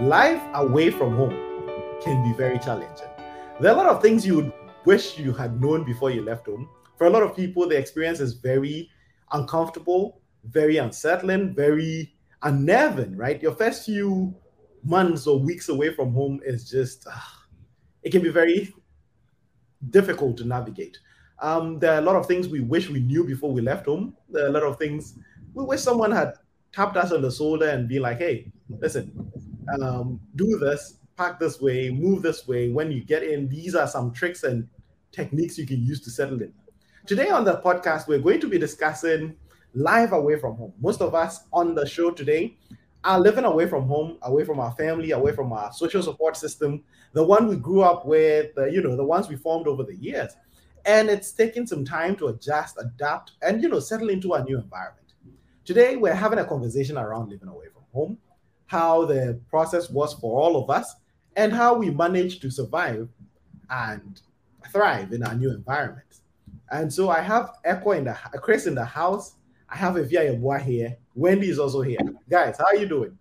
life 0.00 0.40
away 0.54 0.90
from 0.90 1.16
home 1.16 1.34
can 2.00 2.22
be 2.22 2.36
very 2.36 2.58
challenging. 2.58 3.08
There 3.60 3.72
are 3.72 3.74
a 3.74 3.76
lot 3.76 3.86
of 3.86 4.00
things 4.00 4.24
you 4.24 4.36
would 4.36 4.52
wish 4.84 5.18
you 5.18 5.32
had 5.32 5.60
known 5.60 5.82
before 5.84 6.10
you 6.10 6.22
left 6.22 6.46
home. 6.46 6.68
For 6.96 7.08
a 7.08 7.10
lot 7.10 7.24
of 7.24 7.34
people, 7.34 7.68
the 7.68 7.76
experience 7.76 8.20
is 8.20 8.34
very 8.34 8.88
uncomfortable, 9.32 10.20
very 10.44 10.76
unsettling, 10.76 11.52
very 11.54 12.14
unnerving, 12.42 13.16
right? 13.16 13.42
Your 13.42 13.54
first 13.56 13.86
few 13.86 14.34
months 14.84 15.26
or 15.26 15.40
weeks 15.40 15.68
away 15.68 15.92
from 15.92 16.12
home 16.12 16.40
is 16.44 16.70
just, 16.70 17.06
uh, 17.08 17.18
it 18.04 18.10
can 18.10 18.22
be 18.22 18.30
very 18.30 18.72
difficult 19.90 20.36
to 20.38 20.44
navigate. 20.44 20.96
Um, 21.40 21.80
there 21.80 21.94
are 21.94 21.98
a 21.98 22.02
lot 22.02 22.16
of 22.16 22.26
things 22.26 22.48
we 22.48 22.60
wish 22.60 22.88
we 22.88 23.00
knew 23.00 23.24
before 23.24 23.52
we 23.52 23.62
left 23.62 23.86
home. 23.86 24.16
There 24.28 24.44
are 24.44 24.48
a 24.48 24.52
lot 24.52 24.62
of 24.62 24.78
things 24.78 25.18
we 25.54 25.64
wish 25.64 25.80
someone 25.80 26.12
had 26.12 26.34
tapped 26.72 26.96
us 26.96 27.10
on 27.10 27.22
the 27.22 27.32
shoulder 27.32 27.68
and 27.68 27.88
be 27.88 27.98
like, 27.98 28.18
hey, 28.18 28.52
listen, 28.68 29.32
um, 29.80 30.20
do 30.36 30.58
this, 30.58 30.98
pack 31.16 31.38
this 31.38 31.60
way, 31.60 31.90
move 31.90 32.22
this 32.22 32.46
way. 32.46 32.70
When 32.70 32.90
you 32.90 33.02
get 33.02 33.22
in, 33.22 33.48
these 33.48 33.74
are 33.74 33.86
some 33.86 34.12
tricks 34.12 34.44
and 34.44 34.68
techniques 35.12 35.58
you 35.58 35.66
can 35.66 35.82
use 35.82 36.00
to 36.02 36.10
settle 36.10 36.40
in. 36.40 36.52
Today 37.06 37.30
on 37.30 37.44
the 37.44 37.58
podcast, 37.58 38.06
we're 38.06 38.18
going 38.18 38.40
to 38.40 38.48
be 38.48 38.58
discussing 38.58 39.34
life 39.74 40.12
away 40.12 40.38
from 40.38 40.56
home. 40.56 40.72
Most 40.80 41.00
of 41.00 41.14
us 41.14 41.44
on 41.52 41.74
the 41.74 41.86
show 41.86 42.10
today 42.10 42.58
are 43.04 43.20
living 43.20 43.44
away 43.44 43.66
from 43.66 43.86
home, 43.86 44.18
away 44.22 44.44
from 44.44 44.60
our 44.60 44.72
family, 44.72 45.12
away 45.12 45.32
from 45.32 45.52
our 45.52 45.72
social 45.72 46.02
support 46.02 46.36
system, 46.36 46.82
the 47.12 47.24
one 47.24 47.46
we 47.46 47.56
grew 47.56 47.82
up 47.82 48.04
with, 48.04 48.54
the, 48.54 48.66
you 48.66 48.82
know, 48.82 48.96
the 48.96 49.04
ones 49.04 49.28
we 49.28 49.36
formed 49.36 49.66
over 49.66 49.82
the 49.82 49.96
years. 49.96 50.32
And 50.84 51.08
it's 51.08 51.32
taking 51.32 51.66
some 51.66 51.84
time 51.84 52.16
to 52.16 52.28
adjust, 52.28 52.76
adapt, 52.78 53.32
and 53.42 53.62
you 53.62 53.68
know, 53.68 53.80
settle 53.80 54.08
into 54.08 54.34
a 54.34 54.44
new 54.44 54.58
environment. 54.58 55.12
Today, 55.64 55.96
we're 55.96 56.14
having 56.14 56.38
a 56.38 56.44
conversation 56.44 56.96
around 56.96 57.28
living 57.28 57.48
away 57.48 57.66
from 57.72 57.82
home, 57.92 58.18
how 58.68 59.04
the 59.04 59.40
process 59.50 59.90
was 59.90 60.14
for 60.14 60.40
all 60.40 60.62
of 60.62 60.70
us, 60.70 60.94
and 61.36 61.52
how 61.52 61.74
we 61.76 61.90
managed 61.90 62.40
to 62.42 62.50
survive 62.50 63.08
and 63.70 64.20
thrive 64.70 65.12
in 65.12 65.22
our 65.22 65.34
new 65.34 65.50
environment. 65.50 66.04
And 66.70 66.92
so 66.92 67.08
I 67.10 67.20
have 67.20 67.56
Echo 67.64 67.92
in 67.92 68.04
the 68.04 68.12
Chris 68.42 68.66
in 68.66 68.74
the 68.74 68.84
house. 68.84 69.34
I 69.70 69.76
have 69.76 69.94
Evia 69.94 70.38
Yabua 70.38 70.60
here. 70.62 70.96
Wendy 71.14 71.48
is 71.50 71.58
also 71.58 71.80
here. 71.80 71.98
Guys, 72.30 72.56
how 72.58 72.66
are 72.66 72.76
you 72.76 72.86
doing? 72.86 73.18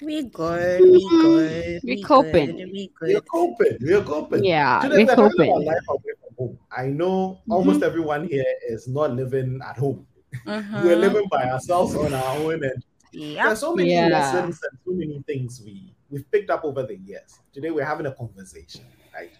We 0.00 0.22
good. 0.24 0.80
We 0.80 1.08
good. 1.10 1.80
We, 1.84 1.96
we 1.96 2.02
coping. 2.02 2.56
Good. 2.56 2.72
We 2.72 2.90
good. 2.98 3.14
We're 3.14 3.20
coping. 3.20 3.78
We're 3.80 4.02
coping. 4.02 4.44
Yeah, 4.44 4.80
Today 4.82 5.04
we're 5.04 5.06
we're 5.06 5.14
coping. 5.30 5.64
life 5.64 5.78
away 5.88 6.12
from 6.20 6.36
home. 6.38 6.58
I 6.76 6.86
know 6.86 7.40
almost 7.48 7.82
everyone 7.82 8.26
here 8.28 8.44
is 8.68 8.88
not 8.88 9.12
living 9.12 9.60
at 9.68 9.76
home. 9.76 10.06
Mhm. 10.46 10.82
We're 10.84 10.96
living 10.96 11.28
by 11.30 11.44
ourselves 11.50 11.94
on 11.94 12.14
our 12.14 12.36
own, 12.38 12.64
and 12.64 12.82
there 13.12 13.22
Yeah. 13.34 13.48
are 13.52 13.56
so 13.56 13.74
many 13.74 13.90
Yeah. 13.90 14.08
lessons 14.08 14.58
and 14.62 14.78
so 14.84 14.92
many 14.92 15.22
things 15.26 15.60
we 15.64 15.94
we've 16.10 16.30
picked 16.30 16.50
up 16.50 16.64
over 16.64 16.82
the 16.82 16.96
years. 16.96 17.38
Today 17.52 17.70
we're 17.70 17.84
having 17.84 18.06
a 18.06 18.12
conversation, 18.14 18.84
right? 19.14 19.30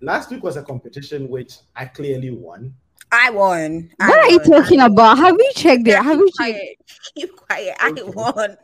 Last 0.00 0.30
week 0.30 0.42
was 0.42 0.56
a 0.56 0.62
competition 0.62 1.28
which 1.28 1.58
I 1.76 1.86
clearly 1.86 2.30
won. 2.30 2.74
I 3.10 3.30
won. 3.30 3.90
I 4.00 4.08
What 4.08 4.18
are 4.18 4.30
you 4.30 4.38
talking 4.40 4.80
about? 4.80 5.18
Have 5.18 5.36
you 5.38 5.50
checked 5.54 5.86
it? 5.86 5.94
won. 5.96 6.04
Have 6.04 6.18
you 6.18 6.26
Keep 6.26 6.34
checked? 6.34 6.58
quiet. 6.58 6.76
Keep 7.16 7.36
quiet. 7.36 7.76
I 7.80 7.90
Okay. 7.90 8.02
won. 8.04 8.56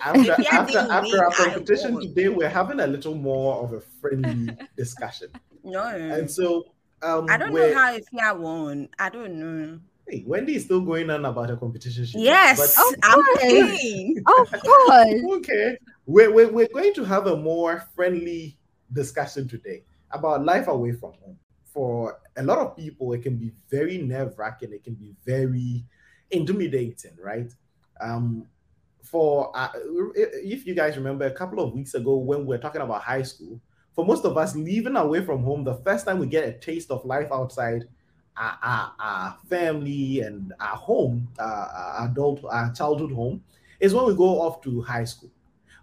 After 0.00 0.32
after 0.52 0.78
after 0.78 1.24
our 1.24 1.30
competition 1.32 2.00
today, 2.00 2.28
we're 2.28 2.48
having 2.48 2.80
a 2.80 2.86
little 2.86 3.14
more 3.14 3.62
of 3.62 3.72
a 3.72 3.80
friendly 4.00 4.56
discussion. 4.76 5.28
No. 5.64 5.82
And 5.84 6.30
so 6.30 6.64
um 7.02 7.26
I 7.28 7.36
don't 7.36 7.54
know 7.54 7.74
how 7.74 7.94
if 7.94 8.04
I 8.20 8.32
won. 8.32 8.88
I 8.98 9.08
don't 9.10 9.38
know. 9.38 9.80
Hey, 10.08 10.24
Wendy 10.26 10.56
is 10.56 10.64
still 10.64 10.80
going 10.80 11.10
on 11.10 11.24
about 11.24 11.48
her 11.48 11.56
competition. 11.56 12.06
she 12.06 12.20
Yes, 12.20 12.76
but 12.76 12.96
I'm 13.02 13.22
playing. 13.36 14.22
Of 14.38 14.50
course. 14.50 15.38
okay. 15.38 15.78
We're, 16.06 16.32
we're, 16.32 16.50
we're 16.50 16.68
going 16.68 16.94
to 16.94 17.04
have 17.04 17.26
a 17.26 17.36
more 17.36 17.84
friendly 17.94 18.56
discussion 18.92 19.48
today 19.48 19.82
about 20.10 20.44
life 20.44 20.68
away 20.68 20.92
from 20.92 21.12
home. 21.24 21.38
For 21.64 22.20
a 22.36 22.42
lot 22.42 22.58
of 22.58 22.76
people, 22.76 23.12
it 23.12 23.22
can 23.22 23.36
be 23.36 23.52
very 23.70 23.98
nerve 23.98 24.38
wracking, 24.38 24.72
it 24.72 24.84
can 24.84 24.94
be 24.94 25.14
very 25.26 25.84
intimidating, 26.30 27.12
right? 27.20 27.52
Um, 28.00 28.46
for 29.02 29.56
uh, 29.56 29.68
if 30.14 30.66
you 30.66 30.74
guys 30.74 30.96
remember 30.96 31.26
a 31.26 31.30
couple 31.30 31.60
of 31.60 31.72
weeks 31.72 31.94
ago 31.94 32.16
when 32.16 32.40
we 32.40 32.46
were 32.46 32.58
talking 32.58 32.80
about 32.80 33.02
high 33.02 33.22
school, 33.22 33.60
for 33.94 34.04
most 34.04 34.24
of 34.24 34.36
us 34.36 34.54
leaving 34.56 34.96
away 34.96 35.24
from 35.24 35.42
home, 35.42 35.64
the 35.64 35.76
first 35.76 36.06
time 36.06 36.18
we 36.18 36.26
get 36.26 36.48
a 36.48 36.52
taste 36.52 36.90
of 36.90 37.04
life 37.04 37.28
outside 37.32 37.84
our, 38.36 38.58
our, 38.62 38.94
our 38.98 39.38
family 39.48 40.20
and 40.20 40.52
our 40.60 40.76
home, 40.76 41.28
uh, 41.38 41.42
our 41.42 42.08
adult, 42.08 42.44
our 42.44 42.72
childhood 42.72 43.12
home, 43.12 43.42
is 43.80 43.94
when 43.94 44.06
we 44.06 44.14
go 44.14 44.40
off 44.40 44.60
to 44.62 44.82
high 44.82 45.04
school. 45.04 45.30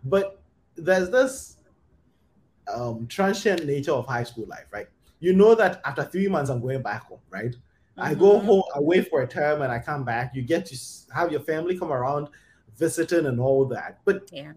But 0.03 0.41
there's 0.75 1.09
this 1.09 1.57
um, 2.73 3.07
transient 3.07 3.65
nature 3.65 3.91
of 3.91 4.05
high 4.07 4.23
school 4.23 4.45
life, 4.47 4.65
right? 4.71 4.87
You 5.19 5.33
know 5.33 5.55
that 5.55 5.81
after 5.85 6.03
three 6.03 6.27
months, 6.27 6.49
I'm 6.49 6.61
going 6.61 6.81
back 6.81 7.03
home, 7.03 7.19
right? 7.29 7.55
I 7.97 8.13
go 8.15 8.39
Mhm. 8.39 8.45
home 8.45 8.63
away 8.75 9.01
for 9.03 9.21
a 9.21 9.27
term 9.27 9.61
and 9.61 9.71
I 9.71 9.79
come 9.79 10.03
back. 10.03 10.33
You 10.35 10.41
get 10.41 10.65
to 10.67 10.77
have 11.13 11.31
your 11.31 11.41
family 11.41 11.77
come 11.77 11.91
around, 11.93 12.29
visiting 12.75 13.25
and 13.27 13.39
all 13.39 13.65
that. 13.65 13.99
But 14.03 14.31
Yeah. 14.31 14.53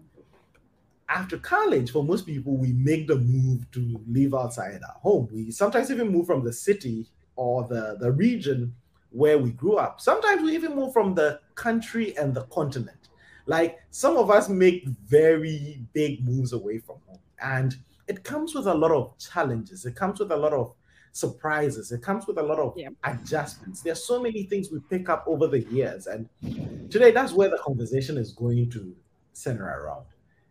after 1.09 1.37
college, 1.37 1.91
for 1.91 2.03
most 2.03 2.25
people, 2.25 2.57
we 2.57 2.73
make 2.73 3.07
the 3.07 3.15
move 3.15 3.69
to 3.71 4.01
live 4.07 4.33
outside 4.33 4.81
our 4.83 4.99
home. 4.99 5.29
We 5.31 5.51
sometimes 5.51 5.89
even 5.89 6.09
move 6.09 6.25
from 6.25 6.43
the 6.43 6.51
city 6.51 7.07
or 7.37 7.63
the, 7.67 7.97
the 7.99 8.11
region 8.11 8.75
where 9.11 9.37
we 9.39 9.51
grew 9.51 9.77
up. 9.77 10.01
Sometimes 10.01 10.43
we 10.43 10.53
even 10.53 10.75
move 10.75 10.93
from 10.93 11.15
the 11.15 11.39
country 11.55 12.15
and 12.17 12.33
the 12.33 12.43
continent. 12.45 13.09
Like 13.45 13.79
some 13.91 14.17
of 14.17 14.29
us 14.29 14.49
make 14.49 14.85
very 15.07 15.81
big 15.93 16.25
moves 16.25 16.51
away 16.53 16.79
from 16.79 16.97
home. 17.07 17.19
And 17.41 17.75
it 18.07 18.23
comes 18.23 18.53
with 18.53 18.67
a 18.67 18.73
lot 18.73 18.91
of 18.91 19.17
challenges. 19.17 19.85
It 19.85 19.95
comes 19.95 20.19
with 20.19 20.31
a 20.31 20.37
lot 20.37 20.53
of 20.53 20.75
surprises. 21.13 21.91
It 21.91 22.01
comes 22.01 22.27
with 22.27 22.37
a 22.37 22.43
lot 22.43 22.59
of 22.59 22.73
Yeah. 22.77 22.89
adjustments. 23.05 23.81
There's 23.81 24.03
so 24.03 24.21
many 24.21 24.43
things 24.43 24.69
we 24.71 24.79
pick 24.89 25.09
up 25.09 25.23
over 25.27 25.47
the 25.47 25.61
years. 25.61 26.07
And 26.07 26.29
today, 26.91 27.11
that's 27.11 27.33
where 27.33 27.49
the 27.49 27.57
conversation 27.57 28.17
is 28.17 28.33
going 28.33 28.69
to 28.71 28.95
center 29.33 29.65
around. 29.65 30.05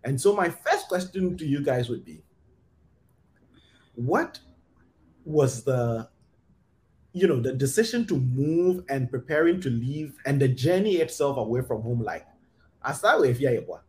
And 0.05 0.21
so, 0.21 0.35
my 0.35 0.49
first 0.49 0.89
question 0.89 1.37
to 1.37 1.47
you 1.47 1.63
guys 1.63 1.89
would 1.89 2.05
be 2.05 2.23
What 3.95 4.41
was 5.25 5.65
the 5.65 6.09
you 7.17 7.27
know 7.27 7.41
the 7.41 7.53
decision 7.53 8.07
to 8.07 8.19
move 8.19 8.85
and 8.91 9.11
preparing 9.11 9.59
to 9.59 9.71
leave 9.71 10.19
and 10.27 10.39
the 10.39 10.47
journey 10.49 10.97
itself 10.97 11.39
away 11.39 11.63
from 11.63 11.81
home 11.81 12.03
like 12.03 12.27
i 12.83 12.93
start 12.93 13.21
with 13.21 13.41
Yayabwa. 13.41 13.81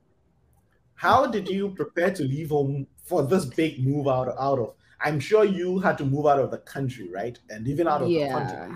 how 0.95 1.27
did 1.27 1.49
you 1.49 1.71
prepare 1.71 2.09
to 2.13 2.23
leave 2.23 2.49
home 2.51 2.87
for 3.03 3.23
this 3.23 3.43
big 3.45 3.85
move 3.85 4.07
out, 4.07 4.33
out 4.39 4.59
of 4.59 4.73
i'm 5.01 5.19
sure 5.19 5.43
you 5.43 5.77
had 5.77 5.97
to 5.97 6.05
move 6.05 6.25
out 6.25 6.39
of 6.39 6.51
the 6.51 6.57
country 6.59 7.09
right 7.13 7.37
and 7.49 7.67
even 7.67 7.85
out 7.85 8.01
of 8.01 8.13
the 8.13 8.29
continent 8.31 8.75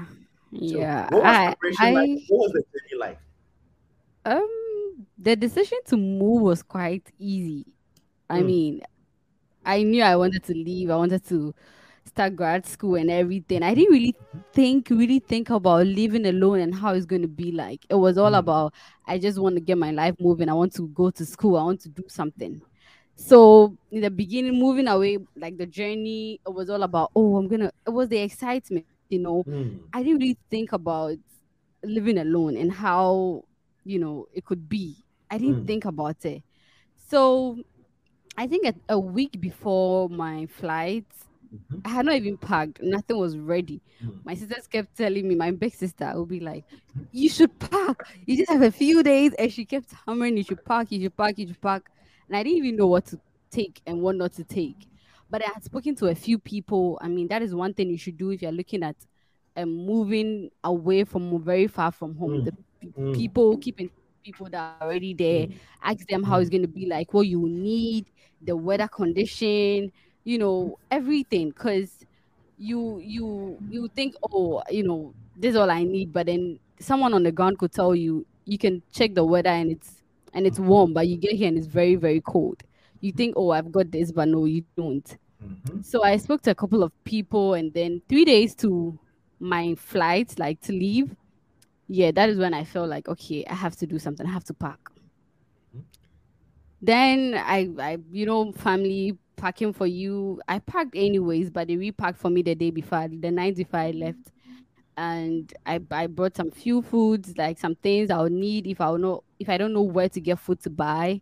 Yeah. 0.52 0.66
So 0.66 0.78
Yeah. 0.78 1.08
what 1.08 1.24
was 1.24 1.38
I, 1.38 1.46
preparation 1.46 1.94
like 1.94 2.10
what 2.28 2.40
was 2.40 2.52
the 2.52 2.64
journey 2.74 3.00
like 3.00 3.20
um, 4.26 5.08
the 5.18 5.36
decision 5.36 5.80
to 5.88 5.98
move 5.98 6.44
was 6.44 6.62
quite 6.62 7.10
easy. 7.18 7.66
I 8.30 8.42
Mm. 8.42 8.46
mean, 8.46 8.82
I 9.66 9.84
knew 9.84 10.04
I 10.04 10.16
wanted 10.16 10.44
to 10.44 10.54
leave. 10.54 10.90
I 10.92 10.96
wanted 10.96 11.26
to 11.30 11.56
start 12.14 12.36
grad 12.36 12.66
school 12.66 12.96
and 12.96 13.10
everything. 13.12 13.64
I 13.64 13.74
didn't 13.74 13.94
really 13.94 14.16
think, 14.54 14.90
really 14.90 15.20
think 15.20 15.50
about 15.50 15.88
living 15.88 16.26
alone 16.26 16.60
and 16.60 16.76
how 16.76 16.94
it's 16.94 17.06
going 17.06 17.22
to 17.22 17.28
be 17.28 17.52
like. 17.52 17.86
It 17.90 17.96
was 17.96 18.18
all 18.18 18.32
Mm. 18.32 18.40
about 18.40 18.74
I 19.06 19.18
just 19.20 19.40
want 19.40 19.56
to 19.56 19.62
get 19.62 19.78
my 19.78 19.92
life 19.92 20.16
moving. 20.20 20.50
I 20.50 20.54
want 20.54 20.74
to 20.76 20.88
go 20.90 21.12
to 21.12 21.26
school. 21.26 21.58
I 21.58 21.64
want 21.64 21.82
to 21.82 21.90
do 21.90 22.04
something. 22.08 22.62
So 23.16 23.76
in 23.92 24.02
the 24.02 24.10
beginning, 24.10 24.60
moving 24.60 24.88
away, 24.88 25.18
like 25.36 25.58
the 25.58 25.66
journey, 25.68 26.40
it 26.46 26.54
was 26.54 26.70
all 26.70 26.84
about 26.84 27.12
oh, 27.16 27.38
I'm 27.38 27.48
gonna. 27.48 27.72
It 27.86 27.92
was 27.92 28.10
the 28.10 28.18
excitement, 28.20 28.86
you 29.10 29.20
know. 29.20 29.44
Mm. 29.48 29.80
I 29.94 30.04
didn't 30.04 30.20
really 30.20 30.38
think 30.50 30.72
about 30.74 31.18
living 31.84 32.18
alone 32.20 32.58
and 32.58 32.72
how 32.72 33.44
you 33.84 34.00
know 34.00 34.28
it 34.34 34.46
could 34.46 34.68
be. 34.70 34.98
I 35.30 35.38
didn't 35.38 35.64
Mm. 35.64 35.68
think 35.68 35.86
about 35.86 36.26
it. 36.26 36.44
So 37.10 37.58
I 38.38 38.48
think 38.48 38.66
a, 38.68 38.76
a 38.90 39.00
week 39.00 39.40
before 39.40 40.10
my 40.10 40.46
flight, 40.48 41.06
Mhm. 41.54 41.82
I 41.86 41.90
had 41.90 42.06
not 42.06 42.16
even 42.16 42.38
packed. 42.38 42.82
Nothing 42.82 43.18
was 43.18 43.38
ready. 43.38 43.82
Mm. 44.04 44.24
My 44.24 44.34
sisters 44.36 44.68
kept 44.68 44.96
telling 44.98 45.28
me, 45.28 45.36
my 45.36 45.52
big 45.52 45.74
sister 45.74 46.12
would 46.16 46.30
be 46.30 46.40
like, 46.40 46.64
"You 47.12 47.30
should 47.30 47.58
pack. 47.60 47.98
You 48.26 48.38
just 48.38 48.52
have 48.52 48.62
a 48.62 48.72
few 48.72 49.04
days," 49.04 49.34
and 49.34 49.52
she 49.52 49.66
kept 49.66 49.92
hammering, 50.06 50.38
"You 50.38 50.44
should 50.44 50.64
pack. 50.64 50.92
You 50.92 51.02
should 51.02 51.18
pack. 51.18 51.38
You 51.38 51.48
should 51.48 51.62
pack." 51.62 51.90
And 52.28 52.38
I 52.38 52.44
didn't 52.44 52.60
even 52.60 52.78
know 52.78 52.88
what 52.88 53.06
to 53.08 53.20
take 53.50 53.82
and 53.86 54.02
what 54.02 54.16
not 54.16 54.32
to 54.34 54.44
take. 54.44 54.88
But 55.30 55.46
I 55.46 55.50
had 55.54 55.64
spoken 55.64 55.96
to 55.96 56.08
a 56.08 56.16
few 56.16 56.38
people. 56.40 56.98
I 57.02 57.08
mean, 57.08 57.28
that 57.30 57.42
is 57.42 57.54
one 57.56 57.74
thing 57.74 57.90
you 57.90 57.98
should 57.98 58.18
do 58.18 58.30
if 58.32 58.42
you're 58.42 58.52
looking 58.52 58.84
at 58.84 58.96
um, 59.58 59.70
moving 59.86 60.50
away 60.64 61.04
from 61.04 61.44
very 61.44 61.68
far 61.68 61.92
from 61.92 62.16
home. 62.16 62.42
Mm. 62.42 62.46
The 62.46 62.54
Mm. 62.98 63.14
people 63.14 63.58
keeping 63.58 63.90
people 64.24 64.48
that 64.50 64.58
are 64.82 64.88
already 64.88 65.14
there 65.14 65.48
Mm. 65.48 65.54
ask 65.84 66.08
them 66.08 66.24
how 66.24 66.40
it's 66.40 66.50
going 66.50 66.62
to 66.62 66.68
be 66.68 66.86
like 66.86 67.14
what 67.14 67.28
you 67.28 67.48
need 67.48 68.06
the 68.42 68.56
weather 68.56 68.88
condition 68.88 69.92
you 70.24 70.38
know 70.38 70.78
everything 70.90 71.50
because 71.50 72.06
you 72.58 73.00
you 73.00 73.58
you 73.70 73.88
think 73.96 74.16
oh 74.32 74.62
you 74.70 74.84
know 74.84 75.14
this 75.36 75.52
is 75.52 75.56
all 75.56 75.72
i 75.72 75.84
need 75.84 76.14
but 76.14 76.28
then 76.28 76.60
someone 76.80 77.14
on 77.14 77.24
the 77.24 77.32
ground 77.32 77.58
could 77.58 77.72
tell 77.72 77.96
you 77.96 78.26
you 78.46 78.58
can 78.58 78.82
check 78.92 79.14
the 79.16 79.24
weather 79.24 79.50
and 79.50 79.72
it's 79.72 80.04
and 80.34 80.46
it's 80.46 80.60
warm 80.60 80.94
but 80.94 81.08
you 81.08 81.18
get 81.18 81.34
here 81.34 81.48
and 81.48 81.58
it's 81.58 81.68
very 81.68 81.96
very 81.96 82.22
cold 82.22 82.62
you 83.02 83.12
think, 83.12 83.34
oh, 83.36 83.50
I've 83.50 83.72
got 83.72 83.92
this, 83.92 84.12
but 84.12 84.28
no, 84.28 84.46
you 84.46 84.64
don't. 84.78 85.18
Mhm. 85.44 85.84
So 85.84 86.04
I 86.04 86.18
spoke 86.18 86.44
to 86.44 86.52
a 86.52 86.56
couple 86.56 86.84
of 86.84 86.92
people, 87.04 87.56
and 87.56 87.74
then 87.74 88.02
three 88.08 88.24
days 88.26 88.54
to 88.58 88.98
my 89.40 89.74
flight, 89.76 90.38
like 90.38 90.62
to 90.62 90.72
leave. 90.72 91.16
Yeah, 91.88 92.12
that 92.12 92.30
is 92.30 92.38
when 92.38 92.54
I 92.54 92.64
felt 92.64 92.90
like, 92.90 93.10
okay, 93.10 93.44
I 93.50 93.56
have 93.56 93.76
to 93.78 93.88
do 93.88 93.98
something. 93.98 94.26
I 94.26 94.30
have 94.32 94.44
to 94.46 94.54
pack. 94.54 94.80
Mhm. 95.76 95.84
Then 96.82 97.34
I, 97.36 97.70
I, 97.80 97.98
you 98.12 98.26
know, 98.28 98.52
family 98.52 99.18
packing 99.42 99.74
for 99.74 99.88
you. 99.88 100.40
I 100.48 100.60
packed 100.60 100.96
anyways, 100.96 101.50
but 101.50 101.68
they 101.68 101.76
repacked 101.76 102.20
for 102.20 102.30
me 102.30 102.44
the 102.44 102.54
day 102.54 102.70
before, 102.70 103.08
the 103.10 103.32
night 103.32 103.56
before 103.58 103.80
I 103.80 103.92
left. 103.92 104.32
And 104.96 105.52
I, 105.66 105.82
I 105.90 106.08
brought 106.08 106.38
some 106.38 106.52
few 106.52 106.84
foods, 106.84 107.36
like 107.38 107.58
some 107.58 107.76
things 107.76 108.12
I'll 108.12 108.30
need 108.30 108.68
if 108.68 108.80
I 108.80 108.96
know 108.98 109.24
if 109.40 109.50
I 109.50 109.58
don't 109.58 109.74
know 109.74 109.82
where 109.82 110.10
to 110.10 110.22
get 110.22 110.40
food 110.40 110.62
to 110.62 110.70
buy. 110.70 111.22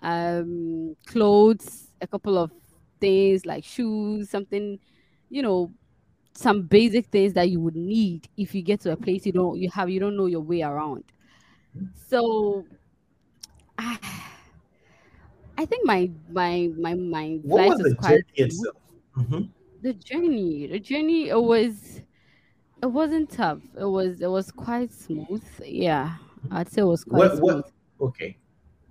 Um, 0.00 0.96
clothes, 1.06 1.88
a 2.00 2.06
couple 2.06 2.38
of 2.38 2.50
things 2.98 3.44
like 3.44 3.62
shoes, 3.64 4.30
something, 4.30 4.78
you 5.28 5.42
know, 5.42 5.70
some 6.34 6.62
basic 6.62 7.06
things 7.06 7.34
that 7.34 7.50
you 7.50 7.60
would 7.60 7.76
need 7.76 8.26
if 8.38 8.54
you 8.54 8.62
get 8.62 8.80
to 8.80 8.92
a 8.92 8.96
place 8.96 9.26
you 9.26 9.32
don't 9.32 9.58
you 9.58 9.68
have 9.68 9.90
you 9.90 10.00
don't 10.00 10.16
know 10.16 10.26
your 10.26 10.40
way 10.40 10.62
around. 10.62 11.04
So 12.08 12.64
I, 13.76 13.98
I 15.60 15.64
think 15.66 15.86
my 15.86 16.10
my 16.30 16.70
my 16.76 16.94
my 16.94 17.40
What 17.42 17.66
was 17.66 17.80
was 17.80 17.82
the 17.82 17.94
quite 17.94 18.22
journey 18.32 18.32
itself? 18.36 18.76
Mhm. 19.14 19.50
the 19.80 19.94
journey 19.94 20.66
the 20.66 20.78
journey 20.78 21.28
it 21.28 21.40
was 21.40 22.02
it 22.82 22.86
wasn't 22.86 23.30
tough 23.30 23.62
it 23.78 23.84
was 23.86 24.20
it 24.22 24.28
was 24.28 24.52
quite 24.52 24.92
smooth 24.92 25.44
yeah 25.64 26.18
i'd 26.50 26.68
say 26.70 26.82
it 26.82 26.86
was 26.86 27.04
quite 27.04 27.32
What 27.32 27.34
smooth 27.34 27.64
what 27.64 27.70
okay. 28.00 28.36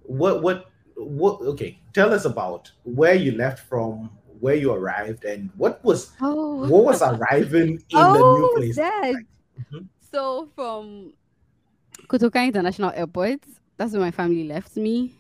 What 0.03 0.43
what 0.43 0.71
what 0.95 1.41
okay. 1.55 1.79
Tell 1.93 2.13
us 2.13 2.25
about 2.25 2.71
where 2.83 3.15
you 3.15 3.31
left 3.33 3.67
from, 3.67 4.11
where 4.39 4.55
you 4.55 4.73
arrived, 4.73 5.25
and 5.25 5.51
what 5.57 5.83
was 5.83 6.13
oh 6.21 6.71
what 6.71 6.85
was 6.85 7.01
arriving 7.01 7.83
in 7.89 8.11
the 8.13 8.23
new 8.23 8.47
oh 8.47 8.49
place. 8.49 8.75
that 8.75 9.15
Mhm. 9.71 9.87
so 10.11 10.47
from 10.55 11.13
kotoka 12.07 12.45
international 12.45 12.91
airport 12.95 13.41
that's 13.77 13.93
where 13.93 14.01
my 14.01 14.11
family 14.11 14.45
left 14.45 14.77
me 14.77 15.13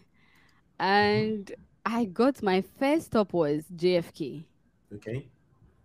and 0.79 1.51
i 1.85 2.05
got 2.05 2.41
my 2.43 2.61
first 2.79 3.07
stop 3.07 3.33
was 3.33 3.63
jfk 3.75 4.45
Okay. 4.93 5.29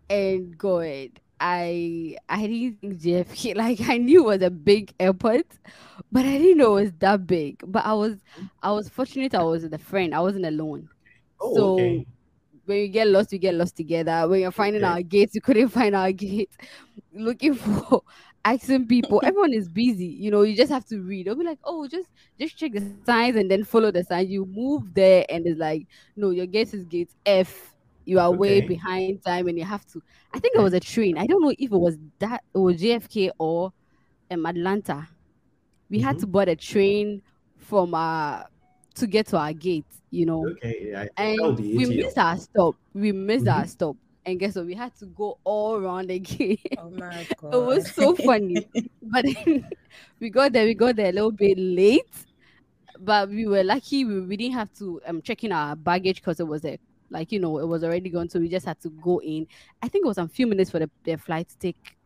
and 0.08 0.56
god 0.58 1.08
i 1.40 2.16
i 2.28 2.46
didn't 2.46 2.78
think 2.80 3.00
jfk 3.00 3.56
like 3.56 3.80
i 3.88 3.96
knew 3.96 4.22
it 4.22 4.38
was 4.38 4.42
a 4.46 4.50
big 4.50 4.92
airport 5.00 5.46
but 6.12 6.24
i 6.24 6.38
didn't 6.38 6.58
know 6.58 6.76
it 6.76 6.84
was 6.84 6.92
that 6.98 7.26
big 7.26 7.60
but 7.66 7.84
i 7.84 7.92
was 7.92 8.16
i 8.62 8.70
was 8.70 8.88
fortunate 8.88 9.34
i 9.34 9.42
was 9.42 9.62
with 9.62 9.74
a 9.74 9.78
friend 9.78 10.14
i 10.14 10.20
wasn't 10.20 10.44
alone 10.44 10.88
Oh, 11.40 11.66
so 11.66 11.66
okay. 11.66 12.06
when 12.66 12.78
you 12.78 12.88
get 12.88 13.08
lost 13.08 13.32
you 13.32 13.38
get 13.38 13.54
lost 13.54 13.76
together 13.76 14.28
when 14.28 14.40
you're 14.40 14.52
finding 14.52 14.82
Okay. 14.82 14.84
our 14.84 15.02
gates 15.02 15.34
you 15.34 15.40
couldn't 15.40 15.68
find 15.70 15.96
our 15.96 16.12
gate 16.12 16.50
looking 17.14 17.54
for 17.56 18.02
asking 18.44 18.86
people 18.86 19.20
everyone 19.24 19.52
is 19.52 19.68
busy 19.68 20.06
you 20.06 20.30
know 20.30 20.42
you 20.42 20.56
just 20.56 20.72
have 20.72 20.86
to 20.86 21.00
read 21.02 21.26
they'll 21.26 21.36
be 21.36 21.44
like 21.44 21.58
oh 21.64 21.86
just 21.88 22.08
just 22.38 22.56
check 22.58 22.72
the 22.72 22.80
signs 22.80 23.36
and 23.36 23.50
then 23.50 23.64
follow 23.64 23.90
the 23.90 24.02
signs 24.04 24.30
you 24.30 24.44
move 24.46 24.92
there 24.94 25.24
and 25.28 25.46
it's 25.46 25.58
like 25.60 25.86
no 26.16 26.30
your 26.30 26.46
gate 26.46 26.72
is 26.74 26.84
gate 26.84 27.10
f 27.26 27.74
you 28.04 28.18
are 28.18 28.32
way 28.32 28.60
behind 28.60 29.22
time 29.22 29.48
and 29.48 29.58
you 29.58 29.64
have 29.64 29.84
to 29.86 30.00
i 30.32 30.38
think 30.38 30.54
it 30.56 30.60
was 30.62 30.74
a 30.74 30.80
train 30.80 31.16
i 31.16 31.26
don't 31.26 31.42
know 31.42 31.50
if 31.58 31.72
it 31.72 31.76
was 31.76 31.96
that 32.20 32.42
was 32.54 32.80
jfk 32.80 33.30
or 33.38 33.72
um, 34.30 34.46
atlanta 34.46 35.08
we 35.90 36.00
had 36.00 36.16
Mhm. 36.16 36.18
to 36.18 36.26
board 36.26 36.48
a 36.48 36.56
train 36.56 37.22
from 37.58 37.94
uh 37.94 38.42
to 38.94 39.06
get 39.06 39.26
to 39.26 39.36
our 39.38 39.52
gate 39.52 39.86
you 40.10 40.26
know 40.26 40.52
Okay. 40.56 40.92
Think 40.94 41.10
and 41.16 41.36
that 41.36 41.46
would 41.46 41.56
be 41.56 41.78
we 41.78 41.86
missed 41.86 42.18
our 42.18 42.36
stop. 42.36 42.76
We 42.94 43.12
missed 43.12 43.48
our 43.48 43.66
Mhm. 43.66 43.68
stop. 43.68 43.96
And 44.26 44.38
guess 44.40 44.56
what? 44.56 44.66
We 44.66 44.74
had 44.74 44.94
to 44.96 45.06
go 45.06 45.38
all 45.44 45.76
around 45.76 46.10
again. 46.10 46.56
Oh 46.76 46.90
my 46.90 47.26
god. 47.40 47.54
it 47.54 47.62
was 47.62 47.90
so 47.94 48.14
funny. 48.14 48.66
but 49.02 49.24
then 49.24 49.64
we 50.20 50.30
got 50.30 50.52
there, 50.52 50.64
we 50.64 50.74
got 50.74 50.96
there 50.96 51.10
a 51.10 51.12
little 51.12 51.32
bit 51.32 51.58
late. 51.58 52.02
But 52.98 53.28
we 53.28 53.46
were 53.46 53.64
lucky 53.64 54.04
we, 54.04 54.20
we 54.20 54.36
didn't 54.36 54.54
have 54.54 54.72
to 54.78 55.00
um 55.06 55.20
check 55.22 55.44
in 55.44 55.52
our 55.52 55.76
baggage 55.76 56.16
because 56.16 56.40
it 56.40 56.46
was 56.46 56.64
a 56.64 56.78
like 57.10 57.32
you 57.32 57.40
know, 57.40 57.58
it 57.58 57.66
was 57.66 57.84
already 57.84 58.10
gone. 58.10 58.28
So 58.28 58.38
we 58.40 58.48
just 58.48 58.66
had 58.66 58.80
to 58.82 58.90
go 58.90 59.20
in. 59.20 59.46
I 59.82 59.88
think 59.88 60.04
it 60.04 60.08
was 60.08 60.18
a 60.18 60.28
few 60.28 60.46
minutes 60.46 60.70
for 60.70 60.78
the, 60.78 60.90
the 61.04 61.16
flight 61.16 61.48
to 61.48 61.58
take 61.58 61.96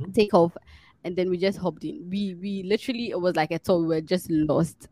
Mhm. 0.00 0.14
take 0.14 0.34
off. 0.34 0.56
And 1.04 1.16
then 1.16 1.30
we 1.30 1.38
just 1.38 1.58
hopped 1.58 1.84
in. 1.84 2.08
We 2.10 2.34
we 2.34 2.62
literally 2.64 3.10
it 3.10 3.20
was 3.20 3.36
like 3.36 3.52
I 3.52 3.58
thought 3.58 3.80
we 3.80 3.88
were 3.88 4.00
just 4.00 4.30
lost 4.30 4.88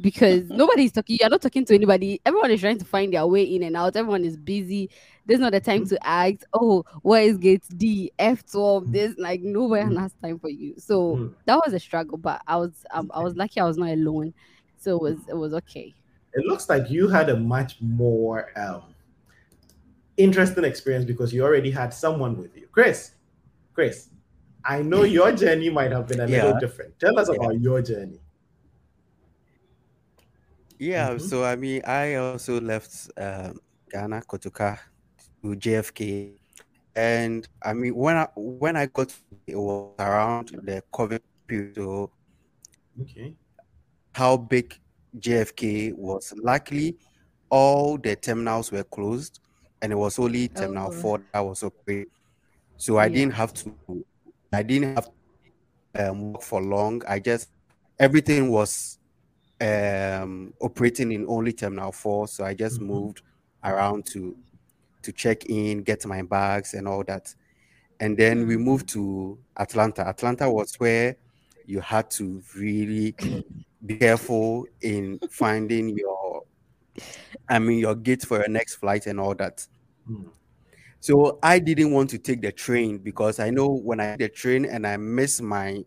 because 0.00 0.48
nobody's 0.50 0.92
talking. 0.92 1.18
You're 1.20 1.30
not 1.30 1.42
talking 1.42 1.64
to 1.66 1.74
anybody. 1.74 2.20
Everyone 2.24 2.50
is 2.50 2.60
trying 2.60 2.78
to 2.78 2.84
find 2.84 3.12
their 3.12 3.26
way 3.26 3.44
in 3.44 3.62
and 3.62 3.76
out. 3.76 3.96
Everyone 3.96 4.24
is 4.24 4.36
busy. 4.36 4.90
There's 5.24 5.40
not 5.40 5.52
the 5.52 5.60
time 5.60 5.86
to 5.86 6.06
ask, 6.06 6.38
oh, 6.52 6.84
where 7.02 7.22
is 7.22 7.38
gate 7.38 7.62
D, 7.76 8.10
F12? 8.18 8.90
This 8.92 9.14
like 9.18 9.40
nobody 9.40 9.94
Mm. 9.94 9.98
has 10.00 10.12
time 10.22 10.38
for 10.38 10.48
you. 10.50 10.74
So 10.78 11.16
Mm. 11.16 11.34
that 11.46 11.60
was 11.64 11.72
a 11.74 11.78
struggle, 11.78 12.18
but 12.18 12.40
I 12.46 12.56
was 12.56 12.72
um, 12.92 13.10
I 13.14 13.22
was 13.22 13.36
lucky 13.36 13.60
I 13.60 13.64
was 13.64 13.78
not 13.78 13.90
alone. 13.90 14.34
So 14.78 14.96
it 14.96 15.02
was 15.02 15.18
it 15.28 15.36
was 15.36 15.54
okay. 15.54 15.94
It 16.34 16.44
looks 16.46 16.68
like 16.68 16.90
you 16.90 17.08
had 17.08 17.28
a 17.28 17.36
much 17.36 17.76
more 17.80 18.50
um, 18.56 18.82
interesting 20.16 20.64
experience 20.64 21.04
because 21.04 21.32
you 21.32 21.44
already 21.44 21.70
had 21.70 21.92
someone 21.94 22.36
with 22.36 22.56
you. 22.56 22.66
Chris, 22.72 23.12
Chris, 23.74 24.08
I 24.64 24.82
know 24.82 25.02
your 25.18 25.32
journey 25.32 25.70
might 25.70 25.92
have 25.92 26.08
been 26.08 26.20
a 26.20 26.26
little 26.26 26.52
Yeah. 26.52 26.58
different. 26.60 26.98
Tell 26.98 27.18
us 27.18 27.28
Yeah. 27.28 27.36
about 27.36 27.60
your 27.60 27.82
journey. 27.82 28.18
Yeah, 30.78 31.14
Mhm. 31.14 31.20
so 31.20 31.44
I 31.44 31.54
mean, 31.56 31.82
I 31.86 32.14
also 32.16 32.60
left 32.60 33.08
um, 33.16 33.60
Ghana, 33.90 34.22
Kotoka, 34.28 34.76
to 34.76 34.91
JFK, 35.44 36.32
and 36.94 37.48
I 37.62 37.72
mean, 37.72 37.94
when 37.94 38.16
I 38.16 38.28
when 38.36 38.76
I 38.76 38.86
got, 38.86 39.14
it 39.46 39.56
was 39.56 39.94
around 39.98 40.48
the 40.62 40.82
COVID 40.92 41.20
period. 41.46 41.74
So 41.76 42.10
Okay. 43.00 43.34
how 44.14 44.36
big 44.36 44.74
JFK 45.18 45.94
was? 45.94 46.32
Luckily, 46.36 46.96
all 47.50 47.98
the 47.98 48.16
terminals 48.16 48.70
were 48.70 48.84
closed, 48.84 49.40
and 49.80 49.92
it 49.92 49.96
was 49.96 50.18
only 50.18 50.48
Terminal 50.48 50.88
Oh. 50.88 50.90
Four 50.90 51.22
that 51.32 51.40
was 51.40 51.62
open. 51.62 52.06
So 52.76 52.98
I 52.98 53.06
Yeah. 53.06 53.14
didn't 53.14 53.34
have 53.34 53.52
to. 53.54 53.74
I 54.52 54.62
didn't 54.62 54.94
have 54.94 55.06
to 55.06 56.10
um, 56.10 56.32
work 56.32 56.42
for 56.42 56.62
long. 56.62 57.02
I 57.06 57.18
just 57.18 57.50
everything 57.98 58.50
was 58.50 58.98
um, 59.60 60.52
operating 60.60 61.12
in 61.12 61.24
only 61.28 61.52
Terminal 61.52 61.92
Four. 61.92 62.28
So 62.28 62.44
I 62.44 62.54
just 62.54 62.80
Mhm. 62.80 62.86
moved 62.86 63.22
around 63.64 64.06
to 64.06 64.36
to 65.02 65.12
check 65.12 65.46
in, 65.46 65.82
get 65.82 66.04
my 66.06 66.22
bags, 66.22 66.74
and 66.74 66.88
all 66.88 67.04
that. 67.04 67.34
And 68.00 68.16
then 68.16 68.46
we 68.46 68.56
moved 68.56 68.88
to 68.90 69.38
Atlanta. 69.56 70.06
Atlanta 70.06 70.50
was 70.50 70.74
where 70.76 71.16
you 71.66 71.80
had 71.80 72.10
to 72.12 72.42
really 72.56 73.14
be 73.86 73.96
careful 73.96 74.66
in 74.80 75.18
finding 75.30 75.96
your, 75.96 76.42
I 77.48 77.58
mean, 77.58 77.78
your 77.78 77.94
gate 77.94 78.22
for 78.22 78.38
your 78.38 78.48
next 78.48 78.76
flight 78.76 79.06
and 79.06 79.20
all 79.20 79.34
that. 79.36 79.66
Hmm. 80.06 80.24
So 81.00 81.38
I 81.42 81.58
didn't 81.58 81.92
want 81.92 82.10
to 82.10 82.18
take 82.18 82.42
the 82.42 82.52
train 82.52 82.98
because 82.98 83.40
I 83.40 83.50
know 83.50 83.68
when 83.68 83.98
I 83.98 84.10
take 84.10 84.18
the 84.18 84.28
train 84.28 84.64
and 84.64 84.86
I 84.86 84.96
miss 84.96 85.40
my 85.40 85.84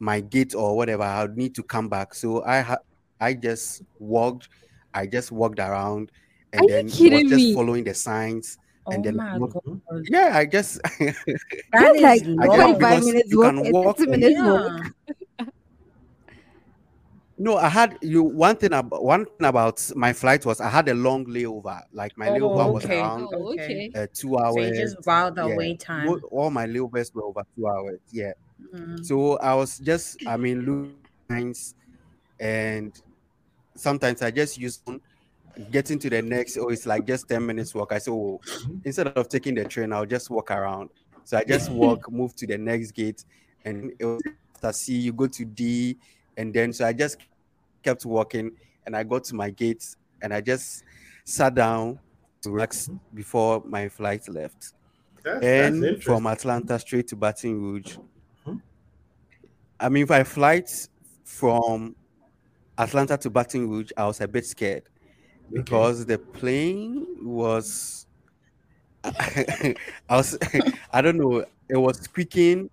my 0.00 0.20
gate 0.20 0.52
or 0.56 0.76
whatever, 0.76 1.04
I 1.04 1.22
would 1.22 1.36
need 1.36 1.54
to 1.54 1.62
come 1.62 1.88
back. 1.88 2.12
So 2.12 2.42
I 2.44 2.60
ha- 2.60 2.82
I 3.20 3.34
just 3.34 3.82
walked, 4.00 4.48
I 4.92 5.06
just 5.06 5.30
walked 5.30 5.60
around, 5.60 6.10
and 6.52 6.60
Are 6.60 6.64
you 6.64 6.68
then 6.70 6.84
was 6.86 6.94
kidding 6.98 7.28
just 7.28 7.36
me? 7.36 7.54
following 7.54 7.84
the 7.84 7.94
signs. 7.94 8.58
Oh 8.86 8.92
and 8.92 9.04
then 9.04 9.16
my 9.16 9.38
god. 9.38 9.80
Yeah, 10.10 10.32
I 10.36 10.44
just 10.46 10.80
That's 11.72 12.00
like 12.00 12.22
I 12.40 12.46
45 12.46 13.04
minutes 13.04 13.30
you 13.30 13.38
walk, 13.38 13.46
can 13.54 13.72
walk 13.72 13.98
30 13.98 14.10
and- 14.12 14.20
minutes 14.20 14.40
walk. 14.42 15.48
No, 17.38 17.56
I 17.56 17.68
had 17.68 17.98
you 18.02 18.22
one 18.22 18.54
thing 18.56 18.72
about 18.72 19.02
one 19.02 19.24
thing 19.24 19.46
about 19.48 19.90
my 19.96 20.12
flight 20.12 20.44
was 20.46 20.60
I 20.60 20.68
had 20.68 20.88
a 20.88 20.94
long 20.94 21.24
layover. 21.26 21.80
Like 21.92 22.16
my 22.16 22.28
Oh, 22.28 22.34
layover 22.34 22.72
was 22.72 22.84
okay. 22.84 23.00
around 23.00 23.28
Oh, 23.32 23.52
Okay. 23.52 23.88
okay. 23.88 23.90
uh, 24.00 24.06
two 24.12 24.38
hours. 24.38 24.54
So 24.54 24.60
you 24.60 24.74
just 24.76 25.04
vowed 25.04 25.34
the 25.36 25.48
yeah. 25.48 25.56
wait 25.56 25.80
time. 25.80 26.06
Mo- 26.06 26.20
All 26.30 26.50
my 26.50 26.66
layovers 26.66 27.12
were 27.14 27.24
over 27.24 27.42
two 27.56 27.66
hours. 27.66 27.98
Yeah. 28.12 28.32
Mm. 28.72 29.04
So 29.04 29.38
I 29.38 29.54
was 29.54 29.78
just, 29.78 30.24
I 30.26 30.36
mean, 30.36 30.60
looking 30.60 30.94
lines, 31.30 31.74
and 32.38 32.92
sometimes 33.76 34.22
I 34.22 34.30
just 34.30 34.56
use 34.58 34.80
on 34.86 35.00
getting 35.70 35.98
to 36.00 36.10
the 36.10 36.22
next. 36.22 36.56
Oh, 36.58 36.68
it's 36.68 36.86
like 36.86 37.06
just 37.06 37.28
ten 37.28 37.44
minutes 37.46 37.74
walk. 37.74 37.92
I 37.92 37.98
said, 37.98 38.12
oh, 38.12 38.40
instead 38.84 39.08
of 39.08 39.28
taking 39.28 39.54
the 39.54 39.64
train, 39.64 39.92
I'll 39.92 40.06
just 40.06 40.30
walk 40.30 40.50
around. 40.50 40.90
So 41.24 41.36
I 41.36 41.44
just 41.44 41.70
walk, 41.70 42.10
move 42.10 42.34
to 42.36 42.46
the 42.46 42.58
next 42.58 42.92
gate, 42.92 43.24
and 43.64 43.92
it 43.98 44.04
was 44.04 44.20
after 44.54 44.72
C. 44.72 44.94
You 44.96 45.12
go 45.12 45.26
to 45.26 45.44
D, 45.44 45.96
and 46.36 46.52
then 46.52 46.72
so 46.72 46.86
I 46.86 46.92
just 46.92 47.18
kept 47.82 48.04
walking, 48.04 48.52
and 48.86 48.96
I 48.96 49.02
got 49.02 49.24
to 49.24 49.34
my 49.34 49.50
gate, 49.50 49.84
and 50.22 50.32
I 50.32 50.40
just 50.40 50.84
sat 51.24 51.54
down 51.54 51.98
to 52.42 52.50
relax 52.50 52.90
before 53.14 53.62
my 53.64 53.88
flight 53.88 54.28
left 54.28 54.72
That's, 55.22 55.40
that's 55.40 55.44
and 55.44 55.76
interesting. 55.76 56.00
from 56.00 56.26
Atlanta 56.26 56.78
straight 56.78 57.06
to 57.08 57.16
Baton 57.16 57.60
Rouge. 57.60 57.96
Mhm. 58.44 58.60
I 59.78 59.88
mean, 59.88 60.02
if 60.02 60.10
I 60.10 60.24
flight 60.24 60.68
from 61.24 61.94
Atlanta 62.76 63.16
to 63.18 63.30
Baton 63.30 63.68
Rouge, 63.68 63.92
I 63.96 64.06
was 64.06 64.20
a 64.20 64.26
bit 64.26 64.44
scared 64.44 64.82
because 65.50 66.06
the 66.06 66.18
plane 66.18 67.06
was 67.22 68.06
I 69.04 69.74
was 70.10 70.38
I 70.92 71.00
don't 71.02 71.16
know, 71.16 71.44
it 71.68 71.76
was 71.76 71.98
squeaking 72.00 72.70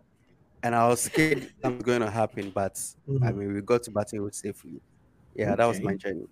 and 0.61 0.75
I 0.75 0.87
was 0.87 1.01
scared 1.01 1.51
something 1.61 1.77
was 1.77 1.83
going 1.85 2.01
to 2.01 2.09
happen, 2.11 2.51
but 2.51 2.77
I 3.07 3.31
Mhm. 3.31 3.35
mean 3.35 3.53
we 3.53 3.61
got 3.61 3.83
to 3.83 3.91
Baton 3.91 4.21
Rouge 4.21 4.35
safely. 4.35 4.81
Yeah, 5.35 5.55
that 5.55 5.65
was 5.65 5.81
my 5.81 5.95
journey. 5.95 6.27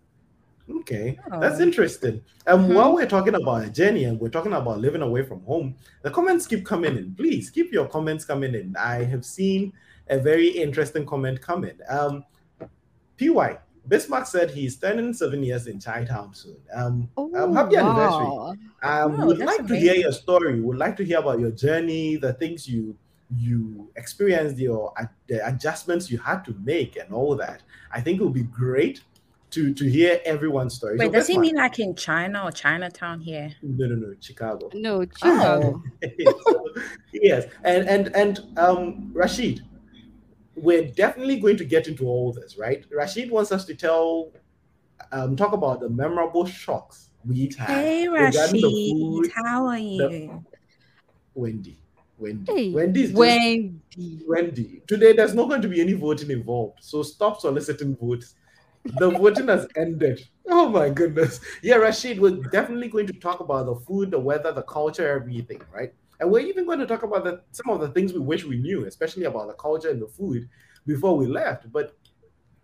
Okay, 0.70 1.18
that's 1.40 1.60
Oh. 1.60 1.64
interesting. 1.64 2.22
And 2.46 2.60
Mhm. 2.70 2.76
while 2.76 2.94
we're 2.94 3.08
talking 3.08 3.36
about 3.36 3.66
a 3.66 3.70
journey 3.70 4.04
and 4.04 4.20
we're 4.20 4.30
talking 4.30 4.52
about 4.54 4.80
living 4.80 5.02
away 5.02 5.24
from 5.24 5.42
home, 5.44 5.76
the 6.04 6.12
comments 6.12 6.46
keep 6.46 6.66
coming 6.66 6.98
in. 6.98 7.16
Please 7.16 7.50
keep 7.50 7.72
your 7.72 7.88
comments 7.88 8.26
coming 8.26 8.54
in. 8.54 8.76
I 8.78 9.04
have 9.06 9.26
seen 9.26 9.72
a 10.10 10.20
very 10.20 10.50
interesting 10.50 11.06
comment 11.06 11.42
coming. 11.42 11.80
Um, 11.90 12.26
PY 13.18 13.60
Bismarck 13.88 14.26
said 14.26 14.52
he's 14.52 14.76
turning 14.78 15.14
seven 15.14 15.44
years 15.44 15.68
in 15.68 15.80
Chinatown 15.80 16.34
soon. 16.34 16.58
Um, 16.74 17.10
Oh, 17.18 17.32
um, 17.36 17.56
happy 17.56 17.78
anniversary. 17.78 18.26
wow. 18.26 18.56
Um, 18.84 19.22
Oh, 19.22 19.26
would 19.28 19.38
that's 19.40 19.60
like 19.60 19.68
to 19.68 19.76
hear 19.78 19.96
your 19.96 20.12
story. 20.12 20.56
We 20.56 20.62
would 20.62 20.78
like 20.78 20.98
to 20.98 21.04
hear 21.06 21.20
about 21.20 21.40
your 21.40 21.52
journey, 21.52 22.18
the 22.18 22.34
things 22.34 22.68
you 22.68 22.96
you 23.36 23.90
experienced, 23.98 24.58
your 24.58 24.94
ad- 24.98 25.10
the 25.28 25.46
adjustments 25.46 26.10
you 26.10 26.18
had 26.18 26.46
to 26.46 26.56
make, 26.64 26.96
and 26.96 27.12
all 27.14 27.36
that. 27.36 27.62
I 27.92 28.00
think 28.00 28.22
it 28.22 28.24
would 28.24 28.34
be 28.34 28.44
great 28.44 29.02
to 29.52 29.74
to 29.74 29.90
hear 29.90 30.20
everyone's 30.26 30.76
story. 30.76 30.98
Wait, 30.98 31.08
So 31.08 31.12
does 31.12 31.28
he 31.28 31.38
mean 31.38 31.56
like 31.56 31.78
in 31.80 31.94
China 31.96 32.44
or 32.46 32.52
Chinatown 32.52 33.20
here? 33.20 33.54
No, 33.62 33.88
no, 33.88 33.96
no, 33.96 34.14
Chicago. 34.22 34.70
No, 34.74 35.04
Chicago. 35.06 35.82
So, 36.46 36.64
yes, 37.14 37.46
and 37.64 37.88
and 37.90 38.16
and 38.16 38.40
um, 38.58 39.12
Rashid, 39.14 39.62
we're 40.58 40.88
definitely 40.88 41.40
going 41.40 41.58
to 41.58 41.66
get 41.66 41.88
into 41.88 42.06
all 42.06 42.34
this, 42.34 42.58
right? 42.58 42.84
Rashid 42.92 43.32
wants 43.32 43.52
us 43.52 43.66
to 43.66 43.76
tell, 43.76 44.32
um, 45.12 45.36
talk 45.36 45.54
about 45.54 45.80
the 45.80 45.90
memorable 45.90 46.46
shocks 46.46 47.12
we 47.26 47.52
had 47.58 47.68
Hey, 47.68 48.08
the 48.08 48.50
food. 48.52 49.22
Rashid, 49.24 49.32
how 49.36 49.68
are 49.68 49.78
you? 49.78 50.46
Wendy, 51.36 51.78
Wendy, 52.18 52.52
Hey, 52.52 52.72
Wendy's 52.72 53.10
just 53.10 53.18
Wendy. 53.18 53.76
Wendy. 54.26 54.82
Today, 54.88 55.14
there's 55.14 55.36
not 55.36 55.50
going 55.50 55.62
to 55.62 55.68
be 55.68 55.82
any 55.82 55.94
voting 55.94 56.32
involved, 56.32 56.80
so 56.82 57.04
stop 57.04 57.40
soliciting 57.40 57.96
votes. 57.96 58.36
The 58.98 59.12
voting 59.12 59.50
has 59.50 59.68
ended. 59.76 60.28
Oh 60.50 60.70
my 60.70 60.90
goodness. 60.90 61.42
Yeah, 61.62 61.76
Rashid, 61.76 62.20
we're 62.20 62.42
definitely 62.52 62.88
going 62.88 63.08
to 63.08 63.14
talk 63.14 63.42
about 63.42 63.66
the 63.66 63.76
food, 63.76 64.12
the 64.12 64.20
weather, 64.20 64.52
the 64.52 64.64
culture, 64.64 65.08
everything, 65.08 65.62
right? 65.72 65.94
And 66.20 66.32
we're 66.32 66.40
even 66.48 66.66
going 66.66 66.80
to 66.80 66.88
talk 66.88 67.04
about 67.04 67.24
the, 67.24 67.42
some 67.52 67.70
of 67.70 67.80
the 67.80 67.90
things 67.90 68.14
we 68.14 68.20
wish 68.20 68.44
we 68.44 68.58
knew, 68.58 68.86
especially 68.86 69.26
about 69.26 69.48
the 69.48 69.54
culture 69.54 69.90
and 69.90 70.02
the 70.02 70.08
food 70.08 70.50
before 70.86 71.16
we 71.16 71.28
left. 71.28 71.72
But 71.72 71.96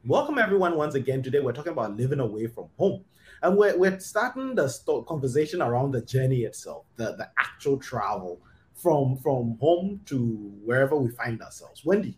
welcome 0.06 0.40
everyone 0.40 0.76
once 0.76 0.96
again. 0.96 1.22
Today 1.22 1.40
we're 1.40 1.54
talking 1.54 1.74
about 1.74 1.96
living 1.96 2.20
away 2.20 2.48
from 2.48 2.70
home. 2.78 3.06
And 3.44 3.58
we're, 3.58 3.78
we're 3.78 4.00
starting 4.00 4.56
the 4.56 4.68
sto- 4.68 5.04
conversation 5.04 5.62
around 5.62 5.92
the 5.92 6.02
journey 6.02 6.42
itself, 6.44 6.86
the, 6.96 7.16
the 7.16 7.30
actual 7.38 7.78
travel 7.78 8.42
from 8.74 9.18
from 9.18 9.58
home 9.62 10.02
to 10.06 10.18
wherever 10.66 10.96
we 10.96 11.12
find 11.12 11.42
ourselves. 11.44 11.86
Wendy, 11.86 12.18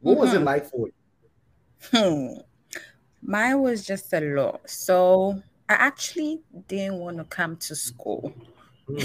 what 0.00 0.18
was 0.18 0.34
it 0.34 0.40
Mhm. 0.40 0.44
like 0.44 0.66
for 0.68 0.88
you? 0.88 0.92
Hmm. 1.92 2.40
Mine 3.22 3.60
was 3.60 3.86
just 3.86 4.12
a 4.12 4.20
lot. 4.20 4.68
So 4.68 5.42
I 5.68 5.74
actually 5.74 6.40
didn't 6.68 6.98
want 6.98 7.18
to 7.18 7.24
come 7.24 7.56
to 7.58 7.76
school. 7.76 8.32
Hmm. 8.86 8.98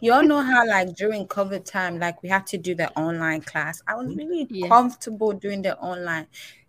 You 0.00 0.12
all 0.12 0.22
know 0.22 0.42
how, 0.42 0.66
like, 0.66 0.94
during 0.96 1.26
COVID 1.26 1.64
time, 1.64 1.98
like, 1.98 2.22
we 2.22 2.28
had 2.28 2.46
to 2.48 2.58
do 2.58 2.74
the 2.74 2.90
online 2.98 3.42
class. 3.42 3.82
I 3.86 3.94
was 3.96 4.14
really 4.14 4.46
Yeah. 4.50 4.68
comfortable 4.68 5.32
doing 5.32 5.62
the 5.62 5.76
online 5.78 6.26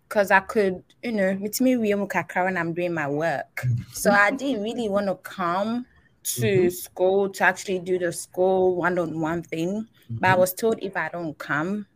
because 0.08 0.30
I 0.30 0.40
could, 0.40 0.82
you 1.02 1.12
know, 1.12 1.36
with 1.40 1.60
me, 1.60 1.76
we 1.76 1.92
when 1.94 2.56
I'm 2.56 2.72
doing 2.72 2.94
my 2.94 3.08
work. 3.08 3.66
So 3.92 4.10
I 4.10 4.30
didn't 4.30 4.62
really 4.62 4.88
want 4.88 5.06
to 5.06 5.14
come 5.16 5.86
to 6.24 6.66
Mhm. 6.66 6.72
school 6.72 7.28
to 7.30 7.44
actually 7.44 7.78
do 7.80 7.98
the 7.98 8.12
school 8.12 8.76
one 8.76 8.98
on 8.98 9.20
one 9.20 9.42
thing. 9.42 9.86
But 10.20 10.30
I 10.30 10.34
was 10.34 10.52
told 10.54 10.78
if 10.82 10.96
I 10.96 11.08
don't 11.08 11.36
come, 11.38 11.86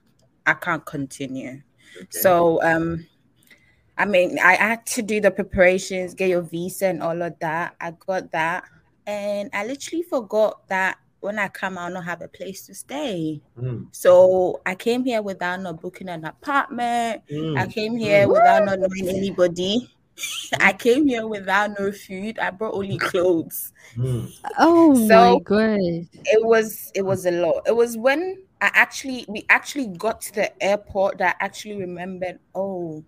I 0.46 0.54
can't 0.54 0.84
continue. 0.84 1.62
Okay. 1.96 2.06
So 2.10 2.62
um 2.62 3.06
I 3.98 4.04
mean 4.06 4.38
I 4.38 4.54
had 4.54 4.86
to 4.86 5.02
do 5.02 5.20
the 5.20 5.30
preparations, 5.30 6.14
get 6.14 6.28
your 6.30 6.42
visa 6.42 6.86
and 6.86 7.02
all 7.02 7.20
of 7.22 7.38
that. 7.40 7.76
I 7.80 7.92
got 7.92 8.30
that. 8.32 8.64
And 9.06 9.50
I 9.52 9.66
literally 9.66 10.02
forgot 10.02 10.66
that 10.68 10.99
when 11.21 11.38
I 11.38 11.49
come 11.49 11.78
I'll 11.78 11.90
not 11.90 12.04
have 12.04 12.21
a 12.23 12.28
place 12.28 12.66
to 12.66 12.75
stay. 12.75 13.40
Hmm. 13.59 13.85
So 13.92 14.61
I 14.66 14.75
came 14.75 15.04
here 15.04 15.23
without 15.23 15.61
not 15.61 15.80
booking 15.80 16.09
an 16.09 16.25
apartment. 16.25 17.23
Hmm. 17.30 17.56
I 17.56 17.66
came 17.66 17.97
here 17.97 18.28
without 18.28 18.64
not 18.64 18.78
knowing 18.80 19.09
anybody. 19.09 19.88
I 20.61 20.73
came 20.73 21.06
here 21.09 21.26
without 21.26 21.71
no 21.78 21.90
food. 21.90 22.38
I 22.38 22.50
brought 22.50 22.75
only 22.75 22.99
clothes. 22.99 23.73
Hmm. 23.94 24.26
Oh 24.59 24.94
my 24.94 25.09
So- 25.09 25.40
god. 25.40 25.78
It 25.80 26.44
was 26.44 26.90
it 26.94 27.02
was 27.02 27.26
a 27.26 27.30
lot. 27.30 27.62
It 27.66 27.75
was 27.75 27.97
when 27.97 28.42
I 28.61 28.71
actually 28.75 29.25
we 29.28 29.44
actually 29.49 29.88
got 29.88 30.21
to 30.23 30.35
the 30.35 30.62
airport 30.62 31.18
that 31.18 31.37
I 31.40 31.44
actually 31.44 31.76
remembered, 31.76 32.38
oh, 32.54 33.04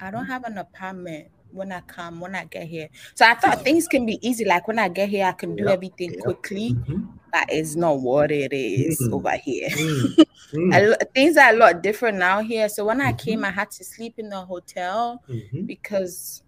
I 0.00 0.10
don't 0.10 0.26
have 0.26 0.44
an 0.44 0.58
apartment 0.58 1.28
when 1.52 1.72
I 1.72 1.80
come, 1.82 2.20
when 2.20 2.34
I 2.34 2.44
get 2.44 2.66
here. 2.66 2.88
So 3.14 3.26
I 3.26 3.34
thought 3.34 3.62
things 3.62 3.88
can 3.88 4.04
be 4.06 4.18
easy. 4.26 4.44
Like 4.44 4.68
when 4.68 4.78
I 4.78 4.88
get 4.88 5.08
here, 5.08 5.26
I 5.26 5.32
can 5.32 5.56
do 5.56 5.64
Yep, 5.64 5.72
everything 5.72 6.12
yep. 6.12 6.20
quickly. 6.20 6.74
Mhm. 6.74 7.08
That 7.32 7.52
is 7.52 7.76
not 7.76 8.00
what 8.00 8.30
it 8.30 8.52
is 8.52 9.00
Mhm. 9.00 9.12
over 9.14 9.36
here. 9.36 9.68
Hmm. 10.50 10.70
Hmm. 10.70 10.70
Lo- 10.72 10.94
things 11.14 11.36
are 11.36 11.50
a 11.52 11.56
lot 11.56 11.82
different 11.82 12.16
now 12.16 12.40
here. 12.40 12.70
So 12.70 12.86
when 12.86 13.02
I 13.02 13.12
came, 13.12 13.44
I 13.44 13.50
had 13.50 13.70
to 13.72 13.84
sleep 13.84 14.14
in 14.18 14.30
the 14.30 14.40
hotel 14.40 15.22
Mhm. 15.28 15.66
because 15.66 16.42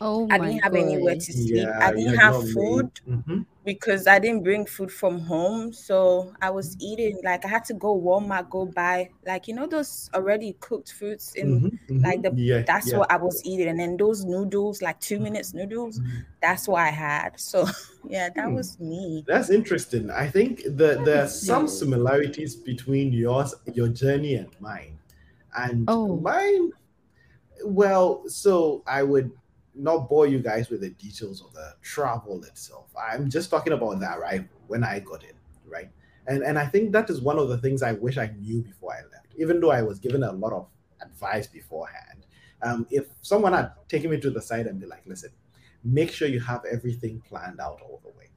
Oh 0.00 0.26
I 0.30 0.38
didn't 0.38 0.60
have 0.62 0.72
god. 0.72 0.80
anywhere 0.80 1.14
to 1.16 1.32
sleep. 1.32 1.56
Yeah, 1.56 1.78
I 1.78 1.92
didn't 1.92 2.16
have 2.16 2.32
not 2.32 2.44
made- 2.44 2.52
food. 2.54 2.90
Because 3.64 4.06
I 4.06 4.18
didn't 4.18 4.42
bring 4.42 4.66
food 4.66 4.90
from 4.92 5.20
home. 5.20 5.72
So 5.72 6.34
I 6.40 6.50
was 6.50 6.76
eating 6.80 7.20
like 7.24 7.44
I 7.44 7.48
had 7.48 7.64
to 7.66 7.74
go 7.74 7.98
Walmart, 8.00 8.50
go 8.50 8.66
buy 8.66 9.10
like 9.26 9.46
you 9.48 9.54
know 9.54 9.66
those 9.66 10.10
already 10.14 10.56
cooked 10.60 10.92
foods 10.92 11.34
in 11.36 11.60
Mhm. 11.60 11.78
Mhm. 11.88 12.02
like 12.02 12.22
the- 12.22 12.34
yeah, 12.36 12.62
that's 12.62 12.90
yeah. 12.90 12.98
what 12.98 13.10
I 13.12 13.16
was 13.16 13.40
eating. 13.44 13.68
And 13.68 13.78
then 13.78 13.96
those 13.96 14.24
noodles, 14.24 14.82
like 14.82 14.98
two 15.00 15.20
minutes 15.20 15.54
noodles, 15.54 16.00
Mhm. 16.00 16.24
that's 16.40 16.66
what 16.66 16.80
I 16.82 16.90
had. 16.90 17.38
So 17.38 17.66
yeah, 18.08 18.28
that 18.34 18.48
Hmm. 18.48 18.54
was 18.54 18.78
me. 18.80 19.24
That's 19.26 19.50
interesting. 19.50 20.10
I 20.10 20.26
think 20.28 20.64
that 20.64 21.04
there 21.04 21.22
are 21.24 21.28
some 21.28 21.68
similarities 21.68 22.56
between 22.56 23.12
yours, 23.12 23.54
your 23.72 23.88
journey, 23.88 24.34
and 24.34 24.48
mine. 24.60 24.98
And 25.56 25.84
Oh. 25.88 26.16
mine, 26.16 26.72
well, 27.64 28.28
so 28.28 28.82
I 28.86 29.02
would 29.02 29.30
not 29.74 30.08
bore 30.08 30.26
you 30.26 30.38
guys 30.38 30.68
with 30.68 30.80
the 30.80 30.90
details 30.90 31.42
of 31.42 31.52
the 31.54 31.74
travel 31.82 32.42
itself. 32.44 32.90
I'm 32.96 33.30
just 33.30 33.50
talking 33.50 33.72
about 33.72 34.00
the 34.00 34.12
arrival 34.16 34.48
when 34.66 34.84
I 34.84 35.00
got 35.00 35.24
in, 35.24 35.34
right? 35.66 35.90
And 36.26 36.42
and 36.42 36.58
I 36.58 36.66
think 36.66 36.92
that 36.92 37.10
is 37.10 37.20
one 37.20 37.38
of 37.38 37.48
the 37.48 37.58
things 37.58 37.82
I 37.82 37.92
wish 37.92 38.18
I 38.18 38.26
knew 38.38 38.62
before 38.62 38.92
I 38.92 39.02
left, 39.12 39.34
even 39.36 39.60
though 39.60 39.70
I 39.70 39.82
was 39.82 39.98
given 39.98 40.22
a 40.22 40.32
lot 40.32 40.52
of 40.52 40.68
advice 41.00 41.46
beforehand. 41.46 42.26
Um, 42.62 42.86
if 42.90 43.06
someone 43.22 43.54
had 43.54 43.72
taken 43.88 44.10
me 44.10 44.20
to 44.20 44.30
the 44.30 44.40
side 44.40 44.66
and 44.66 44.80
be 44.80 44.86
like, 44.86 45.02
listen, 45.04 45.30
make 45.82 46.12
sure 46.12 46.28
you 46.28 46.40
have 46.40 46.64
everything 46.64 47.20
planned 47.22 47.60
out 47.60 47.80
all 47.80 48.00
the 48.04 48.10
way, 48.10 48.30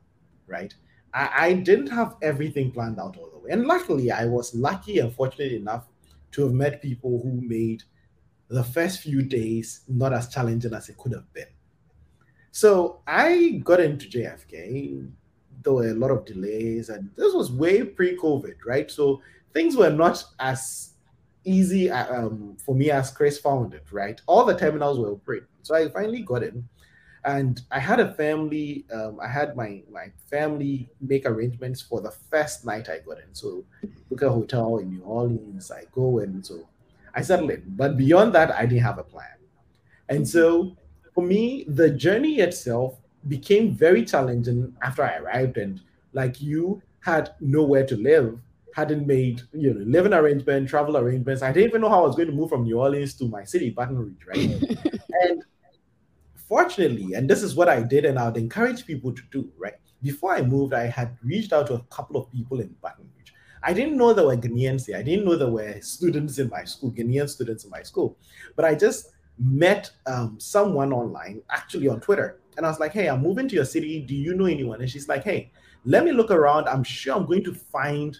right? 0.47 0.73
I, 1.13 1.29
I 1.47 1.53
didn't 1.53 1.87
have 1.87 2.15
everything 2.23 2.71
planned 2.71 2.99
out 2.99 3.17
all 3.17 3.29
the 3.29 3.37
way. 3.37 3.51
And 3.51 3.65
luckily, 3.67 4.11
I 4.11 4.25
was 4.25 4.55
lucky 4.55 4.97
and 4.99 5.13
fortunate 5.13 5.51
enough 5.51 5.85
to 6.31 6.43
have 6.43 6.53
met 6.53 6.81
people 6.81 7.21
who 7.21 7.39
made 7.39 7.83
the 8.55 8.63
first 8.63 9.01
few 9.01 9.21
days 9.21 9.81
not 9.87 10.13
as 10.13 10.29
challenging 10.29 10.73
as 10.73 10.87
it 10.89 10.97
could 10.97 11.13
have 11.13 11.31
been. 11.33 11.51
So 12.51 13.01
I 13.05 13.61
got 13.63 13.79
into 13.79 14.07
JFK. 14.07 15.11
Were 15.65 15.87
a 15.87 15.93
lot 15.95 16.11
of 16.11 16.25
delays, 16.25 16.89
and 16.89 17.09
this 17.15 17.33
was 17.33 17.51
way 17.51 17.81
pre 17.83 18.15
COVID, 18.15 18.53
right? 18.67 18.89
So 18.91 19.19
things 19.51 19.75
were 19.75 19.89
not 19.89 20.23
as 20.39 20.91
easy 21.43 21.89
uh, 21.89 22.05
um, 22.15 22.55
for 22.63 22.75
me 22.75 22.91
as 22.91 23.09
Chris 23.09 23.39
found 23.39 23.73
it, 23.73 23.83
right? 23.91 24.21
All 24.27 24.45
the 24.45 24.55
terminals 24.55 24.99
were 24.99 25.07
open. 25.07 25.47
So 25.63 25.73
I 25.73 25.89
finally 25.89 26.21
got 26.21 26.43
in 26.43 26.69
and 27.23 27.61
I 27.71 27.79
had 27.79 27.99
a 27.99 28.13
family. 28.13 28.85
Um, 28.93 29.19
I 29.19 29.27
had 29.27 29.55
my 29.55 29.81
my 29.91 30.11
family 30.29 30.87
make 31.01 31.25
arrangements 31.25 31.81
for 31.81 31.99
the 31.99 32.11
first 32.11 32.63
night 32.63 32.87
I 32.87 32.99
got 32.99 33.17
in. 33.17 33.33
So 33.33 33.65
book 34.09 34.21
a 34.21 34.29
hotel 34.29 34.77
in 34.77 34.91
New 34.91 35.01
Orleans. 35.01 35.71
I 35.71 35.85
go 35.91 36.19
and 36.19 36.45
so 36.45 36.67
I 37.15 37.21
settled 37.21 37.51
in. 37.51 37.63
But 37.67 37.97
beyond 37.97 38.35
that, 38.35 38.51
I 38.51 38.65
didn't 38.65 38.83
have 38.83 38.99
a 38.99 39.03
plan. 39.03 39.27
And 40.09 40.27
so 40.27 40.75
for 41.13 41.23
me, 41.23 41.65
the 41.67 41.89
journey 41.89 42.39
itself 42.39 42.99
became 43.27 43.73
very 43.73 44.05
challenging 44.05 44.75
after 44.83 45.03
I 45.03 45.17
arrived. 45.17 45.57
And 45.57 45.81
like 46.13 46.41
you 46.41 46.81
had 46.99 47.31
nowhere 47.39 47.85
to 47.87 47.95
live, 47.95 48.39
hadn't 48.75 49.07
made 49.07 49.41
you 49.53 49.73
know 49.73 49.79
living 49.85 50.13
arrangement, 50.13 50.67
travel 50.67 50.97
arrangements. 50.97 51.41
I 51.41 51.53
didn't 51.53 51.69
even 51.69 51.81
know 51.81 51.89
how 51.89 52.03
I 52.03 52.07
was 52.07 52.15
going 52.15 52.27
to 52.27 52.35
move 52.35 52.49
from 52.49 52.63
New 52.63 52.79
Orleans 52.79 53.13
to 53.15 53.25
my 53.25 53.45
city, 53.45 53.69
Baton 53.69 53.97
Rouge, 53.97 54.25
right? 54.27 54.37
and 55.21 55.43
fortunately, 56.35 57.13
and 57.13 57.29
this 57.29 57.41
is 57.41 57.55
what 57.55 57.69
I 57.69 57.81
did, 57.81 58.03
and 58.03 58.19
I 58.19 58.25
would 58.25 58.37
encourage 58.37 58.85
people 58.85 59.13
to 59.13 59.21
do, 59.31 59.49
right? 59.57 59.75
Before 60.03 60.35
I 60.35 60.41
moved, 60.41 60.73
I 60.73 60.87
had 60.87 61.17
reached 61.23 61.53
out 61.53 61.67
to 61.67 61.75
a 61.75 61.83
couple 61.83 62.17
of 62.17 62.29
people 62.31 62.59
in 62.59 62.75
Baton. 62.81 63.09
I 63.65 63.73
didn't 63.73 63.97
know 63.97 64.13
there 64.13 64.25
were 64.25 64.37
Ghanaians 64.37 64.85
there. 64.85 64.97
I 64.97 65.01
didn't 65.01 65.25
know 65.25 65.35
there 65.35 65.49
were 65.49 65.81
students 65.81 66.37
in 66.37 66.49
my 66.49 66.63
school, 66.65 66.91
Ghanaian 66.91 67.27
students 67.27 67.63
in 67.63 67.71
my 67.71 67.81
school. 67.81 68.15
But 68.55 68.63
I 68.63 68.75
just 68.75 69.11
met 69.39 69.89
um, 70.05 70.39
someone 70.39 70.93
online, 70.93 71.41
actually 71.49 71.87
on 71.87 71.99
Twitter. 71.99 72.39
And 72.57 72.65
I 72.65 72.69
was 72.69 72.79
like, 72.79 72.93
hey, 72.93 73.07
I'm 73.07 73.23
moving 73.23 73.47
to 73.47 73.55
your 73.55 73.65
city. 73.65 74.01
Do 74.01 74.13
you 74.13 74.35
know 74.35 74.45
anyone? 74.45 74.81
And 74.81 74.89
she's 74.89 75.09
like, 75.09 75.23
hey, 75.23 75.51
let 75.83 76.05
me 76.05 76.11
look 76.11 76.29
around. 76.29 76.69
I'm 76.69 76.83
sure 76.83 77.15
I'm 77.15 77.25
going 77.25 77.43
to 77.43 77.55
find 77.55 78.15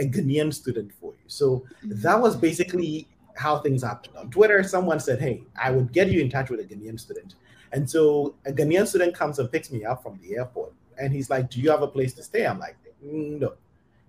a 0.00 0.04
Ghanaian 0.04 0.52
student 0.52 0.92
for 1.00 1.12
you. 1.12 1.28
So 1.28 1.64
that 1.84 2.20
was 2.20 2.36
basically 2.36 3.08
how 3.36 3.60
things 3.60 3.84
happened. 3.84 4.16
On 4.16 4.28
Twitter, 4.30 4.64
someone 4.64 4.98
said, 4.98 5.20
hey, 5.20 5.44
I 5.62 5.70
would 5.70 5.92
get 5.92 6.10
you 6.10 6.20
in 6.20 6.28
touch 6.28 6.50
with 6.50 6.58
a 6.58 6.64
Ghanaian 6.64 6.98
student. 6.98 7.36
And 7.72 7.88
so 7.88 8.34
a 8.46 8.52
Ghanaian 8.52 8.86
student 8.86 9.14
comes 9.14 9.38
and 9.38 9.50
picks 9.50 9.70
me 9.70 9.84
up 9.84 10.02
from 10.02 10.18
the 10.22 10.36
airport. 10.36 10.72
And 11.00 11.12
he's 11.12 11.30
like, 11.30 11.50
do 11.50 11.60
you 11.60 11.70
have 11.70 11.82
a 11.82 11.86
place 11.86 12.14
to 12.14 12.24
stay? 12.24 12.44
I'm 12.44 12.58
like, 12.58 12.76
"Mm, 13.04 13.38
no. 13.40 13.52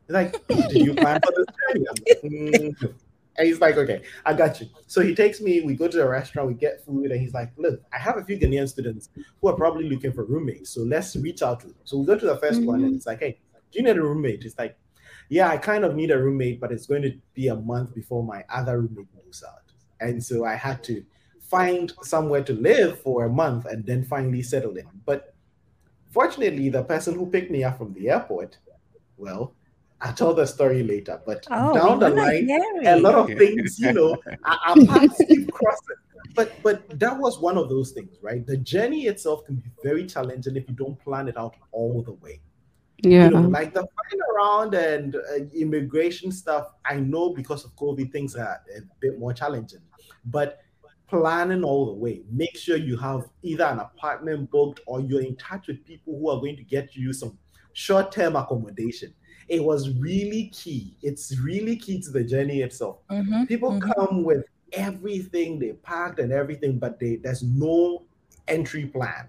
He's 0.09 0.15
like, 0.15 0.47
did 0.47 0.85
you 0.85 0.95
plan 0.95 1.21
for 1.23 1.31
this 1.37 1.45
journey? 1.69 1.85
I'm 1.87 1.95
like, 2.07 2.21
"Mm. 2.23 2.93
And 3.37 3.47
he's 3.47 3.61
like, 3.61 3.77
okay, 3.77 4.01
I 4.25 4.33
got 4.33 4.59
you. 4.59 4.67
So 4.87 5.01
he 5.01 5.13
takes 5.13 5.39
me, 5.39 5.61
we 5.61 5.75
go 5.75 5.87
to 5.87 6.03
a 6.03 6.09
restaurant, 6.09 6.47
we 6.47 6.55
get 6.55 6.83
food, 6.83 7.11
and 7.11 7.21
he's 7.21 7.33
like, 7.33 7.51
look, 7.57 7.79
I 7.93 7.99
have 7.99 8.17
a 8.17 8.23
few 8.25 8.35
Ghanaian 8.35 8.67
students 8.67 9.09
who 9.39 9.47
are 9.47 9.55
probably 9.55 9.87
looking 9.87 10.11
for 10.11 10.25
roommates. 10.25 10.71
So 10.71 10.81
let's 10.81 11.15
reach 11.15 11.43
out 11.43 11.59
to 11.59 11.67
them. 11.67 11.75
So 11.83 11.97
we 11.97 12.07
go 12.07 12.17
to 12.17 12.25
the 12.25 12.37
1st 12.37 12.65
one, 12.65 12.83
and 12.83 12.95
it's 12.95 13.05
like, 13.05 13.19
hey, 13.19 13.39
do 13.71 13.79
you 13.79 13.85
need 13.85 13.97
a 13.97 14.01
roommate? 14.01 14.43
It's 14.45 14.57
like, 14.57 14.77
yeah, 15.29 15.47
I 15.47 15.57
kind 15.57 15.85
of 15.85 15.95
need 15.95 16.09
a 16.09 16.17
roommate, 16.17 16.59
but 16.59 16.71
it's 16.71 16.87
going 16.87 17.03
to 17.03 17.13
be 17.35 17.49
a 17.49 17.55
month 17.55 17.93
before 17.93 18.23
my 18.23 18.43
other 18.49 18.81
roommate 18.81 19.07
moves 19.23 19.43
out. 19.43 19.71
And 20.01 20.21
so 20.23 20.43
I 20.43 20.55
had 20.55 20.83
to 20.85 21.05
find 21.39 21.93
somewhere 22.01 22.43
to 22.43 22.53
live 22.53 22.99
for 22.99 23.25
a 23.25 23.29
month 23.29 23.65
and 23.67 23.85
then 23.85 24.03
finally 24.03 24.41
settle 24.41 24.75
in. 24.75 24.87
But 25.05 25.35
fortunately, 26.09 26.69
the 26.69 26.83
person 26.83 27.13
who 27.13 27.27
picked 27.27 27.51
me 27.51 27.63
up 27.63 27.77
from 27.77 27.93
the 27.93 28.09
airport, 28.09 28.57
well, 29.15 29.53
I'll 30.01 30.13
tell 30.13 30.33
the 30.33 30.45
story 30.45 30.83
later. 30.83 31.21
But 31.25 31.45
Oh, 31.51 31.73
down 31.73 31.99
the 31.99 32.09
line, 32.09 32.47
hear 32.47 32.63
a 32.85 32.99
lot 32.99 33.15
of 33.15 33.37
things, 33.37 33.79
you 33.79 33.93
know, 33.93 34.17
our 34.43 34.59
our 34.67 34.75
paths 34.85 35.21
keep 35.27 35.51
crossing. 35.51 35.95
But 36.35 36.53
but 36.63 36.99
that 36.99 37.17
was 37.17 37.39
one 37.39 37.57
of 37.57 37.69
those 37.69 37.91
things, 37.91 38.17
right? 38.21 38.45
The 38.45 38.57
journey 38.57 39.07
itself 39.07 39.45
can 39.45 39.55
be 39.55 39.69
very 39.83 40.05
challenging 40.05 40.55
if 40.55 40.69
you 40.69 40.75
don't 40.75 40.99
plan 40.99 41.27
it 41.27 41.37
out 41.37 41.55
all 41.71 42.01
the 42.01 42.13
way. 42.13 42.39
Yeah. 43.01 43.25
You 43.25 43.31
know, 43.31 43.41
like 43.41 43.73
the 43.73 43.81
flying 43.81 44.21
around 44.35 44.73
and 44.75 45.15
uh, 45.15 45.45
immigration 45.53 46.31
stuff. 46.31 46.71
I 46.85 46.95
know 46.95 47.33
because 47.33 47.65
of 47.65 47.75
COVID, 47.75 48.11
things 48.11 48.35
are 48.35 48.61
a 48.75 48.81
bit 48.99 49.19
more 49.19 49.33
challenging. 49.33 49.81
But 50.25 50.59
planning 51.07 51.63
all 51.63 51.87
the 51.87 51.93
way, 51.93 52.23
make 52.31 52.55
sure 52.55 52.77
you 52.77 52.97
have 52.97 53.25
either 53.41 53.63
an 53.65 53.79
apartment 53.79 54.51
booked 54.51 54.81
or 54.85 55.01
you're 55.01 55.23
in 55.23 55.35
touch 55.37 55.67
with 55.67 55.83
people 55.85 56.19
who 56.19 56.29
are 56.29 56.39
going 56.39 56.55
to 56.57 56.63
get 56.63 56.95
you 56.95 57.13
some 57.13 57.37
short-term 57.73 58.35
accommodation. 58.35 59.13
It 59.49 59.63
was 59.63 59.97
really 59.97 60.49
key. 60.53 60.95
It's 61.01 61.37
really 61.39 61.75
key 61.77 62.01
to 62.01 62.11
the 62.11 62.23
journey 62.23 62.61
itself. 62.61 62.99
Mhm, 63.09 63.47
People 63.47 63.77
mhm. 63.77 63.93
come 63.97 64.23
with 64.23 64.45
everything 64.73 65.59
they 65.59 65.73
packed 65.73 66.19
and 66.19 66.31
everything, 66.31 66.79
but 66.79 66.99
they, 66.99 67.17
there's 67.17 67.43
no 67.43 68.05
entry 68.47 68.85
plan. 68.87 69.27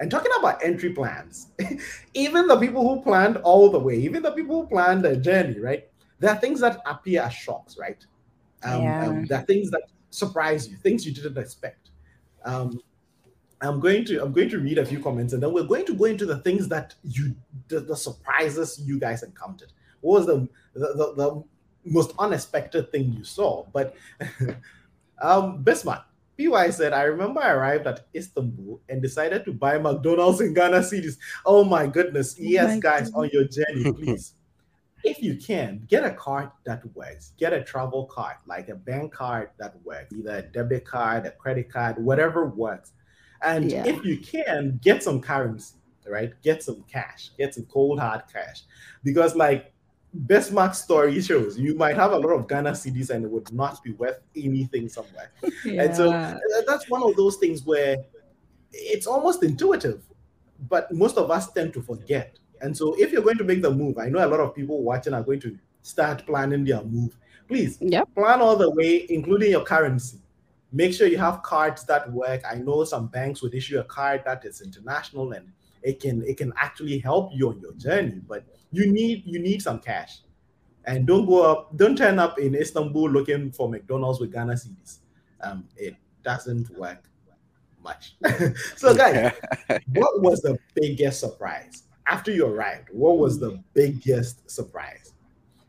And 0.00 0.10
talking 0.10 0.32
about 0.38 0.62
entry 0.64 0.90
plans, 0.92 1.52
even 2.14 2.48
the 2.48 2.58
people 2.58 2.82
who 2.82 3.02
planned 3.02 3.38
all 3.38 3.70
the 3.70 3.78
way, 3.78 3.96
even 3.96 4.22
the 4.22 4.32
people 4.32 4.62
who 4.62 4.68
planned 4.68 5.04
the 5.04 5.16
journey, 5.16 5.60
right? 5.60 5.88
There 6.18 6.30
are 6.30 6.36
things 6.36 6.60
that 6.60 6.80
appear 6.86 7.22
as 7.22 7.34
shocks, 7.34 7.76
right? 7.78 8.04
Um, 8.62 8.96
Yeah. 8.96 8.98
um, 9.00 9.26
there 9.26 9.38
are 9.40 9.44
things 9.44 9.70
that 9.70 9.82
surprise 10.10 10.68
you, 10.68 10.76
things 10.76 11.06
you 11.06 11.14
didn't 11.14 11.38
expect. 11.38 11.90
Um, 12.44 12.80
I'm 13.64 13.80
going 13.80 14.04
to 14.06 14.22
I'm 14.22 14.32
going 14.32 14.48
to 14.50 14.58
read 14.58 14.78
a 14.78 14.86
few 14.86 15.00
comments 15.00 15.32
and 15.32 15.42
then 15.42 15.52
we're 15.52 15.64
going 15.64 15.86
to 15.86 15.94
go 15.94 16.04
into 16.04 16.26
the 16.26 16.38
things 16.38 16.68
that 16.68 16.94
you 17.02 17.34
the, 17.68 17.80
the 17.80 17.96
surprises 17.96 18.80
you 18.84 18.98
guys 18.98 19.22
encountered. 19.22 19.72
What 20.00 20.18
was 20.20 20.26
the 20.26 20.48
the, 20.74 20.88
the, 20.94 21.14
the 21.14 21.44
most 21.84 22.12
unexpected 22.18 22.90
thing 22.90 23.12
you 23.12 23.24
saw? 23.24 23.66
But 23.72 23.94
um 25.22 25.62
Bismarck, 25.62 26.02
PY 26.38 26.70
said, 26.70 26.92
I 26.92 27.02
remember 27.04 27.40
I 27.40 27.50
arrived 27.50 27.86
at 27.86 28.06
Istanbul 28.14 28.80
and 28.88 29.00
decided 29.00 29.44
to 29.44 29.52
buy 29.52 29.78
McDonald's 29.78 30.40
in 30.40 30.54
Ghana 30.54 30.78
cedis. 30.78 31.18
Oh 31.46 31.64
my 31.64 31.86
goodness. 31.86 32.36
Yes, 32.38 32.74
my 32.74 32.80
guys, 32.80 33.12
on 33.12 33.30
your 33.32 33.44
journey, 33.44 33.92
please. 33.92 34.34
if 35.04 35.22
you 35.22 35.36
can, 35.36 35.86
get 35.88 36.04
a 36.04 36.10
card 36.10 36.50
that 36.64 36.82
works. 36.94 37.32
Get 37.38 37.52
a 37.52 37.62
travel 37.62 38.06
card, 38.06 38.36
like 38.46 38.68
a 38.68 38.74
bank 38.74 39.12
card 39.12 39.50
that 39.58 39.74
works, 39.84 40.12
either 40.12 40.36
a 40.36 40.42
debit 40.42 40.84
card, 40.84 41.26
a 41.26 41.30
credit 41.30 41.70
card, 41.70 42.02
whatever 42.02 42.46
works. 42.46 42.92
And 43.44 43.70
Yeah. 43.70 43.86
if 43.86 44.04
you 44.04 44.18
can, 44.18 44.78
get 44.82 45.02
some 45.02 45.20
currency, 45.20 45.76
right? 46.08 46.32
Get 46.42 46.62
some 46.62 46.84
cash, 46.90 47.30
get 47.36 47.54
some 47.54 47.64
cold 47.66 48.00
hard 48.00 48.22
cash. 48.32 48.62
Because 49.02 49.36
like 49.36 49.72
Bismarck's 50.26 50.78
story 50.78 51.20
shows, 51.20 51.58
you 51.58 51.74
might 51.74 51.96
have 51.96 52.12
a 52.12 52.16
lot 52.18 52.30
of 52.30 52.48
Ghana 52.48 52.70
cedis 52.72 53.10
and 53.10 53.24
it 53.24 53.30
would 53.30 53.52
not 53.52 53.82
be 53.82 53.92
worth 53.92 54.20
anything 54.36 54.88
somewhere. 54.88 55.32
And 55.66 55.94
so 55.94 56.12
uh, 56.12 56.38
that's 56.66 56.88
one 56.88 57.02
of 57.02 57.16
those 57.16 57.36
things 57.36 57.64
where 57.64 57.96
it's 58.72 59.06
almost 59.06 59.42
intuitive, 59.42 60.02
but 60.68 60.92
most 60.92 61.16
of 61.18 61.30
us 61.30 61.52
tend 61.52 61.72
to 61.74 61.82
forget. 61.82 62.38
And 62.60 62.76
so 62.76 62.94
if 62.98 63.12
you're 63.12 63.22
going 63.22 63.38
to 63.38 63.44
make 63.44 63.60
the 63.60 63.70
move, 63.70 63.98
I 63.98 64.08
know 64.08 64.24
a 64.24 64.28
lot 64.28 64.40
of 64.40 64.54
people 64.54 64.82
watching 64.82 65.12
are 65.14 65.22
going 65.22 65.40
to 65.40 65.58
start 65.82 66.24
planning 66.26 66.64
their 66.64 66.82
move. 66.82 67.16
Please 67.46 67.76
Yep. 67.80 68.08
plan 68.14 68.40
all 68.40 68.56
the 68.56 68.70
way, 68.70 69.06
including 69.10 69.50
your 69.50 69.64
currency. 69.64 70.18
Make 70.74 70.92
sure 70.92 71.06
you 71.06 71.18
have 71.18 71.40
cards 71.42 71.84
that 71.84 72.10
work. 72.12 72.42
I 72.50 72.56
know 72.56 72.82
some 72.82 73.06
banks 73.06 73.42
would 73.42 73.54
issue 73.54 73.78
a 73.78 73.84
card 73.84 74.22
that 74.24 74.44
is 74.44 74.60
international 74.60 75.30
and 75.30 75.52
it 75.84 76.00
can 76.00 76.24
it 76.26 76.36
can 76.36 76.52
actually 76.56 76.98
help 76.98 77.30
you 77.32 77.50
on 77.50 77.60
your 77.60 77.74
journey, 77.74 78.20
but 78.26 78.44
you 78.72 78.90
need 78.90 79.22
you 79.24 79.38
need 79.38 79.62
some 79.62 79.78
cash. 79.78 80.22
And 80.84 81.06
don't 81.06 81.26
go 81.26 81.44
up, 81.44 81.76
don't 81.76 81.96
turn 81.96 82.18
up 82.18 82.40
in 82.40 82.56
Istanbul 82.56 83.08
looking 83.08 83.52
for 83.52 83.68
McDonald's 83.68 84.18
with 84.18 84.32
Ghana 84.32 84.54
cedis. 84.54 84.98
Um, 85.40 85.68
it 85.76 85.94
doesn't 86.24 86.68
work 86.76 87.04
much. 87.80 88.16
so 88.76 88.96
guys, 88.96 89.32
what 89.92 90.22
was 90.22 90.40
the 90.40 90.58
biggest 90.74 91.20
surprise 91.20 91.84
after 92.08 92.32
you 92.32 92.46
arrived? 92.46 92.88
What 92.90 93.18
was 93.18 93.38
the 93.38 93.62
biggest 93.74 94.50
surprise? 94.50 95.12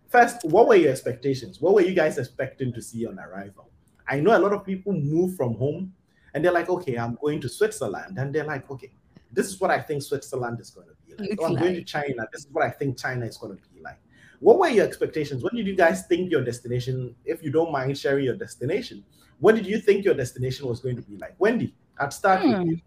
First, 0.10 0.44
what 0.46 0.68
were 0.68 0.76
your 0.76 0.92
expectations? 0.92 1.62
What 1.62 1.76
were 1.76 1.82
you 1.82 1.94
guys 1.94 2.18
expecting 2.18 2.74
to 2.74 2.82
see 2.82 3.06
on 3.06 3.20
arrival? 3.20 3.70
I 4.08 4.20
know 4.20 4.38
a 4.38 4.40
lot 4.40 4.54
of 4.54 4.66
people 4.66 4.94
move 4.94 5.36
from 5.36 5.56
home 5.56 5.94
and 6.34 6.44
they're 6.44 6.52
like, 6.52 6.70
okay, 6.70 6.98
I'm 6.98 7.18
going 7.22 7.42
to 7.42 7.50
Switzerland. 7.50 8.18
And 8.18 8.34
they're 8.34 8.46
like, 8.46 8.70
okay, 8.70 8.92
this 9.32 9.48
is 9.48 9.60
what 9.60 9.72
I 9.72 9.80
think 9.82 10.04
Switzerland 10.04 10.60
is 10.60 10.70
going 10.70 10.88
to 10.88 10.94
be 11.06 11.30
like. 11.30 11.40
Oh, 11.40 11.46
I'm 11.46 11.56
going 11.56 11.76
to. 11.76 11.84
China. 11.84 12.28
This 12.32 12.42
is 12.42 12.52
what 12.52 12.64
I 12.66 12.70
think 12.70 12.98
China 12.98 13.26
is 13.26 13.38
going 13.38 13.58
to 13.58 13.70
be 13.74 13.82
like. 13.82 14.00
What 14.40 14.60
were 14.60 14.68
your 14.70 14.86
expectations? 14.86 15.44
What 15.44 15.54
did 15.54 15.66
you 15.66 15.76
guys 15.76 16.06
think 16.08 16.30
your 16.30 16.44
destination, 16.44 17.16
if 17.26 17.42
you 17.42 17.52
don't 17.52 17.72
mind 17.72 17.98
sharing 17.98 18.26
your 18.26 18.36
destination, 18.36 19.04
what 19.40 19.56
did 19.56 19.66
you 19.66 19.80
think 19.80 20.06
your 20.06 20.14
destination 20.14 20.68
was 20.68 20.80
going 20.80 20.96
to 20.98 21.02
be 21.02 21.18
like? 21.18 21.36
Wendy, 21.40 21.74
I'd 21.98 22.14
start 22.14 22.44
with 22.44 22.56
Hmm. 22.56 22.70
you. 22.70 22.82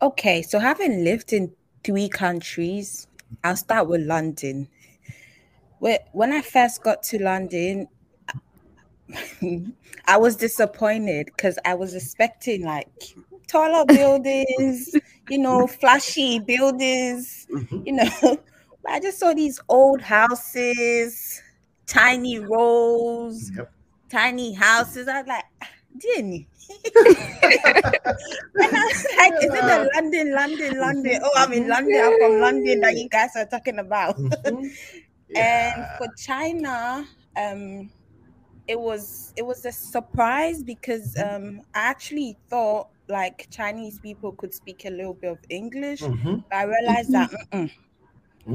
Okay, 0.00 0.42
so 0.42 0.58
having 0.58 1.04
lived 1.04 1.32
in 1.32 1.52
three 1.84 2.08
countries, 2.08 3.06
I'll 3.44 3.56
start 3.56 3.88
with 3.88 4.00
London. 4.00 4.68
When 5.78 6.32
I 6.32 6.42
first 6.42 6.82
got 6.82 7.02
to 7.04 7.22
London, 7.22 7.88
I 10.06 10.16
was 10.16 10.36
disappointed 10.36 11.26
because 11.26 11.58
I 11.64 11.74
was 11.74 11.94
expecting 11.94 12.64
like 12.64 12.88
taller 13.46 13.84
buildings, 13.84 14.90
you 15.28 15.38
know, 15.38 15.66
flashy 15.80 16.38
buildings, 16.38 17.46
Mhm. 17.50 17.86
you 17.86 17.92
know. 17.92 18.10
But 18.22 18.90
I 18.92 19.00
just 19.00 19.18
saw 19.18 19.32
these 19.34 19.60
old 19.68 20.00
houses, 20.00 21.40
tiny 21.86 22.38
roads, 22.38 23.50
Yep. 23.56 23.72
tiny 24.10 24.52
houses. 24.54 25.08
I 25.08 25.20
was 25.20 25.28
like, 25.28 25.44
didn't 25.98 26.46
and 27.04 27.16
I 28.74 28.84
was 28.88 29.06
like, 29.18 29.32
is 29.42 29.54
it 29.54 29.66
the 29.66 29.90
London, 29.94 30.32
London, 30.34 30.78
London? 30.80 31.20
Oh, 31.22 31.30
I'm 31.36 31.52
in 31.52 31.68
London. 31.68 32.00
I'm 32.02 32.18
from 32.18 32.40
London 32.40 32.80
that 32.80 32.96
you 32.96 33.08
guys 33.08 33.30
are 33.36 33.46
talking 33.46 33.78
about. 33.78 34.16
Mhm. 34.16 34.70
And 35.34 35.86
for 35.98 36.08
China, 36.16 37.06
um, 37.36 37.90
it 38.66 38.78
was 38.80 39.32
it 39.36 39.42
was 39.42 39.64
a 39.64 39.72
surprise 39.72 40.62
because 40.62 41.16
um, 41.22 41.60
I 41.74 41.80
actually 41.80 42.38
thought 42.50 42.88
like 43.08 43.48
Chinese 43.50 43.98
people 43.98 44.32
could 44.32 44.54
speak 44.54 44.84
a 44.84 44.90
little 44.90 45.14
bit 45.14 45.32
of 45.32 45.38
English. 45.50 46.10
Mhm. 46.10 46.44
But 46.50 46.58
I 46.58 46.62
realized 46.64 47.12
that 47.12 47.30
mm-mm. 47.52 47.70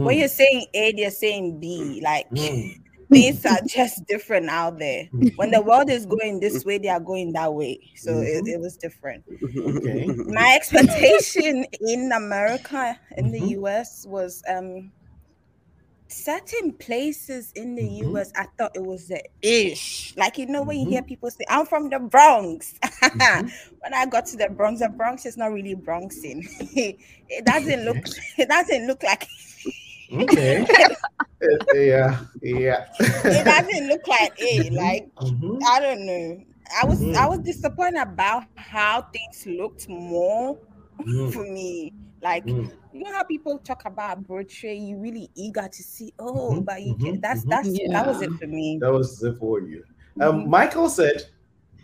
when 0.02 0.18
Mm. 0.18 0.20
you're 0.20 0.28
saying 0.30 0.68
A, 0.74 0.94
they're 0.94 1.12
saying 1.12 1.60
B. 1.60 2.02
Like 2.04 2.28
Mm. 2.32 2.74
things 3.12 3.46
are 3.46 3.62
just 3.68 4.06
different 4.08 4.50
out 4.50 4.80
there. 4.80 5.10
When 5.36 5.52
the 5.52 5.62
world 5.62 5.90
is 5.90 6.06
going 6.06 6.40
this 6.40 6.64
Mm-hmm. 6.64 6.66
way, 6.66 6.78
they 6.80 6.90
are 6.90 7.00
going 7.00 7.34
that 7.34 7.54
way. 7.54 7.80
So 7.96 8.22
it, 8.22 8.44
it 8.48 8.60
was 8.60 8.78
different. 8.78 9.26
Okay. 9.66 10.08
my 10.28 10.54
expectation 10.56 11.66
in 11.82 12.12
America, 12.12 13.00
in 13.18 13.32
the 13.32 13.42
Mhm. 13.42 13.56
US, 13.58 14.06
was 14.08 14.42
um 14.48 14.92
certain 16.08 16.74
places 16.74 17.52
in 17.56 17.76
the 17.76 17.84
Mhm. 17.84 18.02
US. 18.06 18.32
I 18.36 18.46
thought 18.58 18.72
it 18.76 18.84
was 18.84 19.08
the 19.08 19.22
ish, 19.42 20.16
like 20.18 20.38
you 20.38 20.46
know 20.48 20.64
when 20.64 20.80
you 20.80 20.88
hear 20.88 21.02
Mm-hmm. 21.02 21.04
people 21.04 21.30
say, 21.30 21.46
"I'm 21.50 21.66
from 21.66 21.90
the 21.90 22.00
Bronx." 22.00 22.76
Mhm. 23.14 23.52
when 23.82 23.94
I 23.94 24.06
got 24.06 24.26
to 24.28 24.38
the 24.38 24.50
Bronx, 24.50 24.80
the 24.82 24.90
Bronx 24.90 25.26
is 25.26 25.38
not 25.38 25.52
really 25.52 25.76
Bronxing. 25.76 26.44
it 27.30 27.46
doesn't 27.46 27.86
look. 27.86 27.98
It 28.38 28.50
doesn't 28.50 28.88
look 28.88 29.04
like. 29.04 29.28
Okay. 30.12 30.66
Yeah. 31.74 32.20
Yeah. 32.42 32.86
It 33.30 33.46
doesn't 33.46 33.88
look 33.88 34.08
like 34.08 34.34
it. 34.38 34.74
Like 34.74 35.04
Mhm. 35.22 35.60
I 35.68 35.80
don't 35.80 36.06
know. 36.06 36.44
I 36.82 36.86
was. 36.86 37.08
I 37.18 37.28
was 37.28 37.40
disappointed 37.40 38.02
about 38.02 38.44
how 38.56 39.02
things 39.14 39.46
looked 39.46 39.88
more 39.90 40.60
Mm, 41.00 41.32
for 41.32 41.44
me. 41.44 41.92
Like 42.28 42.46
mm. 42.46 42.70
you 42.92 43.04
know 43.04 43.14
how 43.14 43.24
people 43.24 43.58
talk 43.60 43.84
about 43.86 44.24
brochure, 44.28 44.72
you 44.72 44.98
really 44.98 45.30
eager 45.36 45.68
to 45.68 45.84
see. 45.84 46.14
Oh, 46.20 46.52
Mhm, 46.52 46.66
but 46.66 46.82
you 46.82 46.94
mhm, 46.96 47.00
get 47.00 47.22
that's 47.22 47.46
mhm. 47.46 47.50
that's 47.50 47.70
that 47.94 48.06
was 48.08 48.22
it 48.22 48.34
for 48.40 48.48
me. 48.48 48.80
That 48.82 48.92
was 48.92 49.24
it 49.24 49.38
for 49.38 49.62
you. 49.62 49.84
Um, 50.20 50.42
Mhm. 50.42 50.48
Michael 50.48 50.90
said, 50.90 51.24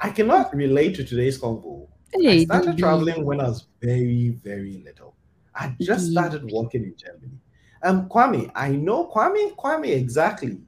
I 0.02 0.10
cannot 0.10 0.54
relate 0.54 0.96
to 0.96 1.04
today's 1.06 1.40
convo. 1.40 1.88
I 2.16 2.44
started 2.44 2.72
baby. 2.72 2.82
traveling 2.82 3.26
when 3.26 3.40
I 3.40 3.48
was 3.48 3.68
very, 3.82 4.30
very 4.44 4.84
little. 4.86 5.16
I 5.56 5.76
just 5.80 6.12
started 6.12 6.44
working 6.52 6.84
in 6.84 6.96
Germany. 6.98 7.40
Um, 7.84 8.10
Kwame, 8.10 8.52
I 8.56 8.70
know 8.72 9.08
Kwame, 9.14 9.56
Kwame 9.56 9.96
exactly. 9.96 10.60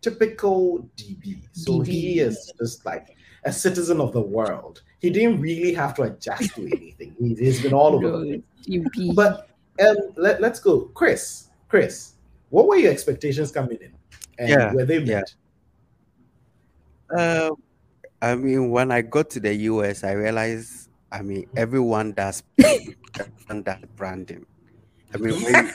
Typical 0.00 0.88
DB. 0.96 1.42
So 1.52 1.80
he 1.80 2.18
is 2.18 2.52
just 2.58 2.86
like 2.86 3.06
a 3.44 3.52
citizen 3.52 4.00
of 4.00 4.12
the 4.12 4.20
world. 4.20 4.82
He 5.02 5.10
didn't 5.10 5.40
really 5.40 5.74
have 5.74 5.94
to 5.94 6.02
adjust 6.02 6.54
to 6.54 6.62
anything. 6.64 7.14
He, 7.18 7.34
he's 7.34 7.60
been 7.60 7.74
all 7.74 7.96
over 7.96 8.06
the 8.10 8.12
No, 8.12 8.24
place. 8.24 8.42
you. 8.96 9.12
But 9.14 9.50
um, 9.84 9.96
let, 10.16 10.40
let's 10.40 10.60
go. 10.60 10.82
Chris, 10.94 11.48
Chris, 11.68 12.14
what 12.50 12.68
were 12.68 12.76
your 12.76 12.92
expectations 12.92 13.50
coming 13.50 13.78
in? 13.82 13.92
And 14.38 14.48
Yeah, 14.48 14.72
were 14.72 14.84
they 14.84 15.02
yeah. 15.02 15.20
met? 15.20 15.34
Uh, 17.18 17.50
I 18.22 18.36
mean, 18.36 18.70
when 18.70 18.92
I 18.92 19.02
got 19.02 19.28
to 19.30 19.40
the 19.40 19.52
US, 19.74 20.04
I 20.04 20.12
realized, 20.12 20.88
I 21.10 21.22
mean, 21.22 21.46
everyone 21.56 22.12
does, 22.12 22.42
everyone 22.58 23.62
does 23.64 23.78
branding. 23.96 24.46
I 25.12 25.18
mean, 25.18 25.34
when 25.42 25.54
you 25.66 25.72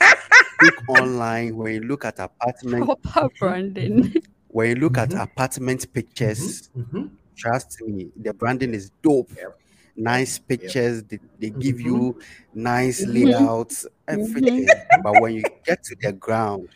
look 0.62 0.82
online, 0.88 1.54
when 1.54 1.74
you 1.74 1.80
look 1.82 2.04
at 2.06 2.18
apartment, 2.18 2.86
Proper 3.02 3.28
branding. 3.38 4.14
when 4.48 4.70
you 4.70 4.74
look 4.76 4.96
at 4.98 5.12
apartment 5.12 5.92
pictures, 5.92 6.70
Mhm. 6.76 7.10
Trust 7.38 7.80
me, 7.86 8.10
the 8.16 8.34
branding 8.34 8.74
is 8.74 8.90
dope. 9.02 9.30
Yep. 9.36 9.58
Nice 9.96 10.38
pictures, 10.38 11.02
they, 11.04 11.18
they 11.40 11.50
give 11.50 11.76
Mhm. 11.76 11.84
you 11.84 12.18
nice 12.54 13.04
Mhm. 13.04 13.14
layouts, 13.14 13.86
everything. 14.06 14.66
But 15.02 15.20
when 15.20 15.34
you 15.34 15.42
get 15.64 15.82
to 15.84 15.96
the 16.00 16.12
ground, 16.12 16.68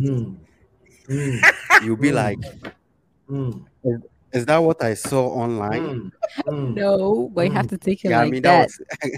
Mm. 0.00 0.36
Mm. 1.08 1.40
you'll 1.84 1.96
be 1.96 2.10
Mm. 2.10 2.14
like, 2.14 2.38
Mm. 3.30 3.64
is 4.32 4.44
that 4.46 4.58
what 4.58 4.82
I 4.82 4.94
saw 4.94 5.28
online? 5.28 5.82
Mm. 5.82 6.10
Mm. 6.46 6.74
no, 6.74 7.28
but 7.34 7.46
you 7.46 7.52
have 7.52 7.68
to 7.68 7.78
take 7.78 8.04
it 8.04 8.10
Yeah, 8.10 8.18
like 8.18 8.28
I 8.28 8.30
mean 8.30 8.42
that. 8.42 8.68
that 9.00 9.10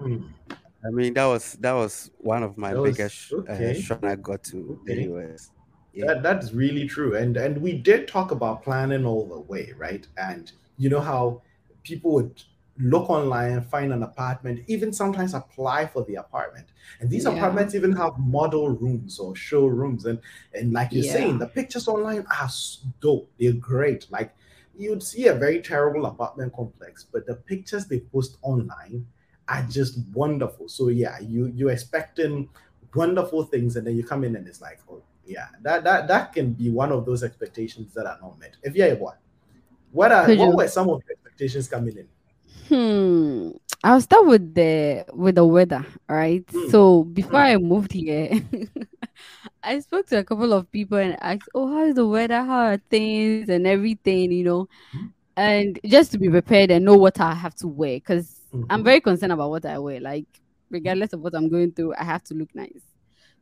was. 0.00 0.22
I 0.84 0.90
mean 0.90 1.14
that 1.14 1.26
was 1.26 1.52
that 1.60 1.72
was 1.72 2.10
one 2.18 2.42
of 2.42 2.58
my 2.58 2.72
That 2.74 2.80
was- 2.80 2.96
biggest 2.96 3.32
okay. 3.32 3.70
uh, 3.70 3.74
shock 3.80 4.02
I 4.04 4.16
got 4.16 4.42
to 4.50 4.78
Okay. 4.82 5.06
the 5.06 5.14
US. 5.14 5.50
Yeah. 5.94 6.06
That 6.06 6.22
that's 6.22 6.52
really 6.52 6.86
true. 6.88 7.16
And 7.16 7.36
and 7.36 7.60
we 7.60 7.72
did 7.78 8.08
talk 8.08 8.30
about 8.30 8.62
planning 8.62 9.04
all 9.04 9.26
the 9.26 9.40
way, 9.40 9.72
right? 9.76 10.06
And 10.16 10.50
you 10.78 10.88
know 10.88 11.00
how 11.00 11.42
people 11.82 12.12
would 12.14 12.42
look 12.78 13.10
online, 13.10 13.60
find 13.62 13.92
an 13.92 14.02
apartment, 14.02 14.64
even 14.66 14.92
sometimes 14.92 15.34
apply 15.34 15.86
for 15.86 16.04
the 16.04 16.14
apartment. 16.14 16.68
And 17.00 17.10
these 17.10 17.24
Yeah. 17.24 17.32
apartments 17.34 17.74
even 17.74 17.92
have 17.92 18.18
model 18.18 18.70
rooms 18.70 19.18
or 19.18 19.36
showrooms. 19.36 20.06
And 20.06 20.20
and 20.54 20.72
like 20.72 20.94
you're 20.94 21.04
saying, 21.04 21.38
the 21.38 21.46
pictures 21.48 21.88
online 21.88 22.26
are 22.40 22.48
dope. 23.00 23.30
They're 23.38 23.52
great. 23.52 24.10
Like 24.10 24.34
you'd 24.74 25.02
see 25.02 25.26
a 25.26 25.34
very 25.34 25.60
terrible 25.60 26.06
apartment 26.06 26.54
complex, 26.54 27.04
but 27.04 27.26
the 27.26 27.34
pictures 27.36 27.86
they 27.86 28.00
post 28.00 28.38
online 28.42 29.06
are 29.48 29.62
just 29.68 29.98
wonderful. 30.14 30.68
So 30.68 30.88
yeah, 30.88 31.18
you 31.20 31.46
you're 31.54 31.70
expecting 31.70 32.48
wonderful 32.94 33.44
things, 33.44 33.76
and 33.76 33.86
then 33.86 33.96
you 33.96 34.04
come 34.04 34.24
in 34.24 34.36
and 34.36 34.46
it's 34.48 34.60
like, 34.62 34.80
oh 34.88 35.02
yeah, 35.26 35.46
that 35.62 35.84
that 35.84 36.08
that 36.08 36.32
can 36.32 36.52
be 36.52 36.70
one 36.70 36.92
of 36.92 37.04
those 37.06 37.22
expectations 37.22 37.92
that 37.94 38.06
are 38.06 38.18
not 38.20 38.38
met. 38.38 38.56
If 38.62 38.74
yeah, 38.74 38.94
what 38.94 39.18
what 39.92 40.12
are 40.12 40.26
Could 40.26 40.38
what 40.38 40.48
you- 40.50 40.56
were 40.56 40.68
some 40.68 40.88
of 40.90 41.02
your 41.06 41.12
expectations 41.12 41.68
coming 41.68 41.96
in? 41.96 42.08
Hmm. 42.68 43.50
I'll 43.84 44.00
start 44.00 44.26
with 44.26 44.54
the 44.54 45.04
with 45.12 45.34
the 45.34 45.44
weather, 45.44 45.84
right? 46.08 46.44
Hmm. 46.50 46.68
So 46.70 47.04
before 47.04 47.40
I 47.40 47.56
moved 47.56 47.92
here, 47.92 48.30
I 49.62 49.80
spoke 49.80 50.06
to 50.08 50.18
a 50.18 50.24
couple 50.24 50.52
of 50.52 50.70
people 50.70 50.98
and 50.98 51.16
asked, 51.20 51.48
"Oh, 51.54 51.66
how 51.72 51.84
is 51.84 51.94
the 51.94 52.06
weather? 52.06 52.42
How 52.42 52.66
are 52.72 52.76
things 52.90 53.48
and 53.48 53.66
everything?" 53.66 54.32
You 54.32 54.44
know, 54.44 54.68
Hmm. 54.92 55.06
and 55.36 55.80
just 55.84 56.12
to 56.12 56.18
be 56.18 56.28
prepared 56.30 56.70
and 56.70 56.84
know 56.84 56.96
what 56.96 57.20
I 57.20 57.34
have 57.34 57.54
to 57.56 57.68
wear, 57.68 57.96
because 57.96 58.40
I'm 58.70 58.80
Mhm. 58.82 58.84
very 58.84 59.00
concerned 59.00 59.32
about 59.32 59.50
what 59.50 59.64
I 59.66 59.78
wear. 59.78 60.00
Like, 60.00 60.26
regardless 60.70 61.12
of 61.12 61.20
what 61.20 61.34
I'm 61.34 61.48
going 61.48 61.72
through, 61.72 61.94
I 61.98 62.04
have 62.04 62.22
to 62.24 62.34
look 62.34 62.54
nice. 62.54 62.82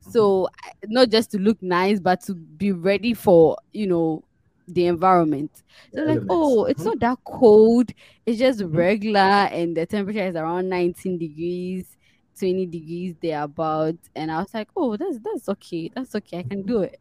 Mm-hmm. 0.07 0.11
So 0.13 0.49
not 0.87 1.11
just 1.11 1.31
to 1.33 1.39
look 1.39 1.63
nice, 1.63 2.01
but 2.01 2.21
to 2.23 2.35
be 2.35 2.73
ready 2.73 3.15
for 3.15 3.57
you 3.73 3.87
know 3.87 4.25
the 4.69 4.87
environment. 4.87 5.63
So 5.95 6.03
like, 6.03 6.21
oh, 6.29 6.65
it's 6.67 6.83
Mhm. 6.83 6.87
not 6.87 7.01
that 7.01 7.19
cold. 7.25 7.91
It's 8.27 8.39
just 8.39 8.61
Mhm. 8.61 8.75
regular, 8.77 9.21
and 9.21 9.77
the 9.77 9.87
temperature 9.87 10.27
is 10.27 10.37
around 10.37 10.69
19 10.69 11.19
degrees, 11.19 11.97
20 12.39 12.67
degrees 12.67 13.15
thereabout. 13.21 13.97
And 14.15 14.31
I 14.31 14.41
was 14.41 14.55
like, 14.55 14.69
oh, 14.77 14.97
that's 14.97 15.19
that's 15.21 15.49
okay. 15.51 15.91
That's 15.95 16.15
okay. 16.17 16.39
I 16.39 16.43
can 16.45 16.63
do 16.63 16.81
it. 16.83 16.99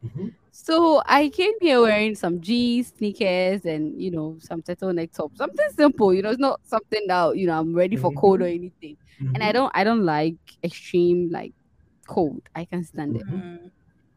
So 0.52 1.02
I 1.06 1.28
came 1.30 1.54
here 1.60 1.80
wearing 1.80 2.14
some 2.16 2.40
jeans, 2.40 2.88
sneakers, 2.96 3.64
and 3.64 4.00
you 4.00 4.10
know 4.10 4.36
some 4.40 4.62
turtleneck 4.62 5.12
top. 5.12 5.32
Something 5.36 5.66
simple. 5.76 6.12
You 6.14 6.22
know, 6.22 6.30
it's 6.30 6.40
not 6.40 6.60
something 6.64 7.02
that 7.08 7.36
you 7.36 7.46
know 7.46 7.58
I'm 7.58 7.74
ready 7.74 7.96
for 7.96 8.12
cold 8.12 8.42
or 8.42 8.46
anything. 8.46 8.96
And 9.34 9.44
I 9.44 9.52
don't 9.52 9.70
I 9.74 9.84
don't 9.84 10.04
like 10.04 10.36
extreme 10.64 11.30
like 11.30 11.54
cold. 12.10 12.42
I 12.54 12.64
can't 12.64 12.86
stand 12.86 13.16
it. 13.16 13.26
Mm. 13.26 13.70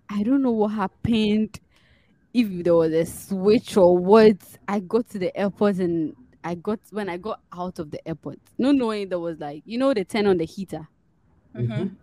I 0.10 0.24
don't 0.24 0.42
know 0.42 0.52
what 0.52 0.70
happened. 0.70 1.60
If 2.34 2.64
there 2.64 2.76
was 2.76 2.92
a 2.94 3.06
switch 3.06 3.78
or 3.78 3.98
what, 3.98 4.38
I 4.68 4.80
got 4.80 5.08
to 5.12 5.20
the 5.20 5.36
airport 5.38 5.78
and 5.78 6.16
I 6.44 6.56
got 6.56 6.80
when 6.92 7.10
I 7.10 7.18
got 7.18 7.42
out 7.54 7.80
of 7.80 7.92
the 7.92 8.06
airport, 8.08 8.40
no 8.58 8.72
knowing 8.72 9.10
there 9.10 9.20
was 9.20 9.40
like 9.40 9.64
you 9.66 9.78
know 9.78 9.94
the 9.94 10.04
turn 10.04 10.26
on 10.28 10.38
the 10.38 10.46
heater. 10.46 10.88
Mhm. 11.56 11.68
Mhm. 11.68 11.96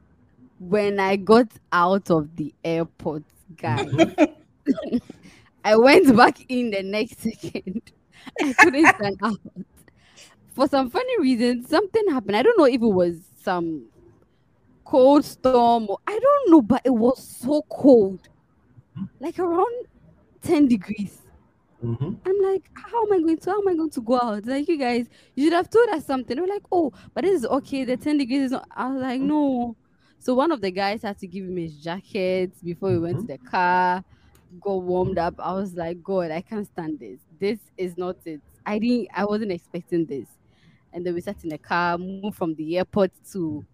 When 0.61 1.01
I 1.01 1.17
got 1.17 1.49
out 1.73 2.11
of 2.11 2.37
the 2.37 2.55
airport, 2.65 3.25
guys, 3.57 3.87
Mm-hmm. 3.87 4.25
I 5.65 5.77
went 5.77 6.17
back 6.17 6.45
in 6.49 6.71
the 6.71 6.83
next 6.83 7.21
second. 7.21 7.83
I 8.43 8.53
couldn't 8.55 8.87
stand 8.97 9.19
out. 9.23 9.41
For 10.55 10.69
some 10.69 10.91
funny 10.91 11.19
reason, 11.21 11.65
something 11.67 12.09
happened. 12.11 12.37
I 12.37 12.43
don't 12.43 12.59
know 12.59 12.65
if 12.67 12.75
it 12.75 12.81
was 12.81 13.17
some 13.43 13.87
cold 14.91 15.25
storm 15.25 15.87
I 16.05 16.19
don't 16.19 16.51
know, 16.51 16.63
but 16.63 16.83
it 16.85 16.91
was 16.91 17.23
so 17.23 17.63
cold. 17.71 18.29
Like 19.21 19.39
around 19.39 19.87
10 20.43 20.67
degrees. 20.67 21.23
Mhm. 21.83 22.19
I'm 22.27 22.41
like, 22.43 22.69
how 22.75 23.07
am 23.07 23.13
I 23.13 23.21
going 23.21 23.39
to 23.39 23.51
how 23.51 23.61
am 23.61 23.69
I 23.69 23.75
going 23.75 23.91
to 23.91 24.01
go 24.01 24.17
out? 24.21 24.45
Like 24.47 24.69
you 24.69 24.77
guys, 24.77 25.07
you 25.37 25.45
should 25.45 25.53
have 25.53 25.71
told 25.71 25.89
us 25.91 26.05
something. 26.05 26.39
Were 26.41 26.47
like, 26.47 26.65
oh, 26.73 26.93
but 27.15 27.23
this 27.23 27.41
is 27.41 27.47
okay. 27.47 27.85
The 27.85 27.97
10 27.97 28.19
degrees 28.19 28.47
is 28.47 28.51
not. 28.51 28.67
I 28.77 28.93
was 28.93 29.01
like, 29.01 29.21
no. 29.21 29.77
So 30.19 30.35
one 30.35 30.51
of 30.51 30.61
the 30.61 30.73
guys 30.73 31.03
had 31.03 31.19
to 31.21 31.27
give 31.27 31.45
him 31.45 31.57
his 31.57 31.77
jacket 31.77 32.53
before 32.63 32.91
we 32.91 32.99
went 32.99 33.21
to 33.21 33.27
the 33.27 33.39
car, 33.39 34.05
got 34.61 34.83
warmed 34.83 35.19
up. 35.19 35.35
I 35.39 35.53
was 35.53 35.75
like, 35.75 36.03
God, 36.03 36.33
I 36.33 36.41
can't 36.43 36.67
stand 36.67 36.99
this. 36.99 37.21
This 37.39 37.61
is 37.79 37.97
not 37.97 38.17
it. 38.27 38.41
I 38.67 38.79
didn't 38.81 39.09
I 39.15 39.25
wasn't 39.25 39.53
expecting 39.53 40.05
this. 40.05 40.27
And 40.93 41.07
then 41.07 41.15
we 41.15 41.21
sat 41.21 41.37
in 41.45 41.51
the 41.51 41.59
car, 41.59 41.97
moved 41.97 42.37
from 42.37 42.57
the 42.57 42.77
airport 42.77 43.13
to 43.33 43.65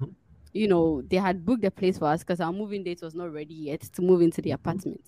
you 0.56 0.68
know, 0.68 1.02
they 1.02 1.16
had 1.18 1.44
booked 1.44 1.64
a 1.64 1.70
place 1.70 1.98
for 1.98 2.06
us 2.06 2.20
because 2.20 2.40
our 2.40 2.52
moving 2.52 2.82
date 2.82 3.00
was 3.02 3.14
not 3.14 3.32
ready 3.32 3.54
yet 3.54 3.82
to 3.82 4.02
move 4.02 4.22
into 4.22 4.40
the 4.40 4.52
apartment. 4.52 5.00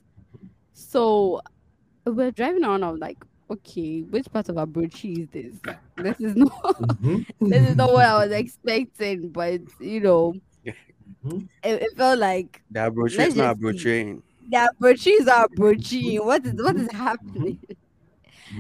So 0.72 1.40
we're 2.04 2.30
driving 2.30 2.64
around. 2.64 2.84
I 2.84 2.90
was 2.90 3.00
like, 3.00 3.18
okay, 3.50 4.02
which 4.02 4.30
part 4.30 4.48
of 4.48 4.56
Abuchi 4.56 5.22
is 5.22 5.28
this? 5.30 5.56
This 5.96 6.20
is 6.20 6.37
not 6.37 6.52
Mhm. 6.80 7.26
this 7.40 7.62
is 7.70 7.76
not 7.76 7.92
what 7.92 8.04
I 8.04 8.18
was 8.24 8.32
expecting, 8.32 9.30
but 9.30 9.61
you 9.80 10.00
know, 10.00 10.34
Mhm. 11.24 11.48
it, 11.64 11.82
it 11.82 11.96
felt 11.96 12.18
like 12.20 12.62
The 12.70 12.90
brochure 12.90 13.24
is 13.24 13.34
not 13.34 13.58
just 13.58 13.78
see. 13.78 13.84
brochuring. 13.84 14.22
the 14.48 14.70
Abuchi 14.80 15.12
is 15.20 15.26
Abuchi. 15.26 16.24
What 16.24 16.46
is 16.46 16.54
what 16.62 16.76
is 16.76 16.92
happening? 16.92 17.58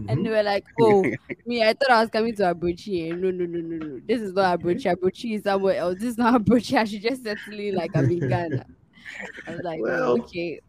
And 0.08 0.24
they 0.24 0.30
Mhm. 0.30 0.36
were 0.36 0.42
like, 0.42 0.64
oh, 0.80 1.02
me, 1.46 1.62
I 1.62 1.72
thought 1.72 1.90
I 1.90 2.00
was 2.02 2.10
coming 2.10 2.34
to 2.36 2.42
Abuchi. 2.54 3.16
No, 3.16 3.30
no, 3.30 3.44
no, 3.46 3.58
no, 3.60 3.76
no. 3.76 4.00
This 4.06 4.20
is 4.20 4.32
not 4.34 4.60
Abuchi. 4.60 4.94
Abuchi 4.94 5.36
is 5.36 5.42
somewhere 5.44 5.76
else. 5.76 5.94
This 5.98 6.10
is 6.10 6.18
not 6.18 6.34
Abuchi. 6.44 6.76
I 6.78 6.84
should 6.84 7.02
just 7.02 7.22
settle 7.22 7.58
in 7.58 7.74
like 7.74 7.90
I'm 7.94 8.10
in 8.10 8.28
Ghana. 8.28 8.66
I 9.46 9.50
was 9.52 9.60
like, 9.62 9.80
Well- 9.80 10.02
oh, 10.12 10.18
okay. 10.22 10.60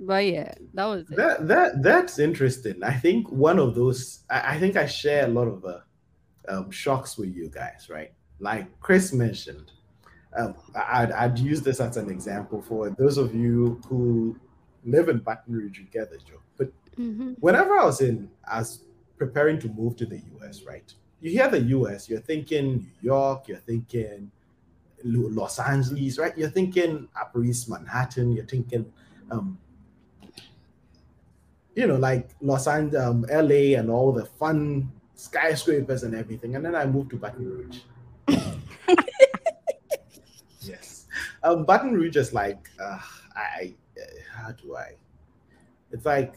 But 0.00 0.26
yeah, 0.26 0.54
that 0.74 0.84
was 0.84 1.10
it. 1.10 1.16
That 1.16 1.48
that 1.48 1.82
that's 1.82 2.20
interesting. 2.20 2.84
I 2.84 2.92
think 2.92 3.32
one 3.32 3.58
of 3.58 3.74
those. 3.74 4.20
I, 4.30 4.54
I 4.54 4.58
think 4.60 4.76
I 4.76 4.86
share 4.86 5.24
a 5.24 5.28
lot 5.28 5.48
of 5.48 5.64
uh, 5.64 5.80
um, 6.48 6.70
shocks 6.70 7.18
with 7.18 7.34
you 7.34 7.48
guys, 7.48 7.88
right? 7.90 8.12
Like 8.38 8.68
Chris 8.78 9.12
mentioned. 9.12 9.72
Um, 10.36 10.54
I'd, 10.76 11.10
I'd 11.10 11.38
use 11.40 11.62
this 11.62 11.80
as 11.80 11.96
an 11.96 12.10
example 12.10 12.62
for 12.62 12.90
those 12.90 13.18
of 13.18 13.34
you 13.34 13.80
who 13.88 14.38
live 14.84 15.08
in 15.08 15.18
Baton 15.18 15.52
Rouge 15.52 15.78
together, 15.78 16.18
Joe. 16.24 16.36
Mhm. 16.98 17.36
whenever 17.38 17.78
I 17.78 17.84
was 17.84 18.00
in, 18.00 18.28
as 18.50 18.80
preparing 19.16 19.58
to 19.60 19.68
move 19.68 19.96
to 19.96 20.06
the 20.06 20.20
US, 20.36 20.62
right? 20.64 20.92
You 21.20 21.30
hear 21.30 21.48
the 21.48 21.60
US, 21.60 22.08
you're 22.08 22.20
thinking 22.20 22.76
New 22.76 22.86
York, 23.02 23.48
you're 23.48 23.58
thinking 23.58 24.30
Los 25.04 25.58
Angeles, 25.58 26.18
right? 26.18 26.36
You're 26.36 26.50
thinking 26.50 27.08
Upper 27.20 27.44
East 27.44 27.68
Manhattan, 27.68 28.32
you're 28.32 28.46
thinking, 28.46 28.92
um, 29.30 29.58
you 31.74 31.86
know, 31.86 31.96
like 31.96 32.30
Los 32.40 32.66
Angeles, 32.66 33.00
um, 33.04 33.24
LA, 33.30 33.76
and 33.78 33.90
all 33.90 34.12
the 34.12 34.24
fun 34.24 34.90
skyscrapers 35.14 36.02
and 36.02 36.14
everything. 36.14 36.56
And 36.56 36.64
then 36.64 36.74
I 36.74 36.86
moved 36.86 37.10
to 37.10 37.16
Baton 37.16 37.44
Rouge. 37.44 37.80
yes. 40.60 41.06
Um, 41.42 41.64
Baton 41.64 41.92
Rouge 41.92 42.16
is 42.16 42.32
like, 42.32 42.68
uh, 42.80 42.98
I, 43.36 43.74
uh, 43.96 44.04
how 44.32 44.50
do 44.52 44.76
I? 44.76 44.94
It's 45.92 46.04
like 46.04 46.34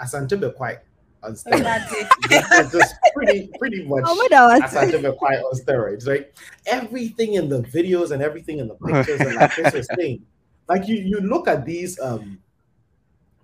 Asante 0.00 0.54
quite 0.56 0.78
on 1.22 1.32
steroids. 1.34 1.90
just, 2.28 2.72
just 2.72 2.94
pretty, 3.14 3.50
pretty 3.58 3.84
much 3.88 4.04
Oh 4.06 4.14
my 4.14 4.28
God. 4.30 4.62
Asante 4.62 5.16
quite 5.16 5.38
on 5.38 5.58
steroids, 5.58 6.06
right? 6.06 6.26
Everything 6.66 7.34
in 7.34 7.48
the 7.48 7.62
videos 7.62 8.10
and 8.10 8.22
everything 8.22 8.58
in 8.58 8.68
the 8.68 8.74
pictures 8.74 9.20
and 9.20 9.34
like 9.34 9.50
Chris 9.52 9.72
was 9.74 9.88
saying, 9.98 10.22
like 10.68 10.86
you, 10.88 10.96
you 10.96 11.20
look 11.20 11.48
at 11.48 11.64
these 11.64 11.98
um 12.00 12.38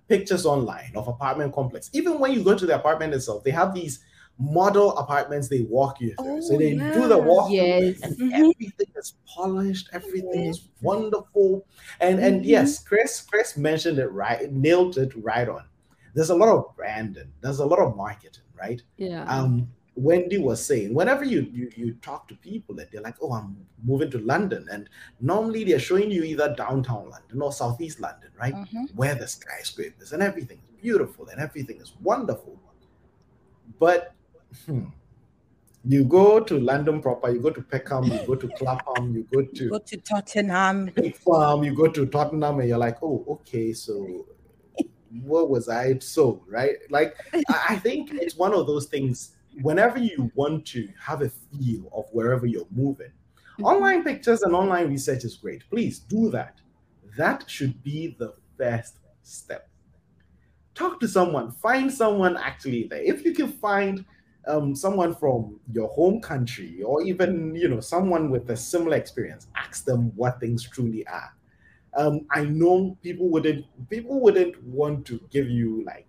pictures 0.08 0.44
online 0.44 0.92
of 0.94 1.08
apartment 1.08 1.54
complex. 1.54 1.88
Even 1.92 2.18
when 2.18 2.32
you 2.32 2.42
go 2.44 2.56
to 2.56 2.66
the 2.66 2.74
apartment 2.74 3.14
itself, 3.14 3.42
they 3.44 3.50
have 3.50 3.74
these 3.74 4.00
model 4.38 4.96
apartments 4.98 5.48
they 5.48 5.60
walk 5.62 6.00
you 6.00 6.14
through. 6.16 6.42
so 6.42 6.54
Oh, 6.54 6.58
they 6.58 6.74
do 6.74 7.06
the 7.06 7.18
walk 7.18 7.50
Yes. 7.50 8.00
and 8.02 8.16
Mhm. 8.18 8.32
everything 8.32 8.86
is 8.96 9.14
polished, 9.26 9.88
everything 9.92 10.46
is 10.46 10.68
wonderful. 10.82 11.66
And 12.00 12.18
and 12.18 12.44
yes, 12.44 12.82
Chris, 12.82 13.20
Chris 13.20 13.56
mentioned 13.56 13.98
it 13.98 14.08
right, 14.08 14.50
nailed 14.52 14.98
it 14.98 15.12
right 15.16 15.48
on. 15.48 15.64
There's 16.14 16.31
a 16.31 16.35
lot 16.35 16.48
of 16.48 16.77
branding, 16.77 17.33
there's 17.40 17.61
a 17.61 17.66
lot 17.66 17.79
of 17.79 17.96
marketing, 17.96 18.44
right? 18.59 18.83
Yeah. 18.96 19.25
um 19.25 19.68
Wendy 19.94 20.38
was 20.38 20.64
saying, 20.64 20.94
whenever 20.94 21.22
you, 21.22 21.42
you 21.53 21.70
you 21.77 21.92
talk 22.01 22.27
to 22.29 22.35
people 22.37 22.79
and 22.81 22.88
they're 22.90 23.03
like, 23.03 23.16
oh, 23.20 23.33
I'm 23.33 23.59
moving 23.85 24.11
to 24.12 24.18
London, 24.20 24.66
and 24.72 24.88
normally 25.20 25.64
they're 25.64 25.79
showing 25.79 26.11
you 26.11 26.22
either 26.22 26.55
downtown 26.57 27.11
London 27.11 27.42
or 27.42 27.53
southeast 27.53 28.01
London, 28.01 28.31
right? 28.40 28.55
Mhm. 28.55 28.94
Where 28.94 29.14
the 29.14 29.29
skyscrapers 29.29 30.12
and 30.14 30.22
everything 30.22 30.61
is 30.64 30.81
beautiful 30.81 31.29
and 31.29 31.38
everything 31.40 31.79
is 31.79 31.92
wonderful. 32.03 32.59
But 33.79 34.14
hmm, 34.64 34.85
you 35.85 36.05
go 36.05 36.40
to 36.40 36.59
London 36.59 37.03
proper, 37.03 37.31
you 37.31 37.40
go 37.40 37.51
to 37.51 37.61
Peckham, 37.62 38.05
you 38.05 38.20
go 38.27 38.35
to 38.35 38.48
Clapham, 38.59 39.14
you 39.14 39.27
go 39.33 39.42
to 39.42 39.68
Go 39.68 39.79
to 39.79 39.96
Tottenham. 39.98 40.90
Farm, 41.25 41.64
you 41.64 41.75
go 41.75 41.88
to 41.88 42.07
Tottenham, 42.07 42.61
and 42.61 42.68
you're 42.68 42.79
like, 42.79 43.03
oh, 43.03 43.25
okay, 43.29 43.72
so 43.72 44.27
what 45.22 45.51
was 45.51 45.68
I 45.68 45.98
so 45.98 46.44
right? 46.48 46.77
Like, 46.90 47.16
I 47.48 47.77
think 47.77 48.11
it's 48.12 48.37
one 48.37 48.55
of 48.55 48.66
those 48.66 48.87
things. 48.87 49.37
Whenever 49.61 49.98
you 49.98 50.31
want 50.35 50.66
to 50.68 50.88
have 50.98 51.20
a 51.22 51.29
feel 51.29 51.88
of 51.92 52.07
wherever 52.12 52.46
you're 52.46 52.66
moving, 52.70 53.12
Mhm. 53.59 53.64
online 53.64 54.03
pictures 54.05 54.40
and 54.42 54.55
online 54.55 54.88
research 54.88 55.25
is 55.25 55.37
great. 55.37 55.62
Please 55.68 55.98
do 55.98 56.31
that. 56.31 56.61
That 57.18 57.48
should 57.51 57.83
be 57.83 58.16
the 58.18 58.33
first 58.57 58.98
step. 59.22 59.68
Talk 60.75 61.01
to 61.01 61.09
someone, 61.09 61.51
find 61.53 61.92
someone 61.92 62.37
actually 62.37 62.85
there. 62.85 63.03
If 63.03 63.25
you 63.25 63.35
can 63.35 63.48
find 63.53 64.05
um, 64.46 64.75
someone 64.75 65.14
from 65.14 65.61
your 65.70 65.88
home 65.88 66.20
country 66.20 66.83
or 66.83 67.03
even 67.03 67.55
you 67.55 67.68
know 67.68 67.81
someone 67.81 68.31
with 68.31 68.48
a 68.51 68.57
similar 68.57 68.96
experience, 68.96 69.46
ask 69.55 69.85
them 69.85 70.12
what 70.16 70.40
things 70.40 70.66
truly 70.68 71.07
are. 71.07 71.31
Um, 71.94 72.26
I 72.31 72.44
know 72.44 72.96
people 73.02 73.28
wouldn't 73.28 73.66
people 73.90 74.20
wouldn't 74.20 74.62
want 74.64 75.07
to 75.07 75.20
give 75.31 75.48
you 75.50 75.85
like 75.85 76.07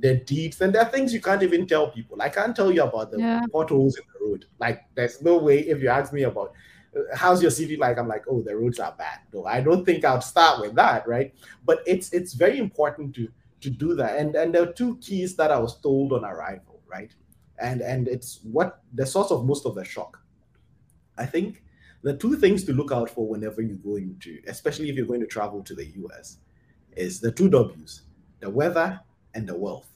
the 0.00 0.16
deeds, 0.16 0.60
and 0.60 0.74
there 0.74 0.82
are 0.82 0.90
things 0.90 1.12
you 1.12 1.20
can't 1.20 1.42
even 1.42 1.66
tell 1.66 1.90
people. 1.90 2.20
I 2.22 2.28
can't 2.28 2.54
tell 2.56 2.72
you 2.72 2.82
about 2.82 3.10
the 3.12 3.20
Yeah. 3.20 3.42
potholes 3.52 3.96
in 3.96 4.04
the 4.12 4.26
road. 4.26 4.46
Like, 4.58 4.84
there's 4.94 5.22
no 5.22 5.36
way 5.38 5.60
if 5.60 5.80
you 5.82 5.88
ask 5.88 6.12
me 6.12 6.22
about 6.24 6.52
uh, 6.96 7.00
how's 7.14 7.42
your 7.42 7.50
city 7.50 7.76
like, 7.76 7.98
I'm 7.98 8.08
like, 8.08 8.24
oh, 8.28 8.40
the 8.42 8.56
roads 8.56 8.78
are 8.80 8.94
bad. 8.96 9.20
No, 9.32 9.44
I 9.44 9.60
don't 9.60 9.84
think 9.84 10.04
I'll 10.04 10.20
start 10.22 10.60
with 10.60 10.74
that, 10.76 11.06
right? 11.06 11.34
But 11.64 11.80
it's 11.86 12.12
it's 12.12 12.32
very 12.34 12.58
important 12.58 13.14
to 13.16 13.28
to 13.60 13.70
do 13.70 13.94
that. 13.94 14.16
And 14.18 14.34
and 14.36 14.54
there 14.54 14.62
are 14.62 14.72
two 14.72 14.96
keys 14.98 15.36
that 15.36 15.50
I 15.50 15.58
was 15.58 15.78
told 15.80 16.12
on 16.12 16.24
arrival, 16.24 16.80
right? 16.90 17.14
And 17.58 17.80
and 17.82 18.08
it's 18.08 18.40
what 18.42 18.80
the 18.94 19.04
source 19.06 19.30
of 19.30 19.44
most 19.46 19.66
of 19.66 19.74
the 19.74 19.84
shock. 19.84 20.18
I 21.18 21.26
think 21.26 21.62
the 22.02 22.16
two 22.16 22.36
things 22.36 22.64
to 22.64 22.72
look 22.72 22.92
out 22.92 23.10
for 23.10 23.26
whenever 23.26 23.62
you 23.62 23.74
go 23.74 23.96
into, 23.96 24.40
especially 24.46 24.88
if 24.90 24.96
you're 24.96 25.06
going 25.06 25.20
to 25.20 25.26
travel 25.26 25.62
to 25.62 25.74
the 25.74 25.86
US, 25.86 26.38
is 26.96 27.20
the 27.20 27.32
two 27.32 27.48
W's: 27.48 28.02
the 28.40 28.50
weather 28.50 29.00
and 29.34 29.48
the 29.48 29.56
wealth. 29.56 29.88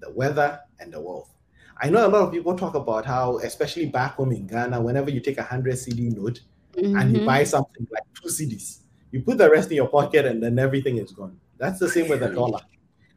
The 0.00 0.10
weather 0.10 0.60
and 0.78 0.92
the 0.92 1.00
wealth. 1.00 1.34
I 1.82 1.88
know 1.88 2.06
a 2.06 2.08
lot 2.08 2.22
of 2.22 2.32
people 2.32 2.56
talk 2.56 2.74
about 2.74 3.06
how, 3.06 3.38
especially 3.38 3.86
back 3.86 4.14
home 4.14 4.32
in 4.32 4.46
Ghana, 4.46 4.80
whenever 4.80 5.10
you 5.10 5.20
take 5.20 5.38
a 5.38 5.42
hundred 5.42 5.74
cedi 5.74 6.14
note 6.14 6.40
and 6.76 7.12
you 7.12 7.24
buy 7.24 7.44
something 7.44 7.86
like 7.90 8.02
two 8.14 8.28
cedis, 8.28 8.80
you 9.10 9.22
put 9.22 9.38
the 9.38 9.50
rest 9.50 9.70
in 9.70 9.76
your 9.76 9.88
pocket 9.88 10.26
and 10.26 10.42
then 10.42 10.58
everything 10.58 10.98
is 10.98 11.12
gone. 11.12 11.38
That's 11.58 11.78
the 11.78 11.88
same 11.88 12.08
with 12.08 12.20
the 12.20 12.28
dollar. 12.28 12.60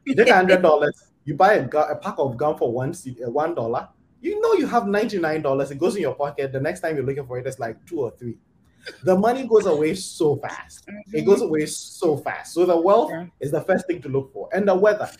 You 0.04 0.14
take 0.14 0.28
a 0.28 0.34
hundred 0.34 0.62
dollars, 0.68 0.94
you 1.24 1.34
buy 1.34 1.54
a, 1.54 1.66
a 1.66 1.96
pack 1.96 2.14
of 2.18 2.36
gum 2.36 2.56
for 2.56 2.72
one 2.72 2.94
C- 2.94 3.16
uh, 3.24 3.30
one 3.30 3.54
dollar. 3.54 3.88
You 4.24 4.40
know 4.40 4.54
you 4.54 4.66
have 4.66 4.86
ninety 4.86 5.18
nine 5.18 5.42
dollars. 5.42 5.70
It 5.70 5.78
goes 5.78 5.96
in 5.96 6.00
your 6.00 6.14
pocket. 6.14 6.50
The 6.50 6.58
next 6.58 6.80
time 6.80 6.96
you're 6.96 7.04
looking 7.04 7.26
for 7.26 7.38
it, 7.38 7.46
it's 7.46 7.58
like 7.58 7.84
two 7.84 8.00
or 8.00 8.10
three. 8.12 8.38
The 9.02 9.14
money 9.14 9.46
goes 9.46 9.66
away 9.66 9.94
so 9.96 10.36
fast. 10.36 10.88
It 11.12 11.26
goes 11.26 11.40
mm-hmm. 11.40 11.48
away 11.48 11.66
so 11.66 12.16
fast. 12.16 12.54
So 12.54 12.64
the 12.64 12.80
wealth 12.80 13.10
Yeah. 13.10 13.26
is 13.40 13.50
the 13.50 13.60
first 13.60 13.86
thing 13.86 14.00
to 14.00 14.08
look 14.08 14.32
for, 14.32 14.48
and 14.54 14.66
the 14.66 14.74
weather. 14.74 15.10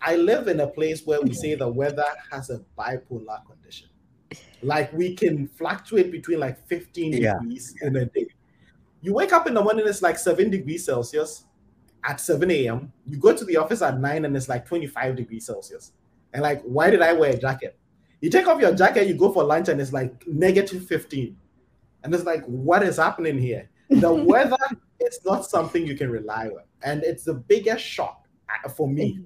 I 0.00 0.14
live 0.14 0.46
in 0.46 0.60
a 0.60 0.68
place 0.68 1.04
where 1.04 1.20
we 1.20 1.34
say 1.34 1.56
the 1.56 1.66
weather 1.66 2.06
has 2.30 2.50
a 2.50 2.60
bipolar 2.78 3.44
condition. 3.44 3.88
Like 4.62 4.92
we 4.92 5.16
can 5.16 5.48
fluctuate 5.48 6.12
between 6.12 6.38
like 6.38 6.64
15 6.68 7.14
Yeah. 7.14 7.34
degrees 7.40 7.74
in 7.82 7.96
a 7.96 8.04
day. 8.04 8.28
You 9.00 9.14
wake 9.14 9.32
up 9.32 9.48
in 9.48 9.54
the 9.54 9.62
morning, 9.62 9.84
it's 9.88 10.00
like 10.00 10.16
seven 10.16 10.48
degrees 10.48 10.84
Celsius 10.84 11.46
at 12.04 12.20
7 12.20 12.48
a.m. 12.52 12.92
You 13.04 13.16
go 13.16 13.36
to 13.36 13.44
the 13.44 13.56
office 13.56 13.82
at 13.82 13.98
9 13.98 14.24
and 14.24 14.36
it's 14.36 14.48
like 14.48 14.64
25 14.64 15.16
degrees 15.16 15.46
Celsius. 15.46 15.92
And 16.32 16.42
like, 16.42 16.62
why 16.62 16.88
did 16.90 17.02
I 17.02 17.12
wear 17.14 17.32
a 17.32 17.36
jacket? 17.36 17.76
You 18.22 18.30
take 18.30 18.46
off 18.46 18.60
your 18.60 18.72
jacket, 18.72 19.08
you 19.08 19.14
go 19.14 19.32
for 19.32 19.42
lunch, 19.42 19.68
and 19.68 19.80
it's 19.80 19.92
like 19.92 20.24
negative 20.28 20.86
15. 20.86 21.36
And 22.04 22.14
it's 22.14 22.24
like, 22.24 22.44
what 22.46 22.84
is 22.84 22.96
happening 22.96 23.36
here? 23.36 23.68
The 23.90 24.14
weather 24.30 24.56
is 25.00 25.18
not 25.24 25.44
something 25.44 25.84
you 25.84 25.96
can 25.96 26.08
rely 26.08 26.46
on. 26.46 26.62
And 26.84 27.02
it's 27.02 27.24
the 27.24 27.34
biggest 27.34 27.84
shock 27.84 28.24
uh, 28.64 28.68
for 28.68 28.88
me. 28.88 29.24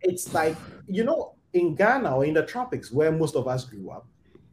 It's 0.00 0.32
like, 0.32 0.56
you 0.86 1.04
know, 1.04 1.34
in 1.52 1.74
Ghana 1.74 2.16
or 2.16 2.24
in 2.24 2.32
the 2.32 2.46
tropics 2.46 2.90
where 2.90 3.12
most 3.12 3.36
of 3.36 3.46
us 3.46 3.66
grew 3.66 3.90
up, 3.90 4.06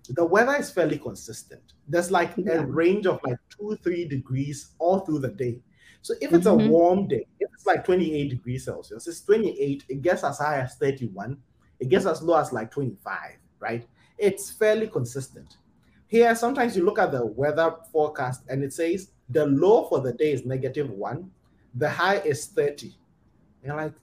the 0.09 0.25
weather 0.25 0.57
is 0.57 0.69
fairly 0.69 0.99
consistent. 0.99 1.61
There's 1.87 2.11
like 2.11 2.33
Yeah. 2.35 2.59
a 2.61 2.65
range 2.65 3.05
of 3.07 3.21
like 3.23 3.37
two, 3.57 3.77
three 3.83 4.05
degrees 4.05 4.71
all 4.79 4.99
through 4.99 5.19
the 5.19 5.29
day. 5.29 5.61
So 6.01 6.13
if 6.21 6.33
it's 6.33 6.45
Mhm. 6.47 6.65
a 6.65 6.69
warm 6.69 7.07
day, 7.07 7.25
if 7.39 7.49
it's 7.53 7.65
like 7.65 7.85
28 7.85 8.29
degrees 8.29 8.65
Celsius, 8.65 9.07
it's 9.07 9.21
28, 9.21 9.85
it 9.87 10.01
gets 10.01 10.25
as 10.25 10.39
high 10.39 10.59
as 10.59 10.75
31, 10.75 11.37
it 11.79 11.87
gets 11.87 12.05
as 12.05 12.21
low 12.21 12.37
as 12.37 12.51
like 12.51 12.69
25, 12.71 13.37
right? 13.59 13.85
It's 14.17 14.51
fairly 14.51 14.87
consistent. 14.87 15.57
Here, 16.07 16.33
sometimes 16.35 16.75
you 16.75 16.85
look 16.85 16.99
at 16.99 17.11
the 17.11 17.25
weather 17.25 17.75
forecast 17.91 18.43
and 18.49 18.63
it 18.63 18.73
says 18.73 19.11
the 19.29 19.45
low 19.45 19.85
for 19.85 19.99
the 19.99 20.13
day 20.13 20.31
is 20.31 20.45
negative 20.45 20.89
one, 20.89 21.31
the 21.75 21.89
high 21.89 22.17
is 22.19 22.45
30. 22.47 22.95
You're 23.63 23.75
like, 23.75 23.93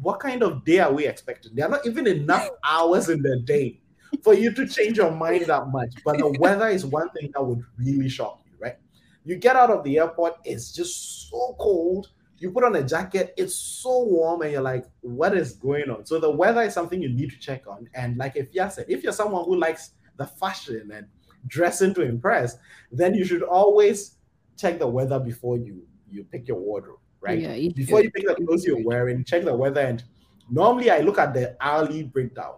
what 0.00 0.20
kind 0.20 0.42
of 0.42 0.64
day 0.64 0.78
are 0.78 0.92
we 0.92 1.06
expecting? 1.06 1.54
There 1.54 1.66
are 1.66 1.70
not 1.70 1.86
even 1.86 2.06
enough 2.06 2.48
hours 2.64 3.08
in 3.08 3.22
the 3.22 3.40
day 3.40 3.80
for 4.22 4.34
you 4.34 4.52
to 4.54 4.66
change 4.66 4.96
your 4.96 5.10
mind 5.10 5.46
that 5.46 5.68
much. 5.68 5.94
But 6.04 6.18
the 6.18 6.30
weather 6.40 6.68
is 6.68 6.86
one 6.86 7.10
thing 7.10 7.30
that 7.34 7.42
would 7.42 7.62
really 7.76 8.08
shock 8.08 8.40
you, 8.44 8.52
right? 8.60 8.76
You 9.24 9.36
get 9.36 9.56
out 9.56 9.70
of 9.70 9.84
the 9.84 9.98
airport, 9.98 10.36
it's 10.44 10.72
just 10.72 11.28
so 11.28 11.56
cold. 11.58 12.08
You 12.38 12.52
put 12.52 12.64
on 12.64 12.76
a 12.76 12.82
jacket, 12.82 13.34
it's 13.36 13.54
so 13.54 14.04
warm, 14.04 14.42
and 14.42 14.52
you're 14.52 14.62
like, 14.62 14.86
what 15.00 15.36
is 15.36 15.54
going 15.54 15.90
on? 15.90 16.06
So 16.06 16.20
the 16.20 16.30
weather 16.30 16.62
is 16.62 16.74
something 16.74 17.02
you 17.02 17.08
need 17.08 17.30
to 17.30 17.38
check 17.38 17.66
on. 17.66 17.88
And 17.94 18.16
like 18.16 18.36
if 18.36 18.54
you 18.54 18.64
said, 18.70 18.86
if 18.88 19.02
you're 19.02 19.12
someone 19.12 19.44
who 19.44 19.56
likes 19.56 19.90
the 20.16 20.26
fashion 20.26 20.90
and 20.94 21.06
dressing 21.46 21.94
to 21.94 22.02
impress, 22.02 22.56
then 22.92 23.14
you 23.14 23.24
should 23.24 23.42
always 23.42 24.16
check 24.56 24.78
the 24.78 24.86
weather 24.86 25.18
before 25.18 25.56
you 25.56 25.86
you 26.10 26.24
pick 26.24 26.48
your 26.48 26.58
wardrobe, 26.58 26.98
right? 27.20 27.40
Yeah, 27.40 27.54
you 27.54 27.72
before 27.72 27.98
should. 27.98 28.06
you 28.06 28.10
pick 28.10 28.26
the 28.26 28.44
clothes 28.44 28.64
you're 28.64 28.84
wearing, 28.84 29.24
check 29.24 29.44
the 29.44 29.54
weather. 29.54 29.80
And 29.80 30.02
normally 30.50 30.90
I 30.90 31.00
look 31.00 31.18
at 31.18 31.34
the 31.34 31.56
hourly 31.60 32.04
breakdown. 32.04 32.56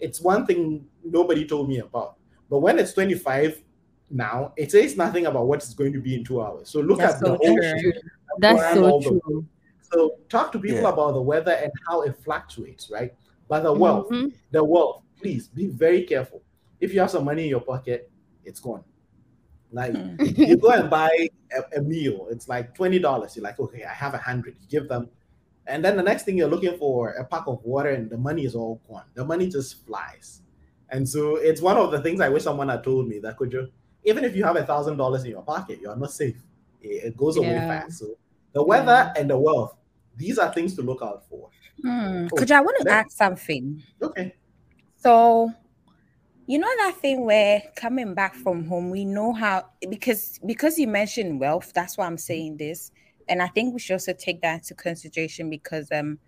It's 0.00 0.20
one 0.20 0.46
thing 0.46 0.86
nobody 1.04 1.46
told 1.46 1.68
me 1.68 1.78
about. 1.78 2.16
But 2.48 2.60
when 2.60 2.78
it's 2.78 2.92
25 2.92 3.62
now, 4.10 4.52
it 4.56 4.70
says 4.70 4.96
nothing 4.96 5.26
about 5.26 5.46
what 5.46 5.56
it's 5.62 5.74
going 5.74 5.92
to 5.92 6.00
be 6.00 6.14
in 6.14 6.24
two 6.24 6.40
hours. 6.40 6.68
So 6.70 6.80
look 6.80 6.98
That's 6.98 7.14
at 7.14 7.20
the 7.20 7.26
so 7.26 7.36
whole 7.36 7.56
true. 7.56 7.78
shoot, 7.80 7.94
the 7.94 8.02
That's 8.38 8.74
so 8.74 8.84
all 8.84 9.00
the- 9.00 9.20
true. 9.20 9.46
So 9.92 10.16
talk 10.28 10.52
to 10.52 10.58
people 10.58 10.80
Yeah. 10.82 10.88
about 10.90 11.12
the 11.14 11.22
weather 11.22 11.52
and 11.52 11.72
how 11.88 12.02
it 12.02 12.16
fluctuates, 12.24 12.90
right? 12.90 13.14
But 13.48 13.62
the 13.62 13.72
wealth, 13.72 14.08
Mhm. 14.10 14.32
the 14.50 14.62
wealth, 14.64 15.02
please 15.20 15.48
be 15.48 15.66
very 15.68 16.02
careful. 16.02 16.42
If 16.80 16.92
you 16.92 17.00
have 17.00 17.10
some 17.10 17.24
money 17.24 17.44
in 17.44 17.48
your 17.50 17.60
pocket, 17.60 18.10
it's 18.44 18.60
gone. 18.60 18.82
Like 19.72 19.94
Hmm. 19.96 20.16
you 20.36 20.56
go 20.56 20.70
and 20.70 20.88
buy 20.90 21.28
a, 21.52 21.78
a 21.78 21.82
meal, 21.82 22.26
it's 22.30 22.48
like 22.48 22.74
twenty 22.74 22.98
dollars. 22.98 23.34
You're 23.36 23.42
like, 23.44 23.58
okay, 23.58 23.84
I 23.84 23.92
have 23.92 24.14
a 24.14 24.18
hundred. 24.18 24.56
You 24.60 24.66
give 24.68 24.88
them, 24.88 25.08
and 25.66 25.84
then 25.84 25.96
the 25.96 26.02
next 26.02 26.24
thing 26.24 26.36
you're 26.38 26.48
looking 26.48 26.76
for 26.78 27.10
a 27.10 27.24
pack 27.24 27.46
of 27.46 27.62
water, 27.64 27.90
and 27.90 28.08
the 28.10 28.16
money 28.18 28.44
is 28.44 28.54
all 28.54 28.80
gone. 28.88 29.04
The 29.14 29.24
money 29.24 29.48
just 29.48 29.84
flies, 29.86 30.42
and 30.90 31.08
so 31.08 31.36
it's 31.36 31.60
one 31.60 31.76
of 31.76 31.90
the 31.90 32.00
things 32.00 32.20
I 32.20 32.28
wish 32.28 32.44
someone 32.44 32.68
had 32.68 32.84
told 32.84 33.08
me 33.08 33.18
that 33.20 33.36
could 33.36 33.52
you, 33.52 33.68
even 34.06 34.24
if 34.24 34.34
you 34.34 34.44
have 34.44 34.56
a 34.56 34.64
thousand 34.64 34.96
dollars 34.96 35.24
in 35.24 35.30
your 35.32 35.42
pocket, 35.42 35.80
you 35.82 35.90
are 35.90 35.96
not 35.96 36.10
safe. 36.10 36.36
It, 36.80 37.04
it 37.04 37.16
goes 37.16 37.36
away 37.36 37.58
fast. 37.58 37.98
So 37.98 38.16
the 38.52 38.62
weather 38.64 39.12
and 39.16 39.28
the 39.28 39.36
wealth, 39.38 39.76
these 40.16 40.38
are 40.38 40.50
things 40.52 40.74
to 40.76 40.82
look 40.82 41.02
out 41.02 41.28
for. 41.28 41.50
Hmm. 41.82 42.26
Oh, 42.32 42.36
Could 42.36 42.50
I 42.52 42.60
want 42.62 42.76
to 42.80 42.90
ask 42.90 43.10
something? 43.10 43.82
Okay. 44.00 44.34
So 44.96 45.52
You 46.48 46.58
know 46.60 46.70
that 46.78 46.94
thing 47.00 47.24
where 47.24 47.60
coming 47.74 48.14
back 48.14 48.34
from 48.34 48.66
home, 48.66 48.90
we 48.90 49.04
know 49.04 49.32
how 49.32 49.66
because 49.90 50.38
because 50.46 50.78
you 50.78 50.86
mentioned 50.86 51.40
wealth. 51.40 51.72
That's 51.74 51.98
why 51.98 52.06
I'm 52.06 52.16
saying 52.18 52.58
this, 52.58 52.92
and 53.28 53.42
I 53.42 53.48
think 53.48 53.74
we 53.74 53.80
should 53.80 53.94
also 53.94 54.12
take 54.12 54.40
that 54.42 54.54
into 54.60 54.74
consideration 54.74 55.50
because 55.50 55.90
um, 55.90 56.20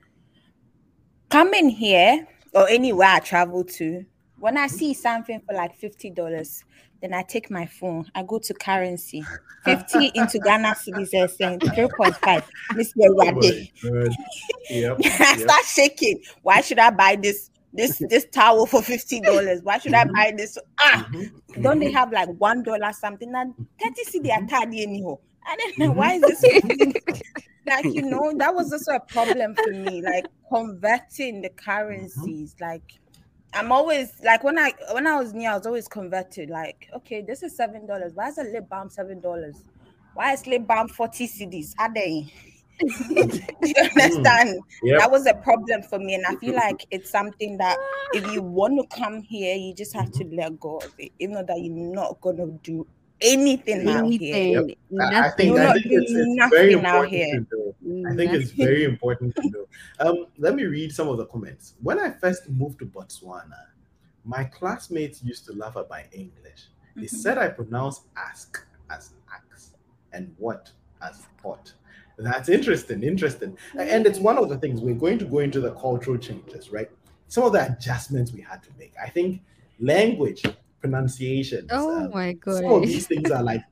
coming 1.31 1.69
here 1.71 2.27
or 2.53 2.69
anywhere 2.69 3.09
I 3.09 3.21
travel 3.21 3.63
to, 3.79 4.05
when 4.41 4.57
I 4.57 4.67
see 4.67 4.93
something 4.93 5.41
for 5.47 5.55
like 5.55 5.77
fifty 5.77 6.11
dollars, 6.11 6.65
then 7.01 7.15
I 7.15 7.23
take 7.23 7.51
my 7.51 7.67
phone, 7.67 8.11
I 8.15 8.23
go 8.23 8.39
to 8.39 8.55
currency, 8.55 9.25
fifty 9.65 10.11
into 10.15 10.39
Ghana 10.39 10.75
cedis, 10.75 11.37
and 11.41 11.63
three 11.75 11.89
point 11.97 12.17
five, 12.17 12.43
Mister 12.75 12.95
Wade. 12.97 13.71
Yep. 14.71 14.99
I 15.05 15.09
yep. 15.09 15.39
start 15.39 15.65
shaking. 15.65 16.21
Why 16.43 16.61
should 16.61 16.79
I 16.79 16.91
buy 16.91 17.17
this 17.17 17.51
this 17.73 17.99
this 18.11 18.27
towel 18.33 18.67
for 18.67 18.83
fifty 18.83 19.21
dollars? 19.21 19.61
Why 19.63 19.79
should 19.79 19.95
I 19.95 20.05
Mhm. 20.05 20.13
buy 20.13 20.35
this? 20.37 20.59
Ah, 20.81 21.09
Mhm. 21.13 21.63
don't 21.63 21.79
they 21.79 21.91
have 21.91 22.13
like 22.13 22.29
one 22.39 22.63
dollar 22.63 22.93
something? 22.93 23.33
And 23.35 23.55
thirty 23.81 24.05
cedi 24.11 24.31
Mhm. 24.31 24.49
atadi 24.49 24.83
anyhow. 24.83 25.19
I 25.47 25.57
don't 25.57 25.79
know 25.79 25.93
why 25.93 26.15
is 26.15 26.23
this 26.23 26.45
like 27.67 27.85
you 27.85 28.03
know 28.03 28.35
that 28.37 28.55
was 28.55 28.73
also 28.73 28.93
a 28.93 29.01
problem 29.01 29.55
for 29.55 29.71
me, 29.73 30.03
like 30.03 30.27
converting 30.53 31.43
the 31.43 31.51
currencies. 31.51 32.55
Like 32.61 32.83
I'm 33.55 33.73
always 33.73 34.13
like 34.23 34.45
when 34.45 34.59
I 34.59 34.73
when 34.93 35.07
I 35.07 35.17
was 35.17 35.33
new, 35.33 35.49
I 35.49 35.57
was 35.57 35.67
always 35.67 35.89
converted. 35.89 36.51
Like, 36.51 36.89
okay, 36.95 37.23
this 37.23 37.43
is 37.43 37.57
seven 37.57 37.87
dollars. 37.87 38.13
Why 38.15 38.29
is 38.29 38.39
a 38.39 38.45
lip 38.45 38.69
balm 38.69 38.91
seven 38.91 39.21
dollars? 39.21 39.57
Why 40.15 40.33
is 40.33 40.47
lip 40.47 40.67
balm 40.67 40.89
40 40.89 41.29
cedis? 41.29 41.75
Are 41.79 41.93
they? 41.93 42.33
Do 42.81 42.87
you 42.89 43.75
hmm. 43.77 44.01
understand? 44.01 44.59
Yep. 44.83 44.99
That 44.99 45.11
was 45.11 45.27
a 45.27 45.35
problem 45.35 45.83
for 45.83 45.99
me. 45.99 46.15
And 46.15 46.27
I 46.27 46.35
feel 46.37 46.55
like 46.55 46.87
it's 46.91 47.11
something 47.11 47.57
that 47.59 47.77
if 48.13 48.27
you 48.33 48.43
want 48.43 48.81
to 48.81 48.97
come 48.97 49.23
here, 49.23 49.55
you 49.55 49.75
just 49.75 49.95
have 49.95 50.11
to 50.13 50.25
let 50.33 50.59
go 50.59 50.79
of 50.79 50.93
it. 50.99 51.13
Even 51.21 51.37
though 51.37 51.45
that 51.45 51.61
you're 51.61 51.73
not 51.73 52.21
gonna 52.21 52.47
do 52.65 52.87
anything 53.21 53.89
out 53.89 54.09
here. 54.11 54.35
Anything. 54.59 54.77
I- 55.01 55.05
I 55.05 55.11
Nothing. 55.11 55.55
think, 55.55 55.59
I 55.59 55.73
think 55.75 55.87
it's, 55.87 56.13
it's 56.13 56.13
very 56.13 56.35
nothing 56.35 56.73
important 56.73 57.13
here. 57.13 57.47
to 57.51 57.75
know. 57.83 58.11
I 58.11 58.15
think 58.17 58.33
it's 58.33 58.51
very 58.53 58.85
important 58.85 59.37
to 59.37 59.51
know. 59.51 59.65
Um, 60.01 60.27
let 60.39 60.55
me 60.55 60.65
read 60.65 60.93
some 60.93 61.09
of 61.09 61.19
the 61.19 61.27
comments. 61.27 61.75
When 61.83 61.99
I 61.99 62.11
first 62.11 62.49
moved 62.49 62.79
to 62.81 62.87
Botswana, 62.87 63.67
my 64.25 64.45
classmates 64.45 65.23
used 65.23 65.47
to 65.47 65.53
laugh 65.53 65.77
at 65.77 65.89
my 65.91 66.05
English. 66.13 66.69
They 66.97 67.03
Mhm. 67.03 67.11
said 67.11 67.39
I 67.39 67.49
pronounce 67.49 68.03
ask 68.17 68.65
as 68.91 69.13
axe 69.33 69.73
and 70.13 70.35
what 70.39 70.71
as 71.03 71.23
pot. 71.43 71.73
That's 72.19 72.49
interesting, 72.49 73.03
interesting. 73.05 73.57
And 73.79 74.05
it's 74.07 74.19
one 74.19 74.39
of 74.39 74.49
the 74.49 74.59
things 74.59 74.81
we're 74.81 74.95
going 74.95 75.19
to 75.21 75.25
go 75.25 75.39
into 75.39 75.61
the 75.61 75.71
cultural 75.75 76.19
changes, 76.19 76.71
right? 76.73 76.91
Some 77.29 77.45
of 77.45 77.53
the 77.53 77.65
adjustments 77.73 78.33
we 78.33 78.41
had 78.41 78.63
to 78.65 78.71
make. 78.79 78.93
I 79.01 79.09
think 79.09 79.41
language, 79.79 80.43
pronunciation. 80.81 81.67
Oh 81.71 82.09
my 82.09 82.37
Some 82.45 82.57
of 82.57 82.63
god. 82.63 82.83
these 82.85 83.07
things 83.07 83.31
are 83.31 83.43
like 83.43 83.63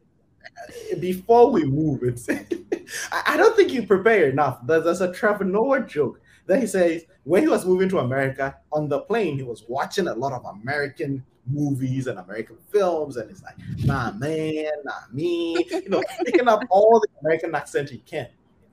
uh, 0.45 0.97
before 0.99 1.51
we 1.51 1.64
move. 1.64 2.03
It's 2.03 2.29
I 3.12 3.37
don't 3.37 3.57
think 3.57 3.73
you 3.73 3.87
prepare 3.87 4.29
enough. 4.29 4.59
There's, 4.66 4.85
there's 4.85 5.01
a 5.01 5.12
Trevor 5.12 5.45
Noah 5.45 5.81
joke 5.87 6.21
that 6.47 6.61
he 6.61 6.66
says 6.66 7.05
when 7.25 7.42
he 7.42 7.49
was 7.49 7.66
moving 7.66 7.88
to 7.90 7.99
America 7.99 8.57
on 8.73 8.88
the 8.88 9.01
plane, 9.01 9.37
he 9.37 9.42
was 9.42 9.64
watching 9.69 10.09
a 10.09 10.14
lot 10.14 10.33
of 10.33 10.45
American 10.45 11.25
movies 11.47 12.07
and 12.07 12.19
American 12.19 12.57
films, 12.71 13.16
and 13.16 13.31
it's 13.31 13.42
like, 13.42 13.57
nah, 13.79 14.12
man, 14.12 14.66
nah, 14.85 14.92
me, 15.12 15.57
you 15.71 15.88
know, 15.88 16.03
picking 16.25 16.49
up 16.49 16.62
all 16.71 17.01
the 17.01 17.09
American 17.21 17.55
accent 17.55 17.90
he 17.90 17.99
can. 17.99 18.29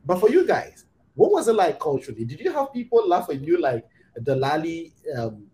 But 0.05 0.19
for 0.19 0.29
you 0.29 0.45
guys, 0.45 0.85
what 1.15 1.31
was 1.31 1.47
it 1.47 1.53
like 1.53 1.79
culturally? 1.79 2.25
Did 2.25 2.39
you 2.39 2.51
have 2.51 2.73
people 2.73 3.07
laugh 3.07 3.29
at 3.29 3.41
you 3.41 3.59
like 3.59 3.85
the 4.15 4.35
Lali 4.35 4.93
um, 5.17 5.45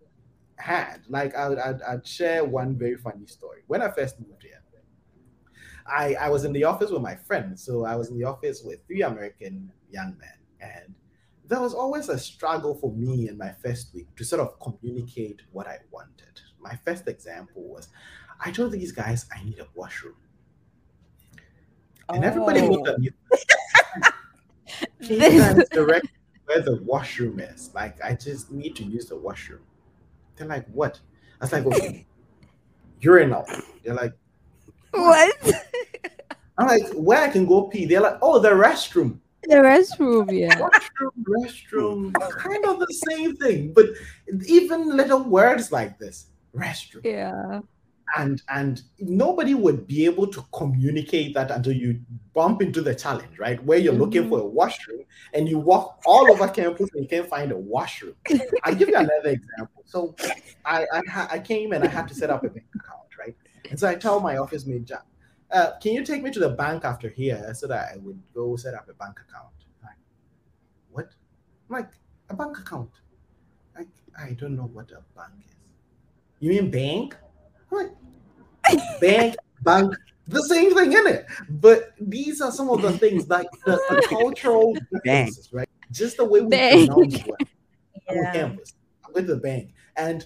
had? 0.60 1.02
Like, 1.08 1.34
I 1.36 1.46
I'd, 1.52 1.82
I'd 1.82 2.06
share 2.06 2.44
one 2.44 2.76
very 2.76 2.96
funny 2.96 3.26
story. 3.26 3.62
When 3.66 3.82
I 3.82 3.90
first 3.90 4.20
moved 4.20 4.42
here, 4.42 4.62
I, 5.86 6.14
I 6.14 6.28
was 6.28 6.44
in 6.44 6.52
the 6.52 6.64
office 6.64 6.90
with 6.90 7.02
my 7.02 7.16
friend. 7.16 7.58
So 7.58 7.84
I 7.84 7.96
was 7.96 8.10
in 8.10 8.18
the 8.18 8.24
office 8.24 8.62
with 8.64 8.78
three 8.86 9.02
American 9.02 9.72
young 9.90 10.16
men. 10.18 10.38
And 10.60 10.94
there 11.48 11.60
was 11.60 11.74
always 11.74 12.08
a 12.08 12.18
struggle 12.18 12.74
for 12.76 12.92
me 12.92 13.28
in 13.28 13.36
my 13.36 13.50
first 13.62 13.92
week 13.94 14.06
to 14.16 14.24
sort 14.24 14.40
of 14.40 14.60
communicate 14.60 15.42
what 15.50 15.66
I 15.66 15.78
wanted. 15.90 16.40
My 16.60 16.78
first 16.84 17.08
example 17.08 17.62
was 17.64 17.88
I 18.38 18.52
told 18.52 18.70
these 18.72 18.92
guys 18.92 19.26
I 19.36 19.42
need 19.42 19.58
a 19.58 19.66
washroom. 19.74 20.14
And 22.08 22.24
everybody 22.24 22.60
looked 22.60 22.88
Oh. 22.88 22.92
at 22.92 22.98
me. 23.00 23.10
Oh. 23.32 24.10
You 25.00 25.18
guys 25.18 25.68
direct 25.72 26.06
where 26.44 26.60
the 26.60 26.80
washroom 26.82 27.40
is? 27.40 27.70
Like, 27.74 28.02
I 28.04 28.14
just 28.14 28.50
need 28.52 28.76
to 28.76 28.84
use 28.84 29.06
the 29.06 29.16
washroom. 29.16 29.60
They're 30.40 30.48
like, 30.48 30.66
what? 30.68 30.98
I 31.38 31.44
was 31.44 31.52
like, 31.52 31.66
okay, 31.66 32.06
urinal. 33.02 33.46
They're 33.84 33.92
like, 33.92 34.14
What? 34.92 35.36
I'm 36.56 36.66
like, 36.66 36.90
where 36.94 37.20
I 37.20 37.28
can 37.28 37.44
go 37.44 37.64
pee? 37.64 37.84
They're 37.84 38.00
like, 38.00 38.16
oh, 38.22 38.38
the 38.38 38.48
restroom. 38.48 39.18
The 39.42 39.56
restroom, 39.56 40.32
yeah. 40.32 40.58
Washroom, 40.58 41.12
restroom, 41.28 42.30
kind 42.30 42.64
of 42.64 42.78
the 42.78 43.02
same 43.10 43.36
thing, 43.36 43.74
but 43.74 43.84
even 44.46 44.96
little 44.96 45.24
words 45.24 45.72
like 45.72 45.98
this, 45.98 46.28
restroom, 46.56 47.04
Yeah. 47.04 47.60
And 48.16 48.42
and 48.48 48.82
nobody 48.98 49.54
would 49.54 49.86
be 49.86 50.04
able 50.04 50.26
to 50.26 50.44
communicate 50.52 51.34
that 51.34 51.50
until 51.50 51.72
you 51.72 52.00
bump 52.34 52.62
into 52.62 52.80
the 52.80 52.94
challenge, 52.94 53.38
right? 53.38 53.62
Where 53.64 53.78
you're 53.78 53.92
looking 53.94 54.24
Mhm. 54.24 54.28
for 54.30 54.40
a 54.40 54.46
washroom 54.46 55.04
and 55.32 55.48
you 55.48 55.58
walk 55.58 56.00
all 56.06 56.30
over 56.30 56.48
campus 56.48 56.88
and 56.94 57.02
you 57.02 57.08
can't 57.08 57.28
find 57.28 57.52
a 57.52 57.56
washroom. 57.56 58.14
I'll 58.64 58.74
give 58.74 58.88
you 58.88 58.96
another 58.96 59.30
example. 59.30 59.82
So 59.84 60.14
I 60.64 60.86
I, 60.92 61.02
ha- 61.10 61.28
I 61.30 61.38
came 61.38 61.72
and 61.72 61.84
I 61.84 61.88
had 61.88 62.08
to 62.08 62.14
set 62.14 62.30
up 62.30 62.44
a 62.44 62.48
bank 62.48 62.66
account, 62.74 63.08
right? 63.18 63.36
And 63.70 63.78
so 63.78 63.88
I 63.88 63.94
tell 63.94 64.20
my 64.20 64.36
office 64.38 64.66
mate, 64.66 64.84
Jack, 64.84 65.04
uh, 65.50 65.78
can 65.82 65.92
you 65.92 66.04
take 66.04 66.22
me 66.22 66.30
to 66.30 66.40
the 66.40 66.50
bank 66.50 66.84
after 66.84 67.08
here 67.08 67.52
so 67.54 67.66
that 67.66 67.92
I 67.94 67.96
would 67.98 68.20
go 68.34 68.56
set 68.56 68.74
up 68.74 68.88
a 68.88 68.94
bank 68.94 69.20
account? 69.20 69.54
Like, 69.82 69.98
what? 70.90 71.10
I'm 71.68 71.76
like, 71.76 71.90
a 72.28 72.34
bank 72.34 72.58
account. 72.58 72.90
Like, 73.76 73.88
I 74.18 74.32
don't 74.32 74.56
know 74.56 74.70
what 74.72 74.90
a 74.90 75.02
bank 75.16 75.44
is. 75.48 75.56
You 76.40 76.50
mean 76.50 76.70
bank? 76.70 77.16
Like, 77.70 77.90
bank, 79.00 79.36
bank, 79.62 79.94
the 80.26 80.42
same 80.44 80.74
thing 80.74 80.92
in 80.92 81.06
it. 81.06 81.26
But 81.48 81.92
these 82.00 82.40
are 82.40 82.52
some 82.52 82.70
of 82.70 82.82
the 82.82 82.92
things 82.98 83.28
like 83.28 83.48
the, 83.64 83.72
the 83.88 84.02
cultural 84.08 84.74
differences, 84.92 85.52
right? 85.52 85.68
Just 85.90 86.16
the 86.18 86.24
way 86.24 86.40
we 86.40 86.50
Bank. 86.50 86.88
pronounce 86.90 87.22
on 88.08 88.16
Yeah. 88.16 88.32
campus 88.32 88.74
with 89.14 89.26
the 89.26 89.36
bank. 89.36 89.70
And 89.96 90.24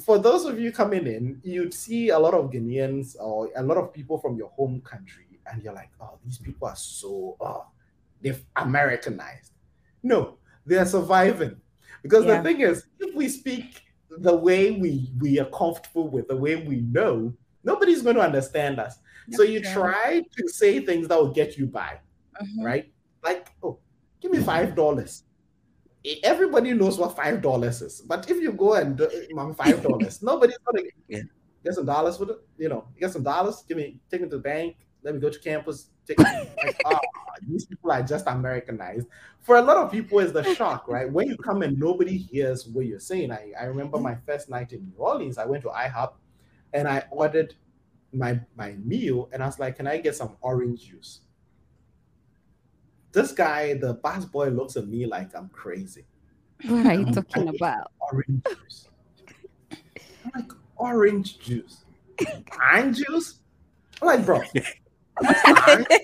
for 0.00 0.18
those 0.18 0.44
of 0.44 0.58
you 0.58 0.72
coming 0.72 1.06
in, 1.06 1.40
you'd 1.44 1.74
see 1.74 2.08
a 2.08 2.18
lot 2.18 2.34
of 2.34 2.50
Ghanaians 2.50 3.16
or 3.20 3.50
a 3.56 3.62
lot 3.62 3.76
of 3.76 3.92
people 3.92 4.18
from 4.18 4.36
your 4.36 4.48
home 4.50 4.80
country, 4.80 5.26
and 5.50 5.62
you're 5.62 5.74
like, 5.74 5.90
oh, 6.00 6.18
these 6.24 6.38
people 6.38 6.66
are 6.68 6.76
so, 6.76 7.36
oh, 7.40 7.66
they've 8.20 8.42
Americanized. 8.56 9.52
No, 10.02 10.38
they're 10.64 10.86
surviving. 10.86 11.60
Because 12.02 12.24
Yeah. 12.24 12.38
the 12.38 12.42
thing 12.42 12.60
is, 12.62 12.86
if 12.98 13.14
we 13.14 13.28
speak 13.28 13.81
the 14.18 14.36
way 14.36 14.70
we, 14.72 15.10
we 15.20 15.38
are 15.40 15.46
comfortable 15.46 16.08
with, 16.08 16.28
the 16.28 16.36
way 16.36 16.56
we 16.56 16.80
know, 16.82 17.32
nobody's 17.64 18.02
going 18.02 18.16
to 18.16 18.22
understand 18.22 18.78
us. 18.80 18.98
So 19.30 19.42
you 19.42 19.60
Yeah. 19.60 19.72
try 19.74 20.20
to 20.36 20.48
say 20.48 20.80
things 20.84 21.08
that 21.08 21.18
will 21.18 21.32
get 21.32 21.56
you 21.56 21.66
by 21.66 21.98
Mhm. 22.42 22.64
right? 22.64 22.92
Like, 23.22 23.48
oh, 23.62 23.78
give 24.20 24.32
me 24.32 24.38
five 24.40 24.74
dollars. 24.74 25.24
Everybody 26.24 26.72
knows 26.74 26.98
what 26.98 27.14
five 27.14 27.40
dollars 27.42 27.80
is, 27.80 28.00
but 28.00 28.28
if 28.28 28.38
you 28.40 28.52
go 28.52 28.74
and 28.74 28.96
do, 28.96 29.08
mom 29.30 29.54
five 29.54 29.82
dollars, 29.82 30.20
nobody's 30.22 30.58
gonna 30.66 30.82
Yeah. 31.08 31.22
get 31.64 31.74
some 31.74 31.86
dollars 31.86 32.16
for 32.16 32.28
it. 32.30 32.38
You 32.58 32.68
know, 32.68 32.88
get 32.98 33.12
some 33.12 33.22
dollars. 33.22 33.62
Give 33.68 33.76
me, 33.76 34.00
take 34.10 34.20
me 34.22 34.28
to 34.28 34.36
the 34.36 34.42
bank. 34.42 34.76
Let 35.02 35.14
me 35.14 35.20
go 35.20 35.30
to 35.30 35.38
campus. 35.38 35.88
Take 36.06 36.18
like, 36.18 36.48
ah, 36.86 37.00
these 37.46 37.66
people 37.66 37.90
are 37.90 38.02
just 38.02 38.26
Americanized. 38.26 39.06
For 39.40 39.56
a 39.56 39.62
lot 39.62 39.76
of 39.76 39.90
people, 39.90 40.20
it's 40.20 40.32
the 40.32 40.54
shock, 40.54 40.86
right? 40.88 41.10
When 41.10 41.28
you 41.28 41.36
come 41.36 41.62
and 41.62 41.78
nobody 41.78 42.16
hears 42.16 42.66
what 42.66 42.86
you're 42.86 43.00
saying. 43.00 43.32
I, 43.32 43.52
I 43.60 43.64
remember 43.64 43.98
my 43.98 44.16
first 44.26 44.48
night 44.48 44.72
in 44.72 44.84
New 44.84 44.96
Orleans. 44.96 45.38
I 45.38 45.46
went 45.46 45.62
to 45.64 45.68
IHOP, 45.68 46.12
and 46.72 46.86
I 46.86 47.04
ordered 47.10 47.54
my 48.12 48.40
my 48.56 48.72
meal, 48.84 49.28
and 49.32 49.42
I 49.42 49.46
was 49.46 49.58
like, 49.58 49.76
"Can 49.76 49.86
I 49.86 49.98
get 49.98 50.14
some 50.14 50.36
orange 50.40 50.88
juice?" 50.88 51.20
this 53.12 53.32
guy, 53.32 53.74
the 53.74 53.94
bus 53.94 54.24
boy, 54.24 54.48
looks 54.48 54.76
at 54.76 54.88
me 54.88 55.06
like 55.06 55.34
I'm 55.36 55.48
crazy. 55.50 56.06
What 56.66 56.86
are 56.86 56.94
you 56.94 57.06
talking 57.06 57.48
about? 57.48 57.92
Orange 58.00 58.42
juice. 58.44 58.88
I'm 59.70 60.30
like, 60.34 60.52
orange 60.76 61.38
juice. 61.40 61.84
Pine 62.46 62.94
juice? 62.94 63.40
I'm 64.00 64.06
like, 64.06 64.26
bro. 64.26 64.40
Pine 65.20 65.84
juice? 65.90 65.98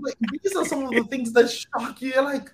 Like, 0.00 0.16
These 0.42 0.56
are 0.56 0.64
some 0.64 0.84
of 0.84 0.90
the 0.90 1.04
things 1.04 1.32
that 1.32 1.50
shock 1.50 2.00
you. 2.00 2.12
You're 2.12 2.24
like, 2.24 2.50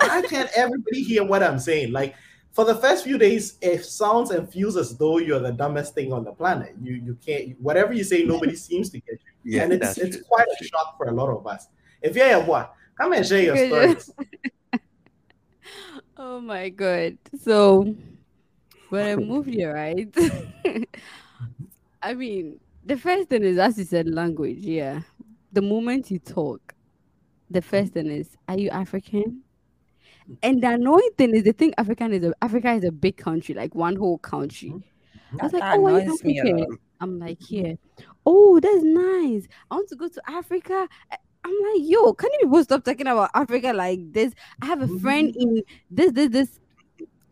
why 0.00 0.22
can't 0.22 0.50
everybody 0.56 1.02
hear 1.02 1.24
what 1.24 1.42
I'm 1.42 1.58
saying? 1.58 1.92
Like, 1.92 2.14
for 2.52 2.64
the 2.64 2.74
first 2.74 3.04
few 3.04 3.16
days, 3.18 3.56
it 3.60 3.84
sounds 3.84 4.30
and 4.30 4.50
feels 4.50 4.76
as 4.76 4.96
though 4.96 5.18
you're 5.18 5.38
the 5.38 5.52
dumbest 5.52 5.94
thing 5.94 6.12
on 6.12 6.24
the 6.24 6.32
planet. 6.32 6.74
You 6.82 6.94
you 6.94 7.16
can't 7.24 7.58
whatever 7.60 7.92
you 7.92 8.02
say, 8.04 8.24
nobody 8.24 8.56
seems 8.68 8.90
to 8.90 8.98
get 9.00 9.20
you. 9.44 9.56
Yeah, 9.56 9.62
and 9.62 9.72
it's 9.72 9.98
it's 9.98 10.16
true. 10.16 10.24
quite 10.28 10.46
That's 10.48 10.62
a 10.62 10.64
true. 10.64 10.68
shock 10.68 10.96
for 10.96 11.06
a 11.08 11.12
lot 11.12 11.28
of 11.28 11.46
us. 11.46 11.68
If 12.02 12.16
you're 12.16 12.32
a 12.32 12.40
what, 12.40 12.74
come 12.98 13.12
and 13.12 13.24
share 13.26 13.42
your 13.42 13.56
stories. 13.56 14.10
Oh 16.22 16.38
my 16.38 16.68
god. 16.68 17.16
So 17.42 17.94
when 18.90 19.06
I 19.06 19.16
moved 19.16 19.48
here, 19.48 19.72
right? 19.72 20.14
I 22.02 22.12
mean, 22.12 22.60
the 22.84 22.98
first 22.98 23.30
thing 23.30 23.42
is, 23.42 23.56
as 23.56 23.78
you 23.78 23.84
said, 23.84 24.06
language. 24.06 24.58
Yeah. 24.58 25.00
The 25.52 25.62
moment 25.62 26.10
you 26.10 26.18
talk, 26.18 26.74
the 27.50 27.62
first 27.62 27.90
mm. 27.90 27.94
thing 27.94 28.06
is, 28.06 28.36
are 28.48 28.58
you 28.58 28.70
African? 28.70 29.42
Mm. 30.28 30.38
And 30.42 30.62
the 30.62 30.70
annoying 30.70 31.10
thing 31.18 31.34
is, 31.34 31.42
the 31.42 31.52
thing 31.52 31.74
African 31.76 32.12
is 32.12 32.24
a, 32.24 32.32
Africa 32.42 32.72
is 32.72 32.84
a 32.84 32.92
big 32.92 33.16
country, 33.16 33.54
like 33.54 33.74
one 33.74 33.96
whole 33.96 34.18
country. 34.18 34.70
Mm-hmm. 34.70 35.40
I 35.40 35.44
was 35.44 35.52
like, 35.52 35.62
That 35.62 35.78
oh, 35.78 35.86
are 35.86 35.90
you 35.90 35.96
annoys 35.96 36.24
me 36.24 36.38
a 36.38 36.42
African? 36.42 36.78
I'm 37.00 37.18
like, 37.18 37.38
mm-hmm. 37.40 37.66
yeah. 37.66 37.72
Oh, 38.26 38.60
that's 38.60 38.82
nice. 38.82 39.48
I 39.70 39.74
want 39.74 39.88
to 39.88 39.96
go 39.96 40.08
to 40.08 40.22
Africa. 40.28 40.88
I'm 41.42 41.54
like, 41.72 41.88
yo, 41.88 42.12
can 42.12 42.30
you 42.34 42.40
people 42.46 42.62
stop 42.64 42.84
talking 42.84 43.06
about 43.06 43.30
Africa 43.34 43.72
like 43.72 44.12
this? 44.12 44.34
I 44.60 44.66
have 44.66 44.82
a 44.82 44.88
friend 44.98 45.30
mm-hmm. 45.30 45.56
in 45.56 45.62
this, 45.90 46.12
this, 46.12 46.28
this. 46.30 46.60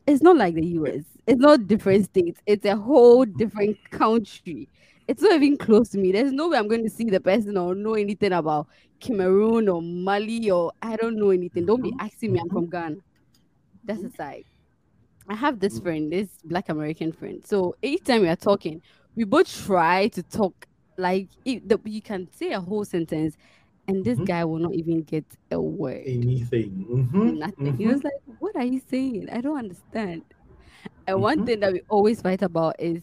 It's 0.07 0.23
not 0.23 0.37
like 0.37 0.55
the 0.55 0.66
US. 0.66 1.05
It's 1.27 1.41
not 1.41 1.66
different 1.66 2.07
states. 2.07 2.41
It's 2.47 2.64
a 2.64 2.75
whole 2.75 3.27
different 3.27 3.77
country. 3.91 4.69
It's 5.09 5.22
not 5.22 5.34
even 5.34 5.56
close 5.59 5.90
to 5.90 5.98
me. 5.98 6.12
There's 6.12 6.32
no 6.32 6.50
way 6.50 6.59
I'm 6.59 6.68
going 6.68 6.84
to 6.84 6.90
see 6.90 7.06
the 7.11 7.20
person 7.20 7.56
or 7.56 7.74
know 7.74 7.94
anything 7.94 8.32
about 8.32 8.68
Cameroon 9.00 9.68
or 9.68 9.82
Mali 9.82 10.50
or 10.50 10.72
I 10.82 10.96
don't 10.96 11.16
know 11.18 11.30
anything. 11.30 11.66
Don't 11.66 11.82
be 11.82 11.94
asking 11.98 12.32
me. 12.32 12.40
I'm 12.40 12.50
from 12.50 12.68
Ghana. 12.70 12.96
That's 13.84 14.04
aside. 14.04 14.44
I 15.28 15.34
have 15.34 15.61
this 15.61 15.78
friend, 15.78 16.12
this 16.12 16.30
black 16.44 16.68
American 16.68 17.12
friend. 17.12 17.44
So 17.46 17.76
each 17.82 18.04
time 18.04 18.22
we 18.22 18.28
are 18.28 18.36
talking, 18.36 18.82
we 19.16 19.24
both 19.24 19.48
try 19.66 20.09
to 20.09 20.22
talk 20.22 20.66
like 20.98 21.30
it, 21.44 21.68
the, 21.68 21.78
you 21.84 22.02
can 22.02 22.28
say 22.32 22.52
a 22.52 22.61
whole 22.61 22.84
sentence, 22.84 23.36
and 23.88 24.04
this 24.04 24.18
Mhm. 24.18 24.26
guy 24.26 24.44
will 24.44 24.59
not 24.61 24.74
even 24.74 25.02
get 25.02 25.26
a 25.50 25.61
word. 25.61 26.06
Anything. 26.06 26.84
Mhm, 26.90 27.38
Nothing. 27.38 27.74
He 27.76 27.86
mhm. 27.86 27.88
was 27.88 28.04
like, 28.04 28.12
"What 28.38 28.56
are 28.56 28.64
you 28.64 28.80
saying? 28.80 29.28
I 29.30 29.40
don't 29.40 29.59
understand." 29.59 30.24
And 31.06 31.20
one 31.22 31.40
Mhm. 31.40 31.44
thing 31.44 31.61
that 31.61 31.72
we 31.72 31.82
always 31.88 32.20
fight 32.22 32.42
about 32.42 32.76
is 32.80 33.02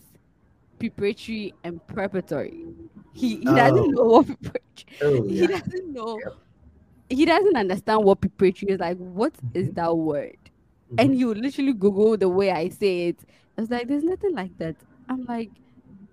preparatory 0.80 1.54
and 1.64 1.86
preparatory. 1.88 2.66
He, 3.14 3.38
he 3.38 3.48
Oh. 3.48 3.56
doesn't 3.56 3.92
know 3.92 4.04
what 4.04 4.26
preparatory. 4.28 4.86
Oh, 5.02 5.24
He 5.28 5.48
doesn't 5.48 5.94
know. 5.94 6.20
Yep. 6.24 6.34
He 7.10 7.26
doesn't 7.26 7.56
understand 7.56 8.04
what 8.04 8.20
preparatory 8.22 8.72
is 8.74 8.80
like. 8.80 8.98
What 8.98 9.34
is 9.54 9.70
Mhm. 9.70 9.76
that 9.76 9.96
word? 9.96 10.38
Mhm. 10.92 11.02
and 11.04 11.20
you 11.20 11.34
literally 11.34 11.74
Google 11.74 12.16
the 12.16 12.30
way 12.30 12.52
I 12.52 12.70
say 12.70 13.08
it. 13.08 13.18
I 13.58 13.62
was 13.62 13.72
like, 13.72 13.88
there's 13.88 14.04
nothing 14.04 14.36
like 14.36 14.56
that. 14.60 14.76
I'm 15.10 15.26
like, 15.26 15.50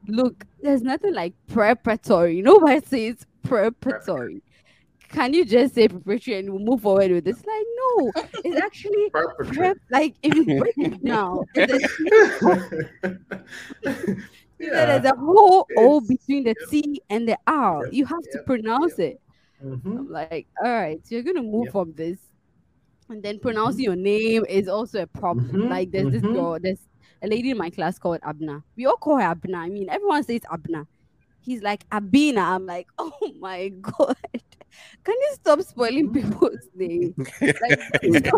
look, 0.09 0.47
there's 0.63 0.81
nothing 0.83 1.13
like 1.13 1.35
preparatory. 1.47 2.41
Nobody 2.51 2.81
says 2.87 3.27
preparatory. 3.43 4.43
Can 5.11 5.35
you 5.35 5.45
just 5.45 5.75
say 5.75 5.89
preparatory 5.89 6.39
and 6.39 6.49
we'll 6.51 6.65
move 6.65 6.81
forward 6.81 7.11
with 7.11 7.25
this? 7.25 7.37
Like, 7.45 7.67
no, 7.77 8.13
it's 8.45 8.57
actually 8.65 9.11
prep. 9.45 9.77
Like, 9.91 10.15
if 10.23 10.35
you 10.35 10.45
break 10.59 10.75
it 10.79 11.05
down, 11.05 11.45
it's 11.55 11.85
a, 13.85 14.17
yeah. 14.63 14.99
there's 14.99 15.13
a 15.13 15.17
whole 15.17 15.67
O 15.77 16.01
between 16.01 16.45
the 16.45 16.55
yep. 16.59 16.71
T 16.71 17.03
and 17.11 17.29
the 17.29 17.39
R. 17.47 17.89
You 17.91 18.07
have 18.07 18.23
to 18.33 18.43
pronounce 18.47 18.99
it. 18.99 19.21
Mhm. 19.63 19.85
I'm 19.85 20.11
like, 20.11 20.47
all 20.63 20.71
right, 20.73 21.01
so 21.07 21.15
you're 21.15 21.25
gonna 21.25 21.43
move 21.43 21.69
from 21.71 21.93
this, 21.95 22.19
and 23.09 23.23
then 23.23 23.39
pronouncing 23.39 23.85
your 23.85 23.97
name 23.97 24.45
is 24.49 24.69
also 24.69 25.03
a 25.03 25.07
problem. 25.07 25.51
Mhm, 25.51 25.71
Like 25.71 25.91
there's 25.93 26.13
this 26.13 26.23
mhm. 26.23 26.35
girl, 26.35 26.59
there's 26.61 26.81
a 27.23 27.29
lady 27.29 27.51
in 27.51 27.59
my 27.59 27.71
class 27.71 27.99
called 27.99 28.21
Abna. 28.23 28.63
We 28.77 28.87
all 28.87 28.97
call 28.97 29.19
her 29.19 29.35
Abna. 29.35 29.57
I 29.57 29.69
mean, 29.69 29.89
everyone 29.89 30.25
says 30.25 30.41
Abna. 30.51 30.87
He's 31.41 31.63
like 31.63 31.89
Abina. 31.91 32.39
I'm 32.43 32.67
like, 32.67 32.89
oh 32.99 33.13
my 33.39 33.69
god, 33.69 34.17
can 35.05 35.15
you 35.15 35.31
stop 35.35 35.61
spoiling 35.63 36.13
people's 36.13 36.69
names? 36.75 37.15
Like. 37.41 37.81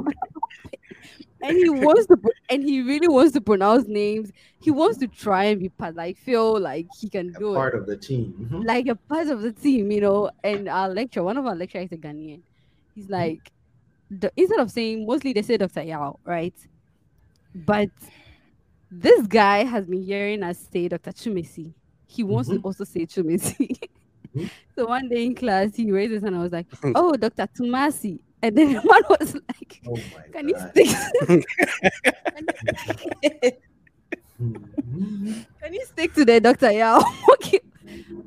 and 1.42 1.56
he 1.56 1.68
wants 1.70 2.06
to, 2.06 2.16
and 2.50 2.62
he 2.62 2.82
really 2.82 3.08
wants 3.08 3.32
to 3.32 3.40
pronounce 3.40 3.86
names. 3.86 4.30
He 4.60 4.70
wants 4.70 4.98
to 4.98 5.06
try 5.08 5.44
and 5.44 5.60
be 5.60 5.68
part, 5.68 5.94
like 5.94 6.16
feel 6.16 6.58
like 6.58 6.86
he 6.98 7.08
can 7.08 7.34
A 7.36 7.38
do 7.38 7.52
it 7.52 7.56
part 7.56 7.74
of 7.74 7.86
the 7.86 7.96
team. 7.96 8.48
Mhm. 8.50 8.64
like 8.64 8.88
a 8.88 8.94
part 8.94 9.28
of 9.28 9.42
the 9.42 9.52
team, 9.52 9.90
you 9.90 10.00
know. 10.00 10.30
And 10.42 10.68
our 10.68 10.88
lecturer, 10.88 11.22
one 11.24 11.36
of 11.36 11.46
our 11.46 11.54
lecturers 11.54 11.86
is 11.86 11.92
a 11.92 11.96
Ghanaian. 11.96 12.40
He's 12.94 13.10
like, 13.10 13.50
the, 14.10 14.32
instead 14.36 14.60
of 14.60 14.70
saying, 14.70 15.06
mostly 15.06 15.32
they 15.32 15.42
say 15.42 15.56
Dr. 15.56 15.82
Yao, 15.82 16.18
right? 16.24 16.54
But 17.54 17.90
this 18.90 19.26
guy 19.26 19.64
has 19.64 19.86
been 19.86 20.02
hearing 20.02 20.42
us 20.42 20.58
say 20.72 20.88
Dr. 20.88 21.10
Chumesi. 21.12 21.74
He 22.06 22.22
wants 22.22 22.48
to 22.50 22.56
Mhm. 22.56 22.64
also 22.64 22.84
say 22.84 23.06
Chumesi. 23.06 23.76
Mhm. 24.34 24.50
so 24.76 24.86
one 24.86 25.08
day 25.08 25.24
in 25.26 25.34
class, 25.34 25.74
he 25.74 25.90
raised 25.90 26.12
his 26.12 26.22
hand 26.22 26.34
and 26.34 26.40
I 26.40 26.44
was 26.44 26.52
like, 26.52 26.66
oh, 26.94 27.12
Dr. 27.16 27.46
Tumasi. 27.58 28.20
And 28.44 28.54
then 28.54 28.74
one 28.84 29.02
was 29.08 29.34
like, 29.34 29.80
Oh 29.88 29.96
my 29.96 30.28
can 30.30 30.48
you 30.50 30.56
stick? 30.68 31.44
Can 35.62 35.72
you 35.72 35.84
stick 35.86 36.12
to 36.12 36.26
the 36.26 36.40
Dr. 36.40 36.72
Yao? 36.72 36.98
I'm 36.98 37.24
okay. 37.32 37.60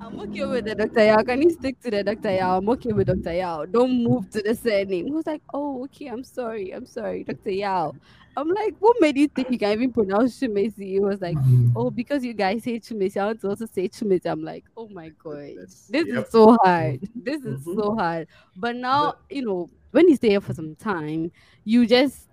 I'm 0.02 0.20
okay 0.22 0.46
with 0.46 0.66
the 0.66 0.74
Dr. 0.74 1.06
Yao. 1.06 1.22
Can 1.22 1.42
you 1.44 1.52
stick 1.52 1.80
to 1.82 1.92
the 1.92 2.04
Dr. 2.04 2.32
Yao? 2.34 2.58
I'm 2.58 2.70
okay 2.70 2.94
with 2.94 3.08
Dr. 3.08 3.34
Yao. 3.34 3.66
Don't 3.66 4.04
move 4.04 4.28
to 4.32 4.42
the 4.42 4.56
surname. 4.56 5.06
He 5.06 5.12
was 5.12 5.28
like, 5.28 5.44
oh, 5.54 5.84
okay, 5.84 6.08
I'm 6.08 6.24
sorry. 6.24 6.72
I'm 6.72 6.88
sorry, 6.88 7.24
Dr. 7.24 7.52
Yao. 7.52 7.94
I'm 8.36 8.50
like, 8.50 8.76
what 8.80 8.98
made 9.00 9.18
you 9.18 9.28
think 9.28 9.52
you 9.52 9.58
can 9.60 9.72
even 9.72 9.92
pronounce 9.94 10.40
Chumesi? 10.40 10.94
He 10.94 11.00
was 11.00 11.22
like, 11.22 11.38
oh, 11.76 11.92
because 11.92 12.24
you 12.24 12.34
guys 12.34 12.64
say 12.64 12.80
Chumesi, 12.80 13.18
I 13.18 13.26
want 13.28 13.42
to 13.42 13.50
also 13.50 13.66
say 13.66 13.88
Chumesi. 13.90 14.26
I'm 14.28 14.44
like, 14.44 14.64
oh 14.76 14.88
my 14.90 15.10
God. 15.24 15.56
This 15.58 15.90
yep. 15.92 16.08
is 16.08 16.32
so 16.32 16.58
hard. 16.64 17.00
This 17.16 17.44
is 17.44 17.66
Mhm. 17.66 17.76
so 17.76 17.96
hard. 17.96 18.28
But 18.56 18.76
now, 18.76 19.16
you 19.30 19.44
know, 19.44 19.70
when 19.92 20.08
you 20.08 20.16
stay 20.16 20.30
here 20.30 20.42
for 20.42 20.54
some 20.54 20.76
time, 20.76 21.32
you 21.64 21.86
just 21.86 22.28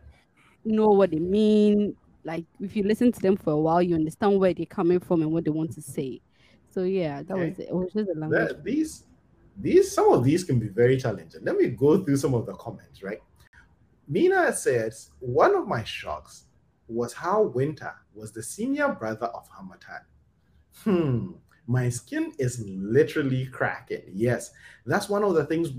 know 0.64 0.88
what 0.88 1.10
they 1.10 1.18
mean. 1.18 1.96
Like 2.24 2.44
if 2.60 2.74
you 2.74 2.82
listen 2.84 3.12
to 3.12 3.20
them 3.20 3.36
for 3.36 3.52
a 3.52 3.58
while, 3.60 3.82
you 3.82 3.94
understand 3.94 4.38
where 4.38 4.54
they're 4.54 4.66
coming 4.66 5.00
from 5.00 5.22
and 5.22 5.30
what 5.32 5.44
they 5.44 5.50
want 5.50 5.72
to 5.72 5.82
say. 5.82 6.20
So 6.70 6.82
yeah, 6.82 7.22
that 7.22 7.36
was 7.36 7.52
Okay. 7.52 7.62
it. 7.64 7.68
It 7.68 7.74
was 7.74 7.92
just 7.92 8.10
a 8.10 8.18
language. 8.18 8.48
that, 8.48 8.64
these 8.64 9.04
these 9.60 9.92
some 9.92 10.12
of 10.12 10.24
these 10.24 10.42
can 10.42 10.58
be 10.58 10.68
very 10.68 10.96
challenging. 10.96 11.44
Let 11.44 11.56
me 11.56 11.68
go 11.68 12.02
through 12.02 12.16
some 12.16 12.34
of 12.34 12.46
the 12.46 12.54
comments, 12.54 13.02
right? 13.02 13.20
Mina 14.08 14.52
says 14.52 15.10
one 15.20 15.54
of 15.54 15.68
my 15.68 15.84
shocks 15.84 16.44
was 16.88 17.12
how 17.12 17.42
Winter 17.42 17.94
was 18.14 18.32
the 18.32 18.42
senior 18.42 18.88
brother 18.88 19.26
of 19.26 19.48
Harmattan. 19.48 20.02
Hmm, 20.82 21.32
my 21.66 21.88
skin 21.88 22.32
is 22.38 22.62
literally 22.66 23.46
cracking. 23.46 24.02
Yes, 24.12 24.50
that's 24.86 25.08
one 25.08 25.24
of 25.24 25.34
the 25.34 25.44
things. 25.46 25.70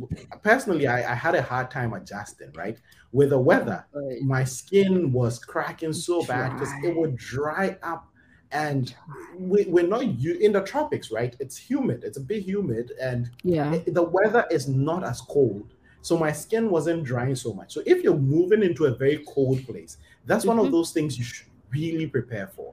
Personally, 0.41 0.87
I, 0.87 1.11
I 1.11 1.15
had 1.15 1.35
a 1.35 1.41
hard 1.41 1.69
time 1.69 1.93
adjusting, 1.93 2.51
right? 2.53 2.79
With 3.11 3.29
the 3.29 3.39
weather, 3.39 3.85
Right. 3.93 4.21
my 4.21 4.43
skin 4.43 5.11
was 5.11 5.39
cracking 5.39 5.93
so 5.93 6.23
bad 6.25 6.53
because 6.53 6.71
it 6.83 6.95
would 6.95 7.15
dry 7.15 7.77
up 7.83 8.07
and 8.51 8.93
we, 9.37 9.65
we're 9.65 9.87
not 9.87 10.05
you 10.19 10.35
in 10.35 10.51
the 10.51 10.61
tropics 10.61 11.09
right 11.11 11.35
it's 11.39 11.57
humid 11.57 12.03
it's 12.03 12.17
a 12.17 12.21
bit 12.21 12.43
humid 12.43 12.91
and 13.01 13.31
Yeah. 13.43 13.73
it- 13.73 13.91
the 13.95 14.03
weather 14.03 14.45
is 14.51 14.67
not 14.67 15.03
as 15.03 15.19
cold 15.19 15.73
so 16.03 16.15
my 16.15 16.31
skin 16.31 16.69
wasn't 16.69 17.03
drying 17.03 17.33
so 17.35 17.53
much 17.55 17.73
so 17.73 17.81
if 17.87 18.03
you're 18.03 18.15
moving 18.15 18.61
into 18.61 18.85
a 18.85 18.91
very 18.95 19.25
cold 19.27 19.65
place 19.65 19.97
that's 20.27 20.45
one 20.45 20.59
of 20.59 20.67
Mhm. 20.67 20.71
those 20.71 20.91
things 20.93 21.17
you 21.17 21.23
should 21.23 21.47
really 21.71 22.05
prepare 22.05 22.45
for 22.47 22.71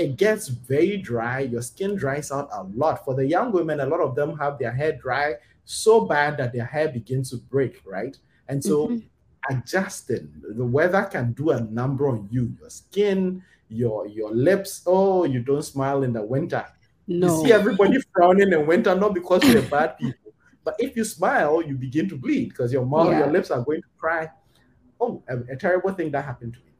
it 0.00 0.16
gets 0.16 0.48
very 0.48 0.96
dry. 0.96 1.40
Your 1.40 1.62
skin 1.62 1.94
dries 2.02 2.32
out 2.32 2.48
a 2.52 2.62
lot. 2.82 3.04
For 3.04 3.14
the 3.14 3.26
young 3.26 3.52
women 3.52 3.80
a 3.80 3.86
lot 3.86 4.00
of 4.00 4.14
them 4.14 4.30
have 4.38 4.58
their 4.58 4.72
hair 4.72 4.92
dry 4.96 5.34
so 5.64 6.06
bad 6.06 6.36
that 6.38 6.52
their 6.52 6.64
hair 6.74 6.88
begins 6.88 7.30
to 7.30 7.36
break 7.54 7.74
right? 7.86 8.16
And 8.48 8.58
so 8.64 8.88
Mhm. 8.88 9.02
adjusting 9.50 10.26
the 10.56 10.64
weather 10.64 11.02
can 11.14 11.32
do 11.32 11.50
a 11.50 11.60
number 11.60 12.08
on 12.08 12.28
you. 12.30 12.44
Your 12.60 12.70
skin 12.70 13.42
your 13.68 14.06
your 14.08 14.32
lips 14.32 14.82
oh 14.86 15.24
you 15.24 15.40
don't 15.50 15.62
smile 15.62 16.02
in 16.02 16.12
the 16.12 16.22
winter. 16.34 16.64
No. 17.06 17.26
you 17.26 17.32
see 17.42 17.52
everybody 17.52 17.98
frowning 18.14 18.52
in 18.52 18.66
winter 18.66 18.94
not 18.94 19.14
because 19.14 19.42
we're 19.44 19.68
bad 19.76 19.96
people 19.98 20.32
but 20.64 20.74
if 20.78 20.96
you 20.96 21.04
smile 21.04 21.62
you 21.68 21.74
begin 21.76 22.08
to 22.08 22.16
bleed 22.16 22.48
because 22.50 22.72
your 22.72 22.86
mouth 22.86 23.10
Yeah. 23.10 23.20
your 23.20 23.32
lips 23.36 23.50
are 23.50 23.62
going 23.68 23.82
to 23.82 23.88
cry. 23.98 24.28
Oh 25.00 25.22
a, 25.28 25.34
a 25.54 25.56
terrible 25.56 25.92
thing 25.98 26.10
that 26.14 26.24
happened 26.24 26.54
to 26.54 26.60
me. 26.66 26.72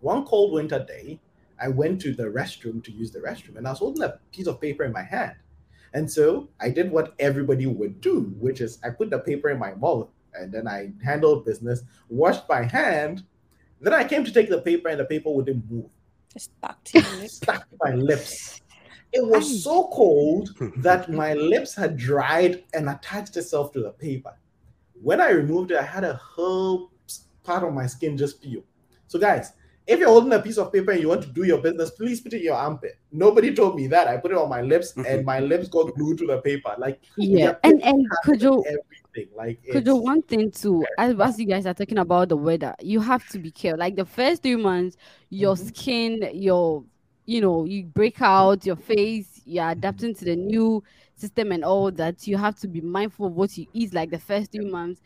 One 0.00 0.24
cold 0.24 0.52
winter 0.54 0.80
day 0.94 1.20
i 1.60 1.68
went 1.68 2.00
to 2.00 2.12
the 2.14 2.24
restroom 2.24 2.82
to 2.82 2.90
use 2.92 3.10
the 3.10 3.18
restroom 3.20 3.56
and 3.56 3.66
i 3.66 3.70
was 3.70 3.78
holding 3.78 4.02
a 4.02 4.18
piece 4.32 4.46
of 4.46 4.60
paper 4.60 4.84
in 4.84 4.92
my 4.92 5.02
hand 5.02 5.34
and 5.92 6.10
so 6.10 6.48
i 6.60 6.68
did 6.68 6.90
what 6.90 7.14
everybody 7.18 7.66
would 7.66 8.00
do 8.00 8.32
which 8.38 8.60
is 8.60 8.78
i 8.84 8.90
put 8.90 9.10
the 9.10 9.18
paper 9.18 9.50
in 9.50 9.58
my 9.58 9.74
mouth 9.74 10.08
and 10.34 10.52
then 10.52 10.66
i 10.66 10.90
handled 11.04 11.44
business 11.44 11.82
washed 12.08 12.48
my 12.48 12.62
hand 12.62 13.22
then 13.80 13.92
i 13.94 14.02
came 14.04 14.24
to 14.24 14.32
take 14.32 14.48
the 14.48 14.60
paper 14.60 14.88
and 14.88 14.98
the 15.00 15.04
paper 15.04 15.30
wouldn't 15.30 15.68
move 15.70 15.86
Just 16.32 16.50
stuck 16.58 16.82
to 16.84 17.00
your 17.00 17.12
lip. 17.20 17.30
stuck 17.30 17.70
to 17.70 17.76
my 17.84 17.94
lips. 17.94 18.60
It 19.12 19.24
was 19.24 19.62
so 19.62 19.88
cold 19.92 20.50
that 20.78 21.08
my 21.08 21.34
lips 21.34 21.72
had 21.72 21.96
dried 21.96 22.64
and 22.74 22.90
attached 22.90 23.36
itself 23.36 23.70
to 23.74 23.80
the 23.80 23.90
paper. 23.90 24.34
When 25.00 25.20
I 25.20 25.30
removed 25.30 25.70
it, 25.70 25.78
I 25.78 25.84
had 25.84 26.02
a 26.02 26.14
whole 26.14 26.90
part 27.44 27.62
of 27.62 27.72
my 27.72 27.86
skin 27.86 28.16
just 28.16 28.42
peel. 28.42 28.64
So, 29.06 29.20
guys, 29.20 29.52
If 29.86 29.98
you're 30.00 30.08
holding 30.08 30.32
a 30.32 30.40
piece 30.40 30.56
of 30.56 30.72
paper 30.72 30.92
and 30.92 31.00
you 31.00 31.08
want 31.08 31.22
to 31.22 31.28
do 31.28 31.44
your 31.44 31.58
business, 31.58 31.90
please 31.90 32.20
put 32.20 32.32
it 32.32 32.38
in 32.38 32.44
your 32.44 32.54
armpit. 32.54 32.98
Nobody 33.12 33.54
told 33.54 33.76
me 33.76 33.86
that. 33.88 34.08
I 34.08 34.16
put 34.16 34.30
it 34.30 34.38
on 34.38 34.48
my 34.48 34.62
lips 34.62 34.94
and 34.96 35.24
my 35.26 35.40
lips 35.40 35.68
got 35.68 35.94
glued 35.94 36.18
to 36.18 36.26
the 36.26 36.38
paper. 36.38 36.74
Like 36.78 37.02
Yeah, 37.16 37.56
and 37.62 37.82
and 37.82 38.06
could 38.22 38.40
you 38.40 38.64
everything. 38.66 39.34
Like 39.36 39.60
could 39.70 39.86
you 39.86 39.96
one 39.96 40.22
thing 40.22 40.50
too? 40.50 40.84
As, 40.96 41.14
as 41.20 41.38
you 41.38 41.46
guys 41.46 41.66
are 41.66 41.74
talking 41.74 41.98
about 41.98 42.30
the 42.30 42.36
weather, 42.36 42.74
you 42.80 43.00
have 43.00 43.26
to 43.28 43.38
be 43.38 43.50
careful. 43.50 43.80
Like 43.80 43.96
the 43.96 44.06
first 44.06 44.42
three 44.42 44.56
months, 44.56 44.96
your 45.30 45.54
Mhm. 45.54 45.76
skin, 45.76 46.30
your 46.32 46.84
you 47.26 47.40
know, 47.40 47.64
you 47.64 47.84
break 47.84 48.20
out 48.20 48.66
your 48.66 48.76
face, 48.76 49.40
you're 49.46 49.68
adapting 49.70 50.14
to 50.14 50.24
the 50.26 50.36
new 50.36 50.82
system 51.16 51.52
and 51.52 51.64
all 51.64 51.90
that. 51.92 52.26
You 52.26 52.36
have 52.36 52.56
to 52.60 52.68
be 52.68 52.80
mindful 52.80 53.26
of 53.26 53.32
what 53.32 53.56
you 53.56 53.66
eat. 53.72 53.94
Like 53.94 54.10
the 54.10 54.18
first 54.18 54.52
three 54.52 54.70
months, 54.70 55.00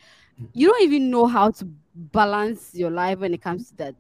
you 0.53 0.69
don't 0.69 0.83
even 0.83 1.11
know 1.11 1.27
how 1.27 1.51
to 1.51 1.69
balance 1.95 2.75
your 2.75 2.91
life 2.91 3.19
when 3.19 3.35
it 3.35 3.43
comes 3.43 3.71
to 3.71 3.77
that. 3.77 3.95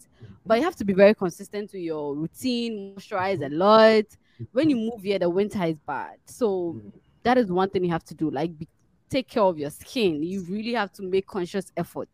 But 0.46 0.58
you 0.58 0.64
have 0.64 0.76
to 0.76 0.84
be 0.84 0.94
very 0.94 1.14
consistent 1.14 1.70
to 1.70 1.78
your 1.78 2.14
routine, 2.14 2.94
moisturize 2.96 3.44
a 3.44 3.54
lot. 3.54 4.04
When 4.52 4.70
you 4.70 4.76
move 4.76 5.02
here, 5.02 5.18
the 5.18 5.28
winter 5.28 5.62
is 5.64 5.78
bad. 5.86 6.16
So 6.26 6.74
Mhm. 6.74 6.92
that 7.22 7.38
is 7.38 7.50
one 7.52 7.68
thing 7.70 7.84
you 7.84 7.90
have 7.90 8.04
to 8.04 8.14
do. 8.14 8.30
Like 8.30 8.56
be, 8.56 8.66
take 9.10 9.28
care 9.28 9.42
of 9.42 9.58
your 9.58 9.70
skin. 9.70 10.22
You 10.22 10.42
really 10.44 10.72
have 10.72 10.92
to 10.92 11.02
make 11.02 11.26
conscious 11.26 11.70
effort 11.76 12.08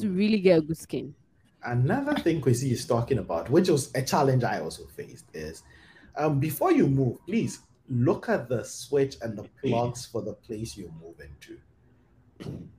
to 0.00 0.06
Mm. 0.06 0.16
really 0.16 0.38
get 0.40 0.58
a 0.58 0.62
good 0.62 0.78
skin. 0.78 1.14
Another 1.62 2.14
thing 2.14 2.40
Kwesi 2.42 2.70
is 2.70 2.86
talking 2.86 3.18
about, 3.18 3.50
which 3.50 3.68
was 3.68 3.90
a 3.94 4.02
challenge 4.02 4.44
I 4.44 4.60
also 4.60 4.84
faced, 4.86 5.24
is 5.34 5.62
um, 6.16 6.38
before 6.38 6.72
you 6.72 6.86
move, 6.86 7.24
please 7.26 7.60
look 7.88 8.28
at 8.28 8.48
the 8.48 8.64
switch 8.64 9.16
and 9.22 9.36
the 9.36 9.44
plugs 9.62 10.06
for 10.06 10.22
the 10.22 10.32
place 10.32 10.76
you 10.76 10.92
move 11.02 11.16
into. 11.20 11.58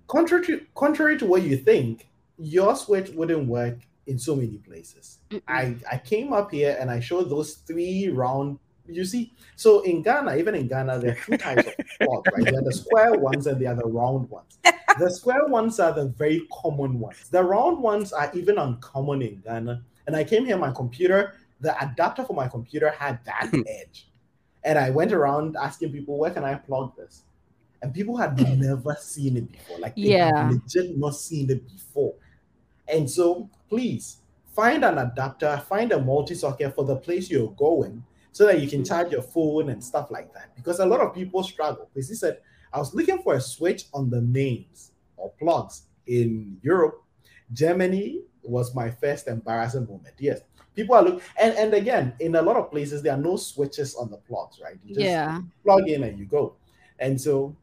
Contrary 0.08 0.45
to, 0.45 0.62
contrary 0.76 1.18
to 1.18 1.26
what 1.26 1.43
you 1.43 1.58
think, 1.58 2.08
your 2.38 2.76
switch 2.76 3.10
wouldn't 3.10 3.47
work 3.47 3.78
in 4.08 4.20
so 4.20 4.36
many 4.36 4.58
places. 4.58 5.20
I, 5.47 5.76
I 5.91 5.97
came 5.97 6.34
up 6.34 6.51
here 6.51 6.78
and 6.80 6.91
I 6.91 6.99
showed 6.99 7.30
those 7.30 7.56
three 7.56 8.10
round. 8.10 8.60
You 8.88 9.03
see, 9.03 9.34
so 9.56 9.82
in 9.82 10.03
Ghana, 10.03 10.36
even 10.36 10.53
in 10.53 10.68
Ghana, 10.68 10.99
there 10.99 11.12
are 11.14 11.16
two 11.16 11.38
types 11.38 11.68
of 11.68 11.74
plugs, 12.01 12.30
right? 12.34 12.45
There 12.45 12.60
are 12.60 12.64
the 12.64 12.74
square 12.74 13.14
ones 13.14 13.47
and 13.47 13.60
there 13.60 13.72
are 13.72 13.76
the 13.76 13.88
round 13.88 14.30
ones. 14.30 14.58
The 14.97 15.12
square 15.12 15.45
ones 15.47 15.78
are 15.82 15.91
the 15.91 16.06
very 16.06 16.47
common 16.53 17.01
ones. 17.01 17.28
The 17.30 17.43
round 17.43 17.80
ones 17.80 18.14
are 18.14 18.32
even 18.34 18.58
uncommon 18.58 19.22
in 19.24 19.41
Ghana. 19.41 19.84
And 20.08 20.16
I 20.16 20.24
came 20.24 20.45
here, 20.45 20.58
my 20.58 20.72
computer, 20.72 21.34
the 21.60 21.76
adapter 21.84 22.24
for 22.24 22.34
my 22.34 22.47
computer 22.47 22.91
had 22.91 23.20
that 23.26 23.49
hmm. 23.51 23.62
edge. 23.68 24.08
And 24.66 24.78
I 24.78 24.89
went 24.89 25.13
around 25.13 25.55
asking 25.55 25.93
people, 25.93 26.18
where 26.18 26.32
can 26.32 26.43
I 26.43 26.55
plug 26.55 26.95
this? 26.97 27.24
And 27.82 27.93
people 27.93 28.18
had 28.18 28.38
never 28.59 28.95
seen 28.99 29.38
it 29.38 29.51
before. 29.51 29.80
Like, 29.80 29.95
they 29.95 30.09
had 30.09 30.34
Yeah. 30.36 30.49
legit 30.51 30.97
not 30.97 31.16
seen 31.16 31.49
it 31.51 31.63
before. 31.72 32.16
And 32.88 33.09
so, 33.09 33.49
please 33.70 34.18
find 34.53 34.84
an 34.84 34.97
adapter, 34.97 35.57
find 35.70 35.91
a 35.91 36.01
multi 36.01 36.36
socket 36.36 36.74
for 36.76 36.84
the 36.84 36.95
place 36.95 37.30
you're 37.30 37.51
going 37.51 38.03
so 38.32 38.45
that 38.45 38.59
you 38.59 38.68
can 38.68 38.84
charge 38.84 39.11
your 39.11 39.22
phone 39.22 39.70
and 39.70 39.84
stuff 39.84 40.11
like 40.11 40.34
that. 40.34 40.55
Because 40.55 40.80
a 40.80 40.86
lot 40.86 40.99
of 40.99 41.13
people 41.13 41.43
struggle. 41.43 41.89
Because 41.93 42.09
he 42.09 42.16
said, 42.16 42.41
I 42.74 42.80
was 42.80 42.93
looking 42.93 43.20
for 43.20 43.36
a 43.36 43.41
switch 43.41 43.86
on 43.93 44.09
the 44.09 44.22
mains 44.22 44.91
or 45.16 45.32
plugs 45.39 45.84
in 46.07 46.59
Europe. 46.61 47.01
Germany 47.53 48.22
was 48.50 48.74
my 48.76 48.89
first 48.91 49.28
embarrassing 49.28 49.88
moment. 49.88 50.16
Yes. 50.20 50.41
People 50.76 50.96
are 50.96 51.04
looking, 51.04 51.22
and, 51.39 51.54
and 51.56 51.74
again, 51.74 52.14
in 52.20 52.36
a 52.36 52.41
lot 52.41 52.58
of 52.58 52.70
places, 52.70 53.02
there 53.02 53.14
are 53.14 53.18
no 53.22 53.38
switches 53.38 53.96
on 53.96 54.10
the 54.12 54.18
plugs, 54.18 54.60
right? 54.62 54.78
You 54.84 54.96
just 54.96 55.06
Yeah. 55.06 55.41
plug 55.64 55.88
in 55.89 56.04
and 56.04 56.20
you 56.20 56.26
go. 56.26 56.56
And 57.00 57.20
so 57.20 57.56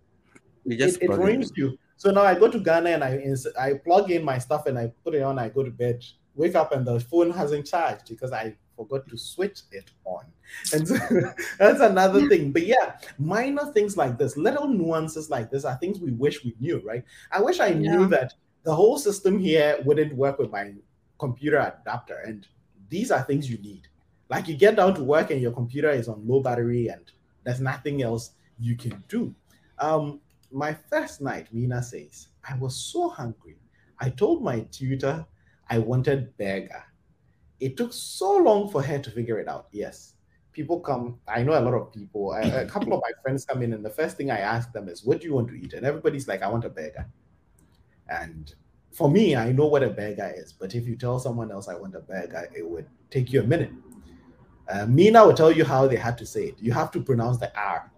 You 0.65 0.77
just 0.77 0.97
it, 0.99 1.05
it 1.05 1.07
plug 1.09 1.21
it 1.21 1.23
in. 1.23 1.29
ruins 1.29 1.53
you. 1.57 1.79
So 1.97 2.11
now 2.11 2.23
I 2.23 2.35
go 2.39 2.51
to 2.51 2.59
Ghana 2.59 2.91
and 2.91 3.05
I 3.05 3.19
ins- 3.19 3.47
I 3.59 3.75
plug 3.75 4.11
in 4.11 4.25
my 4.25 4.39
stuff 4.39 4.67
and 4.67 4.79
I 4.79 4.93
put 5.05 5.15
it 5.15 5.23
on. 5.23 5.39
I 5.39 5.49
go 5.51 5.63
to 5.63 5.71
bed, 5.71 6.03
wake 6.35 6.55
up, 6.55 6.73
and 6.73 6.87
the 6.87 6.99
phone 7.01 7.31
hasn't 7.31 7.67
charged 7.67 8.09
because 8.09 8.33
I 8.33 8.57
forgot 8.77 9.07
to 9.09 9.19
switch 9.19 9.61
it 9.71 9.91
on. 10.05 10.25
And 10.73 10.89
so 10.89 10.97
that's 11.59 11.81
another 11.81 12.29
thing. 12.29 12.51
But 12.51 12.67
yeah, 12.67 12.99
minor 13.19 13.73
things 13.73 13.97
like 13.97 14.19
this, 14.19 14.37
little 14.37 14.67
nuances 14.69 15.31
like 15.31 15.51
this, 15.51 15.65
are 15.65 15.77
things 15.77 16.01
we 16.01 16.13
wish 16.13 16.43
we 16.45 16.57
knew. 16.59 16.81
Right? 16.85 17.05
I 17.31 17.41
wish 17.41 17.61
I 17.61 17.71
knew 17.71 18.03
Yeah. 18.03 18.09
that 18.09 18.35
the 18.65 18.75
whole 18.75 18.99
system 18.99 19.39
here 19.39 19.79
wouldn't 19.85 20.15
work 20.15 20.39
with 20.39 20.51
my 20.51 20.73
computer 21.19 21.59
adapter, 21.59 22.19
and 22.25 22.47
these 22.89 23.11
are 23.11 23.23
things 23.23 23.51
you 23.51 23.59
need. 23.59 23.89
Like 24.29 24.49
you 24.49 24.57
get 24.57 24.77
down 24.77 24.95
to 24.95 25.05
work 25.05 25.31
and 25.31 25.41
your 25.41 25.53
computer 25.53 25.91
is 25.91 26.09
on 26.09 26.27
low 26.27 26.41
battery 26.41 26.89
and 26.89 27.11
there's 27.45 27.61
nothing 27.61 28.03
else 28.03 28.33
you 28.59 28.77
can 28.77 29.03
do. 29.09 29.35
Um, 29.79 30.21
my 30.51 30.73
first 30.73 31.21
night, 31.21 31.53
Mina 31.53 31.83
says, 31.83 32.29
I 32.49 32.57
was 32.57 32.75
so 32.75 33.09
hungry. 33.09 33.57
I 33.99 34.11
told 34.11 34.43
my 34.43 34.61
tutor 34.71 35.27
I 35.69 35.79
wanted 35.79 36.37
burger. 36.37 36.85
It 37.61 37.77
took 37.77 37.93
so 37.93 38.37
long 38.37 38.71
for 38.71 38.83
her 38.83 38.99
to 38.99 39.11
figure 39.11 39.39
it 39.39 39.49
out. 39.49 39.69
Yes, 39.71 40.15
people 40.53 40.81
come. 40.81 41.19
I 41.29 41.43
know 41.43 41.59
a 41.59 41.61
lot 41.61 41.75
of 41.75 41.93
people. 41.93 42.33
A, 42.33 42.63
a 42.63 42.67
couple 42.67 42.93
of 42.93 43.01
my 43.01 43.13
friends 43.23 43.45
come 43.45 43.63
in, 43.63 43.73
and 43.73 43.85
the 43.85 43.91
first 43.91 44.17
thing 44.17 44.31
I 44.31 44.39
ask 44.39 44.73
them 44.73 44.89
is, 44.89 45.05
"What 45.05 45.21
do 45.21 45.27
you 45.29 45.35
want 45.35 45.49
to 45.49 45.55
eat?" 45.55 45.73
And 45.73 45.87
everybody's 45.87 46.27
like, 46.27 46.43
"I 46.43 46.49
want 46.49 46.65
a 46.65 46.69
burger." 46.69 47.07
And 48.09 48.55
for 48.93 49.11
me, 49.11 49.37
I 49.37 49.53
know 49.53 49.67
what 49.67 49.83
a 49.83 49.91
burger 49.91 50.33
is. 50.37 50.53
But 50.53 50.75
if 50.75 50.87
you 50.87 50.97
tell 50.97 51.19
someone 51.19 51.51
else 51.51 51.69
I 51.69 51.75
want 51.75 51.95
a 51.95 52.01
burger, 52.01 52.49
it 52.55 52.69
would 52.69 52.87
take 53.11 53.33
you 53.33 53.41
a 53.41 53.45
minute. 53.45 53.73
Uh, 54.69 54.87
Mina 54.87 55.27
will 55.27 55.35
tell 55.35 55.53
you 55.53 55.65
how 55.65 55.87
they 55.87 55.97
had 55.97 56.17
to 56.19 56.27
say 56.27 56.45
it. 56.45 56.57
You 56.59 56.73
have 56.73 56.91
to 56.93 57.01
pronounce 57.01 57.39
the 57.39 57.55
R. 57.59 57.91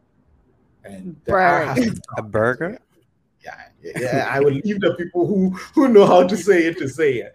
And 0.85 1.17
the 1.25 1.33
R 1.33 1.65
has 1.65 1.79
to 1.79 2.01
A 2.19 2.23
burger? 2.23 2.79
yeah, 3.45 3.61
yeah, 3.83 3.93
yeah. 4.01 4.29
I 4.31 4.41
will 4.41 4.53
leave 4.53 4.81
the 4.81 4.95
people 4.95 5.27
who 5.27 5.51
who 5.75 5.89
know 5.89 6.07
how 6.07 6.27
to 6.27 6.37
say 6.37 6.67
it 6.67 6.79
to 6.79 6.89
say 6.89 7.15
it. 7.15 7.35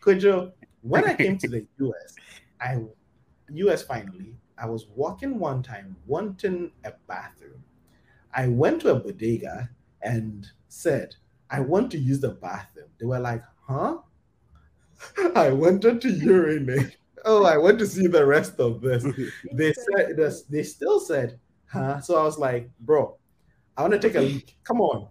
Kojo, 0.00 0.52
when 0.82 1.04
I 1.04 1.14
came 1.14 1.38
to 1.38 1.48
the 1.48 1.66
US, 1.78 2.14
I 2.60 2.78
US 3.52 3.82
finally, 3.82 4.34
I 4.58 4.66
was 4.66 4.86
walking 4.94 5.38
one 5.38 5.62
time 5.62 5.96
wanting 6.06 6.72
a 6.84 6.92
bathroom. 7.06 7.62
I 8.34 8.48
went 8.48 8.82
to 8.82 8.90
a 8.90 8.94
bodega 8.94 9.70
and 10.02 10.46
said, 10.68 11.16
I 11.50 11.60
want 11.60 11.90
to 11.92 11.98
use 11.98 12.20
the 12.20 12.30
bathroom. 12.30 12.88
They 12.98 13.06
were 13.06 13.18
like, 13.20 13.42
huh? 13.66 13.98
I 15.34 15.50
wanted 15.50 16.00
to 16.02 16.10
urinate. 16.10 16.96
Oh, 17.26 17.44
I 17.44 17.58
want 17.58 17.78
to 17.80 17.86
see 17.86 18.06
the 18.06 18.24
rest 18.24 18.58
of 18.60 18.80
this. 18.80 19.04
They 19.52 19.74
said 19.74 20.16
this, 20.16 20.44
they 20.44 20.62
still 20.62 20.98
said, 20.98 21.38
huh? 21.66 22.00
So 22.00 22.18
I 22.18 22.22
was 22.22 22.38
like, 22.38 22.70
bro, 22.80 23.18
I 23.76 23.82
want 23.82 23.92
to 23.92 23.98
take 23.98 24.14
a 24.14 24.22
leak. 24.22 24.56
Come 24.64 24.80
on. 24.80 25.08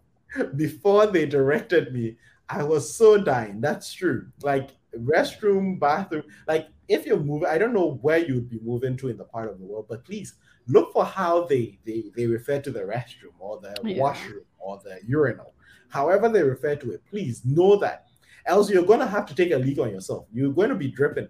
Before 0.56 1.06
they 1.06 1.28
directed 1.28 1.94
me, 1.94 2.18
I 2.50 2.64
was 2.64 2.96
so 2.96 3.22
dying. 3.22 3.62
That's 3.62 3.94
true. 3.94 4.26
Like 4.42 4.72
restroom, 4.98 5.80
bathroom. 5.80 6.24
Like 6.48 6.70
if 6.88 7.06
you're 7.06 7.20
moving, 7.20 7.48
I 7.48 7.60
don't 7.60 7.74
know 7.74 8.00
where 8.02 8.18
you'd 8.18 8.50
be 8.50 8.60
moving 8.64 8.98
to 8.98 9.10
in 9.10 9.18
the 9.18 9.26
part 9.26 9.48
of 9.52 9.60
the 9.60 9.66
world, 9.66 9.86
but 9.88 10.04
please 10.04 10.34
look 10.68 10.92
for 10.94 11.06
how 11.06 11.46
they 11.46 11.78
they, 11.86 12.06
they 12.16 12.26
refer 12.26 12.60
to 12.60 12.72
the 12.72 12.82
restroom 12.82 13.38
or 13.38 13.62
the 13.62 13.80
Yeah. 13.84 14.02
washroom 14.02 14.46
or 14.58 14.82
the 14.84 14.98
urinal. 15.06 15.54
However 15.90 16.30
they 16.30 16.44
refer 16.44 16.76
to 16.76 16.92
it, 16.92 17.02
please 17.10 17.44
know 17.46 17.76
that. 17.78 18.06
Else 18.46 18.70
you're 18.70 18.86
gonna 18.86 19.08
have 19.08 19.26
to 19.28 19.36
take 19.36 19.52
a 19.52 19.58
leak 19.58 19.80
on 19.80 19.92
yourself. 19.92 20.26
You're 20.32 20.54
going 20.54 20.70
to 20.70 20.76
be 20.76 20.90
dripping 20.90 21.28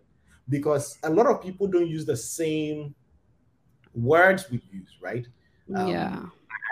because 0.49 0.97
a 1.03 1.10
lot 1.10 1.28
of 1.28 1.41
people 1.41 1.68
don't 1.68 1.88
use 1.88 2.05
the 2.05 2.18
same 2.18 2.93
words 3.93 4.49
we 4.49 4.62
use, 4.72 4.97
right? 5.01 5.28
Um, 5.76 5.88
yeah. 5.88 6.22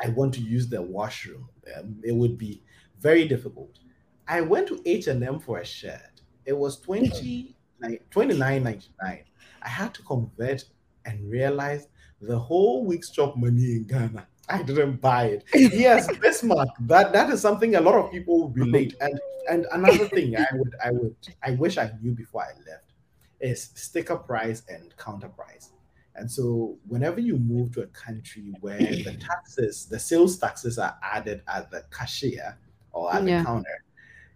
I 0.04 0.10
want 0.10 0.34
to 0.36 0.42
use 0.42 0.68
the 0.68 0.82
washroom. 0.82 1.48
Um, 1.76 2.00
it 2.04 2.14
would 2.14 2.38
be 2.38 2.62
very 3.00 3.28
difficult. 3.28 3.80
I 4.28 4.42
went 4.42 4.68
to 4.68 4.82
H&M 4.86 5.40
for 5.40 5.60
a 5.60 5.66
shirt. 5.66 6.22
It 6.46 6.58
was 6.58 6.80
20, 6.82 7.56
like, 7.80 8.10
29.99. 8.10 8.84
I 9.00 9.24
had 9.68 9.94
to 9.96 10.04
convert 10.04 10.66
and 11.06 11.30
realize 11.30 11.88
the 12.22 12.38
whole 12.38 12.86
week's 12.86 13.10
job 13.10 13.36
money 13.36 13.74
in 13.74 13.84
Ghana. 13.84 14.28
I 14.50 14.64
didn't 14.64 15.02
buy 15.02 15.26
it. 15.26 15.44
Yes, 15.54 16.08
Bismarck. 16.22 16.70
That 16.82 17.12
that 17.14 17.30
is 17.30 17.42
something 17.42 17.76
a 17.76 17.82
lot 17.82 17.96
of 17.96 18.12
people 18.12 18.50
relate. 18.50 18.96
And 19.02 19.20
and 19.50 19.66
another 19.74 20.08
thing 20.16 20.38
I 20.38 20.48
would 20.54 20.74
I 20.84 20.92
would 20.92 21.16
I 21.44 21.52
wish 21.52 21.78
I 21.78 21.92
knew 22.02 22.14
before 22.14 22.44
I 22.44 22.54
left 22.70 22.94
is 23.40 23.70
sticker 23.76 24.16
price 24.18 24.64
and 24.70 24.96
counter 24.98 25.30
price. 25.30 25.72
And 26.16 26.32
so, 26.32 26.78
whenever 26.88 27.20
you 27.20 27.38
move 27.38 27.74
to 27.74 27.82
a 27.84 27.88
country 27.88 28.52
where 28.62 28.80
the 28.80 29.16
taxes, 29.30 29.86
the 29.86 30.00
sales 30.00 30.38
taxes 30.40 30.80
are 30.80 30.98
added 31.04 31.44
at 31.48 31.70
the 31.70 31.84
cashier 31.92 32.58
or 32.92 33.14
at 33.14 33.24
Yeah. 33.24 33.40
the 33.40 33.46
counter, 33.46 33.84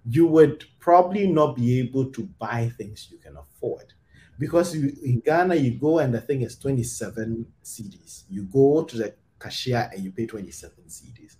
you 0.05 0.27
would 0.27 0.63
probably 0.79 1.25
not 1.25 1.55
be 1.55 1.79
able 1.79 2.11
to 2.11 2.23
buy 2.37 2.69
things 2.77 3.07
you 3.11 3.17
can 3.17 3.35
afford. 3.37 3.93
Because 4.37 4.75
you, 4.75 4.95
in 5.03 5.21
Ghana, 5.21 5.55
you 5.55 5.71
go 5.79 5.99
and 5.99 6.13
the 6.13 6.21
thing 6.21 6.41
is 6.43 6.55
27 6.57 7.45
cedis. 7.63 8.23
You 8.29 8.43
go 8.43 8.83
to 8.83 8.97
the 8.97 9.15
cashier 9.41 9.89
and 9.93 10.03
you 10.03 10.11
pay 10.11 10.25
27 10.25 10.75
cedis. 10.87 11.37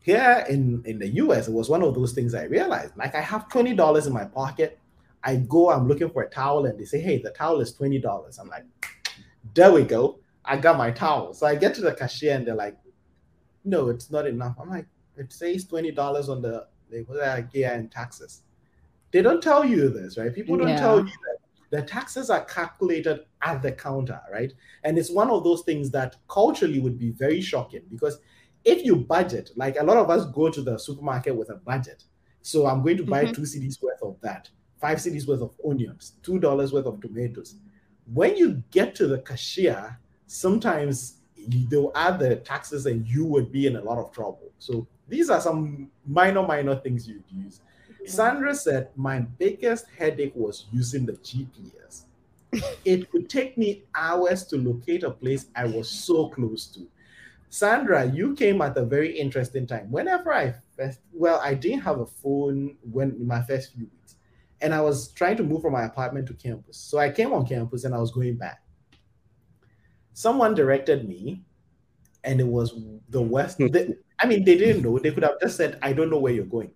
Here 0.00 0.44
in, 0.48 0.82
in 0.86 0.98
the 0.98 1.08
US, 1.22 1.48
it 1.48 1.52
was 1.52 1.68
one 1.68 1.82
of 1.82 1.94
those 1.94 2.12
things 2.12 2.34
I 2.34 2.44
realized. 2.44 2.96
Like, 2.96 3.14
I 3.14 3.20
have 3.20 3.48
$20 3.48 4.06
in 4.06 4.12
my 4.12 4.24
pocket. 4.24 4.78
I 5.22 5.36
go, 5.36 5.70
I'm 5.70 5.88
looking 5.88 6.10
for 6.10 6.22
a 6.22 6.30
towel, 6.30 6.66
and 6.66 6.78
they 6.78 6.84
say, 6.84 7.00
hey, 7.00 7.18
the 7.20 7.30
towel 7.30 7.60
is 7.60 7.74
$20. 7.74 8.40
I'm 8.40 8.48
like, 8.48 8.64
there 9.54 9.72
we 9.72 9.82
go. 9.82 10.18
I 10.44 10.56
got 10.56 10.78
my 10.78 10.90
towel. 10.90 11.34
So 11.34 11.46
I 11.46 11.54
get 11.54 11.74
to 11.74 11.82
the 11.82 11.92
cashier 11.92 12.34
and 12.34 12.46
they're 12.46 12.54
like, 12.54 12.76
no, 13.64 13.88
it's 13.88 14.10
not 14.10 14.26
enough. 14.26 14.56
I'm 14.60 14.70
like, 14.70 14.86
it 15.16 15.32
says 15.32 15.66
$20 15.66 16.28
on 16.28 16.42
the. 16.42 16.66
They're 16.90 17.04
like, 17.10 17.48
yeah, 17.52 17.74
and 17.74 17.90
taxes. 17.90 18.42
They 19.10 19.20
don't 19.20 19.42
tell 19.42 19.64
you 19.64 19.90
this, 19.90 20.16
right? 20.16 20.34
People 20.34 20.56
don't 20.56 20.76
tell 20.76 20.98
you 20.98 21.04
that 21.04 21.37
the 21.70 21.82
taxes 21.82 22.30
are 22.30 22.44
calculated 22.44 23.20
at 23.42 23.60
the 23.62 23.72
counter, 23.72 24.20
right? 24.32 24.52
And 24.84 24.98
it's 24.98 25.10
one 25.10 25.30
of 25.30 25.44
those 25.44 25.62
things 25.62 25.90
that 25.90 26.16
culturally 26.28 26.80
would 26.80 26.98
be 26.98 27.10
very 27.10 27.40
shocking 27.40 27.82
because 27.90 28.18
if 28.64 28.84
you 28.84 28.96
budget, 28.96 29.50
like 29.56 29.76
a 29.78 29.84
lot 29.84 29.96
of 29.98 30.10
us 30.10 30.24
go 30.32 30.50
to 30.50 30.62
the 30.62 30.78
supermarket 30.78 31.36
with 31.36 31.50
a 31.50 31.56
budget. 31.56 32.04
So 32.42 32.66
I'm 32.66 32.82
going 32.82 32.96
to 32.98 33.04
buy 33.04 33.24
Mhm. 33.26 33.34
two 33.34 33.42
cedis 33.42 33.82
worth 33.82 34.02
of 34.02 34.16
that, 34.22 34.50
five 34.80 34.98
cedis 34.98 35.26
worth 35.28 35.42
of 35.42 35.54
onions, 35.68 36.14
two 36.22 36.38
dollars 36.38 36.72
worth 36.72 36.86
of 36.86 37.00
tomatoes. 37.00 37.56
When 38.12 38.36
you 38.36 38.62
get 38.70 38.94
to 38.96 39.06
the 39.06 39.18
cashier, 39.18 39.98
sometimes 40.26 41.18
they'll 41.68 41.92
add 41.94 42.18
the 42.18 42.36
taxes 42.36 42.86
and 42.86 43.06
you 43.06 43.24
would 43.24 43.52
be 43.52 43.66
in 43.66 43.76
a 43.76 43.82
lot 43.82 43.98
of 43.98 44.10
trouble. 44.12 44.50
So 44.58 44.86
these 45.08 45.30
are 45.30 45.40
some 45.40 45.90
minor, 46.06 46.42
minor 46.46 46.76
things 46.76 47.06
you'd 47.08 47.24
use. 47.30 47.60
Sandra 48.08 48.54
said, 48.54 48.90
My 48.96 49.20
biggest 49.20 49.86
headache 49.96 50.32
was 50.34 50.66
using 50.72 51.06
the 51.06 51.12
GPS. 51.14 52.04
it 52.84 53.10
could 53.10 53.28
take 53.28 53.58
me 53.58 53.84
hours 53.94 54.44
to 54.46 54.56
locate 54.56 55.02
a 55.02 55.10
place 55.10 55.46
I 55.54 55.66
was 55.66 55.88
so 55.88 56.28
close 56.30 56.66
to. 56.68 56.88
Sandra, 57.50 58.06
you 58.06 58.34
came 58.34 58.60
at 58.60 58.76
a 58.76 58.84
very 58.84 59.18
interesting 59.18 59.66
time. 59.66 59.90
Whenever 59.90 60.32
I 60.32 60.54
first, 60.76 61.00
well, 61.12 61.40
I 61.42 61.54
didn't 61.54 61.80
have 61.80 62.00
a 62.00 62.06
phone 62.06 62.76
when 62.90 63.26
my 63.26 63.42
first 63.42 63.72
few 63.74 63.84
weeks, 63.84 64.16
and 64.60 64.74
I 64.74 64.80
was 64.80 65.08
trying 65.12 65.36
to 65.38 65.42
move 65.42 65.62
from 65.62 65.72
my 65.72 65.84
apartment 65.84 66.26
to 66.28 66.34
campus. 66.34 66.76
So 66.76 66.98
I 66.98 67.10
came 67.10 67.32
on 67.32 67.46
campus 67.46 67.84
and 67.84 67.94
I 67.94 67.98
was 67.98 68.10
going 68.10 68.36
back. 68.36 68.62
Someone 70.12 70.54
directed 70.54 71.08
me, 71.08 71.42
and 72.24 72.40
it 72.40 72.46
was 72.46 72.74
the 73.08 73.22
west. 73.22 73.58
the- 73.58 73.96
I 74.20 74.26
mean, 74.26 74.44
they 74.44 74.56
didn't 74.58 74.82
know. 74.82 74.98
They 74.98 75.12
could 75.12 75.22
have 75.22 75.40
just 75.40 75.56
said, 75.56 75.78
I 75.80 75.92
don't 75.92 76.10
know 76.10 76.18
where 76.18 76.32
you're 76.32 76.44
going. 76.44 76.72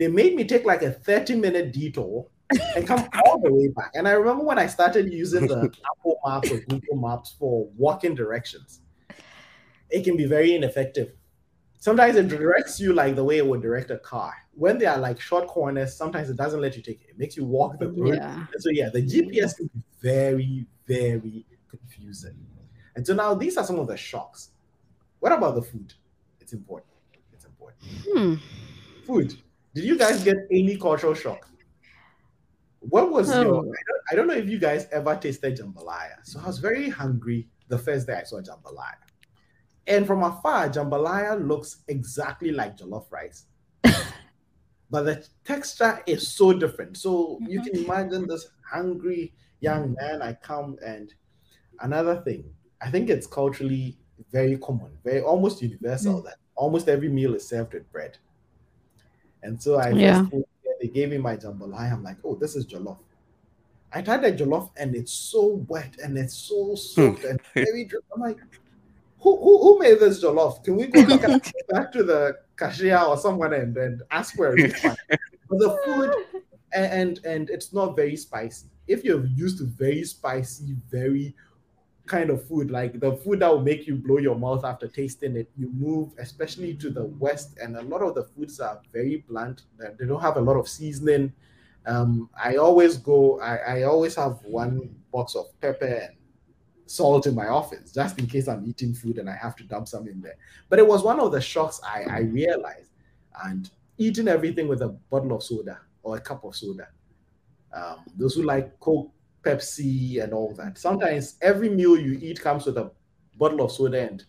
They 0.00 0.08
made 0.08 0.34
me 0.34 0.44
take 0.44 0.64
like 0.64 0.80
a 0.80 0.90
30 0.90 1.36
minute 1.36 1.72
detour 1.74 2.26
and 2.74 2.86
come 2.86 3.06
all 3.26 3.38
the 3.38 3.52
way 3.52 3.68
back. 3.68 3.90
And 3.94 4.08
I 4.08 4.12
remember 4.12 4.42
when 4.42 4.58
I 4.58 4.66
started 4.66 5.12
using 5.12 5.46
the 5.46 5.70
Apple 5.98 6.18
Maps 6.24 6.50
or 6.50 6.56
Google 6.60 6.96
Maps 6.96 7.36
for 7.38 7.68
walking 7.76 8.14
directions, 8.14 8.80
it 9.90 10.02
can 10.02 10.16
be 10.16 10.24
very 10.24 10.54
ineffective. 10.54 11.12
Sometimes 11.80 12.16
it 12.16 12.28
directs 12.28 12.80
you 12.80 12.94
like 12.94 13.14
the 13.14 13.22
way 13.22 13.36
it 13.36 13.46
would 13.46 13.60
direct 13.60 13.90
a 13.90 13.98
car. 13.98 14.32
When 14.54 14.78
they 14.78 14.86
are 14.86 14.96
like 14.96 15.20
short 15.20 15.46
corners, 15.46 15.94
sometimes 15.94 16.30
it 16.30 16.36
doesn't 16.38 16.62
let 16.62 16.78
you 16.78 16.82
take 16.82 17.02
it. 17.02 17.10
It 17.10 17.18
makes 17.18 17.36
you 17.36 17.44
walk 17.44 17.78
the 17.78 17.88
road. 17.88 18.14
Yeah. 18.14 18.46
So 18.58 18.70
yeah, 18.70 18.88
the 18.88 19.02
GPS 19.02 19.56
can 19.58 19.66
be 19.66 19.82
very, 20.00 20.66
very 20.88 21.44
confusing. 21.68 22.38
And 22.96 23.06
so 23.06 23.12
now 23.12 23.34
these 23.34 23.58
are 23.58 23.64
some 23.64 23.78
of 23.78 23.86
the 23.86 23.98
shocks. 23.98 24.52
What 25.18 25.32
about 25.32 25.56
the 25.56 25.62
food? 25.62 25.92
It's 26.40 26.54
important. 26.54 26.90
It's 27.34 27.44
important. 27.44 27.84
Hmm. 28.06 28.34
Food. 29.06 29.36
Did 29.74 29.84
you 29.84 29.96
guys 29.96 30.24
get 30.24 30.36
any 30.50 30.76
cultural 30.76 31.14
shock? 31.14 31.48
What 32.80 33.10
was 33.10 33.30
um, 33.30 33.46
your? 33.46 33.54
Oh. 33.56 33.60
I 33.60 33.62
don't, 33.62 34.02
I 34.10 34.14
don't 34.14 34.26
know 34.26 34.34
if 34.34 34.48
you 34.48 34.58
guys 34.58 34.86
ever 34.90 35.14
tasted 35.16 35.58
jambalaya. 35.58 36.24
So 36.24 36.40
I 36.40 36.46
was 36.46 36.58
very 36.58 36.88
hungry 36.88 37.48
the 37.68 37.78
first 37.78 38.06
day 38.06 38.14
I 38.14 38.24
saw 38.24 38.40
jambalaya, 38.40 38.96
and 39.86 40.06
from 40.06 40.22
afar, 40.22 40.68
jambalaya 40.68 41.46
looks 41.46 41.78
exactly 41.88 42.52
like 42.52 42.76
jollof 42.76 43.10
rice, 43.12 43.44
but 44.90 45.02
the 45.02 45.26
texture 45.44 46.02
is 46.06 46.26
so 46.26 46.52
different. 46.52 46.96
So 46.96 47.38
you 47.42 47.60
mm-hmm. 47.60 47.70
can 47.70 47.84
imagine 47.84 48.26
this 48.26 48.48
hungry 48.64 49.34
young 49.60 49.94
man. 50.00 50.22
I 50.22 50.32
come 50.32 50.76
and 50.84 51.12
another 51.80 52.22
thing. 52.22 52.44
I 52.82 52.90
think 52.90 53.10
it's 53.10 53.26
culturally 53.26 53.98
very 54.32 54.56
common, 54.56 54.90
very 55.04 55.20
almost 55.20 55.62
universal 55.62 56.22
mm. 56.22 56.24
that 56.24 56.36
almost 56.54 56.88
every 56.88 57.08
meal 57.08 57.34
is 57.34 57.46
served 57.46 57.74
with 57.74 57.90
bread. 57.92 58.16
And 59.42 59.60
so 59.62 59.76
I 59.76 59.90
Yeah. 59.90 60.26
first 60.28 60.44
they 60.80 60.88
gave 60.88 61.10
me 61.10 61.18
my 61.18 61.36
jambalaya. 61.36 61.92
I'm 61.92 62.02
like, 62.02 62.16
oh, 62.24 62.34
this 62.34 62.56
is 62.56 62.66
jollof. 62.66 62.98
I 63.92 64.02
tried 64.02 64.22
the 64.22 64.32
jollof 64.32 64.70
and 64.76 64.94
it's 64.94 65.12
so 65.12 65.64
wet 65.68 65.96
and 66.02 66.16
it's 66.16 66.34
so 66.34 66.74
soaked 66.74 67.22
hmm. 67.22 67.28
and 67.28 67.40
very 67.54 67.84
dry. 67.84 68.00
I'm 68.14 68.20
like, 68.20 68.38
who, 69.18 69.36
who, 69.36 69.58
who 69.58 69.78
made 69.78 70.00
this 70.00 70.22
jollof? 70.22 70.64
Can 70.64 70.76
we 70.76 70.86
go 70.86 71.06
back, 71.06 71.24
and- 71.24 71.52
back 71.68 71.92
to 71.92 72.02
the 72.02 72.38
cashier 72.56 72.98
or 72.98 73.16
someone 73.18 73.52
and, 73.52 73.76
and 73.76 74.02
ask 74.10 74.34
for 74.34 74.48
a 74.48 74.52
refund? 74.52 74.96
But 75.08 75.58
the 75.58 75.76
food 75.84 76.42
and, 76.72 76.92
and 76.92 77.24
and 77.24 77.50
it's 77.50 77.72
not 77.72 77.96
very 77.96 78.16
spicy. 78.16 78.68
If 78.86 79.04
you're 79.04 79.24
used 79.26 79.58
to 79.58 79.64
very 79.64 80.04
spicy, 80.04 80.76
very 80.90 81.34
kind 82.06 82.30
of 82.30 82.46
food, 82.46 82.70
like 82.70 82.98
the 82.98 83.16
food 83.16 83.40
that 83.40 83.48
will 83.48 83.62
make 83.62 83.86
you 83.86 83.96
blow 83.96 84.18
your 84.18 84.34
mouth 84.34 84.64
after 84.64 84.88
tasting 84.88 85.36
it, 85.36 85.50
you 85.56 85.70
move, 85.72 86.12
especially 86.18 86.74
to 86.74 86.90
the 86.90 87.04
west, 87.04 87.58
and 87.62 87.76
a 87.76 87.82
lot 87.82 88.02
of 88.02 88.14
the 88.14 88.24
foods 88.24 88.60
are 88.60 88.80
very 88.92 89.24
blunt. 89.28 89.62
They 89.78 90.06
don't 90.06 90.20
have 90.20 90.36
a 90.36 90.40
lot 90.40 90.56
of 90.56 90.68
seasoning. 90.68 91.32
Um, 91.86 92.28
I 92.42 92.56
always 92.56 92.96
go. 92.96 93.40
I, 93.40 93.56
I 93.56 93.82
always 93.84 94.14
have 94.16 94.40
one 94.44 94.94
box 95.12 95.34
of 95.34 95.46
pepper 95.60 95.86
and 95.86 96.16
salt 96.86 97.26
in 97.26 97.34
my 97.36 97.46
office 97.46 97.92
just 97.92 98.18
in 98.18 98.26
case 98.26 98.48
I'm 98.48 98.66
eating 98.66 98.92
food 98.92 99.18
and 99.18 99.30
I 99.30 99.36
have 99.36 99.54
to 99.56 99.64
dump 99.64 99.86
some 99.86 100.08
in 100.08 100.20
there. 100.20 100.34
But 100.68 100.80
it 100.80 100.86
was 100.86 101.04
one 101.04 101.20
of 101.20 101.30
the 101.30 101.40
shocks 101.40 101.80
I, 101.84 102.02
I 102.02 102.18
realized, 102.20 102.90
and 103.44 103.70
eating 103.96 104.28
everything 104.28 104.66
with 104.66 104.82
a 104.82 104.88
bottle 104.88 105.36
of 105.36 105.42
soda 105.42 105.80
or 106.02 106.16
a 106.16 106.20
cup 106.20 106.44
of 106.44 106.56
soda. 106.56 106.88
Um, 107.72 107.98
those 108.16 108.34
who 108.34 108.42
like 108.42 108.78
Coke, 108.80 109.12
Pepsi, 109.42 110.22
and 110.22 110.32
all 110.32 110.54
that. 110.54 110.78
Sometimes 110.78 111.36
every 111.40 111.68
meal 111.68 111.96
you 111.98 112.18
eat 112.20 112.40
comes 112.40 112.66
with 112.66 112.76
a 112.78 112.90
bottle 113.36 113.62
of 113.62 113.72
soda, 113.72 114.00
and 114.08 114.24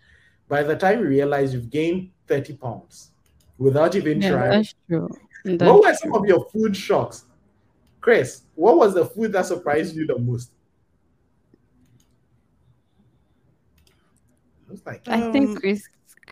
by 0.47 0.63
the 0.63 0.75
time 0.75 0.99
you 0.99 1.07
realize 1.07 1.53
you've 1.53 1.69
gained 1.69 2.11
30 2.27 2.57
pounds 2.57 3.11
without 3.57 3.95
even 3.95 4.21
Yeah, 4.21 4.29
trying. 4.31 4.51
that's 4.51 4.75
true. 4.89 5.09
That's 5.43 5.61
What 5.61 5.83
were 5.83 5.93
some 5.93 6.13
of 6.15 6.25
your 6.25 6.45
food 6.49 6.75
shocks? 6.75 7.25
Chris, 7.99 8.43
what 8.55 8.77
was 8.77 8.93
the 8.93 9.05
food 9.05 9.31
that 9.33 9.45
surprised 9.45 9.95
you 9.95 10.07
the 10.07 10.17
most? 10.17 10.51
Looks 14.67 14.85
like 14.85 15.07
I 15.07 15.21
Um, 15.21 15.31
think 15.31 15.59
Chris 15.59 15.83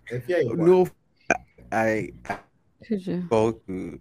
if 0.09 0.27
yeah, 0.27 0.37
you 0.39 0.55
No, 0.55 0.87
I, 1.71 2.09
I 2.25 2.39
could 2.87 3.05
you. 3.05 3.23
go 3.29 3.51
to 3.51 3.99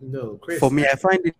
no, 0.00 0.38
Chris. 0.42 0.58
for 0.58 0.70
me. 0.70 0.84
I 0.84 0.96
find 0.96 1.24
it 1.24 1.36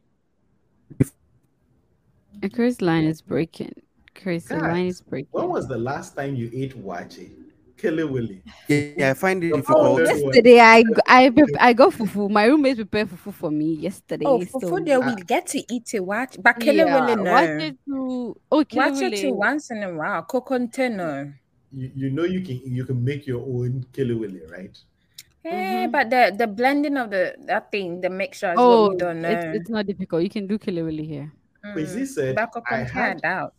Uh, 2.42 2.48
Chris' 2.52 2.80
line 2.80 3.04
is 3.04 3.20
breaking. 3.22 3.72
Chris, 4.14 4.44
the 4.44 4.56
line 4.58 4.86
is 4.86 5.00
breaking. 5.00 5.28
when 5.32 5.48
was 5.48 5.66
the 5.68 5.78
last 5.78 6.14
time 6.16 6.34
you 6.36 6.50
ate 6.54 6.76
waakye? 6.76 7.30
Killer 7.76 8.06
Willy. 8.06 8.42
yeah, 8.68 9.10
I 9.10 9.14
find 9.14 9.42
it 9.42 9.52
difficult. 9.54 9.98
phone 9.98 10.04
to- 10.06 10.12
is- 10.12 10.22
Yesterday, 10.22 10.60
I 10.60 11.30
prep- 11.30 11.48
I 11.58 11.72
got 11.72 11.92
fufu. 11.92 12.30
My 12.30 12.44
roommate 12.44 12.76
prepared 12.76 13.08
fufu 13.08 13.32
for 13.34 13.50
me 13.50 13.74
yesterday. 13.74 14.24
Oh, 14.26 14.40
so- 14.44 14.60
for 14.68 14.80
there 14.80 15.00
we 15.00 15.16
get 15.16 15.48
to 15.48 15.58
eat 15.74 15.92
a 15.94 16.00
Watch, 16.02 16.36
but 16.40 16.60
kill 16.60 16.78
it 16.78 16.86
Yeah, 16.86 16.94
really 17.06 17.22
watch 17.30 17.48
no. 17.48 17.64
it 17.64 17.76
to 17.88 18.36
oh, 18.52 18.64
Watch 18.72 19.00
it 19.02 19.16
too 19.20 19.32
once 19.34 19.70
in 19.72 19.82
a 19.82 19.92
while. 19.92 20.22
Kokonte 20.22 20.92
no. 20.94 21.32
You, 21.72 21.90
you 21.96 22.10
know 22.10 22.22
you 22.24 22.42
can 22.42 22.60
you 22.64 22.84
can 22.84 23.02
make 23.02 23.26
your 23.26 23.40
own 23.40 23.84
Kelewele, 23.92 24.48
right? 24.52 24.78
Eh, 25.44 25.86
Mhm. 25.86 25.90
but 25.90 26.08
the 26.10 26.34
the 26.38 26.46
blending 26.46 26.96
of 26.96 27.10
the 27.10 27.34
that 27.46 27.72
thing, 27.72 28.00
the 28.00 28.10
mixture 28.10 28.52
is 28.52 28.58
Oh, 28.60 28.82
what 28.82 28.90
we 28.92 28.96
don't 28.98 29.22
know. 29.22 29.28
it's, 29.28 29.56
it's 29.62 29.70
not 29.70 29.86
difficult. 29.86 30.22
You 30.22 30.30
can 30.30 30.46
do 30.46 30.56
Kelewele 30.58 31.04
here. 31.04 31.32
Kwesi 31.64 32.06
said, 32.06 32.34
but 32.36 32.62
I 32.70 32.78
had- 32.84 33.22
doubt. 33.22 33.54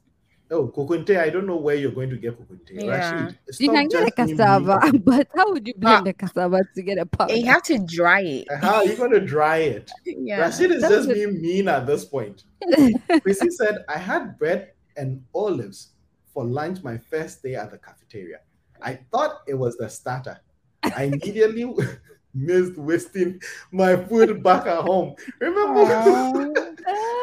Oh, 0.51 0.67
kokonte, 0.67 1.17
I 1.19 1.29
don't 1.31 1.47
know 1.47 1.55
where 1.55 1.73
you're 1.75 1.91
going 1.91 2.09
to 2.11 2.17
get 2.17 2.37
kokonte. 2.37 2.69
Yeah. 2.73 3.21
Rashid, 3.23 3.37
You 3.47 3.53
stop 3.53 3.75
can 3.75 3.87
get 3.87 4.01
a 4.01 4.05
just 4.05 4.15
cassava, 4.37 4.79
mean. 4.91 5.01
but 5.05 5.27
how 5.35 5.51
would 5.51 5.67
you 5.67 5.73
blend 5.75 5.95
Ah. 5.95 6.01
the 6.01 6.13
cassava 6.13 6.59
to 6.75 6.81
get 6.83 6.97
a 6.99 7.05
powder? 7.07 7.33
You 7.33 7.45
have 7.45 7.63
to 7.63 7.79
dry 7.79 8.21
it. 8.21 8.47
How 8.61 8.75
are 8.75 8.85
you 8.85 8.95
going 9.01 9.11
to 9.11 9.21
dry 9.21 9.57
it? 9.59 9.89
Yeah. 10.05 10.41
Rashid 10.41 10.71
is 10.71 10.81
That's 10.81 10.93
just 10.93 11.09
a- 11.09 11.13
being 11.13 11.41
mean 11.41 11.67
at 11.69 11.87
this 11.87 12.05
point. 12.05 12.43
Kwesi 12.63 13.51
said, 13.51 13.83
I 13.89 13.97
had 13.97 14.37
bread 14.37 14.73
and 14.95 15.23
olives 15.33 15.93
for 16.33 16.43
lunch 16.43 16.83
my 16.83 16.97
first 16.97 17.41
day 17.41 17.55
at 17.55 17.71
the 17.71 17.77
cafeteria. 17.79 18.39
I 18.81 18.99
thought 19.11 19.41
it 19.47 19.55
was 19.55 19.77
the 19.77 19.89
starter. 19.89 20.39
I 20.83 21.03
immediately 21.05 21.73
missed 22.35 22.77
wasting 22.77 23.39
my 23.71 23.95
food 23.95 24.43
back 24.43 24.67
at 24.67 24.79
home. 24.81 25.15
Remember? 25.39 26.52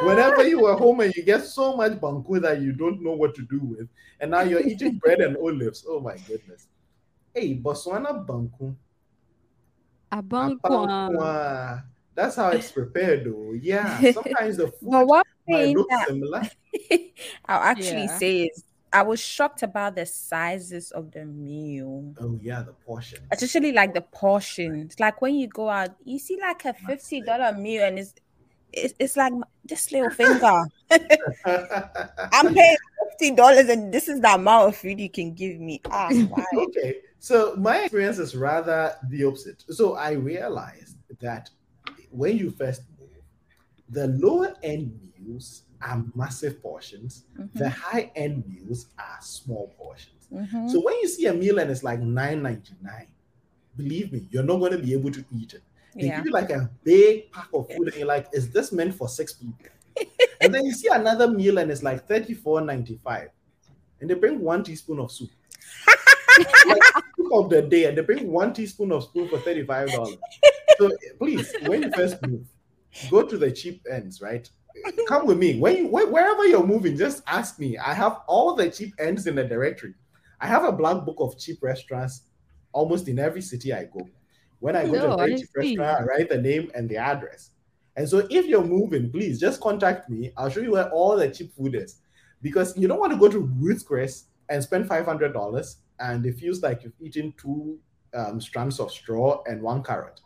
Whenever 0.02 0.46
you 0.48 0.60
were 0.62 0.74
home 0.76 1.00
and 1.00 1.14
you 1.14 1.22
get 1.22 1.44
so 1.44 1.76
much 1.76 1.92
banku 1.92 2.40
that 2.40 2.60
you 2.60 2.72
don't 2.72 3.02
know 3.02 3.12
what 3.12 3.34
to 3.34 3.42
do 3.42 3.60
with, 3.60 3.88
and 4.20 4.30
now 4.30 4.40
you're 4.40 4.66
eating 4.66 4.96
bread 4.98 5.20
and 5.20 5.36
olives. 5.36 5.84
Oh 5.88 6.00
my 6.00 6.16
goodness. 6.26 6.66
Hey, 7.34 7.54
Botswana 7.56 8.26
banku. 8.26 8.74
Abankwa. 10.12 10.60
Abankwa. 10.62 11.18
Ah. 11.20 11.22
Ah. 11.22 11.82
That's 12.14 12.36
how 12.36 12.48
it's 12.50 12.72
prepared, 12.72 13.24
though. 13.24 13.52
Yeah. 13.52 14.00
Sometimes 14.12 14.56
the 14.56 14.68
food 14.68 14.90
But 14.90 15.06
one 15.06 15.22
might 15.48 15.56
thing 15.56 15.76
look 15.76 15.88
that 15.88 16.08
similar. 16.08 16.42
I'll 17.46 17.62
actually 17.62 18.02
Yeah. 18.04 18.18
say 18.18 18.42
is 18.44 18.64
I 18.92 19.02
was 19.02 19.20
shocked 19.20 19.62
about 19.62 19.94
the 19.94 20.04
sizes 20.04 20.90
of 20.90 21.12
the 21.12 21.24
meal. 21.24 22.12
Oh 22.20 22.38
yeah, 22.42 22.62
the 22.62 22.72
portion. 22.72 23.20
Especially 23.30 23.70
like 23.70 23.94
the 23.94 24.00
portions. 24.00 24.98
Like 24.98 25.22
when 25.22 25.36
you 25.36 25.46
go 25.46 25.68
out, 25.70 25.90
you 26.04 26.18
see 26.18 26.36
like 26.40 26.64
a 26.64 26.74
fifty 26.74 27.20
dollar 27.20 27.56
meal 27.56 27.84
and 27.84 28.00
it's 28.00 28.14
it's, 28.72 28.94
it's 28.98 29.16
like 29.16 29.32
this 29.64 29.90
little 29.92 30.10
finger. 30.10 30.64
I'm 32.32 32.54
paying 32.54 32.76
fifty 33.10 33.34
dollars 33.34 33.68
and 33.68 33.92
this 33.92 34.08
is 34.08 34.20
the 34.20 34.34
amount 34.34 34.68
of 34.68 34.76
food 34.76 35.00
you 35.00 35.10
can 35.10 35.34
give 35.34 35.58
me. 35.58 35.80
Ah, 35.90 36.10
okay. 36.56 36.98
So 37.18 37.54
my 37.56 37.82
experience 37.82 38.18
is 38.18 38.34
rather 38.34 38.94
the 39.08 39.24
opposite. 39.24 39.64
So 39.68 39.94
I 39.94 40.12
realized 40.12 40.96
that 41.20 41.50
when 42.10 42.36
you 42.38 42.50
first 42.50 42.82
move, 42.98 43.10
the 43.90 44.08
lower 44.08 44.54
end 44.62 44.98
meals 45.18 45.62
are 45.82 46.04
massive 46.14 46.62
portions. 46.62 47.24
Mhm. 47.38 47.52
The 47.54 47.70
high 47.70 48.10
end 48.16 48.44
meals 48.48 48.86
are 48.98 49.18
small 49.20 49.68
portions. 49.76 50.28
Mhm. 50.32 50.70
So 50.70 50.80
when 50.80 50.94
you 51.00 51.08
see 51.08 51.26
a 51.26 51.34
meal 51.34 51.58
and 51.58 51.70
it's 51.70 51.82
like 51.82 52.00
nine 52.00 52.42
ninety 52.42 52.74
nine, 52.82 53.08
believe 53.76 54.12
me, 54.12 54.26
you're 54.30 54.42
not 54.42 54.58
going 54.58 54.72
to 54.72 54.78
be 54.78 54.92
able 54.92 55.10
to 55.10 55.24
eat 55.32 55.54
it. 55.54 55.62
They 55.94 56.06
yeah. 56.06 56.16
give 56.16 56.26
you 56.26 56.32
like 56.32 56.50
a 56.50 56.70
big 56.84 57.32
pack 57.32 57.48
of 57.52 57.68
food, 57.68 57.88
and 57.88 57.96
you're 57.96 58.06
like, 58.06 58.28
"Is 58.32 58.50
this 58.50 58.72
meant 58.72 58.94
for 58.94 59.08
six 59.08 59.32
people?" 59.32 59.66
and 60.40 60.54
then 60.54 60.64
you 60.64 60.72
see 60.72 60.88
another 60.88 61.28
meal 61.28 61.58
and 61.58 61.70
it's 61.70 61.82
like 61.82 62.06
thirty 62.06 62.34
four 62.34 62.60
ninety 62.60 63.00
five, 63.02 63.30
and 64.00 64.08
they 64.08 64.14
bring 64.14 64.40
one 64.40 64.62
teaspoon 64.62 65.00
of 65.00 65.10
soup. 65.10 65.30
like 66.66 66.82
of 67.32 67.50
the 67.50 67.62
day, 67.62 67.84
and 67.84 67.96
they 67.96 68.02
bring 68.02 68.30
one 68.30 68.52
teaspoon 68.52 68.92
of 68.92 69.08
soup 69.12 69.30
for 69.30 69.38
thirty 69.40 69.64
five 69.64 69.90
dollars. 69.92 70.18
So 70.78 70.90
please, 71.18 71.52
when 71.62 71.82
you 71.82 71.92
first 71.92 72.22
move, 72.22 72.46
go 73.10 73.22
to 73.22 73.36
the 73.36 73.50
cheap 73.50 73.82
ends, 73.90 74.20
right? 74.20 74.48
Come 75.08 75.26
with 75.26 75.38
me. 75.38 75.58
When 75.58 75.76
you 75.76 75.88
wh- 75.88 76.10
wherever 76.10 76.46
you're 76.46 76.66
moving, 76.66 76.96
just 76.96 77.22
ask 77.26 77.58
me. 77.58 77.76
I 77.78 77.92
have 77.92 78.20
all 78.26 78.54
the 78.54 78.70
cheap 78.70 78.94
ends 78.98 79.26
in 79.26 79.34
the 79.34 79.44
directory. 79.44 79.94
I 80.40 80.46
have 80.46 80.64
a 80.64 80.72
black 80.72 81.04
book 81.04 81.16
of 81.18 81.38
cheap 81.38 81.62
restaurants 81.62 82.22
almost 82.72 83.08
in 83.08 83.18
every 83.18 83.42
city 83.42 83.72
I 83.72 83.84
go. 83.84 84.08
When 84.60 84.76
I 84.76 84.86
go 84.86 84.92
to 84.92 85.08
No, 85.08 85.18
I 85.18 85.28
cheap 85.30 85.48
restaurant, 85.54 86.02
I 86.02 86.04
write 86.04 86.28
the 86.28 86.40
name 86.40 86.70
and 86.74 86.88
the 86.88 86.96
address. 86.96 87.50
And 87.96 88.08
so 88.08 88.26
if 88.30 88.46
you're 88.46 88.64
moving, 88.64 89.10
please 89.10 89.40
just 89.40 89.60
contact 89.60 90.08
me. 90.08 90.32
I'll 90.36 90.50
show 90.50 90.60
you 90.60 90.72
where 90.72 90.90
all 90.90 91.16
the 91.16 91.28
cheap 91.28 91.54
food 91.54 91.74
is. 91.74 91.96
Because 92.42 92.76
you 92.76 92.88
don't 92.88 93.00
want 93.00 93.12
to 93.12 93.18
go 93.18 93.28
to 93.28 93.40
Ruth's 93.58 93.82
Chris 93.82 94.24
and 94.48 94.62
spend 94.62 94.88
$500 94.88 95.74
and 95.98 96.24
it 96.24 96.38
feels 96.38 96.62
like 96.62 96.82
you've 96.82 96.94
eaten 97.00 97.34
two 97.36 97.78
um, 98.14 98.40
strands 98.40 98.80
of 98.80 98.90
straw 98.90 99.42
and 99.46 99.60
one 99.62 99.82
carrot. 99.82 100.20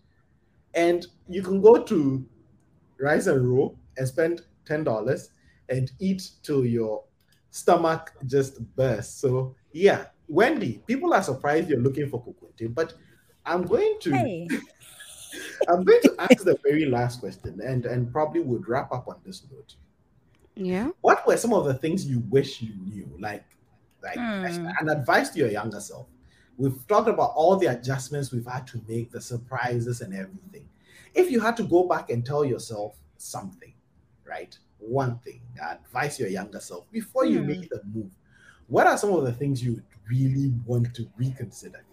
And 0.75 1.07
you 1.29 1.43
can 1.43 1.61
go 1.61 1.83
to 1.83 2.27
Rice 2.99 3.27
and 3.27 3.49
Roll 3.49 3.79
and 3.97 4.07
spend 4.07 4.43
$10 4.67 5.29
and 5.69 5.91
eat 5.99 6.31
till 6.43 6.65
your 6.65 7.05
stomach 7.51 8.13
just 8.27 8.61
bursts. 8.77 9.21
So, 9.21 9.55
yeah, 9.73 10.07
Wendy, 10.29 10.83
people 10.87 11.13
are 11.15 11.23
surprised 11.23 11.69
you're 11.69 11.81
looking 11.81 12.09
for 12.09 12.23
Kokonte, 12.23 12.75
but 12.75 12.95
I'm 13.47 13.67
going 13.67 13.99
to 14.03 14.11
Hey. 14.13 14.49
I'm 15.69 15.85
going 15.85 16.01
to 16.03 16.15
ask 16.19 16.45
the 16.45 16.59
very 16.63 16.87
last 16.87 17.21
question 17.21 17.61
and, 17.61 17.87
and 17.87 18.13
probably 18.13 18.41
would 18.41 18.69
wrap 18.69 18.93
up 18.93 19.09
on 19.09 19.21
this 19.25 19.43
note. 19.51 19.75
Yeah. 20.55 20.91
What 21.01 21.27
were 21.27 21.37
some 21.37 21.53
of 21.53 21.65
the 21.65 21.75
things 21.75 22.07
you 22.07 22.21
wish 22.31 22.63
you 22.63 22.75
knew? 22.77 23.09
Like, 23.19 23.45
like 24.03 24.17
Hmm. 24.17 24.69
an 24.81 24.89
advice 24.89 25.31
to 25.31 25.39
your 25.39 25.49
younger 25.49 25.81
self. 25.81 26.07
We've 26.57 26.87
talked 26.87 27.09
about 27.09 27.33
all 27.35 27.57
the 27.57 27.67
adjustments 27.67 28.31
we've 28.31 28.47
had 28.47 28.67
to 28.69 28.81
make, 28.87 29.11
the 29.11 29.21
surprises 29.21 30.01
and 30.03 30.15
everything. 30.15 30.69
If 31.15 31.31
you 31.31 31.41
had 31.41 31.57
to 31.57 31.65
go 31.65 31.89
back 31.89 32.11
and 32.11 32.25
tell 32.25 32.45
yourself 32.45 32.97
something, 33.17 33.73
right? 34.25 34.57
One 34.79 35.19
thing, 35.21 35.41
advise 35.61 36.21
your 36.21 36.29
younger 36.29 36.61
self 36.61 36.91
before 36.93 37.25
you 37.25 37.41
Hmm. 37.41 37.47
make 37.49 37.69
the 37.71 37.83
move. 37.93 38.11
What 38.69 38.87
are 38.87 38.97
some 38.97 39.13
of 39.13 39.25
the 39.25 39.33
things 39.33 39.65
you 39.65 39.75
would 39.75 39.85
really 40.09 40.53
want 40.65 40.95
to 40.95 41.09
reconsider? 41.17 41.85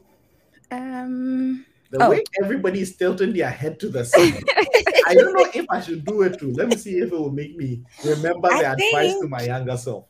Um. 0.71 1.65
The 1.91 1.99
Oh. 1.99 2.09
way 2.09 2.23
everybody 2.41 2.79
is 2.81 2.95
tilting 2.95 3.33
their 3.33 3.49
head 3.49 3.77
to 3.81 3.89
the 3.89 4.05
side. 4.05 4.43
I 5.07 5.13
don't 5.13 5.33
know 5.33 5.45
if 5.53 5.65
I 5.69 5.81
should 5.81 6.05
do 6.05 6.21
it 6.21 6.39
too. 6.39 6.51
Let 6.53 6.69
me 6.69 6.77
see 6.77 6.97
if 6.99 7.11
it 7.11 7.19
will 7.19 7.31
make 7.31 7.55
me 7.57 7.83
remember 8.03 8.47
the 8.47 8.65
I 8.65 8.73
advice 8.73 9.19
to 9.19 9.27
my 9.27 9.43
younger 9.43 9.75
self. 9.75 10.05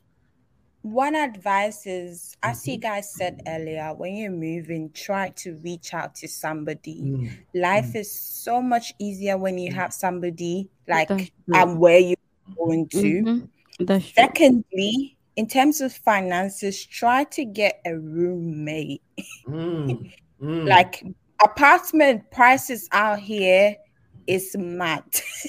One 0.83 1.15
advice 1.15 1.85
is, 1.87 2.35
as 2.43 2.67
you 2.67 2.77
Mhm. 2.77 2.81
guys 2.81 3.11
said 3.13 3.41
earlier, 3.47 3.93
when 3.95 4.15
you're 4.15 4.31
moving, 4.31 4.91
try 4.91 5.29
to 5.37 5.55
reach 5.57 5.93
out 5.93 6.15
to 6.15 6.27
somebody. 6.27 7.01
Mm, 7.01 7.29
Life 7.53 7.95
is 7.95 8.11
so 8.11 8.61
much 8.61 8.93
easier 8.99 9.37
when 9.37 9.57
you 9.57 9.71
Mm. 9.71 9.75
have 9.75 9.93
somebody 9.93 10.69
like 10.87 11.07
That's 11.07 11.31
um, 11.53 11.79
where 11.79 11.99
you're 11.99 12.17
going 12.57 12.87
to. 12.89 13.47
Mhm. 13.79 14.01
Secondly, 14.15 15.17
in 15.35 15.47
terms 15.47 15.81
of 15.81 15.93
finances, 15.93 16.85
try 16.85 17.23
to 17.25 17.45
get 17.45 17.79
a 17.85 17.97
roommate. 17.97 19.01
mm, 19.47 20.11
mm. 20.41 20.67
Like 20.67 21.03
apartment 21.43 22.29
prices 22.31 22.87
out 22.91 23.19
here 23.19 23.75
is 24.27 24.55
mad. 24.57 25.03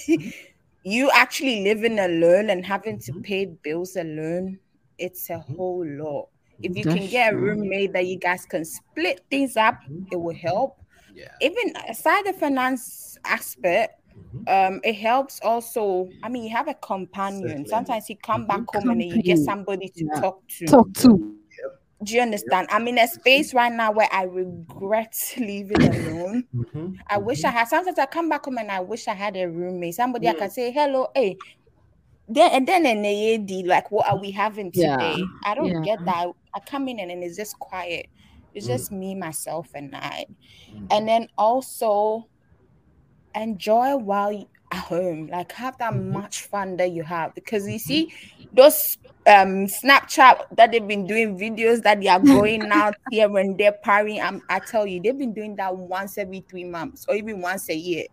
you 0.84 1.10
actually 1.12 1.62
living 1.64 1.98
alone 1.98 2.50
and 2.50 2.64
having 2.64 2.98
to 3.00 3.12
Mhm. 3.12 3.22
pay 3.22 3.44
bills 3.46 3.96
alone, 3.96 4.58
it's 4.98 5.30
a 5.30 5.34
Mhm. 5.34 5.56
whole 5.56 5.86
lot. 5.86 6.28
If 6.62 6.76
you 6.76 6.84
can 6.84 7.06
get 7.08 7.32
a 7.32 7.36
true. 7.36 7.44
roommate 7.44 7.92
that 7.92 8.06
you 8.06 8.18
guys 8.18 8.44
can 8.46 8.64
split 8.64 9.20
things 9.30 9.56
up, 9.56 9.78
Mhm. 9.90 10.06
it 10.12 10.16
will 10.16 10.34
help. 10.34 10.76
yeah. 11.14 11.28
Even 11.40 11.74
aside 11.88 12.24
the 12.24 12.32
finance 12.32 13.18
aspect, 13.24 14.00
um, 14.46 14.80
it 14.82 14.94
helps 14.94 15.40
also. 15.42 16.08
I 16.22 16.28
mean, 16.28 16.44
you 16.44 16.50
have 16.50 16.68
a 16.68 16.74
companion. 16.74 17.48
Certainly. 17.48 17.68
Sometimes 17.68 18.08
you 18.08 18.16
come 18.16 18.46
back 18.46 18.62
home 18.72 18.90
and 18.90 19.00
then 19.00 19.08
you 19.08 19.22
get 19.22 19.38
somebody 19.38 19.88
to 19.90 20.04
Yeah. 20.06 20.20
talk 20.20 20.46
to. 20.48 20.66
Talk 20.66 20.92
to. 20.94 21.41
Do 22.04 22.14
you 22.14 22.20
understand? 22.22 22.68
I'm 22.70 22.88
in 22.88 22.98
a 22.98 23.06
space 23.06 23.54
right 23.54 23.72
now 23.72 23.92
where 23.92 24.08
I 24.12 24.24
regret 24.24 25.14
living 25.38 25.84
alone. 25.84 26.48
Mhm. 26.54 26.98
I 27.08 27.18
wish 27.18 27.44
I 27.44 27.50
Mhm. 27.50 27.52
had. 27.52 27.68
Sometimes 27.68 27.98
I 27.98 28.06
come 28.06 28.28
back 28.28 28.44
home 28.44 28.58
and 28.58 28.70
I 28.70 28.80
wish 28.80 29.06
I 29.08 29.14
had 29.14 29.36
a 29.36 29.46
roommate, 29.48 29.94
somebody 29.94 30.28
I 30.28 30.32
Mm. 30.32 30.38
can 30.38 30.50
say 30.50 30.70
hello, 30.72 31.08
hey. 31.14 31.36
Then 32.28 32.50
and 32.52 32.66
then 32.66 32.86
an 32.86 33.04
AAD, 33.04 33.66
like 33.66 33.90
what 33.90 34.08
are 34.08 34.16
we 34.18 34.30
having 34.30 34.72
Yeah, 34.72 34.96
today? 34.96 35.28
I 35.44 35.54
don't 35.54 35.72
yeah. 35.72 35.84
get 35.84 36.04
that. 36.06 36.28
I 36.54 36.60
come 36.60 36.88
in 36.88 36.98
and 37.00 37.10
then 37.10 37.22
it's 37.22 37.36
just 37.36 37.58
quiet. 37.58 38.06
It's 38.54 38.66
Mm. 38.66 38.70
just 38.70 38.92
me, 38.92 39.14
myself, 39.14 39.68
and 39.74 39.94
I. 39.94 40.26
Mm. 40.72 40.86
And 40.90 41.08
then 41.08 41.28
also 41.38 42.28
enjoy 43.34 43.96
while 43.96 44.32
you 44.32 44.46
at 44.72 44.78
home. 44.84 45.26
Like 45.28 45.52
have 45.52 45.76
that 45.78 45.92
Mhm. 45.92 46.12
much 46.12 46.42
fun 46.42 46.76
that 46.78 46.92
you 46.92 47.02
have. 47.02 47.34
Because 47.34 47.66
you 47.68 47.78
see 47.78 48.10
those 48.52 48.96
um 49.26 49.66
Snapchat 49.66 50.42
that 50.56 50.72
they've 50.72 50.86
been 50.86 51.06
doing 51.06 51.38
videos 51.38 51.82
that 51.82 52.00
they 52.00 52.08
are 52.08 52.20
going 52.20 52.68
out 52.72 52.94
here 53.10 53.34
and 53.38 53.56
they're 53.58 53.76
partying. 53.84 54.22
I'm, 54.22 54.42
I 54.48 54.58
tell 54.58 54.86
you, 54.86 55.00
they've 55.00 55.16
been 55.16 55.32
doing 55.34 55.56
that 55.56 55.76
once 55.76 56.18
every 56.18 56.44
three 56.48 56.64
months 56.64 57.04
or 57.08 57.14
even 57.14 57.40
once 57.40 57.68
a 57.70 57.76
year. 57.76 58.04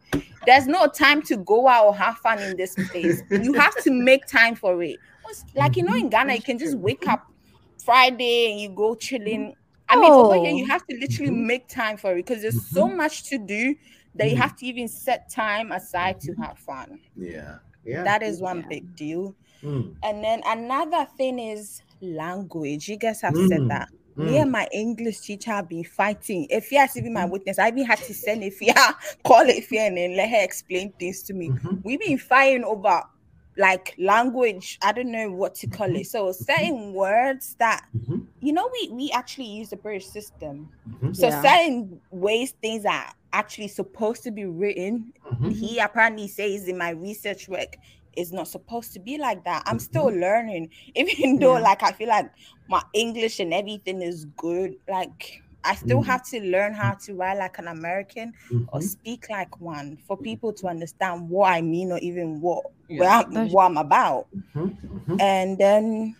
There's 0.45 0.67
no 0.67 0.87
time 0.87 1.21
to 1.23 1.37
go 1.37 1.67
out 1.67 1.85
or 1.87 1.95
have 1.95 2.17
fun 2.19 2.39
in 2.39 2.55
this 2.55 2.75
place. 2.91 3.21
You 3.29 3.53
have 3.53 3.75
to 3.83 3.91
make 3.91 4.25
time 4.27 4.55
for 4.55 4.81
it. 4.83 4.99
Like 5.55 5.75
you 5.77 5.83
know, 5.83 5.93
in 6.01 6.09
Ghana, 6.09 6.35
you 6.35 6.41
can 6.41 6.57
just 6.59 6.77
wake 6.77 7.07
up 7.07 7.23
Friday 7.83 8.51
and 8.51 8.59
you 8.61 8.69
go 8.69 8.95
chilling. 8.95 9.53
I 9.89 9.95
mean, 9.95 10.13
over 10.13 10.35
here, 10.35 10.51
you 10.51 10.67
have 10.67 10.85
to 10.87 10.97
literally 10.99 11.31
Mhm. 11.31 11.45
make 11.45 11.67
time 11.69 11.97
for 11.97 12.13
it 12.13 12.25
because 12.25 12.41
there's 12.41 12.61
so 12.71 12.87
Mhm. 12.87 12.97
much 12.97 13.23
to 13.29 13.37
do 13.37 13.75
that 14.15 14.29
you 14.29 14.35
Mhm. 14.35 14.39
have 14.39 14.55
to 14.57 14.65
even 14.65 14.87
set 14.87 15.29
time 15.31 15.71
aside 15.71 16.19
to 16.21 16.33
have 16.35 16.57
fun. 16.59 16.99
Yeah. 17.15 17.59
Yeah. 17.83 18.03
That 18.03 18.23
is 18.23 18.41
one 18.41 18.57
Yeah. 18.59 18.67
big 18.69 18.95
deal. 18.95 19.35
Mm, 19.63 19.95
And 20.03 20.23
then 20.23 20.41
another 20.45 21.07
thing 21.17 21.39
is 21.39 21.81
language. 22.01 22.87
You 22.87 22.97
guys 22.97 23.21
have 23.21 23.35
Mm, 23.35 23.47
said 23.47 23.67
that. 23.69 23.89
Me 24.17 24.37
mm. 24.37 24.41
and 24.41 24.51
my 24.51 24.67
English 24.73 25.21
teacher 25.21 25.51
have 25.51 25.69
been 25.69 25.83
fighting. 25.83 26.47
If 26.49 26.69
has 26.71 26.95
even 26.97 27.13
my 27.13 27.25
Mhm. 27.25 27.31
witness, 27.31 27.59
I 27.59 27.69
even 27.69 27.85
had 27.85 28.01
to 28.03 28.13
send 28.13 28.43
if 28.43 28.59
Ifia, 28.59 28.93
call 29.25 29.45
Ifia, 29.45 29.87
and 29.87 29.97
then 29.97 30.15
let 30.17 30.29
her 30.29 30.41
explain 30.43 30.93
things 30.99 31.23
to 31.23 31.33
me. 31.33 31.49
Mhm. 31.49 31.83
We've 31.83 31.99
been 31.99 32.17
fighting 32.17 32.63
over 32.65 33.03
like 33.59 33.93
language. 33.99 34.79
I 34.81 34.93
don't 34.93 35.11
know 35.11 35.29
what 35.31 35.53
to 35.55 35.67
call 35.67 35.93
it. 35.95 36.07
So 36.07 36.31
certain 36.31 36.93
words 36.93 37.55
that 37.59 37.85
Mhm. 37.95 38.25
you 38.41 38.53
know 38.53 38.69
we 38.73 38.89
we 38.91 39.11
actually 39.11 39.47
use 39.47 39.69
the 39.69 39.77
British 39.77 40.07
system. 40.07 40.69
Mhm. 40.87 41.15
So 41.15 41.27
Yeah. 41.27 41.41
certain 41.41 42.01
ways 42.09 42.51
things 42.61 42.85
are 42.85 43.13
actually 43.33 43.67
supposed 43.67 44.23
to 44.23 44.31
be 44.31 44.45
written. 44.45 45.13
Mhm. 45.31 45.51
He 45.51 45.77
apparently 45.79 46.27
says 46.29 46.67
in 46.67 46.77
my 46.77 46.91
research 46.91 47.47
work 47.47 47.77
it's 48.13 48.31
not 48.31 48.47
supposed 48.47 48.91
to 48.93 48.99
be 48.99 49.17
like 49.19 49.43
that. 49.43 49.61
I'm 49.67 49.79
still 49.79 50.07
learning, 50.07 50.71
even 50.95 51.39
though 51.39 51.57
Yeah. 51.57 51.63
like 51.63 51.83
I 51.83 51.91
feel 51.91 52.07
like 52.09 52.31
my 52.67 52.81
English 52.93 53.39
and 53.39 53.53
everything 53.53 54.01
is 54.01 54.25
good. 54.37 54.75
Like 54.87 55.43
I 55.63 55.75
still 55.75 56.01
Mhm. 56.01 56.03
have 56.03 56.25
to 56.29 56.39
learn 56.41 56.73
how 56.73 56.95
to 57.05 57.15
write 57.15 57.37
like 57.37 57.57
an 57.59 57.67
American 57.67 58.33
or 58.67 58.81
Mhm. 58.81 58.81
speak 58.81 59.29
like 59.29 59.59
one 59.59 59.97
for 59.97 60.17
people 60.17 60.53
to 60.53 60.67
understand 60.67 61.29
what 61.29 61.51
I 61.51 61.61
mean 61.61 61.91
or 61.91 61.99
even 61.99 62.41
what 62.41 62.65
Yeah, 62.87 63.05
where 63.05 63.09
I'm, 63.09 63.49
what 63.49 63.65
I'm 63.65 63.77
about. 63.77 64.27
Mhm. 64.33 64.77
Mhm. 64.83 65.19
And 65.19 65.57
then 65.59 66.17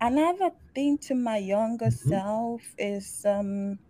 another 0.00 0.52
thing 0.74 0.98
to 0.98 1.14
my 1.16 1.38
younger 1.38 1.90
Mhm. 2.04 2.20
self 2.20 2.62
is 2.78 3.24
um 3.26 3.80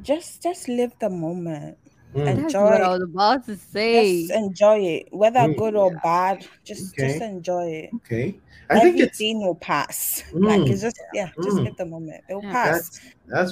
just 0.00 0.42
just 0.42 0.68
live 0.68 0.92
the 1.00 1.08
moment. 1.10 1.78
Mm. 2.14 2.26
And- 2.28 2.38
That's 2.44 2.54
Enjoy. 2.54 2.64
what 2.64 2.80
I 2.82 2.88
was 2.88 3.02
about 3.02 3.46
to 3.46 3.56
say. 3.56 4.26
Just 4.26 4.32
enjoy 4.38 4.78
it, 4.80 5.08
whether 5.12 5.40
Mm, 5.40 5.56
good 5.56 5.74
or 5.74 5.90
bad. 6.02 6.46
Just 6.64 6.94
just 6.96 7.20
enjoy 7.22 7.66
it. 7.70 7.90
Okay. 7.96 8.38
I 8.70 8.80
think 8.80 8.96
it's 9.00 9.20
Everything 9.20 9.42
will 9.46 9.54
pass. 9.56 10.22
Like 10.32 10.60
Mm. 10.60 10.70
it's 10.70 10.82
just 10.82 11.00
yeah, 11.14 11.28
just 11.42 11.56
Mm. 11.58 11.64
live 11.64 11.76
the 11.76 11.86
moment. 11.86 12.22
It'll 12.28 12.42
Yeah. 12.42 12.52
pass. 12.52 12.72
that's 12.72 13.00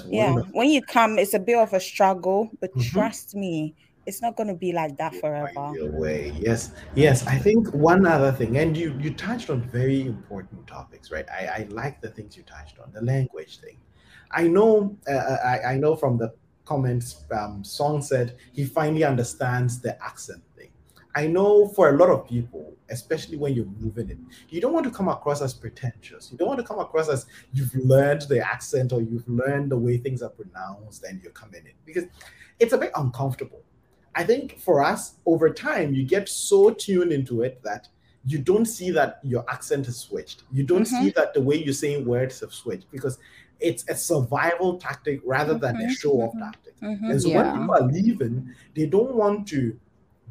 that's 0.03 0.09
Yeah. 0.11 0.35
When 0.53 0.69
you 0.71 0.83
come, 0.83 1.19
it's 1.19 1.35
a 1.35 1.39
bit 1.39 1.57
of 1.59 1.73
a 1.73 1.81
struggle, 1.81 2.51
but 2.61 2.75
Mhm. 2.75 2.85
trust 2.93 3.35
me, 3.35 3.75
it's 4.07 4.21
not 4.23 4.37
gonna 4.37 4.55
be 4.55 4.73
like 4.73 4.97
that 4.99 5.15
forever. 5.15 5.51
Find 5.55 5.77
your 5.77 5.91
way. 5.91 6.33
Yes, 6.39 6.73
yes. 6.95 7.27
I 7.27 7.39
think 7.39 7.69
one 7.75 8.07
other 8.07 8.33
thing, 8.33 8.57
and 8.57 8.77
you 8.77 8.97
you 9.01 9.13
touched 9.15 9.51
on 9.51 9.63
very 9.63 10.03
important 10.03 10.67
topics, 10.67 11.11
right? 11.11 11.29
I, 11.31 11.47
I 11.47 11.67
like 11.71 12.01
the 12.01 12.11
things 12.11 12.37
you 12.37 12.43
touched 12.43 12.79
on, 12.79 12.91
the 12.93 13.03
language 13.03 13.59
thing. 13.61 13.77
I 14.33 14.47
know, 14.47 14.97
uh, 15.09 15.37
I, 15.45 15.75
I 15.75 15.77
know 15.77 15.97
from 15.97 16.17
the 16.17 16.33
comments, 16.75 17.25
um, 17.33 17.65
Song 17.65 18.01
said 18.01 18.37
he 18.53 18.65
finally 18.65 19.03
understands 19.03 19.81
the 19.81 20.01
accent 20.05 20.41
thing. 20.57 20.69
I 21.17 21.27
know 21.27 21.67
for 21.67 21.89
a 21.89 21.97
lot 21.99 22.11
of 22.11 22.29
people, 22.29 22.77
especially 22.91 23.37
when 23.37 23.55
you're 23.55 23.73
moving 23.81 24.09
in, 24.09 24.25
you 24.51 24.61
don't 24.61 24.73
want 24.73 24.85
to 24.85 24.93
come 24.93 25.09
across 25.09 25.43
as 25.43 25.53
pretentious. 25.53 26.31
You 26.31 26.39
don't 26.39 26.47
want 26.47 26.61
to 26.61 26.65
come 26.67 26.79
across 26.79 27.09
as 27.09 27.27
you've 27.53 27.75
learned 27.75 28.23
the 28.29 28.39
accent 28.39 28.93
or 28.93 29.01
you've 29.03 29.29
learned 29.29 29.73
the 29.73 29.77
way 29.77 29.99
things 29.99 30.23
are 30.23 30.31
pronounced 30.31 31.03
and 31.03 31.21
you're 31.21 31.33
coming 31.33 31.63
in 31.67 31.73
because 31.85 32.05
it's 32.61 32.73
a 32.73 32.79
bit 32.79 32.93
uncomfortable. 32.95 33.63
I 34.15 34.23
think 34.23 34.61
for 34.61 34.81
us, 34.81 35.15
over 35.27 35.51
time, 35.51 35.93
you 35.93 36.05
get 36.05 36.29
so 36.29 36.71
tuned 36.71 37.11
into 37.11 37.43
it 37.43 37.61
that 37.65 37.89
you 38.25 38.39
don't 38.39 38.67
see 38.67 38.93
that 38.93 39.19
your 39.25 39.45
accent 39.51 39.87
has 39.87 39.97
switched. 39.97 40.45
You 40.53 40.63
don't 40.63 40.83
Mhm. 40.87 40.99
see 40.99 41.11
that 41.17 41.35
the 41.35 41.41
way 41.41 41.57
you're 41.57 41.75
saying 41.85 42.05
words 42.07 42.39
have 42.41 42.53
switched 42.53 42.89
because 42.93 43.19
it's 43.61 43.89
a 43.89 43.95
survival 43.95 44.79
tactic 44.79 45.21
rather 45.25 45.55
than 45.59 45.77
a 45.77 45.85
Mhm, 45.85 45.91
show 45.91 46.13
off 46.23 46.35
mhm. 46.35 46.41
tactic. 46.41 46.75
Mhm. 46.81 47.11
And 47.11 47.23
so 47.23 47.29
Yeah. 47.29 47.37
when 47.53 47.61
people 47.61 47.75
are 47.75 47.87
leaving, 47.93 48.55
they 48.75 48.87
don't 48.87 49.15
want 49.15 49.47
to 49.49 49.79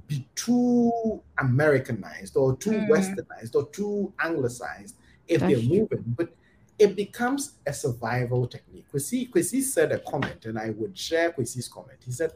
be 0.08 0.28
too 0.36 1.22
Americanized 1.38 2.36
or 2.36 2.56
too 2.58 2.72
Mm. 2.72 2.88
westernized 2.90 3.56
or 3.56 3.70
too 3.70 4.14
anglicized 4.20 4.96
if 5.28 5.42
That's 5.42 5.54
they're 5.54 5.62
true. 5.62 5.88
moving. 5.92 6.16
But 6.18 6.34
it 6.80 6.96
becomes 6.96 7.54
a 7.68 7.74
survival 7.74 8.48
technique. 8.48 8.88
Kwesi, 8.92 9.30
Kwesi 9.30 9.62
said 9.62 9.92
a 9.92 10.00
comment, 10.00 10.46
and 10.46 10.58
I 10.58 10.72
would 10.72 10.98
share 10.98 11.32
Kwesi's 11.32 11.68
comment. 11.68 12.00
He 12.04 12.12
said, 12.12 12.32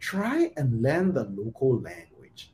try 0.00 0.50
and 0.56 0.82
learn 0.82 1.12
the 1.14 1.24
local 1.24 1.78
language 1.80 2.52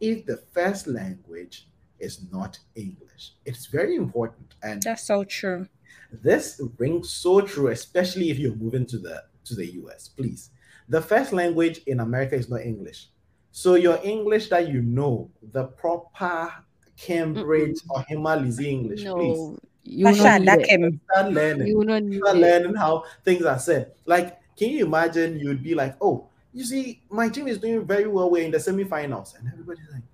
if 0.00 0.26
the 0.26 0.36
first 0.36 0.86
language 0.86 1.68
is 1.98 2.30
not 2.30 2.60
English. 2.76 3.32
It's 3.44 3.66
very 3.66 3.96
important. 3.96 4.54
And 4.62 4.82
That's 4.82 5.02
so 5.04 5.24
true. 5.24 5.68
This 6.12 6.60
rings 6.78 7.10
so 7.10 7.40
true, 7.40 7.68
especially 7.68 8.30
if 8.30 8.38
you're 8.38 8.54
moving 8.54 8.86
to 8.86 8.98
the 8.98 9.24
to 9.44 9.54
the 9.54 9.66
US. 9.74 10.08
Please, 10.08 10.50
the 10.88 11.00
first 11.00 11.32
language 11.32 11.78
in 11.86 12.00
America 12.00 12.34
is 12.36 12.48
not 12.48 12.60
English, 12.62 13.08
so 13.50 13.74
your 13.74 13.98
English 14.02 14.48
that 14.50 14.68
you 14.68 14.82
know, 14.82 15.30
the 15.42 15.64
proper 15.64 16.52
Cambridge 16.96 17.80
or 17.90 18.02
Himalaya 18.02 18.62
English, 18.62 19.04
please 19.14 19.38
No, 19.38 19.58
you 19.84 20.08
will 20.08 20.16
Pasha, 20.16 20.22
not 20.22 20.40
need 20.40 20.46
that 20.46 20.60
it. 20.60 21.00
start 21.10 21.32
learning. 21.32 21.68
You 21.68 21.78
will 21.78 21.84
not 21.84 22.02
need 22.02 22.24
Start 22.24 22.36
it. 22.36 22.40
learning 22.40 22.74
how 22.76 23.04
things 23.24 23.42
are 23.44 23.58
said. 23.58 23.94
Like, 24.06 24.38
can 24.56 24.70
you 24.70 24.86
imagine? 24.86 25.38
You'd 25.38 25.62
be 25.62 25.74
like, 25.74 25.96
"Oh, 26.00 26.28
you 26.52 26.64
see, 26.64 27.02
my 27.10 27.28
team 27.28 27.48
is 27.48 27.58
doing 27.58 27.84
very 27.86 28.06
well. 28.06 28.30
We're 28.30 28.44
in 28.44 28.50
the 28.52 28.58
semifinals," 28.58 29.38
and 29.38 29.48
everybody's 29.48 29.88
like, 29.92 30.04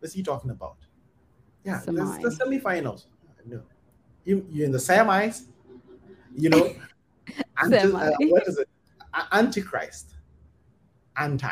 "What's 0.00 0.14
he 0.14 0.22
talking 0.22 0.50
about?" 0.50 0.76
Yeah, 1.64 1.82
that's 1.94 2.18
the 2.18 2.30
Semi. 2.30 2.58
semifinals. 2.60 3.06
No, 3.44 3.62
you 4.26 4.46
you're 4.50 4.66
in 4.66 4.72
the 4.72 4.78
semis. 4.78 5.44
You 6.36 6.50
know, 6.50 6.74
anti, 7.62 7.78
uh, 7.78 8.10
what 8.28 8.46
is 8.46 8.58
it? 8.58 8.68
A- 9.14 9.34
Antichrist, 9.36 10.14
anti, 11.16 11.48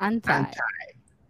Anti. 0.00 0.32
anti, 0.32 0.50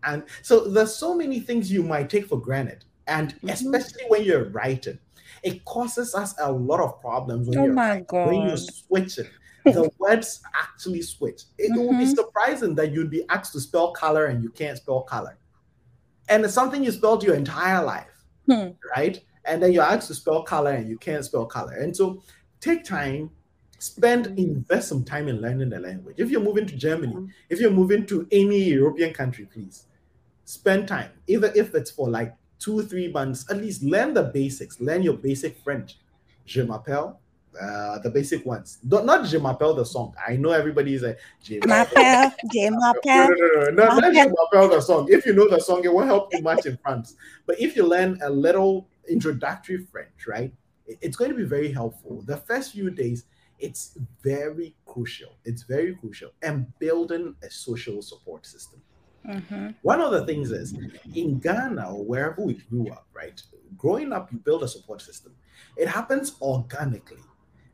and 0.05 0.23
so 0.43 0.69
there's 0.69 0.95
so 0.95 1.15
many 1.17 1.41
things 1.41 1.73
you 1.73 1.83
might 1.83 2.09
take 2.09 2.27
for 2.27 2.39
granted, 2.41 2.85
and 3.09 3.35
Mhm. 3.43 3.53
especially 3.53 4.05
when 4.09 4.23
you're 4.23 4.51
writing, 4.51 4.99
it 5.43 5.65
causes 5.65 6.15
us 6.15 6.35
a 6.39 6.53
lot 6.53 6.81
of 6.81 7.01
problems 7.01 7.49
when 7.49 7.59
Oh 7.59 7.65
you're 7.65 7.75
my 7.75 8.05
when 8.11 8.43
you 8.43 8.51
god. 8.57 8.71
switch 8.73 9.19
it, 9.19 9.31
the 9.65 9.91
words 9.99 10.41
actually 10.55 11.03
switch. 11.03 11.43
It 11.59 11.73
will 11.77 11.91
be 11.99 12.05
Mhm. 12.05 12.15
surprising 12.15 12.75
that 12.77 12.93
you'd 12.93 13.11
be 13.11 13.27
asked 13.29 13.53
to 13.55 13.61
spell 13.61 13.93
color 13.93 14.27
and 14.27 14.43
you 14.45 14.51
can't 14.51 14.77
spell 14.79 15.03
color. 15.03 15.37
And 16.29 16.45
it's 16.45 16.55
something 16.55 16.85
you 16.85 16.93
spelled 16.93 17.25
your 17.25 17.35
entire 17.35 17.83
life, 17.85 18.25
Hmm. 18.49 18.69
right? 18.97 19.21
And 19.45 19.63
then 19.63 19.73
you're 19.73 19.83
asked 19.83 20.09
to 20.09 20.15
spell 20.15 20.43
color 20.43 20.73
and 20.73 20.89
you 20.89 20.99
can't 20.99 21.25
spell 21.25 21.47
color. 21.47 21.73
And 21.73 21.97
so 21.97 22.23
take 22.61 22.85
time, 22.85 23.31
spend, 23.79 24.39
invest 24.39 24.89
some 24.89 25.05
time 25.05 25.29
in 25.29 25.41
learning 25.41 25.71
the 25.71 25.81
language. 25.81 26.17
If 26.19 26.31
you're 26.31 26.41
moving 26.41 26.67
to 26.67 26.77
Germany, 26.77 27.29
if 27.49 27.61
you're 27.61 27.71
moving 27.71 28.07
to 28.07 28.27
any 28.31 28.63
European 28.63 29.13
country, 29.13 29.47
please 29.53 29.87
spend 30.45 30.87
time. 30.89 31.11
Even 31.27 31.53
if 31.55 31.75
it's 31.75 31.91
for 31.91 32.09
like 32.09 32.35
two, 32.59 32.83
three 32.83 33.09
months, 33.09 33.45
at 33.51 33.57
least 33.57 33.83
learn 33.83 34.15
the 34.15 34.23
basics, 34.25 34.81
learn 34.81 35.03
your 35.03 35.15
basic 35.17 35.57
French. 35.59 35.99
Je 36.47 36.63
m'appelle, 36.63 37.17
uh, 37.61 37.99
the 38.01 38.11
basic 38.11 38.45
ones. 38.47 38.79
Not, 38.85 39.05
not 39.05 39.27
Je 39.27 39.39
m'appelle 39.39 39.75
the 39.75 39.85
song. 39.85 40.15
I 40.27 40.37
know 40.37 40.51
everybody's 40.51 41.03
like, 41.03 41.19
Je 41.43 41.59
M'appelle, 41.67 42.33
je 42.53 42.71
m'appelle. 42.71 43.29
no, 43.29 43.71
no, 43.71 43.71
no, 43.71 43.71
no, 43.71 43.99
not 43.99 44.13
Je 44.13 44.29
m'appelle 44.29 44.69
the 44.71 44.81
song. 44.81 45.07
If 45.11 45.27
you 45.27 45.33
know 45.35 45.49
the 45.49 45.61
song, 45.61 45.85
it 45.85 45.93
won't 45.93 46.07
help 46.07 46.33
you 46.33 46.43
much 46.43 46.67
in 46.67 46.77
France. 46.83 47.15
But 47.47 47.61
if 47.61 47.77
you 47.77 47.85
learn 47.87 48.19
a 48.23 48.31
little 48.31 48.87
introductory 49.09 49.79
French, 49.79 50.27
right, 50.27 50.55
it's 50.87 51.17
going 51.17 51.31
to 51.31 51.37
be 51.37 51.45
very 51.45 51.73
helpful. 51.73 52.23
The 52.23 52.37
first 52.37 52.73
few 52.73 52.91
days, 52.91 53.25
it's 53.59 53.97
very 54.23 54.77
crucial. 54.87 55.39
It's 55.45 55.63
very 55.63 55.95
crucial. 55.95 56.33
And 56.43 56.77
building 56.79 57.37
a 57.43 57.51
social 57.51 58.03
support 58.03 58.47
system. 58.47 58.83
Mhm. 59.25 59.75
One 59.83 60.01
of 60.01 60.13
the 60.13 60.25
things 60.27 60.51
is 60.53 60.75
in 61.15 61.41
Ghana 61.41 61.93
or 61.95 62.05
wherever 62.05 62.43
we 62.43 62.55
grew 62.55 62.91
up, 62.91 63.09
right? 63.13 63.41
Growing 63.77 64.13
up, 64.13 64.33
you 64.33 64.39
build 64.39 64.63
a 64.63 64.69
support 64.69 65.03
system. 65.03 65.37
It 65.77 65.89
happens 65.89 66.37
organically. 66.41 67.25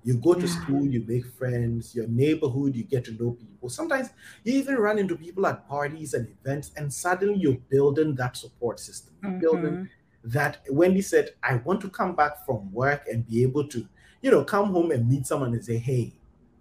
You 0.05 0.17
go 0.19 0.35
to 0.35 0.47
Yeah. 0.47 0.49
school, 0.49 0.87
you 0.87 1.05
make 1.07 1.27
friends, 1.27 1.95
your 1.95 2.07
neighborhood, 2.07 2.75
you 2.77 2.85
get 2.85 3.05
to 3.07 3.13
know 3.13 3.33
people. 3.33 3.69
Sometimes 3.69 4.11
you 4.45 4.55
even 4.55 4.77
run 4.77 4.99
into 4.99 5.17
people 5.17 5.47
at 5.47 5.67
parties 5.69 6.15
and 6.15 6.29
events, 6.29 6.73
and 6.77 6.93
suddenly 6.93 7.39
you're 7.41 7.59
building 7.69 8.15
that 8.15 8.37
support 8.37 8.81
system. 8.81 9.15
You're 9.21 9.33
building 9.33 9.81
That 10.29 10.59
Wendy 10.71 11.01
said, 11.01 11.31
I 11.43 11.57
want 11.57 11.81
to 11.81 11.89
come 11.89 12.15
back 12.15 12.45
from 12.45 12.71
work 12.73 13.07
and 13.11 13.27
be 13.27 13.43
able 13.43 13.67
to, 13.69 13.89
you 14.21 14.31
know, 14.31 14.45
come 14.45 14.71
home 14.73 14.91
and 14.91 15.09
meet 15.09 15.27
someone 15.27 15.55
and 15.55 15.65
say, 15.65 15.79
hey, 15.79 16.13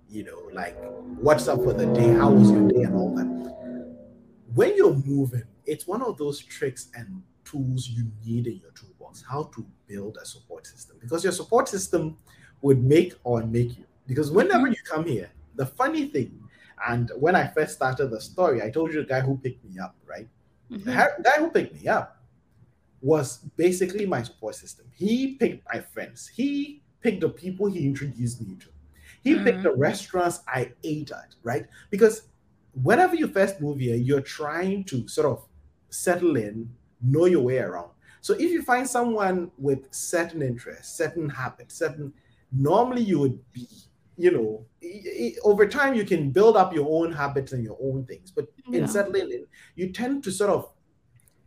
you 0.09 0.23
know, 0.23 0.39
like, 0.53 0.77
what's 1.19 1.49
up 1.49 1.61
for 1.63 1.73
the 1.73 1.85
day? 1.87 2.07
How 2.13 2.31
was 2.31 2.49
your 2.49 2.65
day? 2.69 2.83
And 2.83 2.95
all 2.95 3.13
that. 3.15 3.27
When 4.53 4.77
you're 4.77 4.93
moving, 4.93 5.43
it's 5.65 5.85
one 5.85 6.01
of 6.01 6.17
those 6.17 6.39
tricks 6.39 6.89
and 6.95 7.21
tools 7.43 7.89
you 7.89 8.09
need 8.25 8.47
in 8.47 8.57
your 8.59 8.71
toolbox 8.71 9.23
how 9.27 9.43
to 9.55 9.65
build 9.87 10.17
a 10.21 10.25
support 10.25 10.65
system 10.67 10.97
because 11.01 11.23
your 11.23 11.33
support 11.33 11.67
system 11.67 12.17
would 12.61 12.81
make 12.83 13.15
or 13.23 13.43
make 13.45 13.77
you. 13.77 13.85
Because 14.05 14.31
whenever 14.31 14.67
you 14.67 14.75
come 14.85 15.05
here, 15.05 15.29
the 15.55 15.65
funny 15.65 16.07
thing, 16.07 16.41
and 16.87 17.11
when 17.17 17.35
I 17.35 17.47
first 17.47 17.73
started 17.75 18.07
the 18.11 18.21
story, 18.21 18.61
I 18.61 18.69
told 18.69 18.93
you 18.93 19.01
the 19.01 19.07
guy 19.07 19.19
who 19.21 19.37
picked 19.37 19.65
me 19.65 19.77
up, 19.79 19.95
right? 20.05 20.27
The 20.69 20.77
Mhm. 20.77 20.93
ha- 20.93 21.21
guy 21.21 21.37
who 21.39 21.49
picked 21.49 21.73
me 21.73 21.87
up 21.87 22.16
was 23.01 23.39
basically 23.55 24.05
my 24.05 24.23
support 24.23 24.55
system. 24.55 24.85
He 24.93 25.35
picked 25.35 25.65
my 25.73 25.79
friends. 25.79 26.27
He 26.27 26.81
picked 27.01 27.21
the 27.21 27.29
people 27.29 27.67
he 27.67 27.85
introduced 27.85 28.41
me 28.41 28.55
to. 28.55 28.67
He 29.23 29.35
picked 29.35 29.59
Mhm. 29.59 29.63
the 29.63 29.75
restaurants 29.75 30.41
I 30.47 30.71
ate 30.83 31.11
at, 31.11 31.35
right? 31.43 31.67
Because 31.89 32.23
whenever 32.73 33.15
you 33.15 33.27
first 33.27 33.61
move 33.61 33.79
here, 33.79 33.95
you're 33.95 34.21
trying 34.21 34.83
to 34.85 35.07
sort 35.07 35.27
of 35.27 35.47
settle 35.89 36.37
in, 36.37 36.69
know 37.01 37.25
your 37.25 37.41
way 37.43 37.59
around. 37.59 37.91
So 38.21 38.33
if 38.33 38.51
you 38.51 38.61
find 38.63 38.87
someone 38.87 39.51
with 39.57 39.93
certain 39.93 40.41
interests, 40.41 40.97
certain 40.97 41.29
habits, 41.29 41.75
certain 41.75 42.13
normally 42.51 43.01
you 43.01 43.19
would 43.19 43.39
be, 43.51 43.67
you 44.17 44.31
know, 44.31 44.65
over 45.43 45.67
time 45.67 45.93
you 45.93 46.03
can 46.03 46.31
build 46.31 46.57
up 46.57 46.73
your 46.73 46.87
own 46.89 47.11
habits 47.11 47.53
and 47.53 47.63
your 47.63 47.77
own 47.81 48.05
things. 48.05 48.31
But 48.31 48.47
in 48.73 48.87
settling 48.87 49.31
in, 49.31 49.45
you 49.75 49.91
tend 49.91 50.23
to 50.23 50.31
sort 50.31 50.49
of 50.49 50.71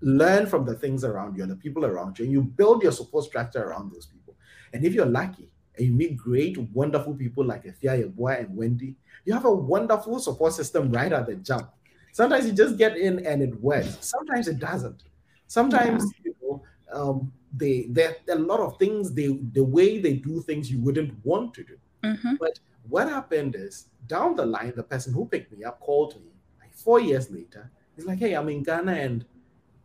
learn 0.01 0.47
from 0.47 0.65
the 0.65 0.75
things 0.75 1.05
around 1.05 1.37
you 1.37 1.43
and 1.43 1.53
the 1.53 1.57
people 1.57 1.85
around 1.85 2.19
you, 2.19 2.25
and 2.25 2.33
you 2.33 2.43
build 2.43 2.83
your 2.83 2.93
support 2.93 3.25
structure 3.25 3.63
around 3.63 3.93
those 3.93 4.07
people. 4.07 4.35
And 4.73 4.85
if 4.85 4.95
you're 4.95 5.07
lucky 5.07 5.49
and 5.77 5.87
you 5.87 5.93
meet 5.93 6.17
great, 6.17 6.59
wonderful 6.73 7.15
people 7.15 7.45
like 7.45 7.65
Ethia 7.65 8.03
Yeboah 8.05 8.41
and 8.41 8.57
Wendy, 8.57 8.95
you 9.25 9.33
have 9.33 9.45
a 9.45 9.53
wonderful 9.53 10.19
support 10.19 10.53
system 10.53 10.91
right 10.91 11.13
at 11.13 11.27
the 11.27 11.37
jump. 11.37 11.71
Sometimes 12.13 12.47
you 12.47 12.53
just 12.53 12.77
get 12.77 12.97
in 12.97 13.25
and 13.27 13.43
it 13.43 13.61
works. 13.61 13.99
Sometimes 14.01 14.49
it 14.49 14.59
doesn't. 14.59 15.05
Sometimes 15.47 16.05
you 16.25 16.35
know 16.43 16.63
um, 16.93 17.33
they 17.57 17.87
there 17.91 18.17
are 18.29 18.35
a 18.35 18.39
lot 18.39 18.61
of 18.61 18.79
things 18.79 19.13
they 19.13 19.29
the 19.53 19.63
way 19.63 20.01
they 20.01 20.15
do 20.15 20.41
things 20.43 20.71
you 20.71 20.81
wouldn't 20.81 21.15
want 21.25 21.55
to 21.55 21.65
do. 21.65 21.77
Mhm. 22.05 22.39
But 22.39 22.59
what 22.89 23.09
happened 23.09 23.55
is 23.55 23.87
down 24.07 24.35
the 24.37 24.47
line, 24.47 24.73
the 24.75 24.83
person 24.83 25.13
who 25.13 25.27
picked 25.27 25.53
me 25.53 25.65
up 25.65 25.81
called 25.81 26.15
me 26.21 26.33
like 26.61 26.75
four 26.75 27.01
years 27.01 27.31
later. 27.31 27.71
He's 27.95 28.07
like, 28.07 28.19
"Hey, 28.19 28.35
I'm 28.35 28.49
in 28.49 28.63
Ghana 28.63 28.93
and 28.93 29.25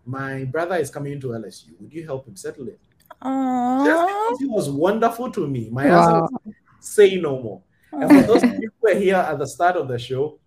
my 0.06 0.44
brother 0.46 0.76
is 0.76 0.90
coming 0.90 1.14
into 1.14 1.28
LSU. 1.30 1.70
Would 1.80 1.94
you 1.94 2.06
help 2.06 2.28
him 2.28 2.36
settle 2.36 2.68
it?" 2.68 2.80
Aww. 3.22 4.38
he 4.40 4.46
was 4.46 4.70
wonderful 4.70 5.32
to 5.32 5.48
me, 5.48 5.70
my 5.72 5.88
Wow. 5.90 5.98
answer 6.00 6.14
was 6.22 6.32
say 6.80 7.16
no 7.20 7.42
more. 7.42 7.62
And 7.92 8.10
for 8.10 8.22
those 8.28 8.44
of 8.44 8.50
you 8.60 8.70
who 8.82 8.90
were 8.94 9.00
here 9.00 9.16
at 9.16 9.40
the 9.40 9.48
start 9.48 9.76
of 9.78 9.88
the 9.88 9.98
show, 9.98 10.40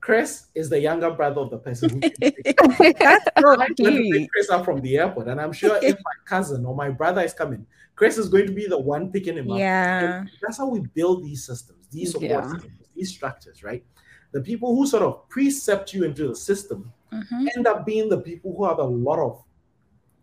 Chris 0.00 0.46
is 0.54 0.70
the 0.70 0.80
younger 0.80 1.10
brother 1.10 1.40
of 1.42 1.50
the 1.50 1.58
person 1.58 1.90
who. 1.90 2.00
That's 2.20 3.24
so 3.40 3.60
I 3.60 3.68
pick 3.76 4.30
Chris 4.30 4.48
up 4.50 4.64
from 4.64 4.80
the 4.80 4.96
airport, 4.98 5.28
and 5.28 5.40
I'm 5.40 5.52
sure 5.52 5.76
if 5.82 5.96
my 5.96 6.12
cousin 6.24 6.64
or 6.64 6.74
my 6.74 6.88
brother 6.88 7.20
is 7.22 7.34
coming, 7.34 7.66
Chris 7.94 8.16
is 8.16 8.28
going 8.28 8.46
to 8.46 8.52
be 8.52 8.66
the 8.66 8.78
one 8.78 9.10
picking 9.12 9.36
him 9.36 9.50
up. 9.50 9.58
Yeah. 9.58 10.20
And 10.20 10.30
that's 10.40 10.58
how 10.58 10.68
we 10.68 10.80
build 10.80 11.24
these 11.24 11.44
systems, 11.44 11.86
these 11.90 12.12
support 12.12 12.30
Yeah. 12.30 12.52
systems, 12.52 12.72
these 12.94 13.10
structures, 13.10 13.62
right? 13.62 13.84
The 14.32 14.40
people 14.40 14.74
who 14.74 14.86
sort 14.86 15.02
of 15.02 15.28
precept 15.28 15.92
you 15.94 16.04
into 16.04 16.28
the 16.28 16.36
system 16.36 16.92
Mhm. 17.12 17.48
end 17.56 17.66
up 17.66 17.86
being 17.86 18.08
the 18.08 18.20
people 18.20 18.54
who 18.56 18.64
have 18.64 18.78
a 18.78 18.84
lot 18.84 19.18
of, 19.18 19.42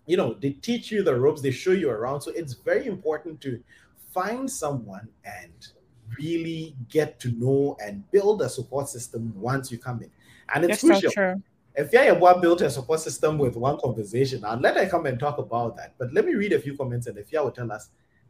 you 0.05 0.17
know, 0.17 0.33
they 0.33 0.51
teach 0.51 0.91
you 0.91 1.03
the 1.03 1.19
ropes, 1.19 1.41
they 1.41 1.51
show 1.51 1.71
you 1.71 1.89
around. 1.89 2.21
So 2.21 2.31
it's 2.31 2.53
very 2.53 2.85
important 2.87 3.41
to 3.41 3.61
find 4.11 4.49
someone 4.49 5.07
and 5.23 5.67
really 6.19 6.75
get 6.89 7.19
to 7.19 7.31
know 7.31 7.75
and 7.83 8.09
build 8.11 8.41
a 8.41 8.49
support 8.49 8.87
system 8.87 9.33
once 9.35 9.71
you 9.71 9.77
come 9.77 10.01
in. 10.01 10.11
And 10.53 10.63
it's 10.63 10.81
That's 10.81 10.81
so 10.81 10.87
crucial 10.87 11.11
true. 11.11 11.41
if 11.77 11.91
Yaya 11.91 12.15
built 12.39 12.61
a 12.61 12.69
support 12.69 12.99
system 12.99 13.37
with 13.37 13.55
one 13.55 13.77
conversation, 13.79 14.45
I'll 14.45 14.59
let 14.59 14.77
her 14.77 14.87
come 14.87 15.05
and 15.05 15.19
talk 15.19 15.37
about 15.37 15.75
that. 15.77 15.93
But 15.97 16.13
let 16.13 16.25
me 16.25 16.35
read 16.35 16.53
a 16.53 16.59
few 16.59 16.77
comments 16.77 17.07
and 17.07 17.17
if 17.17 17.31
Yaya 17.31 17.45
will 17.45 17.51
tell 17.51 17.71
us 17.71 17.89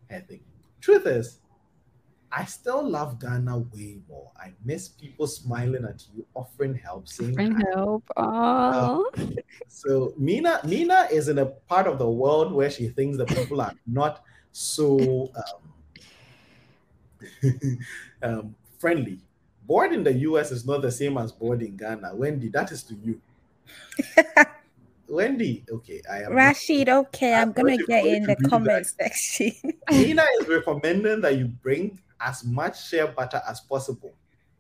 anything. 0.10 0.40
Truth 0.82 1.06
is, 1.06 1.40
I 2.38 2.44
still 2.44 2.88
love 2.88 3.18
Ghana 3.22 3.60
way 3.60 4.00
more. 4.10 4.30
I 4.38 4.52
miss 4.66 4.90
people 4.90 5.26
smiling 5.26 5.86
at 5.86 6.04
you, 6.14 6.26
offering 6.34 6.76
help, 6.76 7.08
saying 7.08 7.32
Offering 7.32 7.62
help. 7.74 8.04
Oh. 8.18 9.10
So 9.70 10.14
Mina, 10.18 10.60
Mina 10.66 11.08
is 11.10 11.30
in 11.30 11.38
a 11.38 11.46
part 11.46 11.88
of 11.88 11.98
the 11.98 12.10
world 12.10 12.52
where 12.52 12.70
she 12.70 12.90
thinks 12.90 13.18
the 13.18 13.26
people 13.26 13.62
are 13.62 13.74
not 13.88 14.22
so 14.52 15.32
um, 17.42 17.54
um, 18.22 18.56
friendly. 18.80 19.20
Board 19.66 19.94
in 19.94 20.04
the 20.04 20.14
US 20.30 20.52
is 20.52 20.66
not 20.66 20.82
the 20.82 20.92
same 20.92 21.18
as 21.18 21.32
board 21.32 21.62
in 21.62 21.78
Ghana. 21.78 22.14
Wendy, 22.16 22.50
that 22.50 22.70
is 22.70 22.84
to 22.84 22.96
you. 22.96 23.22
Wendy, 25.08 25.64
okay, 25.72 26.02
I 26.12 26.24
am. 26.24 26.34
Rashid, 26.34 26.90
okay, 26.90 27.34
I'm 27.34 27.52
gonna 27.52 27.78
get 27.78 28.06
in 28.06 28.24
the 28.24 28.36
that. 28.36 28.50
comment 28.50 28.86
section. 28.88 29.52
Nina 29.92 30.24
is 30.42 30.48
recommending 30.48 31.22
that 31.22 31.38
you 31.38 31.46
bring 31.48 32.00
as 32.20 32.44
much 32.44 32.88
shea 32.88 33.06
butter 33.16 33.42
as 33.48 33.62
possible. 33.62 34.14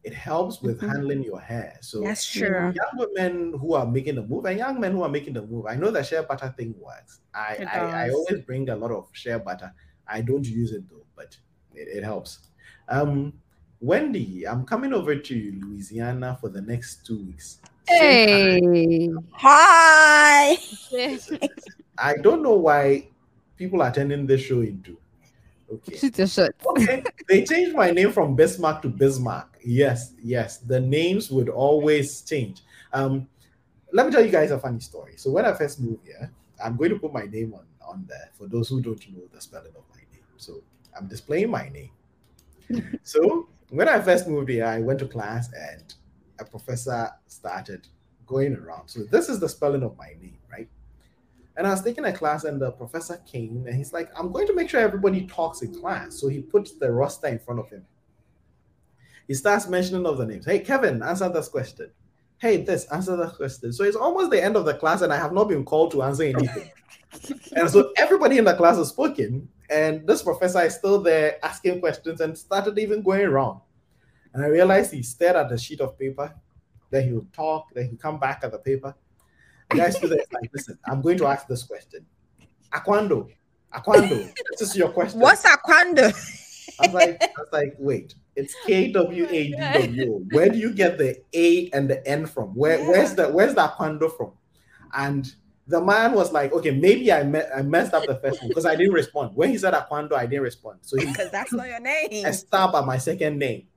It 0.03 0.13
helps 0.13 0.61
with 0.61 0.79
Mhm. 0.81 0.87
handling 0.87 1.23
your 1.23 1.39
hair. 1.39 1.77
So 1.81 2.01
That's 2.01 2.25
true. 2.31 2.71
young 2.75 2.93
women 2.95 3.57
who 3.57 3.73
are 3.73 3.87
making 3.87 4.15
the 4.15 4.21
move 4.23 4.45
and 4.45 4.59
young 4.59 4.79
men 4.79 4.91
who 4.91 5.01
are 5.01 5.09
making 5.09 5.33
the 5.33 5.41
move, 5.41 5.65
I 5.65 5.75
know 5.75 5.89
the 5.89 6.03
shea 6.03 6.21
butter 6.27 6.53
thing 6.55 6.75
works. 6.79 7.21
I, 7.33 7.57
I, 7.67 7.79
I 8.05 8.09
always 8.11 8.41
bring 8.45 8.69
a 8.69 8.75
lot 8.75 8.91
of 8.91 9.07
shea 9.13 9.37
butter. 9.39 9.73
I 10.07 10.21
don't 10.21 10.45
use 10.45 10.71
it 10.73 10.87
though, 10.89 11.05
but 11.15 11.35
it, 11.73 11.87
it 11.97 12.03
helps. 12.03 12.37
Um, 12.87 13.33
Wendy, 13.85 14.47
I'm 14.47 14.65
coming 14.65 14.93
over 14.93 15.15
to 15.15 15.59
Louisiana 15.61 16.39
for 16.41 16.49
the 16.49 16.59
next 16.61 17.05
two 17.05 17.23
weeks. 17.23 17.59
Hey. 17.87 19.11
Hi. 19.33 20.57
I 21.99 22.15
don't 22.17 22.41
know 22.41 22.55
why 22.55 23.09
people 23.57 23.83
are 23.83 23.93
turning 23.93 24.25
this 24.25 24.41
show 24.41 24.61
into. 24.61 24.97
Okay. 25.71 25.97
Shoot 25.97 26.17
your 26.17 26.25
shot. 26.27 26.51
okay, 26.65 27.03
they 27.29 27.43
changed 27.43 27.75
my 27.75 27.91
name 27.91 28.11
from 28.11 28.35
Bismarck 28.35 28.81
to 28.81 28.89
Bismarck. 28.89 29.59
Yes, 29.63 30.13
yes, 30.19 30.57
the 30.57 30.79
names 30.79 31.29
would 31.29 31.49
always 31.49 32.21
change. 32.21 32.63
Um, 32.91 33.27
let 33.93 34.07
me 34.07 34.11
tell 34.11 34.25
you 34.25 34.31
guys 34.31 34.49
a 34.49 34.57
funny 34.57 34.79
story. 34.79 35.13
So 35.15 35.29
when 35.29 35.45
I 35.45 35.53
first 35.53 35.79
moved 35.79 36.07
here, 36.07 36.31
I'm 36.63 36.75
going 36.75 36.89
to 36.89 36.97
put 36.97 37.13
my 37.13 37.25
name 37.25 37.53
on 37.53 37.65
on 37.87 38.03
there 38.09 38.31
for 38.33 38.47
those 38.47 38.67
who 38.67 38.81
don't 38.81 38.99
know 39.13 39.21
the 39.31 39.39
spelling 39.39 39.73
of 39.77 39.83
my 39.93 40.01
name. 40.11 40.25
So 40.37 40.63
I'm 40.97 41.07
displaying 41.07 41.51
my 41.51 41.69
name. 41.69 41.91
so 43.03 43.47
when 43.69 43.87
I 43.89 43.99
first 43.99 44.27
moved 44.27 44.49
here, 44.49 44.65
I 44.65 44.79
went 44.79 44.99
to 44.99 45.07
class 45.07 45.49
and 45.53 45.93
a 46.39 46.45
professor 46.45 47.09
started 47.27 47.87
going 48.25 48.55
around. 48.55 48.89
So 48.89 49.03
this 49.03 49.29
is 49.29 49.39
the 49.39 49.49
spelling 49.49 49.83
of 49.83 49.97
my 49.97 50.13
name, 50.19 50.37
right? 50.51 50.69
And 51.57 51.65
I 51.65 51.71
was 51.71 51.81
taking 51.81 52.05
a 52.05 52.11
class, 52.11 52.43
and 52.43 52.61
the 52.61 52.71
professor 52.71 53.21
came 53.25 53.65
and 53.65 53.75
he's 53.75 53.93
like, 53.93 54.09
I'm 54.17 54.31
going 54.31 54.47
to 54.47 54.53
make 54.53 54.69
sure 54.69 54.81
everybody 54.81 55.25
talks 55.25 55.61
in 55.61 55.73
class. 55.73 56.19
So 56.19 56.27
he 56.27 56.41
puts 56.41 56.73
the 56.73 56.91
roster 56.91 57.27
in 57.27 57.39
front 57.39 57.59
of 57.59 57.69
him. 57.69 57.85
He 59.27 59.33
starts 59.33 59.67
mentioning 59.67 60.05
of 60.05 60.17
the 60.17 60.25
names. 60.25 60.45
Hey, 60.45 60.59
Kevin, 60.59 61.01
answer 61.01 61.29
this 61.29 61.47
question. 61.47 61.89
Hey, 62.37 62.57
this, 62.57 62.85
answer 62.91 63.15
that 63.15 63.35
question. 63.35 63.71
So 63.71 63.83
it's 63.83 63.95
almost 63.95 64.31
the 64.31 64.43
end 64.43 64.55
of 64.55 64.65
the 64.65 64.73
class, 64.73 65.01
and 65.01 65.13
I 65.13 65.17
have 65.17 65.33
not 65.33 65.47
been 65.47 65.63
called 65.63 65.91
to 65.91 66.03
answer 66.03 66.23
anything. 66.23 66.69
and 67.55 67.69
so 67.69 67.91
everybody 67.97 68.37
in 68.37 68.43
the 68.43 68.53
class 68.53 68.77
has 68.77 68.89
spoken, 68.89 69.47
and 69.69 70.07
this 70.07 70.21
professor 70.21 70.61
is 70.61 70.75
still 70.75 71.01
there 71.01 71.43
asking 71.43 71.79
questions 71.79 72.21
and 72.21 72.37
started 72.37 72.77
even 72.77 73.01
going 73.01 73.25
around. 73.25 73.61
And 74.33 74.43
I 74.43 74.47
realized 74.47 74.93
he 74.93 75.01
stared 75.01 75.35
at 75.35 75.49
the 75.49 75.57
sheet 75.57 75.81
of 75.81 75.97
paper, 75.97 76.33
then 76.89 77.07
he 77.07 77.13
would 77.13 77.31
talk, 77.33 77.67
then 77.73 77.89
he'd 77.89 77.99
come 77.99 78.19
back 78.19 78.41
at 78.43 78.51
the 78.51 78.59
paper. 78.59 78.95
The 79.69 79.77
guy 79.77 79.89
stood 79.89 80.11
there 80.11 80.19
like, 80.33 80.51
listen, 80.53 80.77
I'm 80.85 81.01
going 81.01 81.17
to 81.19 81.27
ask 81.27 81.47
this 81.47 81.63
question. 81.63 82.05
Aquando, 82.73 83.29
Aquando, 83.73 84.31
this 84.59 84.69
is 84.69 84.75
your 84.75 84.89
question. 84.89 85.19
What's 85.19 85.43
Aquando? 85.43 86.13
I 86.77 86.85
was 86.85 86.93
like, 86.93 87.23
I 87.23 87.27
was 87.37 87.49
like, 87.53 87.75
wait, 87.79 88.15
it's 88.35 88.53
oh 88.63 88.67
K 88.67 88.91
W 88.91 89.27
A 89.29 89.47
D 89.47 89.55
W. 89.57 90.25
Where 90.31 90.49
do 90.49 90.57
you 90.57 90.73
get 90.73 90.97
the 90.97 91.17
A 91.33 91.69
and 91.71 91.89
the 91.89 92.05
N 92.07 92.25
from? 92.25 92.49
Where 92.49 92.79
Yeah. 92.79 92.89
where's 92.89 93.15
the 93.15 93.29
where's 93.29 93.55
the 93.55 93.61
Aquando 93.61 94.15
from? 94.15 94.33
And 94.93 95.33
the 95.67 95.81
man 95.81 96.13
was 96.13 96.31
like, 96.31 96.53
okay, 96.53 96.71
maybe 96.71 97.11
I 97.11 97.23
me- 97.23 97.41
I 97.55 97.61
messed 97.61 97.93
up 97.93 98.05
the 98.05 98.15
first 98.15 98.41
one 98.41 98.49
because 98.49 98.65
I 98.65 98.75
didn't 98.75 98.93
respond. 98.93 99.35
When 99.35 99.49
he 99.49 99.57
said 99.57 99.73
Aquando, 99.73 100.13
I 100.13 100.25
didn't 100.25 100.43
respond. 100.43 100.79
So 100.81 100.97
he 100.97 101.05
Because 101.05 101.31
that's 101.31 101.51
not 101.51 101.67
your 101.67 101.79
name. 101.79 102.25
I 102.25 102.31
stab 102.31 102.75
at 102.75 102.85
my 102.85 102.97
second 102.97 103.39
name. 103.39 103.67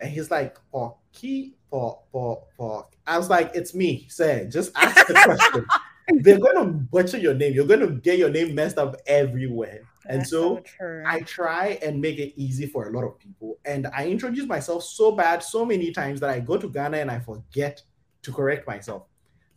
And 0.00 0.10
he's 0.10 0.30
like, 0.30 0.56
for 0.70 0.96
key 1.12 1.54
for 1.68 2.00
for 2.10 2.44
for 2.56 2.88
I 3.06 3.18
was 3.18 3.28
like, 3.28 3.52
it's 3.54 3.74
me. 3.74 4.06
Say, 4.08 4.48
just 4.50 4.72
ask 4.74 5.06
the 5.06 5.14
question. 5.14 5.66
They're 6.22 6.40
gonna 6.40 6.64
butcher 6.64 7.18
your 7.18 7.34
name. 7.34 7.52
You're 7.52 7.66
gonna 7.66 7.90
get 7.90 8.18
your 8.18 8.30
name 8.30 8.54
messed 8.54 8.78
up 8.78 8.96
everywhere. 9.06 9.82
And 10.06 10.20
That's 10.20 10.30
so 10.30 10.60
true. 10.60 11.04
I 11.06 11.20
try 11.20 11.78
and 11.82 12.00
make 12.00 12.18
it 12.18 12.32
easy 12.36 12.66
for 12.66 12.88
a 12.88 12.90
lot 12.90 13.04
of 13.04 13.18
people. 13.18 13.58
And 13.64 13.86
I 13.94 14.08
introduce 14.08 14.46
myself 14.46 14.82
so 14.82 15.12
bad 15.12 15.42
so 15.42 15.64
many 15.64 15.92
times 15.92 16.20
that 16.20 16.30
I 16.30 16.40
go 16.40 16.56
to 16.56 16.68
Ghana 16.68 16.96
and 16.96 17.10
I 17.10 17.20
forget 17.20 17.82
to 18.22 18.32
correct 18.32 18.66
myself. 18.66 19.04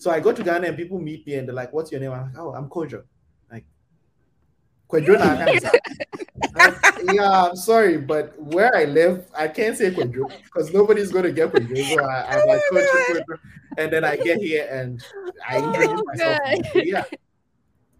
So 0.04 0.12
I 0.12 0.20
go 0.20 0.34
to 0.34 0.44
Ghana 0.44 0.68
and 0.68 0.76
people 0.76 1.00
meet 1.00 1.26
me 1.26 1.36
and 1.36 1.48
they're 1.48 1.56
like, 1.56 1.72
What's 1.72 1.90
your 1.90 2.02
name? 2.02 2.12
I'm 2.12 2.24
like, 2.24 2.38
Oh, 2.38 2.54
I'm 2.54 2.68
Kojo. 2.68 3.04
Like, 3.50 3.64
Kojo 4.90 5.18
like, 5.18 6.76
Yeah, 7.06 7.48
I'm 7.48 7.56
sorry, 7.56 8.00
but 8.00 8.38
where 8.38 8.76
I 8.76 8.84
live, 8.84 9.26
I 9.34 9.48
can't 9.48 9.78
say 9.78 9.92
Kojo 9.92 10.30
because 10.44 10.74
nobody's 10.74 11.10
going 11.10 11.24
to 11.24 11.32
get 11.32 11.54
Kojo. 11.54 11.82
So 11.88 12.04
I, 12.04 12.36
I'm 12.36 12.46
like, 12.46 12.60
Kojo, 12.72 13.06
Kojo. 13.10 13.38
And 13.78 13.94
then 13.94 14.04
I 14.04 14.18
get 14.18 14.40
here 14.40 14.68
and 14.70 15.02
I 15.48 15.60
introduce 15.60 16.02
Oh, 16.02 16.04
myself. 16.06 16.38
Yeah 16.76 17.06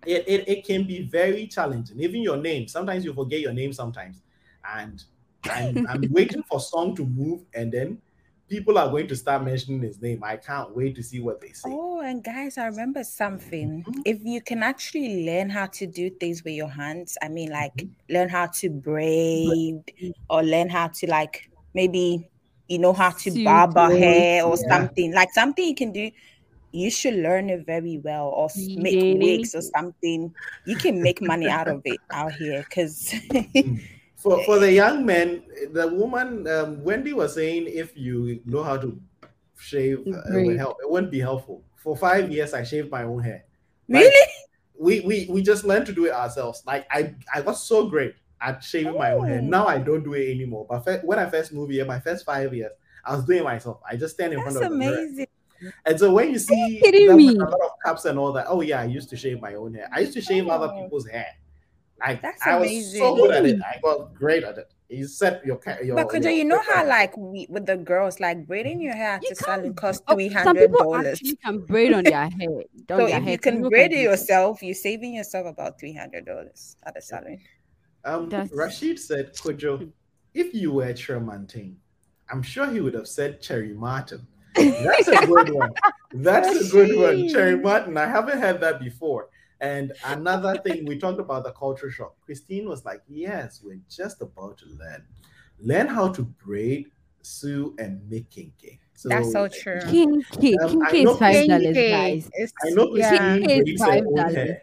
it, 0.06 0.26
it, 0.28 0.50
it 0.50 0.66
can 0.66 0.84
be 0.84 1.04
very 1.04 1.48
challenging. 1.48 2.02
Even 2.02 2.22
your 2.22 2.36
name, 2.38 2.68
sometimes 2.68 3.06
you 3.06 3.14
forget 3.14 3.40
your 3.40 3.54
name 3.54 3.72
sometimes. 3.72 4.22
And 4.70 5.02
I'm, 5.50 5.86
I'm 5.90 6.12
waiting 6.12 6.44
for 6.44 6.60
song 6.60 6.96
to 6.98 7.06
move, 7.06 7.44
and 7.54 7.72
then 7.72 8.02
people 8.50 8.78
are 8.78 8.90
going 8.90 9.08
to 9.08 9.16
start 9.16 9.44
mentioning 9.44 9.82
his 9.82 10.02
name. 10.02 10.24
I 10.24 10.38
can't 10.38 10.76
wait 10.76 10.96
to 10.96 11.04
see 11.04 11.20
what 11.20 11.42
they 11.42 11.52
say. 11.54 11.70
Oh, 11.72 12.02
and 12.02 12.24
guys, 12.24 12.58
I 12.58 12.68
remember 12.68 13.04
something. 13.04 13.84
Mhm. 13.88 14.02
If 14.06 14.20
you 14.24 14.42
can 14.42 14.64
actually 14.64 15.26
learn 15.26 15.50
how 15.50 15.68
to 15.68 15.88
do 15.88 16.10
things 16.10 16.44
with 16.44 16.54
your 16.54 16.70
hands, 16.70 17.18
I 17.22 17.30
mean, 17.30 17.50
like 17.52 17.88
learn 18.10 18.30
how 18.30 18.48
to 18.48 18.70
braid 18.70 19.92
or 20.30 20.44
learn 20.44 20.70
how 20.70 20.88
to, 20.88 21.08
like, 21.08 21.50
maybe 21.74 22.30
you 22.68 22.80
know 22.80 22.94
how 22.94 23.12
to 23.12 23.32
Sew 23.32 23.44
barber 23.44 23.88
clothes, 23.88 24.00
hair 24.00 24.46
or 24.46 24.58
yeah. 24.58 24.70
something, 24.70 25.14
like 25.14 25.32
something 25.34 25.66
you 25.66 25.76
can 25.76 25.92
do. 25.92 26.12
You 26.72 26.90
should 26.90 27.14
learn 27.16 27.50
it 27.50 27.66
very 27.68 28.00
well, 28.04 28.30
or 28.30 28.50
make 28.76 28.98
wigs 29.06 29.54
or 29.54 29.62
something. 29.62 30.34
You 30.66 30.76
can 30.76 31.02
make 31.04 31.22
money 31.22 31.50
out 31.50 31.68
of 31.68 31.82
it 31.86 32.00
out 32.12 32.32
here, 32.32 32.64
because 32.68 33.14
For, 34.24 34.42
for 34.46 34.58
the 34.58 34.72
young 34.72 35.06
men, 35.06 35.44
the 35.74 35.88
woman, 35.90 36.48
um, 36.48 36.82
Wendy 36.82 37.12
was 37.12 37.34
saying 37.36 37.68
if 37.68 37.92
you 37.98 38.40
know 38.46 38.64
how 38.64 38.78
to 38.78 38.98
shave, 39.60 40.00
uh, 40.08 40.22
it 40.40 40.46
would 40.48 40.58
help. 40.58 40.78
It 40.82 40.90
wouldn't 40.90 41.12
be 41.12 41.20
helpful. 41.20 41.62
For 41.76 41.98
five 41.98 42.32
years, 42.32 42.54
I 42.54 42.64
shaved 42.64 42.90
my 42.90 43.04
own 43.04 43.22
hair. 43.22 43.44
Like, 43.90 44.06
really, 44.06 44.28
we, 44.80 45.00
we 45.02 45.28
we 45.30 45.42
just 45.42 45.66
learned 45.66 45.86
to 45.88 45.94
do 45.94 46.06
it 46.06 46.14
ourselves. 46.14 46.64
Like 46.66 46.88
I 46.90 47.16
I 47.36 47.42
got 47.42 47.58
so 47.58 47.88
great 47.88 48.16
at 48.40 48.64
shaving 48.64 48.98
my 48.98 49.12
own 49.12 49.28
hair. 49.28 49.40
Oh. 49.40 49.46
Now 49.46 49.68
I 49.68 49.78
don't 49.80 50.04
do 50.04 50.14
it 50.14 50.32
anymore. 50.32 50.66
But 50.70 50.86
fir- 50.86 51.02
when 51.04 51.20
I 51.20 51.30
first 51.30 51.52
moved 51.52 51.74
here, 51.74 51.84
my 51.86 52.00
first 52.00 52.24
five 52.26 52.54
years, 52.54 52.72
I 53.04 53.16
was 53.16 53.26
doing 53.26 53.40
it 53.40 53.44
myself. 53.44 53.82
I 53.90 53.98
just 53.98 54.14
stand 54.14 54.32
in 54.32 54.40
that's 54.40 54.54
front 54.56 54.66
of 54.66 54.72
the 54.72 54.78
mirror. 54.78 54.94
It's 55.00 55.04
amazing. 55.04 55.28
And 55.86 56.00
so 56.00 56.14
when 56.14 56.32
you 56.32 56.40
see 56.40 56.80
them 56.80 57.20
a 57.20 57.50
lot 57.50 57.54
of 57.62 57.72
caps 57.86 58.06
and 58.06 58.18
all 58.18 58.32
that, 58.34 58.46
oh 58.48 58.62
yeah, 58.62 58.80
I 58.82 58.86
used 58.86 59.10
to 59.10 59.18
shave 59.18 59.42
my 59.42 59.56
own 59.56 59.74
hair. 59.74 59.90
I 59.92 60.00
used 60.00 60.14
to 60.14 60.22
shave 60.22 60.48
other 60.48 60.68
Oh. 60.72 60.82
people's 60.82 61.08
hair. 61.08 61.28
Like 62.06 62.22
That's 62.22 62.46
I 62.46 62.58
was 62.60 62.98
so 62.98 63.16
good 63.16 63.32
at 63.32 63.46
it. 63.46 63.60
I 63.62 63.80
got 63.82 64.14
great 64.14 64.44
at 64.44 64.58
it. 64.58 64.74
You 64.90 65.08
set 65.08 65.44
your 65.46 65.56
ca- 65.58 65.78
your. 65.84 65.96
But 65.96 66.10
could 66.10 66.24
you 66.26 66.44
know 66.44 66.56
your- 66.62 66.74
how 66.74 66.86
like 66.86 67.16
we 67.18 67.48
with 67.50 67.66
the 67.66 67.78
girls 67.78 68.20
like 68.20 68.46
braiding 68.46 68.82
your 68.82 68.94
hair 68.96 69.20
You 69.24 69.30
to 69.30 69.36
salon 69.36 69.64
can't- 69.64 69.78
cost 69.78 70.04
Oh, 70.08 70.14
three 70.16 70.30
some 70.30 70.56
people 70.56 70.80
dollars. 70.80 71.08
actually 71.14 71.36
can 71.38 71.60
braid 71.60 71.94
on 71.94 72.04
their 72.04 72.30
head. 72.40 72.50
on 72.50 72.64
So 72.90 72.98
their 72.98 73.08
if 73.08 73.14
you 73.24 73.30
head. 73.30 73.42
Can 73.42 73.70
braid 73.70 73.94
it 73.94 74.02
yourself, 74.02 74.62
you're 74.62 74.76
saving 74.76 75.16
yourself 75.16 75.48
about 75.48 75.80
three 75.80 75.94
hundred 75.94 76.26
dollars 76.26 76.76
at 76.84 76.94
the 76.96 77.02
salon. 77.02 77.40
Um, 78.06 78.30
That's- 78.30 78.52
Rashid 78.54 79.00
said, 79.00 79.34
Kojo, 79.34 79.90
if 80.34 80.54
you 80.54 80.74
were 80.74 80.92
Tremontaine, 80.94 81.76
I'm 82.30 82.42
sure 82.44 82.68
he 82.70 82.82
would 82.82 82.94
have 82.96 83.08
said 83.08 83.42
Cherry 83.42 83.74
Martin. 83.74 84.28
That's 84.56 85.08
a 85.08 85.26
good 85.26 85.50
one. 85.52 85.72
That's 86.12 86.68
a 86.68 86.70
good 86.70 86.96
one. 87.00 87.28
Cherry 87.30 87.58
Martin. 87.58 87.98
I 87.98 88.06
haven't 88.08 88.40
heard 88.40 88.60
that 88.62 88.80
before. 88.80 89.30
And 89.64 89.94
another 90.06 90.58
thing, 90.58 90.86
we 90.86 90.98
talked 91.00 91.22
about 91.22 91.46
the 91.46 91.52
culture 91.54 91.90
shock. 91.90 92.16
Christine 92.26 92.68
was 92.68 92.84
like, 92.84 93.02
Yes, 93.08 93.62
we're 93.64 93.80
just 93.90 94.22
about 94.22 94.58
to 94.58 94.66
learn. 94.66 95.06
Learn 95.60 95.88
how 95.88 96.10
to 96.10 96.24
braid, 96.24 96.88
sew, 97.22 97.74
and 97.80 98.02
make 98.10 98.30
kinky. 98.30 98.82
So 98.96 99.08
That's 99.10 99.32
so 99.32 99.48
true. 99.48 99.80
Kinky, 99.90 100.58
Um, 100.60 100.70
kinky 100.82 101.04
is 101.04 101.18
five 101.18 101.48
dollars, 101.48 101.78
guys. 101.78 102.30
I 102.66 102.70
know. 102.72 102.88
Christine 102.92 103.40
Kinky 103.48 103.54
is 103.54 103.64
breaks 103.64 103.82
her 103.82 103.88
five 103.88 104.04
own 104.06 104.16
dollars. 104.16 104.36
hair. 104.36 104.62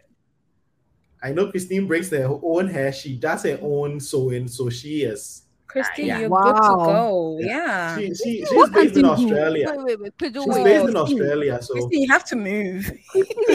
I 1.23 1.31
know 1.33 1.49
Christine 1.51 1.87
breaks 1.87 2.09
her 2.11 2.39
own 2.43 2.67
hair. 2.67 2.93
She 2.93 3.15
does 3.15 3.43
her 3.43 3.57
own 3.61 3.99
sewing, 3.99 4.47
so 4.47 4.69
she 4.69 5.01
is 5.03 5.43
Christine, 5.71 6.05
Yeah. 6.07 6.19
you're 6.19 6.29
good 6.29 6.53
to 6.55 6.75
go. 6.91 7.37
Yeah. 7.39 7.47
Yeah. 7.47 7.97
She, 7.97 8.15
she, 8.15 8.39
she's 8.39 8.49
can't 8.49 8.73
based 8.73 8.95
in 8.97 8.97
you 8.97 9.01
do? 9.03 9.09
Australia. 9.11 9.65
Wait, 9.69 9.85
wait, 9.85 9.99
wait. 10.01 10.13
She's 10.33 10.45
wait. 10.47 10.63
based 10.63 10.89
in 10.89 10.95
Australia, 10.97 11.61
so 11.61 11.73
Christine, 11.73 12.01
you 12.01 12.07
have 12.11 12.23
to 12.25 12.35
move. 12.35 12.91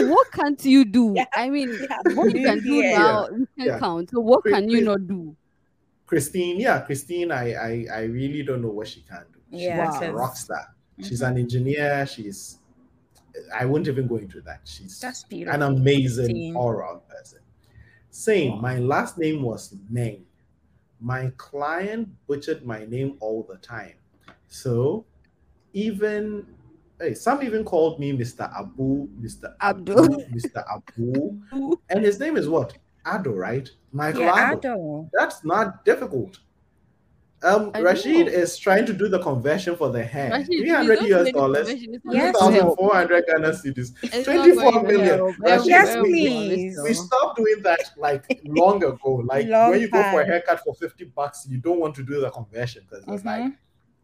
What 0.09 0.31
can't 0.31 0.65
you 0.65 0.85
do? 0.85 1.13
Yeah. 1.15 1.25
I 1.35 1.49
mean, 1.49 1.69
Yeah. 1.89 2.13
what 2.15 2.33
you 2.35 2.43
can 2.43 2.59
do 2.63 2.73
Yeah. 2.73 2.97
now, 2.97 3.27
you 3.29 3.47
can 3.57 3.65
Yeah. 3.67 3.79
count. 3.79 4.09
So 4.09 4.19
what 4.19 4.43
Wait, 4.45 4.53
can 4.53 4.69
you 4.69 4.81
not 4.81 5.07
do? 5.07 5.35
Christine, 6.05 6.59
yeah, 6.59 6.79
Christine, 6.81 7.31
I, 7.31 7.53
I, 7.53 7.85
I 7.93 8.01
really 8.03 8.41
don't 8.43 8.61
know 8.61 8.69
what 8.69 8.87
she 8.87 9.01
can 9.01 9.23
do. 9.33 9.39
She's 9.51 9.61
Yeah, 9.67 9.89
Wow. 9.91 10.01
a 10.01 10.11
rock 10.13 10.35
star. 10.37 10.65
She's 11.01 11.21
Mhm. 11.21 11.27
an 11.31 11.37
engineer. 11.37 12.05
She's, 12.07 12.57
I 13.53 13.65
wouldn't 13.65 13.87
even 13.87 14.07
go 14.07 14.15
into 14.17 14.41
that. 14.41 14.61
She's 14.63 14.99
That's 14.99 15.25
an 15.29 15.61
amazing 15.61 16.25
Christine. 16.25 16.55
all 16.55 16.69
around 16.69 17.01
person. 17.09 17.39
Same. 18.09 18.59
My 18.61 18.79
last 18.79 19.17
name 19.19 19.43
was 19.43 19.75
Meng. 19.89 20.23
My 20.99 21.31
client 21.37 22.09
butchered 22.27 22.65
my 22.65 22.85
name 22.85 23.17
all 23.19 23.43
the 23.47 23.57
time. 23.57 23.93
So 24.47 25.05
even 25.73 26.45
hey, 26.99 27.13
some 27.13 27.43
even 27.43 27.63
called 27.63 27.99
me 27.99 28.11
Mr. 28.13 28.51
Abu, 28.57 29.07
Mr. 29.21 29.53
Abdul. 29.61 30.23
Mr. 30.33 30.63
Abu. 30.73 31.39
And 31.89 32.03
his 32.03 32.19
name 32.19 32.37
is 32.37 32.49
what? 32.49 32.77
Ado, 33.05 33.31
right? 33.31 33.69
Michael 33.91 34.21
Yeah, 34.21 34.51
Ado. 34.53 34.57
Ado. 34.57 35.09
That's 35.13 35.43
not 35.45 35.85
difficult. 35.85 36.39
Um, 37.43 37.69
I 37.75 37.81
Rashid 37.81 38.25
know. 38.25 38.31
is 38.31 38.57
trying 38.57 38.85
to 38.87 38.93
do 38.93 39.07
the 39.07 39.19
conversion 39.19 39.75
for 39.75 39.89
the 39.89 40.03
hair. 40.03 40.31
Rashid, 40.31 40.47
please 40.47 40.59
300 40.61 41.01
US 41.03 41.31
dollars, 41.31 41.67
conversion. 41.67 41.93
It's 41.93 42.05
not 42.05 42.15
Yes, 42.15 42.35
going 42.39 42.53
to 42.53 42.59
help. 42.61 42.79
2,400 42.79 43.25
Ghana 43.27 43.49
cedis. 43.49 43.89
It's 44.01 44.15
not 44.15 44.23
24 44.25 44.71
going 44.71 44.73
to 44.85 44.91
million. 44.91 45.17
help. 45.17 45.35
Rashid, 45.39 45.67
Yes, 45.67 45.95
Well, 45.95 46.03
please. 46.05 46.75
well, 46.77 46.85
We 46.85 46.93
stopped 46.95 47.37
doing 47.37 47.61
that 47.63 47.79
like 47.97 48.41
long 48.45 48.83
ago. 48.83 49.21
Like 49.23 49.47
Long 49.47 49.69
when 49.69 49.81
you 49.81 49.89
go 49.89 50.01
for 50.09 50.21
a 50.21 50.25
haircut 50.25 50.61
for 50.63 50.73
50 50.73 51.05
bucks, 51.15 51.45
you 51.47 51.59
don't 51.59 51.79
want 51.79 51.93
to 51.95 52.03
do 52.03 52.19
the 52.19 52.31
conversion 52.31 52.85
because 52.89 53.05
it's 53.07 53.23
like 53.25 53.43
Mhm. 53.43 53.55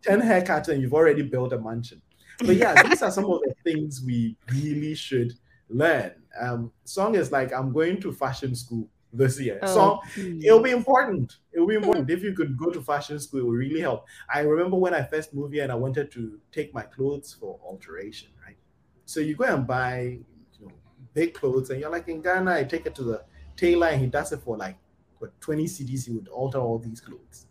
10 0.04 0.22
haircuts 0.22 0.68
and 0.68 0.80
you've 0.82 0.94
already 0.94 1.24
built 1.24 1.54
a 1.54 1.58
mansion. 1.60 2.02
But 2.46 2.56
yeah, 2.58 2.84
these 2.84 3.02
are 3.02 3.10
some 3.12 3.26
of 3.26 3.42
the 3.42 3.56
things 3.64 4.04
we 4.06 4.36
really 4.52 4.94
should 4.94 5.34
learn. 5.70 6.12
Um, 6.40 6.72
song 6.84 7.16
is 7.16 7.32
like, 7.32 7.52
I'm 7.52 7.72
going 7.74 8.00
to 8.02 8.12
fashion 8.12 8.54
school 8.54 8.90
this 9.14 9.40
year. 9.40 9.60
Oh, 9.62 10.02
please. 10.14 10.44
it'll 10.44 10.62
be 10.62 10.72
important. 10.72 11.38
It'll 11.54 11.68
be 11.68 11.76
important. 11.76 12.08
Mm-hmm. 12.08 12.18
if 12.18 12.24
you 12.24 12.34
could 12.34 12.58
go 12.58 12.72
to 12.72 12.82
fashion 12.82 13.20
school, 13.20 13.42
it 13.42 13.44
will 13.46 13.52
really 13.52 13.80
help. 13.80 14.06
I 14.34 14.42
remember 14.42 14.78
when 14.78 14.94
I 14.94 15.04
first 15.04 15.34
moved 15.34 15.54
here 15.54 15.64
and 15.64 15.72
I 15.72 15.76
wanted 15.76 16.12
to 16.14 16.40
take 16.52 16.74
my 16.74 16.82
clothes 16.82 17.36
for 17.40 17.60
alteration, 17.64 18.30
right? 18.46 18.58
So 19.06 19.20
you 19.20 19.36
go 19.36 19.46
and 19.46 19.68
buy 19.68 20.20
you 20.60 20.66
know, 20.66 20.72
big 21.14 21.34
clothes 21.34 21.70
and 21.70 21.80
you're 21.80 21.92
like 21.92 22.08
in 22.08 22.22
Ghana, 22.22 22.52
I 22.52 22.64
take 22.64 22.86
it 22.86 22.96
to 22.96 23.04
the 23.04 23.24
tailor 23.56 23.88
and 23.88 24.02
he 24.02 24.08
does 24.08 24.32
it 24.32 24.42
for 24.42 24.58
like 24.58 24.78
what 25.20 25.40
20 25.42 25.66
cedis, 25.66 26.08
he 26.08 26.12
would 26.12 26.28
alter 26.28 26.58
all 26.58 26.80
these 26.80 27.00
clothes. 27.00 27.46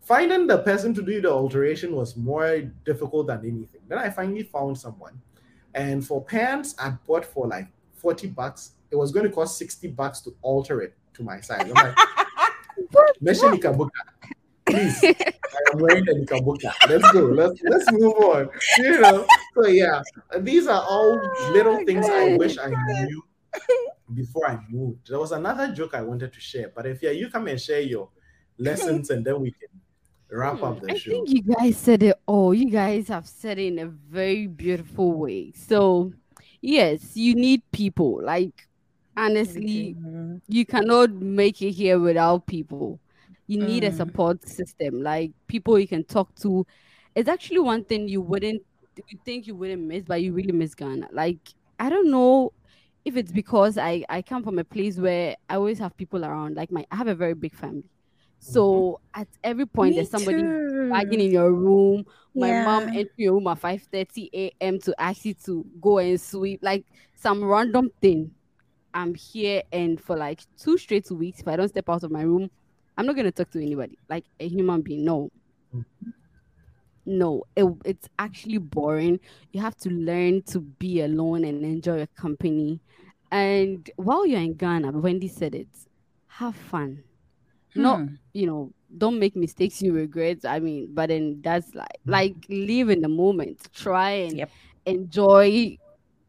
Finding 0.00 0.46
the 0.46 0.58
person 0.58 0.94
to 0.94 1.02
do 1.02 1.20
the 1.20 1.30
alteration 1.30 1.94
was 1.94 2.16
more 2.16 2.60
difficult 2.84 3.26
than 3.26 3.40
anything. 3.40 3.80
Then 3.88 3.98
I 3.98 4.08
finally 4.08 4.44
found 4.44 4.78
someone. 4.78 5.20
And 5.74 6.06
for 6.06 6.24
pants, 6.24 6.74
I 6.78 6.90
bought 7.06 7.24
for 7.24 7.48
like 7.48 7.66
40 7.94 8.28
bucks. 8.28 8.72
It 8.90 8.96
was 8.96 9.12
going 9.12 9.26
to 9.26 9.32
cost 9.32 9.58
60 9.58 9.88
bucks 9.88 10.20
to 10.22 10.34
alter 10.42 10.80
it 10.82 10.94
to 11.14 11.22
my 11.22 11.40
size. 11.40 11.62
I'm 11.62 11.70
like, 11.70 11.94
Mesha 13.22 13.52
Nikabuka. 13.52 13.90
Please, 14.66 15.02
I 15.04 15.72
am 15.72 15.78
wearing 15.78 16.04
the 16.04 16.12
Nikabuka. 16.12 16.72
Let's 16.88 17.10
go. 17.12 17.20
Let's 17.20 17.60
let's 17.64 17.92
move 17.92 18.14
on. 18.14 18.48
You 18.78 19.00
know. 19.00 19.26
So 19.54 19.66
yeah, 19.68 20.02
these 20.40 20.66
are 20.66 20.82
all 20.82 21.20
little 21.52 21.76
Oh, 21.76 21.84
things 21.84 22.06
I 22.08 22.36
wish 22.36 22.58
I 22.58 22.68
knew 22.68 23.22
before 24.14 24.48
I 24.48 24.58
moved. 24.68 25.08
There 25.08 25.18
was 25.18 25.32
another 25.32 25.72
joke 25.72 25.94
I 25.94 26.02
wanted 26.02 26.32
to 26.32 26.40
share, 26.40 26.72
but 26.74 26.86
if 26.86 27.02
yeah, 27.02 27.10
you 27.10 27.30
come 27.30 27.46
and 27.46 27.60
share 27.60 27.80
your 27.80 28.08
lessons 28.58 29.10
and 29.10 29.24
then 29.24 29.40
we 29.40 29.52
can 29.52 29.68
wrap 30.30 30.62
up 30.62 30.80
the 30.80 30.88
hmm, 30.88 30.94
I 30.94 30.98
show. 30.98 31.10
I 31.10 31.14
think 31.14 31.28
you 31.30 31.42
guys 31.42 31.76
said 31.76 32.02
it 32.02 32.16
all. 32.26 32.54
You 32.54 32.70
guys 32.70 33.08
have 33.08 33.26
said 33.26 33.58
it 33.58 33.66
in 33.66 33.78
a 33.78 33.86
very 33.86 34.46
beautiful 34.46 35.12
way. 35.12 35.52
So, 35.52 36.12
yes, 36.60 37.16
you 37.16 37.34
need 37.34 37.62
people. 37.72 38.20
Like, 38.22 38.68
honestly, 39.16 39.96
Mhm. 39.96 40.40
you 40.48 40.64
cannot 40.66 41.10
make 41.12 41.62
it 41.62 41.72
here 41.72 41.98
without 41.98 42.46
people. 42.46 43.00
You 43.46 43.58
need 43.58 43.84
a 43.84 43.90
Mm. 43.90 43.92
support 43.92 44.46
system, 44.46 45.02
like 45.02 45.32
people 45.48 45.78
you 45.78 45.88
can 45.88 46.04
talk 46.04 46.34
to. 46.36 46.66
It's 47.14 47.28
actually 47.28 47.60
one 47.60 47.84
thing 47.84 48.08
you 48.08 48.20
wouldn't 48.20 48.62
you 49.08 49.18
think 49.24 49.46
you 49.46 49.54
wouldn't 49.54 49.82
miss, 49.82 50.04
but 50.04 50.22
you 50.22 50.32
really 50.32 50.52
miss 50.52 50.74
Ghana. 50.74 51.08
Like, 51.12 51.38
I 51.78 51.88
don't 51.90 52.10
know 52.10 52.52
if 53.04 53.16
it's 53.16 53.32
because 53.32 53.78
I 53.78 54.04
I 54.08 54.22
come 54.22 54.42
from 54.42 54.58
a 54.58 54.64
place 54.64 54.98
where 54.98 55.36
I 55.48 55.56
always 55.56 55.78
have 55.78 55.96
people 55.96 56.24
around. 56.24 56.56
Like 56.56 56.70
my 56.72 56.84
I 56.90 56.96
have 56.96 57.08
a 57.08 57.14
very 57.14 57.34
big 57.34 57.54
family. 57.54 57.84
So 58.38 59.00
at 59.14 59.28
every 59.44 59.66
point 59.66 59.94
Me 59.94 59.96
there's 59.96 60.10
somebody 60.10 60.42
too. 60.42 60.90
bagging 60.90 61.20
in 61.20 61.30
your 61.32 61.52
room. 61.52 62.04
My 62.34 62.52
mom 62.52 62.84
Yeah. 62.84 62.92
entering 62.92 63.08
your 63.16 63.34
room 63.34 63.46
at 63.48 63.58
5:30 63.58 64.30
a.m. 64.34 64.78
to 64.80 64.94
ask 65.00 65.24
you 65.24 65.34
to 65.46 65.64
go 65.80 65.98
and 65.98 66.20
sweep, 66.20 66.60
like 66.62 66.86
some 67.14 67.44
random 67.44 67.90
thing. 68.00 68.32
I'm 68.96 69.14
here 69.14 69.62
and 69.72 70.00
for 70.00 70.16
like 70.16 70.40
two 70.58 70.78
straight 70.78 71.10
weeks, 71.10 71.40
if 71.40 71.48
I 71.48 71.56
don't 71.56 71.68
step 71.68 71.88
out 71.88 72.02
of 72.02 72.10
my 72.10 72.22
room, 72.22 72.50
I'm 72.96 73.06
not 73.06 73.14
gonna 73.16 73.30
talk 73.30 73.50
to 73.50 73.62
anybody, 73.62 73.98
like 74.08 74.24
a 74.40 74.48
human 74.48 74.80
being. 74.82 75.04
No. 75.04 75.30
No, 77.04 77.44
it, 77.54 77.66
it's 77.84 78.08
actually 78.18 78.58
boring. 78.58 79.20
You 79.52 79.60
have 79.60 79.76
to 79.78 79.90
learn 79.90 80.42
to 80.44 80.60
be 80.60 81.02
alone 81.02 81.44
and 81.44 81.62
enjoy 81.64 81.98
your 81.98 82.06
company. 82.08 82.80
And 83.30 83.88
while 83.96 84.26
you're 84.26 84.40
in 84.40 84.54
Ghana, 84.54 84.92
Wendy 84.92 85.28
said 85.28 85.54
it, 85.54 85.68
have 86.28 86.56
fun 86.56 87.04
not 87.74 88.00
Hmm. 88.00 88.14
you 88.32 88.46
know 88.46 88.72
don't 88.96 89.18
make 89.18 89.36
mistakes 89.36 89.82
you 89.82 89.92
regret 89.92 90.38
i 90.46 90.58
mean 90.58 90.88
but 90.94 91.08
then 91.08 91.40
that's 91.42 91.74
like 91.74 91.98
like 92.06 92.34
live 92.48 92.88
in 92.90 93.02
the 93.02 93.08
moment 93.08 93.68
try 93.74 94.10
and 94.10 94.36
Yep. 94.38 94.50
enjoy 94.86 95.76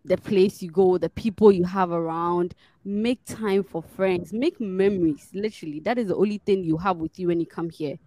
the 0.08 0.18
place 0.18 0.62
you 0.62 0.72
go 0.72 0.98
the 0.98 1.10
people 1.10 1.52
you 1.52 1.64
have 1.66 1.92
around. 1.92 2.56
Make 2.86 3.24
time 3.26 3.64
for 3.64 3.84
friends. 3.84 4.32
Make 4.34 4.60
memories 4.62 5.30
literally. 5.34 5.82
That 5.82 5.98
is 5.98 6.08
the 6.08 6.16
only 6.16 6.40
thing 6.40 6.64
you 6.64 6.78
have 6.78 6.98
with 6.98 7.20
you 7.20 7.28
when 7.28 7.40
you 7.40 7.46
come 7.46 7.70
here. 7.70 7.98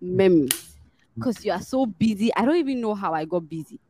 Memories. 0.00 0.78
Because 1.18 1.44
you 1.44 1.52
are 1.52 1.62
so 1.62 1.86
busy. 1.86 2.34
I 2.36 2.44
don't 2.44 2.56
even 2.56 2.80
know 2.80 2.94
how 2.94 3.14
i 3.14 3.24
got 3.24 3.48
busy 3.48 3.80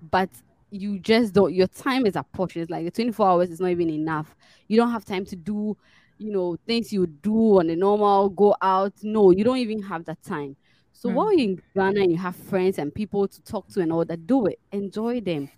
but 0.00 0.30
you 0.70 0.98
just 0.98 1.32
don't 1.34 1.54
your 1.54 1.66
time 1.66 2.06
is 2.06 2.16
a 2.16 2.22
portion 2.22 2.62
it's 2.62 2.70
like 2.70 2.84
the 2.84 2.90
24 2.90 3.26
hours 3.26 3.50
is 3.50 3.60
not 3.60 3.70
even 3.70 3.90
enough. 3.90 4.34
You 4.68 4.76
don't 4.76 4.90
have 4.92 5.04
time 5.04 5.24
to 5.26 5.36
do 5.36 5.76
you 6.18 6.32
know 6.32 6.56
things 6.66 6.92
you 6.92 7.06
do 7.06 7.58
on 7.60 7.70
a 7.70 7.76
normal 7.76 8.28
go 8.30 8.54
out. 8.62 8.92
No 9.02 9.30
you 9.30 9.44
don't 9.44 9.58
even 9.58 9.82
have 9.82 10.04
that 10.06 10.22
time. 10.22 10.56
So 10.92 11.08
Hmm. 11.08 11.14
while 11.14 11.32
you're 11.32 11.50
in 11.50 11.62
ghana 11.76 12.00
and 12.02 12.12
you 12.12 12.18
have 12.18 12.36
friends 12.36 12.78
and 12.78 12.94
people 12.94 13.28
to 13.28 13.42
talk 13.42 13.68
to 13.70 13.80
and 13.80 13.92
all 13.92 14.04
that 14.04 14.26
do 14.26 14.46
it. 14.46 14.58
Enjoy 14.72 15.20
them 15.20 15.50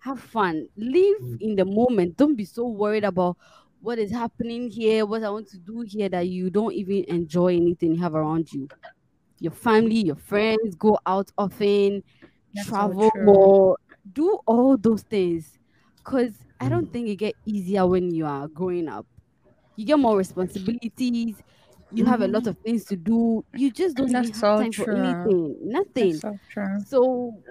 have 0.00 0.20
fun. 0.20 0.68
Live 0.76 1.20
Mm. 1.20 1.40
in 1.40 1.56
the 1.56 1.64
moment. 1.64 2.16
Don't 2.16 2.36
be 2.36 2.44
so 2.44 2.68
worried 2.68 3.04
about 3.04 3.36
what 3.80 3.98
is 3.98 4.10
happening 4.10 4.70
here 4.70 5.06
what 5.06 5.22
i 5.24 5.30
want 5.30 5.48
to 5.48 5.58
do 5.58 5.80
here 5.80 6.06
that 6.08 6.28
you 6.28 6.50
don't 6.50 6.74
even 6.74 7.02
enjoy 7.08 7.56
anything 7.56 7.94
you 7.94 8.00
have 8.00 8.14
around 8.14 8.52
you. 8.52 8.68
Your 9.38 9.52
family 9.52 10.04
your 10.06 10.16
friends 10.16 10.74
go 10.76 10.98
out 11.06 11.30
often 11.38 12.02
That's 12.54 12.72
travel 12.72 13.10
true. 13.12 13.22
more. 13.22 13.78
Do 14.12 14.38
all 14.46 14.76
those 14.76 15.02
things. 15.04 15.58
Because 16.04 16.38
i 16.60 16.68
don't 16.68 16.86
Mm. 16.86 16.92
think 16.92 17.08
it 17.08 17.16
get 17.16 17.36
easier 17.46 17.86
when 17.86 18.10
you 18.12 18.26
are 18.26 18.48
growing 18.48 18.88
up. 18.88 19.06
You 19.76 19.86
get 19.86 19.98
more 19.98 20.16
responsibilities. 20.18 21.42
You 21.90 22.04
have 22.06 22.22
a 22.22 22.28
lot 22.28 22.46
of 22.46 22.56
things 22.64 22.86
to 22.86 22.96
do. 22.96 23.44
You 23.52 23.70
just 23.70 23.96
don't 23.96 24.12
That's 24.12 24.30
have 24.34 24.34
so 24.38 24.56
time 24.56 24.74
for 24.74 24.88
anything. 24.90 25.56
Nothing. 25.62 26.20
That's 26.20 26.20
so 26.20 26.38
true. 26.48 26.84
so 26.84 27.42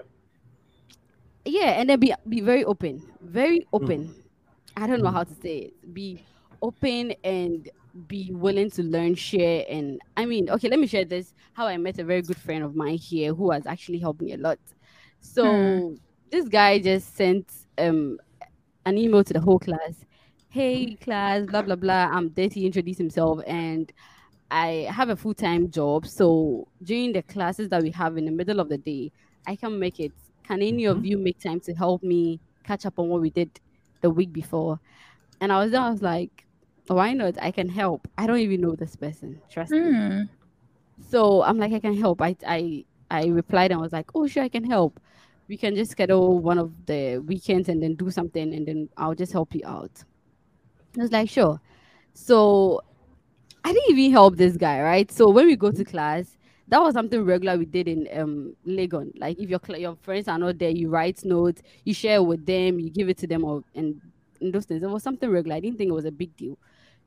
yeah 1.50 1.80
and 1.80 1.90
then 1.90 2.00
be 2.00 2.14
be 2.28 2.42
very 2.42 2.64
open. 2.66 3.02
Very 3.22 3.66
open. 3.74 4.16
I 4.78 4.88
don't 4.88 5.02
know 5.02 5.10
Mm. 5.10 5.14
how 5.14 5.24
to 5.24 5.34
say 5.36 5.58
it. 5.70 5.94
Be 5.94 6.24
open 6.62 7.14
and 7.24 7.70
be 8.08 8.32
willing 8.34 8.70
to 8.70 8.84
learn 8.84 9.16
share 9.16 9.66
and 9.68 10.00
i 10.16 10.24
mean 10.26 10.50
okay 10.50 10.70
let 10.70 10.80
me 10.80 10.86
share 10.86 11.04
this 11.06 11.34
how 11.54 11.66
i 11.66 11.76
met 11.76 11.98
a 12.00 12.04
very 12.04 12.22
good 12.22 12.38
friend 12.38 12.64
of 12.64 12.76
mine 12.76 12.98
here 12.98 13.34
who 13.34 13.50
has 13.52 13.66
actually 13.66 14.00
helped 14.00 14.22
me 14.22 14.34
a 14.34 14.38
lot. 14.38 14.60
So 15.22 15.98
this 16.32 16.48
guy 16.48 16.80
just 16.80 17.16
sent 17.16 17.52
um 17.78 18.20
an 18.86 18.98
email 18.98 19.24
to 19.24 19.34
the 19.34 19.40
whole 19.42 19.60
class. 19.60 20.06
Hey 20.50 20.96
class 20.98 21.46
blah 21.46 21.62
blah 21.64 21.76
blah. 21.76 22.10
I'm 22.12 22.30
dirty. 22.30 22.62
he 22.62 22.66
introduced 22.68 23.00
himself 23.00 23.42
and 23.48 23.92
i 24.52 24.88
have 24.92 25.10
a 25.10 25.16
full-time 25.16 25.70
job. 25.72 26.08
So 26.08 26.68
during 26.84 27.14
the 27.14 27.22
classes 27.24 27.70
that 27.70 27.82
we 27.84 27.92
have 27.92 28.18
in 28.18 28.26
the 28.26 28.32
middle 28.32 28.60
of 28.60 28.70
the 28.70 28.78
day 28.78 29.12
i 29.48 29.56
can 29.56 29.80
make 29.80 30.00
it 30.00 30.14
can 30.50 30.62
any 30.64 30.86
of 30.86 31.06
you 31.06 31.18
make 31.18 31.40
time 31.40 31.62
to 31.62 31.74
help 31.76 32.04
me 32.04 32.42
catch 32.66 32.86
up 32.88 33.00
on 33.00 33.10
what 33.10 33.22
we 33.22 33.32
did 33.32 33.52
the 34.02 34.10
week 34.10 34.34
before 34.34 34.80
and 35.42 35.52
i 35.54 35.60
was 35.64 35.72
there 35.72 35.82
i 35.82 35.92
was 35.92 36.04
like 36.04 36.46
why 36.88 37.14
not 37.14 37.36
i 37.42 37.52
can 37.52 37.70
help 37.70 38.08
i 38.18 38.28
don't 38.28 38.40
even 38.40 38.62
know 38.62 38.76
this 38.76 38.96
person 38.98 39.42
trust 39.50 39.80
me 39.80 40.00
Hmm. 40.02 40.24
so 41.10 41.44
I'm 41.44 41.58
like, 41.58 41.74
I 41.74 41.80
can 41.80 41.96
help. 41.98 42.22
I 42.22 42.36
I 42.46 42.86
I 43.12 43.28
replied 43.28 43.72
and 43.72 43.82
was 43.82 43.94
like, 43.94 44.12
oh 44.16 44.28
sure, 44.28 44.44
I 44.44 44.50
can 44.50 44.64
help. 44.64 45.00
We 45.48 45.58
can 45.58 45.76
just 45.76 45.92
schedule 45.92 46.40
one 46.40 46.60
of 46.60 46.72
the 46.88 47.20
weekends 47.20 47.70
and 47.70 47.82
then 47.82 47.96
do 47.96 48.12
something, 48.12 48.54
and 48.54 48.68
then 48.68 48.90
I'll 48.98 49.16
just 49.16 49.34
help 49.34 49.56
you 49.56 49.64
out. 49.66 50.04
I 50.98 51.02
was 51.02 51.12
like, 51.12 51.30
sure. 51.30 51.62
So 52.14 52.82
I 53.66 53.74
didn't 53.74 53.92
even 53.98 54.14
help 54.14 54.38
this 54.38 54.58
guy, 54.58 54.82
right? 54.82 55.12
So 55.12 55.30
when 55.32 55.48
we 55.48 55.58
go 55.58 55.72
to 55.72 55.86
class, 55.86 56.39
that 56.70 56.80
was 56.82 56.94
something 56.94 57.26
regular 57.26 57.58
we 57.58 57.66
did 57.66 57.88
in 57.88 58.08
um 58.14 58.56
Legon. 58.66 59.12
Like 59.20 59.40
if 59.40 59.50
your 59.50 59.60
your 59.78 59.96
friends 60.02 60.28
are 60.28 60.38
not 60.38 60.58
there, 60.60 60.70
you 60.70 60.90
write 60.90 61.26
notes, 61.26 61.62
you 61.84 61.94
share 61.94 62.22
with 62.24 62.46
them, 62.46 62.80
you 62.80 62.90
give 62.90 63.10
it 63.10 63.18
to 63.20 63.28
them, 63.28 63.44
or 63.44 63.64
and, 63.76 64.00
and 64.40 64.54
those 64.54 64.66
things. 64.66 64.84
It 64.84 64.90
was 64.90 65.04
something 65.04 65.30
regular. 65.30 65.56
I 65.56 65.60
didn't 65.60 65.78
think 65.78 65.90
it 65.90 65.94
was 65.94 66.06
a 66.06 66.12
big 66.12 66.36
deal. 66.38 66.58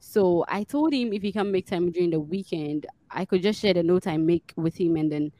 So 0.01 0.45
I 0.49 0.65
told 0.65 0.93
him 0.93 1.13
if 1.13 1.23
he 1.23 1.31
can 1.31 1.53
make 1.53 1.67
time 1.67 1.93
during 1.93 2.11
the 2.11 2.19
weekend, 2.21 2.87
I 3.09 3.25
could 3.25 3.41
just 3.43 3.61
share 3.61 3.75
the 3.75 3.85
notes 3.85 4.07
I 4.09 4.17
make 4.17 4.53
with 4.57 4.77
him, 4.77 4.97
and 4.97 5.11
then 5.11 5.33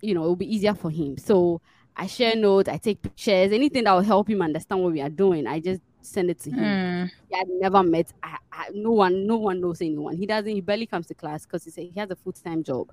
you 0.00 0.14
know 0.14 0.22
it'll 0.22 0.36
be 0.36 0.52
easier 0.52 0.74
for 0.74 0.90
him. 0.90 1.18
So 1.18 1.60
I 1.94 2.06
share 2.06 2.34
notes, 2.34 2.70
I 2.70 2.78
take 2.78 3.02
pictures, 3.02 3.52
anything 3.52 3.84
that 3.84 3.92
will 3.92 4.00
help 4.00 4.30
him 4.30 4.40
understand 4.40 4.82
what 4.82 4.92
we 4.92 5.02
are 5.02 5.10
doing. 5.10 5.46
I 5.46 5.60
just 5.60 5.82
send 6.00 6.30
it 6.30 6.38
to 6.40 6.50
him. 6.50 6.64
Mm. 6.64 7.10
He 7.28 7.36
had 7.36 7.48
never 7.48 7.82
met 7.82 8.12
I, 8.22 8.38
I, 8.50 8.68
no 8.72 8.92
one, 8.92 9.26
no 9.26 9.36
one 9.36 9.60
knows 9.60 9.82
anyone. 9.82 10.16
He 10.16 10.26
doesn't. 10.26 10.50
He 10.50 10.60
barely 10.60 10.86
comes 10.86 11.06
to 11.08 11.14
class 11.14 11.44
because 11.44 11.64
he 11.64 11.70
say 11.70 11.86
he 11.86 12.00
has 12.00 12.10
a 12.10 12.16
full 12.16 12.32
time 12.32 12.62
job. 12.62 12.90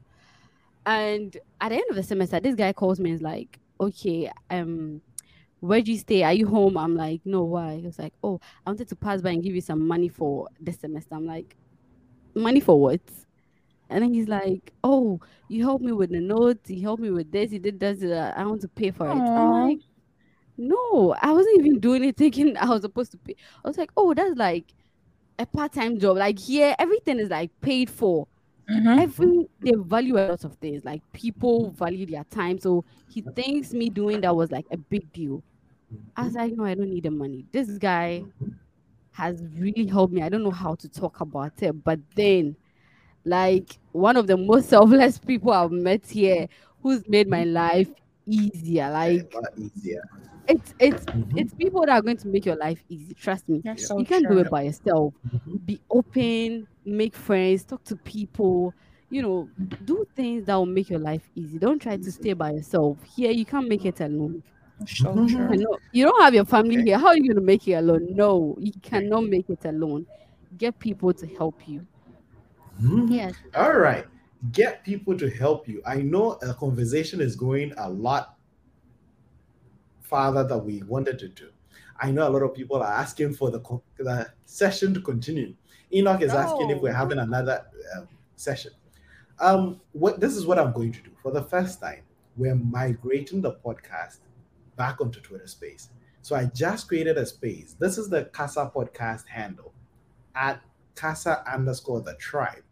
And 0.90 1.38
at 1.61 1.70
the 1.70 1.76
end 1.76 1.86
of 1.91 1.95
the 1.95 2.02
semester, 2.02 2.40
this 2.40 2.56
guy 2.56 2.74
calls 2.74 2.99
me 2.99 3.11
and 3.11 3.18
is 3.18 3.22
like, 3.22 3.60
"Okay, 3.80 4.32
um, 4.49 5.02
where'd 5.60 5.88
you 5.88 5.99
stay? 5.99 6.24
Are 6.24 6.34
you 6.34 6.48
home?" 6.48 6.78
I'm 6.78 6.95
like, 6.95 7.22
"No, 7.26 7.44
why?" 7.44 7.76
He 7.76 7.86
was 7.86 7.99
like, 7.99 8.14
"Oh, 8.24 8.40
I 8.66 8.72
wanted 8.72 8.88
to 8.88 8.95
pass 8.95 9.22
by 9.22 9.30
and 9.30 9.44
give 9.44 9.53
you 9.53 9.61
some 9.61 9.88
money 9.88 10.10
for 10.10 10.48
this 10.60 10.80
semester." 10.80 11.14
I'm 11.14 11.28
like, 11.28 11.56
"Money 12.34 12.60
for 12.60 12.82
what?" 12.82 13.02
And 13.91 14.03
then 14.03 14.16
he's 14.16 14.28
like, 14.28 14.74
"Oh, 14.84 15.20
you 15.48 15.64
helped 15.64 15.86
me 15.86 15.91
with 15.91 16.10
the 16.10 16.22
notes. 16.22 16.72
You 16.72 16.82
helped 16.82 17.03
me 17.03 17.11
with 17.11 17.32
this. 17.32 17.52
You 17.52 17.60
did 17.60 17.80
this. 17.80 18.02
Uh, 18.02 18.34
I 18.36 18.44
want 18.48 18.61
to 18.61 18.68
pay 18.68 18.90
for 18.90 19.06
it." 19.07 19.11
I'm 19.11 19.52
like, 19.52 19.82
"No, 20.57 21.16
I 21.22 21.32
wasn't 21.34 21.60
even 21.60 21.80
doing 21.80 22.03
it 22.03 22.18
thinking 22.18 22.57
I 22.57 22.66
was 22.68 22.82
supposed 22.82 23.11
to 23.11 23.18
pay." 23.20 23.36
I 23.64 23.68
was 23.68 23.78
like, 23.78 23.91
"Oh, 23.95 24.16
that's 24.16 24.38
like 24.38 24.74
a 25.38 25.45
part-time 25.45 25.99
job. 25.99 26.18
Like 26.18 26.40
here, 26.40 26.76
everything 26.80 27.20
is 27.20 27.30
like 27.30 27.52
paid 27.61 27.91
for. 27.91 28.28
Mhm. 28.70 29.00
Every 29.02 29.50
they 29.62 29.72
value 29.76 30.16
a 30.18 30.28
lot 30.30 30.44
of 30.44 30.56
things. 30.56 30.84
Like 30.86 31.02
people 31.14 31.72
value 31.72 32.06
their 32.06 32.24
time. 32.26 32.60
So 32.60 32.86
he 33.08 33.22
thinks 33.36 33.74
me 33.74 33.90
doing 33.90 34.22
that 34.22 34.36
was 34.36 34.52
like 34.52 34.66
a 34.72 34.78
big 34.78 35.12
deal. 35.12 35.44
I 36.16 36.26
was 36.26 36.36
like, 36.36 36.54
no, 36.54 36.66
I 36.66 36.76
don't 36.76 36.90
need 36.90 37.04
the 37.04 37.12
money. 37.12 37.46
This 37.52 37.78
guy 37.78 38.26
has 39.12 39.44
really 39.58 39.88
helped 39.88 40.14
me. 40.14 40.22
I 40.22 40.30
don't 40.30 40.44
know 40.44 40.52
how 40.52 40.76
to 40.76 40.90
talk 40.90 41.22
about 41.22 41.62
it, 41.64 41.84
but 41.84 42.00
then, 42.16 42.56
like 43.26 43.80
one 43.91 44.18
of 44.18 44.28
the 44.28 44.38
most 44.38 44.70
selfless 44.72 45.20
people 45.20 45.52
I've 45.52 45.72
met 45.72 46.06
here, 46.08 46.48
who's 46.82 47.08
made 47.08 47.28
my 47.30 47.44
life 47.46 47.90
easier. 48.28 48.90
Like 48.91 49.34
easier. 49.58 50.02
It's 50.50 50.74
it's 50.80 51.06
Mhm. 51.06 51.38
it's 51.38 51.54
people 51.54 51.82
that 51.82 51.92
are 51.92 52.02
going 52.02 52.18
to 52.18 52.28
make 52.28 52.46
your 52.46 52.56
life 52.56 52.84
easy. 52.90 53.14
Trust 53.14 53.48
me. 53.48 53.62
That's 53.64 53.88
so 53.88 53.98
you 54.00 54.06
can't 54.06 54.28
do 54.28 54.40
it 54.40 54.50
by 54.50 54.64
yourself. 54.64 55.14
Mhm. 55.34 55.66
Be 55.66 55.80
open, 55.90 56.68
make 56.86 57.16
friends, 57.16 57.64
talk 57.64 57.84
to 57.86 57.96
people. 57.98 58.74
You 59.12 59.22
know, 59.24 59.50
do 59.86 60.06
things 60.16 60.46
that 60.46 60.56
will 60.56 60.66
make 60.66 60.90
your 60.90 61.00
life 61.00 61.30
easy. 61.36 61.58
Don't 61.58 61.82
try 61.82 61.98
to 61.98 62.12
stay 62.12 62.34
by 62.34 62.52
yourself. 62.52 63.02
Here, 63.04 63.32
you 63.32 63.46
can't 63.46 63.68
make 63.68 63.86
it 63.86 64.02
alone. 64.02 64.44
So 64.86 65.14
Mhm. 65.16 65.28
true. 65.30 65.78
You 65.92 66.06
don't 66.06 66.22
have 66.22 66.34
your 66.34 66.46
family 66.46 66.76
Okay. 66.78 66.86
here. 66.86 66.98
How 66.98 67.08
are 67.08 67.18
you 67.18 67.24
going 67.24 67.36
to 67.36 67.42
make 67.42 67.68
it 67.68 67.74
alone? 67.74 68.08
No, 68.16 68.56
you 68.60 68.72
cannot 68.82 69.26
make 69.26 69.50
it 69.50 69.66
alone. 69.66 70.06
Get 70.58 70.78
people 70.80 71.14
to 71.14 71.28
help 71.28 71.68
you. 71.68 71.86
Yes. 73.10 73.36
All 73.56 73.78
right. 73.78 74.06
Get 74.54 74.84
people 74.86 75.18
to 75.18 75.30
help 75.30 75.68
you. 75.68 75.82
I 75.86 76.02
know 76.02 76.34
a 76.42 76.54
conversation 76.54 77.20
is 77.20 77.36
going 77.36 77.74
a 77.78 77.90
lot 77.90 78.39
farther 80.10 80.44
that 80.44 80.57
we 80.57 80.81
wanted 80.84 81.19
to 81.19 81.30
do. 81.30 81.49
I 82.02 82.11
know 82.11 82.27
a 82.27 82.31
lot 82.31 82.44
of 82.44 82.53
people 82.53 82.77
are 82.77 82.91
asking 82.91 83.34
for 83.34 83.52
the, 83.52 83.60
the 83.98 84.31
session 84.45 84.94
to 84.94 85.02
continue. 85.02 85.53
Enoch 85.94 86.22
is 86.22 86.34
asking 86.34 86.69
if 86.69 86.81
we're 86.81 86.94
having 86.94 87.19
another 87.19 87.65
um, 87.95 88.07
session. 88.36 88.72
Um, 89.40 89.81
what 89.94 90.19
this 90.19 90.36
is 90.36 90.45
what 90.45 90.60
I'm 90.60 90.73
going 90.73 90.91
to 90.94 91.02
do 91.02 91.11
for 91.22 91.31
the 91.31 91.44
first 91.44 91.81
time. 91.81 92.03
We're 92.38 92.56
migrating 92.56 93.41
the 93.41 93.53
podcast 93.53 94.19
back 94.76 95.02
onto 95.02 95.19
Twitter 95.19 95.48
Space. 95.48 95.90
So 96.22 96.36
I 96.36 96.45
just 96.45 96.88
created 96.88 97.18
a 97.18 97.26
space. 97.26 97.76
This 97.80 97.98
is 97.98 98.10
the 98.10 98.26
Kasa 98.26 98.72
Podcast 98.73 99.27
handle 99.27 99.73
at 100.36 100.61
Kasa 100.95 101.44
underscore 101.52 102.02
the 102.02 102.15
tribe. 102.15 102.64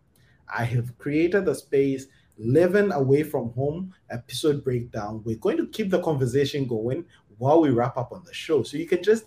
I 0.54 0.64
have 0.66 0.98
created 0.98 1.46
the 1.46 1.56
space 1.56 2.08
living 2.38 2.92
away 2.92 3.24
from 3.24 3.52
home 3.54 3.94
episode 4.10 4.64
breakdown. 4.64 5.22
We're 5.26 5.38
going 5.38 5.58
to 5.58 5.68
keep 5.68 5.90
the 5.90 6.02
conversation 6.02 6.66
going 6.68 7.06
while 7.38 7.62
we 7.62 7.70
wrap 7.70 7.98
up 7.98 8.12
on 8.12 8.24
the 8.24 8.34
show. 8.34 8.64
So 8.64 8.78
you 8.78 8.88
can 8.88 9.04
just 9.04 9.26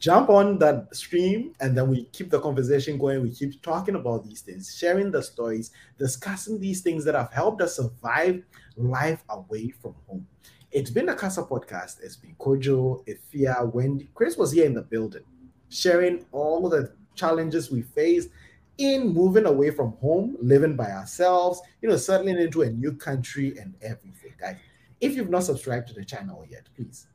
jump 0.00 0.30
on 0.30 0.58
that 0.58 0.94
stream 0.96 1.52
and 1.60 1.76
then 1.76 1.88
we 1.88 2.04
keep 2.06 2.30
the 2.30 2.40
conversation 2.40 2.98
going. 2.98 3.22
We 3.22 3.30
keep 3.30 3.60
talking 3.62 3.96
about 3.96 4.24
these 4.24 4.40
things, 4.40 4.74
sharing 4.76 5.10
the 5.10 5.22
stories, 5.22 5.70
discussing 5.98 6.58
these 6.58 6.80
things 6.80 7.04
that 7.04 7.14
have 7.14 7.32
helped 7.32 7.60
us 7.60 7.76
survive 7.76 8.42
life 8.76 9.22
away 9.28 9.70
from 9.70 9.94
home. 10.08 10.26
It's 10.72 10.90
been 10.90 11.10
a 11.10 11.14
Kasa 11.14 11.42
podcast. 11.42 12.02
It's 12.02 12.16
been 12.16 12.34
Kojo, 12.36 13.04
Ifia, 13.06 13.72
Wendy. 13.72 14.08
Chris 14.14 14.36
was 14.36 14.52
here 14.52 14.64
in 14.64 14.74
the 14.74 14.82
building, 14.82 15.24
sharing 15.68 16.24
all 16.32 16.68
the 16.68 16.94
challenges 17.14 17.70
we 17.70 17.82
faced 17.82 18.30
in 18.78 19.08
moving 19.08 19.44
away 19.44 19.70
from 19.70 19.92
home, 20.00 20.36
living 20.40 20.76
by 20.76 20.90
ourselves, 20.90 21.60
you 21.82 21.88
know, 21.88 21.96
settling 21.96 22.38
into 22.38 22.62
a 22.62 22.70
new 22.70 22.94
country 22.94 23.58
and 23.58 23.74
everything. 23.82 24.32
Guys, 24.40 24.56
if 25.00 25.14
you've 25.14 25.28
not 25.28 25.44
subscribed 25.44 25.88
to 25.88 25.94
the 25.94 26.04
channel 26.04 26.46
yet, 26.48 26.66
please 26.74 27.08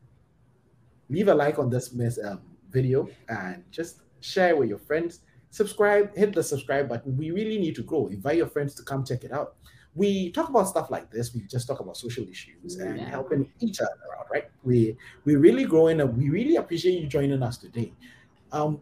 leave 1.09 1.27
a 1.27 1.33
like 1.33 1.59
on 1.59 1.69
this 1.69 1.93
mess, 1.93 2.19
um, 2.23 2.41
video 2.69 3.07
and 3.29 3.63
just 3.71 4.01
share 4.21 4.55
with 4.55 4.69
your 4.69 4.79
friends. 4.79 5.21
Subscribe, 5.51 6.15
hit 6.15 6.33
the 6.33 6.43
subscribe 6.43 6.89
button. 6.89 7.15
We 7.17 7.31
really 7.31 7.57
need 7.57 7.75
to 7.75 7.83
grow. 7.83 8.07
Invite 8.07 8.37
your 8.37 8.47
friends 8.47 8.75
to 8.75 8.83
come 8.83 9.05
check 9.05 9.23
it 9.23 9.31
out. 9.31 9.55
We 9.93 10.31
talk 10.31 10.49
about 10.49 10.67
stuff 10.67 10.91
like 10.91 11.09
this. 11.09 11.33
We 11.33 11.41
just 11.41 11.67
talk 11.67 11.79
about 11.79 11.95
social 11.95 12.27
issues 12.27 12.75
and 12.75 12.97
Yeah. 12.97 13.09
helping 13.09 13.49
each 13.61 13.79
other 13.79 13.91
out, 14.19 14.27
right? 14.29 14.49
We 14.63 14.97
we 15.23 15.37
really 15.37 15.63
growing 15.63 16.01
and 16.01 16.17
we 16.17 16.29
really 16.29 16.57
appreciate 16.57 16.99
you 17.01 17.07
joining 17.07 17.41
us 17.41 17.57
today. 17.57 17.93
Um, 18.51 18.81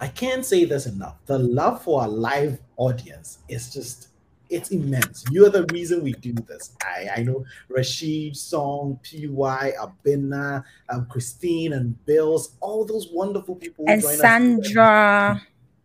I 0.00 0.08
can't 0.08 0.44
say 0.44 0.64
this 0.64 0.86
enough. 0.86 1.24
The 1.26 1.38
love 1.38 1.82
for 1.82 2.02
our 2.02 2.08
live 2.08 2.60
audience 2.76 3.38
is 3.48 3.72
just 3.72 4.08
it's 4.50 4.70
immense. 4.70 5.24
You're 5.30 5.50
the 5.50 5.66
reason 5.72 6.02
we 6.02 6.12
do 6.12 6.32
this. 6.32 6.76
I, 6.82 7.08
I 7.16 7.22
know 7.22 7.44
Rashid, 7.68 8.36
Song, 8.36 9.00
PY, 9.02 9.72
Abina, 9.80 10.64
um, 10.88 11.06
Christine, 11.06 11.72
and 11.72 12.04
Bills, 12.06 12.56
all 12.60 12.84
those 12.84 13.08
wonderful 13.12 13.56
people 13.56 13.84
And. 13.88 14.02
Sandra. 14.02 15.42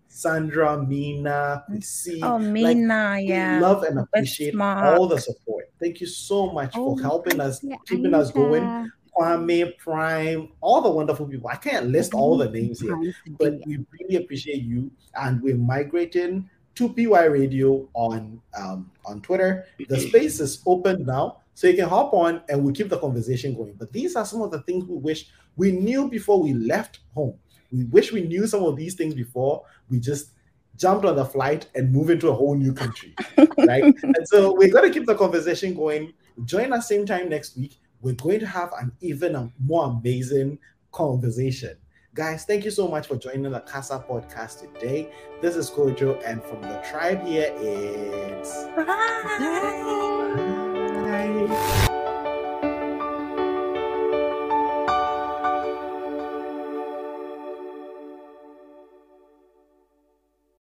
Sandra, 0.07 0.85
Mina, 0.85 1.63
we 1.69 1.81
see. 1.81 2.21
Oh, 2.21 2.35
like, 2.35 2.47
Mina. 2.47 3.15
we 3.17 3.29
Yeah. 3.29 3.59
love 3.61 3.83
and 3.83 3.99
appreciate 3.99 4.59
all 4.59 5.07
the 5.07 5.17
support. 5.17 5.69
Thank 5.79 6.01
you 6.01 6.07
so 6.07 6.51
much 6.51 6.73
Oh, 6.75 6.95
for 6.95 7.01
helping 7.01 7.39
us, 7.39 7.63
yeah, 7.63 7.77
keeping 7.87 8.13
us 8.13 8.31
going. 8.31 8.89
Kwame, 9.17 9.77
Prime, 9.77 10.49
all 10.61 10.81
the 10.81 10.89
wonderful 10.89 11.25
people. 11.25 11.49
I 11.49 11.55
can't 11.55 11.87
list 11.87 12.13
all 12.13 12.37
the 12.37 12.49
names 12.49 12.79
here 12.79 12.97
but 13.39 13.53
we 13.65 13.77
really 13.99 14.23
appreciate 14.23 14.63
you 14.63 14.89
and 15.15 15.41
we're 15.41 15.57
migrating 15.57 16.49
to 16.75 16.89
PY 16.89 17.25
Radio 17.25 17.87
on 17.93 18.41
um, 18.57 18.91
on 19.05 19.21
Twitter. 19.21 19.65
The 19.87 19.99
space 19.99 20.39
is 20.39 20.61
open 20.65 21.05
now, 21.05 21.37
so 21.53 21.67
you 21.67 21.75
can 21.75 21.89
hop 21.89 22.13
on 22.13 22.41
and 22.49 22.63
we 22.63 22.73
keep 22.73 22.89
the 22.89 22.99
conversation 22.99 23.55
going. 23.55 23.73
But 23.73 23.91
these 23.91 24.15
are 24.15 24.25
some 24.25 24.41
of 24.41 24.51
the 24.51 24.61
things 24.61 24.85
we 24.85 24.97
wish 24.97 25.29
we 25.57 25.71
knew 25.71 26.09
before 26.09 26.41
we 26.41 26.53
left 26.53 26.99
home. 27.13 27.37
We 27.71 27.85
wish 27.85 28.11
we 28.11 28.21
knew 28.21 28.47
some 28.47 28.63
of 28.63 28.75
these 28.75 28.95
things 28.95 29.13
before 29.13 29.63
we 29.89 29.99
just 29.99 30.31
jumped 30.77 31.05
on 31.05 31.15
the 31.15 31.25
flight 31.25 31.67
and 31.75 31.91
moved 31.91 32.09
into 32.09 32.29
a 32.29 32.33
whole 32.33 32.55
new 32.55 32.73
country, 32.73 33.13
right? 33.57 33.83
and 33.83 34.27
so 34.27 34.53
we're 34.53 34.71
going 34.71 34.91
to 34.91 34.97
keep 34.97 35.05
the 35.05 35.15
conversation 35.15 35.73
going. 35.73 36.13
Join 36.45 36.73
us 36.73 36.87
same 36.87 37.05
time 37.05 37.29
next 37.29 37.57
week. 37.57 37.77
We're 38.01 38.15
going 38.15 38.39
to 38.39 38.47
have 38.47 38.71
an 38.79 38.91
even 39.01 39.53
more 39.59 39.85
amazing 39.85 40.57
conversation. 40.91 41.77
Guys, 42.13 42.43
thank 42.43 42.65
you 42.65 42.71
so 42.71 42.89
much 42.89 43.07
for 43.07 43.15
joining 43.15 43.49
the 43.49 43.61
Kasa 43.61 44.03
podcast 44.05 44.59
today. 44.73 45.09
This 45.41 45.55
is 45.55 45.69
Kojo, 45.69 46.21
and 46.25 46.43
from 46.43 46.61
the 46.61 46.83
tribe 46.89 47.25
here, 47.25 47.53
it's 47.55 48.65
Bye. 48.75 48.85
Bye. 51.47 51.77